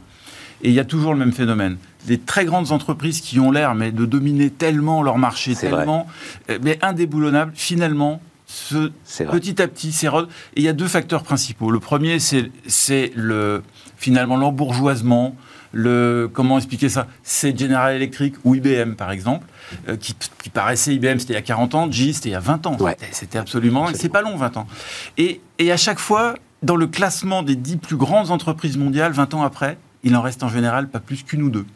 Et 0.62 0.68
il 0.68 0.74
y 0.74 0.80
a 0.80 0.84
toujours 0.84 1.12
le 1.12 1.18
même 1.18 1.32
phénomène. 1.32 1.76
Les 2.08 2.18
très 2.18 2.44
grandes 2.44 2.72
entreprises 2.72 3.20
qui 3.20 3.38
ont 3.40 3.50
l'air 3.50 3.74
mais 3.74 3.92
de 3.92 4.04
dominer 4.06 4.50
tellement 4.50 5.02
leur 5.02 5.18
marché, 5.18 5.54
C'est 5.54 5.68
vrai. 5.68 5.78
tellement, 5.80 6.06
euh, 6.50 6.58
mais 6.62 6.78
indéboulonnables, 6.82 7.52
finalement, 7.54 8.20
ce, 8.46 8.90
petit 9.30 9.62
à 9.62 9.68
petit 9.68 9.92
s'érode. 9.92 10.28
Et 10.56 10.60
il 10.60 10.64
y 10.64 10.68
a 10.68 10.72
deux 10.72 10.88
facteurs 10.88 11.22
principaux. 11.22 11.70
Le 11.70 11.78
premier, 11.80 12.18
c'est 12.18 13.12
le 13.14 13.62
finalement 13.96 14.36
l'embourgeoisement. 14.36 15.36
Le, 15.72 16.28
comment 16.32 16.56
expliquer 16.58 16.88
ça? 16.88 17.06
C'est 17.22 17.56
General 17.56 17.94
Electric 17.94 18.34
ou 18.44 18.56
IBM, 18.56 18.94
par 18.94 19.12
exemple, 19.12 19.46
euh, 19.88 19.96
qui, 19.96 20.16
qui 20.42 20.50
paraissait 20.50 20.92
IBM, 20.96 21.20
c'était 21.20 21.34
il 21.34 21.36
y 21.36 21.38
a 21.38 21.42
40 21.42 21.74
ans, 21.76 21.88
GE, 21.92 22.10
c'était 22.10 22.30
il 22.30 22.32
y 22.32 22.34
a 22.34 22.40
20 22.40 22.66
ans. 22.66 22.76
Ouais. 22.80 22.96
C'était- 22.98 23.12
C'était 23.14 23.38
absolument... 23.38 23.86
C'est 23.94 24.08
pas 24.08 24.20
long, 24.22 24.36
20 24.36 24.56
ans. 24.56 24.66
Et, 25.16 25.40
et 25.60 25.70
à 25.70 25.76
chaque 25.76 26.00
fois, 26.00 26.34
dans 26.64 26.74
le 26.74 26.88
classement 26.88 27.44
des 27.44 27.54
10 27.54 27.76
plus 27.76 27.96
grandes 27.96 28.32
entreprises 28.32 28.76
mondiales, 28.78 29.12
20 29.12 29.32
ans 29.34 29.42
après, 29.44 29.78
il 30.02 30.16
en 30.16 30.22
reste 30.22 30.42
en 30.42 30.48
général 30.48 30.88
pas 30.88 31.00
plus 31.00 31.22
qu'une 31.22 31.42
ou 31.42 31.50
deux. 31.50 31.66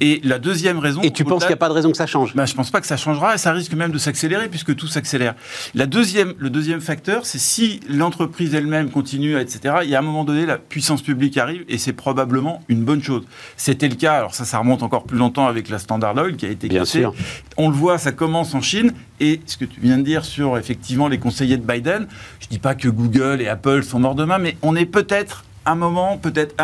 Et 0.00 0.20
la 0.24 0.38
deuxième 0.38 0.78
raison... 0.78 1.02
Et 1.02 1.10
tu 1.10 1.24
penses 1.24 1.42
qu'il 1.42 1.48
n'y 1.48 1.54
a 1.54 1.58
pas 1.58 1.68
de 1.68 1.74
raison 1.74 1.90
que 1.90 1.96
ça 1.96 2.06
change? 2.06 2.34
Bah, 2.34 2.46
je 2.46 2.54
pense 2.54 2.70
pas 2.70 2.80
que 2.80 2.86
ça 2.86 2.96
changera 2.96 3.34
et 3.34 3.38
ça 3.38 3.52
risque 3.52 3.74
même 3.74 3.90
de 3.90 3.98
s'accélérer 3.98 4.48
puisque 4.48 4.74
tout 4.74 4.86
s'accélère. 4.86 5.34
La 5.74 5.86
deuxième, 5.86 6.34
le 6.38 6.48
deuxième 6.48 6.80
facteur, 6.80 7.26
c'est 7.26 7.38
si 7.38 7.80
l'entreprise 7.88 8.54
elle-même 8.54 8.90
continue, 8.90 9.38
etc. 9.38 9.74
Il 9.82 9.90
y 9.90 9.94
a 9.94 9.98
un 9.98 10.02
moment 10.02 10.24
donné, 10.24 10.46
la 10.46 10.56
puissance 10.56 11.02
publique 11.02 11.36
arrive 11.36 11.64
et 11.68 11.76
c'est 11.76 11.92
probablement 11.92 12.62
une 12.68 12.82
bonne 12.82 13.02
chose. 13.02 13.24
C'était 13.56 13.88
le 13.88 13.96
cas, 13.96 14.14
alors 14.14 14.34
ça, 14.34 14.44
ça 14.44 14.58
remonte 14.58 14.82
encore 14.82 15.04
plus 15.04 15.18
longtemps 15.18 15.46
avec 15.46 15.68
la 15.68 15.78
Standard 15.78 16.16
Oil 16.16 16.36
qui 16.36 16.46
a 16.46 16.50
été 16.50 16.68
Bien 16.68 16.80
cassée. 16.80 17.00
sûr. 17.00 17.14
On 17.58 17.68
le 17.68 17.74
voit, 17.74 17.98
ça 17.98 18.12
commence 18.12 18.54
en 18.54 18.62
Chine 18.62 18.92
et 19.20 19.40
ce 19.44 19.58
que 19.58 19.66
tu 19.66 19.80
viens 19.80 19.98
de 19.98 20.02
dire 20.02 20.24
sur 20.24 20.56
effectivement 20.56 21.08
les 21.08 21.18
conseillers 21.18 21.58
de 21.58 21.66
Biden, 21.66 22.06
je 22.40 22.48
dis 22.48 22.58
pas 22.58 22.74
que 22.74 22.88
Google 22.88 23.42
et 23.42 23.48
Apple 23.48 23.82
sont 23.82 24.00
morts 24.00 24.14
demain, 24.14 24.38
mais 24.38 24.56
on 24.62 24.74
est 24.76 24.86
peut-être 24.86 25.44
un 25.66 25.74
moment 25.74 26.18
peut-être 26.18 26.54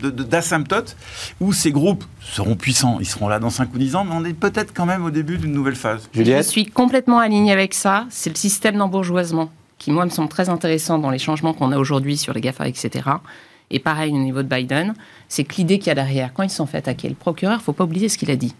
d'asymptote 0.00 0.96
où 1.40 1.52
ces 1.52 1.72
groupes 1.72 2.04
seront 2.20 2.54
puissants. 2.54 2.98
Ils 3.00 3.06
seront 3.06 3.28
là 3.28 3.38
dans 3.38 3.50
5 3.50 3.72
ou 3.74 3.78
10 3.78 3.96
ans, 3.96 4.04
mais 4.04 4.14
on 4.14 4.24
est 4.24 4.34
peut-être 4.34 4.72
quand 4.74 4.86
même 4.86 5.04
au 5.04 5.10
début 5.10 5.38
d'une 5.38 5.52
nouvelle 5.52 5.74
phase. 5.74 6.08
Je 6.12 6.18
Juliette 6.18 6.46
suis 6.46 6.66
complètement 6.66 7.18
alignée 7.18 7.52
avec 7.52 7.74
ça. 7.74 8.06
C'est 8.10 8.30
le 8.30 8.36
système 8.36 8.76
d'embourgeoisement 8.76 9.50
qui, 9.78 9.90
moi, 9.90 10.04
me 10.04 10.10
semble 10.10 10.28
très 10.28 10.48
intéressant 10.48 10.98
dans 10.98 11.10
les 11.10 11.18
changements 11.18 11.54
qu'on 11.54 11.72
a 11.72 11.78
aujourd'hui 11.78 12.16
sur 12.16 12.32
les 12.32 12.40
GAFA, 12.40 12.68
etc. 12.68 13.10
Et 13.70 13.78
pareil 13.80 14.12
au 14.12 14.18
niveau 14.18 14.42
de 14.42 14.48
Biden, 14.48 14.94
c'est 15.28 15.44
que 15.44 15.56
l'idée 15.56 15.78
qu'il 15.78 15.88
y 15.88 15.90
a 15.90 15.94
derrière, 15.94 16.32
quand 16.32 16.42
ils 16.42 16.50
se 16.50 16.56
sont 16.56 16.66
fait 16.66 16.78
attaquer, 16.78 17.08
le 17.08 17.14
procureur, 17.14 17.58
il 17.60 17.64
faut 17.64 17.72
pas 17.72 17.84
oublier 17.84 18.08
ce 18.08 18.18
qu'il 18.18 18.30
a 18.30 18.36
dit. 18.36 18.54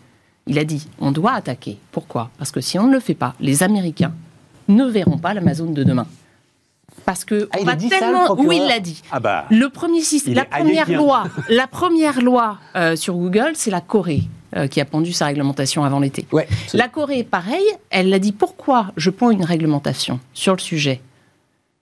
Il 0.46 0.58
a 0.58 0.64
dit, 0.64 0.88
on 0.98 1.12
doit 1.12 1.32
attaquer. 1.32 1.78
Pourquoi? 1.92 2.30
Parce 2.38 2.50
que 2.50 2.60
si 2.60 2.78
on 2.78 2.88
ne 2.88 2.92
le 2.92 2.98
fait 2.98 3.14
pas, 3.14 3.34
les 3.38 3.62
Américains 3.62 4.12
ne 4.68 4.84
verront 4.84 5.18
pas 5.18 5.34
l'Amazon 5.34 5.70
de 5.70 5.84
demain. 5.84 6.06
Parce 7.04 7.24
que 7.24 7.48
Ah, 7.52 7.58
on 7.60 7.64
va 7.64 7.78
ça, 7.78 7.88
tellement, 7.88 8.24
procureur 8.26 8.48
oui, 8.48 8.60
il 8.62 8.68
l'a 8.68 8.80
dit. 8.80 9.02
Ah 9.10 9.20
bah. 9.20 9.46
Le 9.50 9.68
premier 9.68 10.00
la 10.28 10.44
première 10.44 10.90
loi, 10.90 11.24
la 11.48 11.66
première 11.66 12.20
loi 12.20 12.58
euh, 12.76 12.96
sur 12.96 13.14
Google, 13.14 13.52
c'est 13.54 13.70
la 13.70 13.80
Corée 13.80 14.22
euh, 14.56 14.66
qui 14.68 14.80
a 14.80 14.84
pendu 14.84 15.12
sa 15.12 15.26
réglementation 15.26 15.84
avant 15.84 15.98
l'été. 15.98 16.26
Ouais. 16.32 16.46
La 16.74 16.88
Corée, 16.88 17.24
pareil, 17.24 17.64
elle 17.90 18.12
a 18.12 18.18
dit 18.18 18.32
pourquoi 18.32 18.92
je 18.96 19.10
prends 19.10 19.30
une 19.30 19.44
réglementation 19.44 20.20
sur 20.34 20.52
le 20.54 20.60
sujet 20.60 21.00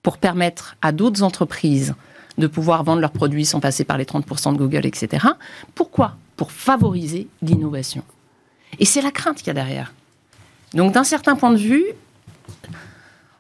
pour 0.03 0.19
permettre 0.19 0.77
à 0.81 0.93
d'autres 0.93 1.23
entreprises 1.23 1.95
de 2.39 2.47
pouvoir 2.47 2.85
vendre 2.85 3.01
leurs 3.01 3.11
produits 3.11 3.45
sans 3.45 3.61
passer 3.61 3.85
par 3.85 3.99
les 3.99 4.05
30% 4.05 4.53
de 4.53 4.59
Google, 4.59 4.87
etc. 4.87 5.27
Pourquoi? 5.75 6.17
Pour 6.37 6.53
favoriser 6.53 7.29
l'innovation. 7.43 8.03
Et 8.79 8.85
c'est 8.85 9.03
la 9.03 9.11
crainte 9.11 9.39
qu'il 9.39 9.49
y 9.49 9.51
a 9.51 9.55
derrière. 9.55 9.93
Donc 10.75 10.93
d'un 10.93 11.05
certain 11.05 11.37
point 11.37 11.51
de 11.51 11.59
vue, 11.59 11.85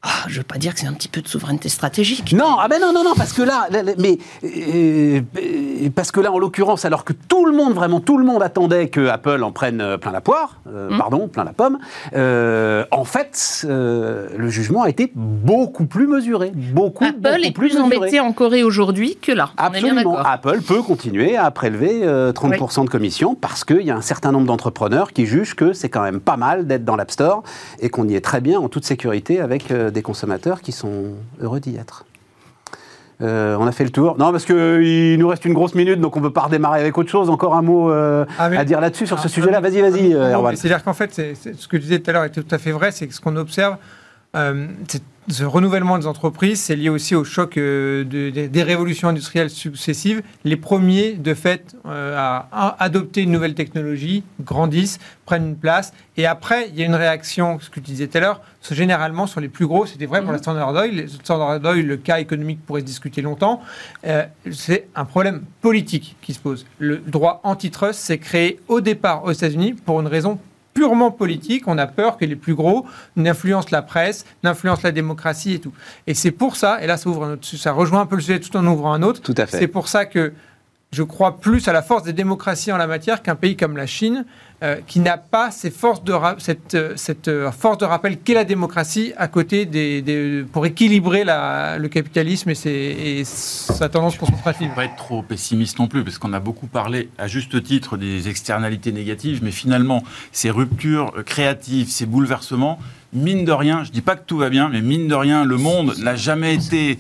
ah, 0.02 0.08
je 0.28 0.34
ne 0.34 0.38
veux 0.38 0.44
pas 0.44 0.56
dire 0.56 0.72
que 0.74 0.80
c'est 0.80 0.86
un 0.86 0.94
petit 0.94 1.08
peu 1.08 1.20
de 1.20 1.28
souveraineté 1.28 1.68
stratégique. 1.68 2.32
Non, 2.32 2.56
ah 2.58 2.68
ben 2.68 2.80
non, 2.80 2.92
non, 2.92 3.04
non, 3.04 3.12
parce 3.16 3.32
que 3.34 3.42
là, 3.42 3.68
mais 3.98 4.16
euh, 4.44 5.20
euh, 5.38 5.88
parce 5.94 6.10
que 6.10 6.20
là, 6.20 6.32
en 6.32 6.38
l'occurrence, 6.38 6.84
alors 6.86 7.04
que 7.04 7.12
tout 7.12 7.44
le 7.44 7.52
monde, 7.52 7.74
vraiment 7.74 8.00
tout 8.00 8.16
le 8.16 8.24
monde 8.24 8.42
attendait 8.42 8.88
que 8.88 9.08
Apple 9.08 9.42
en 9.42 9.52
prenne 9.52 9.80
euh, 9.82 9.98
plein 9.98 10.10
la 10.12 10.20
poire, 10.20 10.56
euh, 10.68 10.88
Mm. 10.90 10.98
pardon, 10.98 11.28
plein 11.28 11.44
la 11.44 11.52
pomme. 11.52 11.78
euh, 12.14 12.84
en 12.90 13.04
fait, 13.04 13.66
le 13.68 14.48
jugement 14.48 14.82
a 14.82 14.88
été 14.88 15.12
beaucoup 15.14 15.84
plus 15.86 16.06
mesuré, 16.06 16.52
beaucoup, 16.54 17.04
Apple 17.04 17.18
beaucoup 17.20 17.34
est 17.36 17.50
plus 17.52 17.70
plus 17.70 17.78
embêté 17.78 18.20
en 18.20 18.32
Corée 18.32 18.62
aujourd'hui 18.64 19.16
que 19.20 19.32
là. 19.32 19.50
Absolument. 19.58 20.16
Apple 20.18 20.60
peut 20.66 20.82
continuer 20.82 21.36
à 21.36 21.50
prélever 21.50 22.00
euh, 22.04 22.32
30% 22.32 22.84
de 22.84 22.90
commission 22.90 23.34
parce 23.34 23.64
qu'il 23.64 23.82
y 23.82 23.90
a 23.90 23.96
un 23.96 24.00
certain 24.00 24.32
nombre 24.32 24.46
d'entrepreneurs 24.46 25.12
qui 25.12 25.26
jugent 25.26 25.54
que 25.54 25.72
c'est 25.74 25.88
quand 25.90 26.02
même 26.02 26.20
pas 26.20 26.36
mal 26.38 26.66
d'être 26.66 26.84
dans 26.84 26.96
l'App 26.96 27.10
Store 27.10 27.42
et 27.80 27.90
qu'on 27.90 28.08
y 28.08 28.14
est 28.14 28.20
très 28.22 28.40
bien 28.40 28.58
en 28.58 28.68
toute 28.68 28.84
sécurité 28.84 29.40
avec 29.40 29.70
des 29.90 30.02
consommateurs 30.02 30.60
qui 30.60 30.72
sont 30.72 31.14
heureux 31.40 31.60
d'y 31.60 31.76
être. 31.76 32.04
Euh, 33.22 33.56
on 33.60 33.66
a 33.66 33.72
fait 33.72 33.84
le 33.84 33.90
tour. 33.90 34.16
Non, 34.18 34.30
parce 34.32 34.46
qu'il 34.46 35.16
nous 35.18 35.28
reste 35.28 35.44
une 35.44 35.52
grosse 35.52 35.74
minute, 35.74 36.00
donc 36.00 36.16
on 36.16 36.20
ne 36.20 36.26
peut 36.26 36.32
pas 36.32 36.42
redémarrer 36.42 36.80
avec 36.80 36.96
autre 36.96 37.10
chose. 37.10 37.28
Encore 37.28 37.54
un 37.54 37.60
mot 37.60 37.90
euh, 37.90 38.24
Ah, 38.38 38.48
mais- 38.48 38.56
à 38.56 38.64
dire 38.64 38.80
là-dessus 38.80 39.06
sur 39.06 39.18
ce 39.18 39.28
sujet-là. 39.28 39.60
Vas-y, 39.60 39.82
vas-y, 39.82 40.14
euh, 40.14 40.32
Erwan. 40.32 40.56
C'est-à-dire 40.56 40.82
qu'en 40.82 40.94
fait, 40.94 41.12
ce 41.14 41.68
que 41.68 41.76
je 41.76 41.82
disais 41.82 41.98
tout 41.98 42.08
à 42.08 42.14
l'heure 42.14 42.24
était 42.24 42.42
tout 42.42 42.54
à 42.54 42.58
fait 42.58 42.72
vrai, 42.72 42.92
c'est 42.92 43.06
que 43.06 43.12
ce 43.14 43.20
qu'on 43.20 43.36
observe, 43.36 43.76
euh, 44.36 44.68
c'est- 44.88 45.02
ce 45.30 45.44
renouvellement 45.44 45.98
des 45.98 46.06
entreprises, 46.06 46.60
c'est 46.60 46.76
lié 46.76 46.88
aussi 46.88 47.14
au 47.14 47.24
choc 47.24 47.56
euh, 47.56 48.04
de- 48.04 48.30
de- 48.30 48.46
des 48.46 48.62
révolutions 48.62 49.08
industrielles 49.08 49.50
successives. 49.50 50.22
Les 50.44 50.56
premiers, 50.56 51.12
de 51.12 51.34
fait, 51.34 51.74
euh, 51.86 52.14
à, 52.16 52.48
à 52.52 52.82
adopter 52.82 53.22
une 53.22 53.30
nouvelle 53.30 53.54
technologie, 53.54 54.22
grandissent, 54.40 54.98
prennent 55.26 55.46
une 55.48 55.56
place, 55.56 55.92
et 56.16 56.26
après, 56.26 56.68
il 56.68 56.78
y 56.78 56.82
a 56.82 56.86
une 56.86 56.94
réaction, 56.94 57.58
ce 57.60 57.70
que 57.70 57.76
tu 57.80 57.86
disais 57.92 58.06
tout 58.08 58.18
à 58.18 58.20
l'heure, 58.20 58.40
généralement 58.70 59.26
sur 59.26 59.40
les 59.40 59.48
plus 59.48 59.66
gros, 59.66 59.86
c'était 59.86 60.06
vrai 60.06 60.22
pour 60.22 60.32
la 60.32 60.38
Standard 60.38 60.74
Oil. 60.74 61.08
Standard 61.08 61.60
Oil, 61.64 61.86
le 61.86 61.96
cas 61.96 62.18
économique 62.20 62.60
pourrait 62.66 62.80
se 62.80 62.86
discuter 62.86 63.22
longtemps. 63.22 63.60
Euh, 64.06 64.24
c'est 64.52 64.88
un 64.94 65.04
problème 65.04 65.42
politique 65.60 66.16
qui 66.20 66.34
se 66.34 66.40
pose. 66.40 66.66
Le 66.78 66.98
droit 66.98 67.40
antitrust 67.44 68.00
s'est 68.00 68.18
créé 68.18 68.58
au 68.68 68.80
départ 68.80 69.24
aux 69.24 69.32
États-Unis 69.32 69.74
pour 69.74 70.00
une 70.00 70.06
raison 70.08 70.38
purement 70.74 71.10
politique. 71.10 71.66
On 71.66 71.78
a 71.78 71.86
peur 71.86 72.16
que 72.16 72.24
les 72.24 72.36
plus 72.36 72.54
gros 72.54 72.86
n'influencent 73.16 73.68
la 73.70 73.82
presse, 73.82 74.24
n'influencent 74.42 74.82
la 74.84 74.92
démocratie 74.92 75.54
et 75.54 75.58
tout. 75.58 75.72
Et 76.06 76.14
c'est 76.14 76.30
pour 76.30 76.56
ça, 76.56 76.82
et 76.82 76.86
là 76.86 76.96
ça 76.96 77.08
ouvre 77.08 77.24
un 77.24 77.32
autre, 77.32 77.46
ça 77.46 77.72
rejoint 77.72 78.00
un 78.00 78.06
peu 78.06 78.16
le 78.16 78.22
sujet 78.22 78.40
tout 78.40 78.56
en 78.56 78.66
ouvrant 78.66 78.92
un 78.92 79.02
autre. 79.02 79.20
Tout 79.20 79.34
à 79.36 79.46
fait. 79.46 79.58
C'est 79.58 79.68
pour 79.68 79.88
ça 79.88 80.06
que 80.06 80.32
je 80.92 81.02
crois 81.02 81.38
plus 81.38 81.68
à 81.68 81.72
la 81.72 81.82
force 81.82 82.02
des 82.02 82.12
démocraties 82.12 82.72
en 82.72 82.76
la 82.76 82.86
matière 82.86 83.22
qu'un 83.22 83.36
pays 83.36 83.56
comme 83.56 83.76
la 83.76 83.86
Chine, 83.86 84.24
euh, 84.62 84.76
qui 84.86 85.00
n'a 85.00 85.16
pas 85.16 85.50
ces 85.50 85.70
forces 85.70 86.04
de 86.04 86.12
cette, 86.38 86.74
euh, 86.74 86.92
cette 86.96 87.28
euh, 87.28 87.50
force 87.50 87.78
de 87.78 87.84
rappel 87.84 88.18
qu'est 88.18 88.34
la 88.34 88.44
démocratie 88.44 89.12
à 89.16 89.26
côté 89.28 89.64
des, 89.64 90.02
des- 90.02 90.44
pour 90.52 90.66
équilibrer 90.66 91.24
la- 91.24 91.78
le 91.78 91.88
capitalisme 91.88 92.50
et, 92.50 92.54
ses- 92.54 92.70
et 92.70 93.24
sa 93.24 93.88
tendance 93.88 94.16
concentrative. 94.16 94.70
pas 94.74 94.84
être 94.84 94.96
trop 94.96 95.22
pessimiste 95.22 95.78
non 95.78 95.88
plus, 95.88 96.04
parce 96.04 96.18
qu'on 96.18 96.32
a 96.32 96.40
beaucoup 96.40 96.66
parlé, 96.66 97.08
à 97.18 97.26
juste 97.26 97.62
titre, 97.62 97.96
des 97.96 98.28
externalités 98.28 98.92
négatives, 98.92 99.40
mais 99.42 99.50
finalement, 99.50 100.02
ces 100.32 100.50
ruptures 100.50 101.12
créatives, 101.24 101.88
ces 101.90 102.06
bouleversements, 102.06 102.78
mine 103.12 103.44
de 103.44 103.52
rien, 103.52 103.82
je 103.84 103.90
dis 103.90 104.02
pas 104.02 104.14
que 104.16 104.24
tout 104.26 104.38
va 104.38 104.50
bien, 104.50 104.68
mais 104.68 104.82
mine 104.82 105.08
de 105.08 105.14
rien, 105.14 105.44
le 105.44 105.56
monde 105.56 105.94
n'a 105.98 106.16
jamais 106.16 106.54
été 106.54 106.98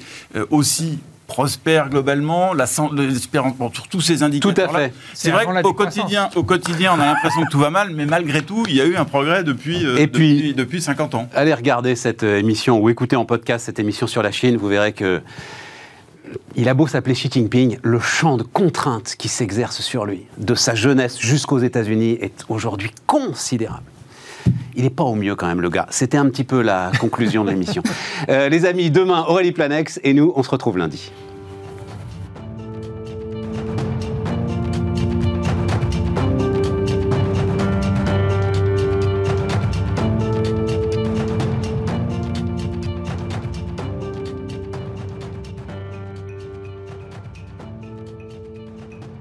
aussi 0.50 0.98
prospère 1.30 1.88
globalement, 1.88 2.52
la 2.54 2.66
l'espérance 2.96 3.54
bon, 3.56 3.70
sur 3.72 3.86
tous 3.86 4.00
ces 4.00 4.24
indicateurs. 4.24 4.68
Tout 4.68 4.76
à 4.76 4.78
fait. 4.80 4.92
C'est 5.14 5.30
vrai 5.30 5.46
qu'au 5.62 5.72
quotidien, 5.72 6.28
au 6.34 6.42
quotidien, 6.42 6.92
on 6.96 7.00
a 7.00 7.06
l'impression 7.06 7.42
que 7.44 7.50
tout 7.50 7.58
va 7.60 7.70
mal, 7.70 7.90
mais 7.94 8.04
malgré 8.04 8.42
tout, 8.42 8.64
il 8.68 8.74
y 8.74 8.80
a 8.80 8.84
eu 8.84 8.96
un 8.96 9.04
progrès 9.04 9.44
depuis, 9.44 9.86
euh, 9.86 9.96
Et 9.96 10.08
puis- 10.08 10.34
depuis, 10.36 10.54
depuis 10.54 10.82
50 10.82 11.14
ans. 11.14 11.28
Allez 11.34 11.54
regarder 11.54 11.94
cette 11.94 12.24
euh, 12.24 12.38
émission 12.40 12.80
ou 12.80 12.90
écouter 12.90 13.14
en 13.14 13.24
podcast 13.24 13.64
cette 13.66 13.78
émission 13.78 14.08
sur 14.08 14.22
la 14.24 14.32
Chine, 14.32 14.56
vous 14.56 14.66
verrez 14.66 14.92
que 14.92 15.20
il 16.56 16.68
a 16.68 16.74
beau 16.74 16.86
s'appeler 16.86 17.14
Xi 17.14 17.28
Jinping, 17.30 17.78
le 17.82 18.00
champ 18.00 18.36
de 18.36 18.42
contraintes 18.42 19.14
qui 19.16 19.28
s'exerce 19.28 19.80
sur 19.80 20.04
lui, 20.04 20.26
de 20.38 20.54
sa 20.54 20.74
jeunesse 20.74 21.18
jusqu'aux 21.20 21.58
États-Unis, 21.58 22.18
est 22.20 22.44
aujourd'hui 22.48 22.90
considérable. 23.06 23.82
Il 24.76 24.84
n'est 24.84 24.90
pas 24.90 25.04
au 25.04 25.14
mieux 25.14 25.34
quand 25.34 25.46
même, 25.46 25.60
le 25.60 25.70
gars. 25.70 25.86
C'était 25.90 26.18
un 26.18 26.28
petit 26.28 26.44
peu 26.44 26.62
la 26.62 26.90
conclusion 27.00 27.44
de 27.44 27.50
l'émission. 27.50 27.82
Euh, 28.28 28.48
les 28.48 28.66
amis, 28.66 28.90
demain, 28.90 29.24
Aurélie 29.26 29.52
Planex 29.52 29.98
et 30.04 30.12
nous, 30.12 30.32
on 30.36 30.42
se 30.42 30.50
retrouve 30.50 30.76
lundi. 30.76 31.10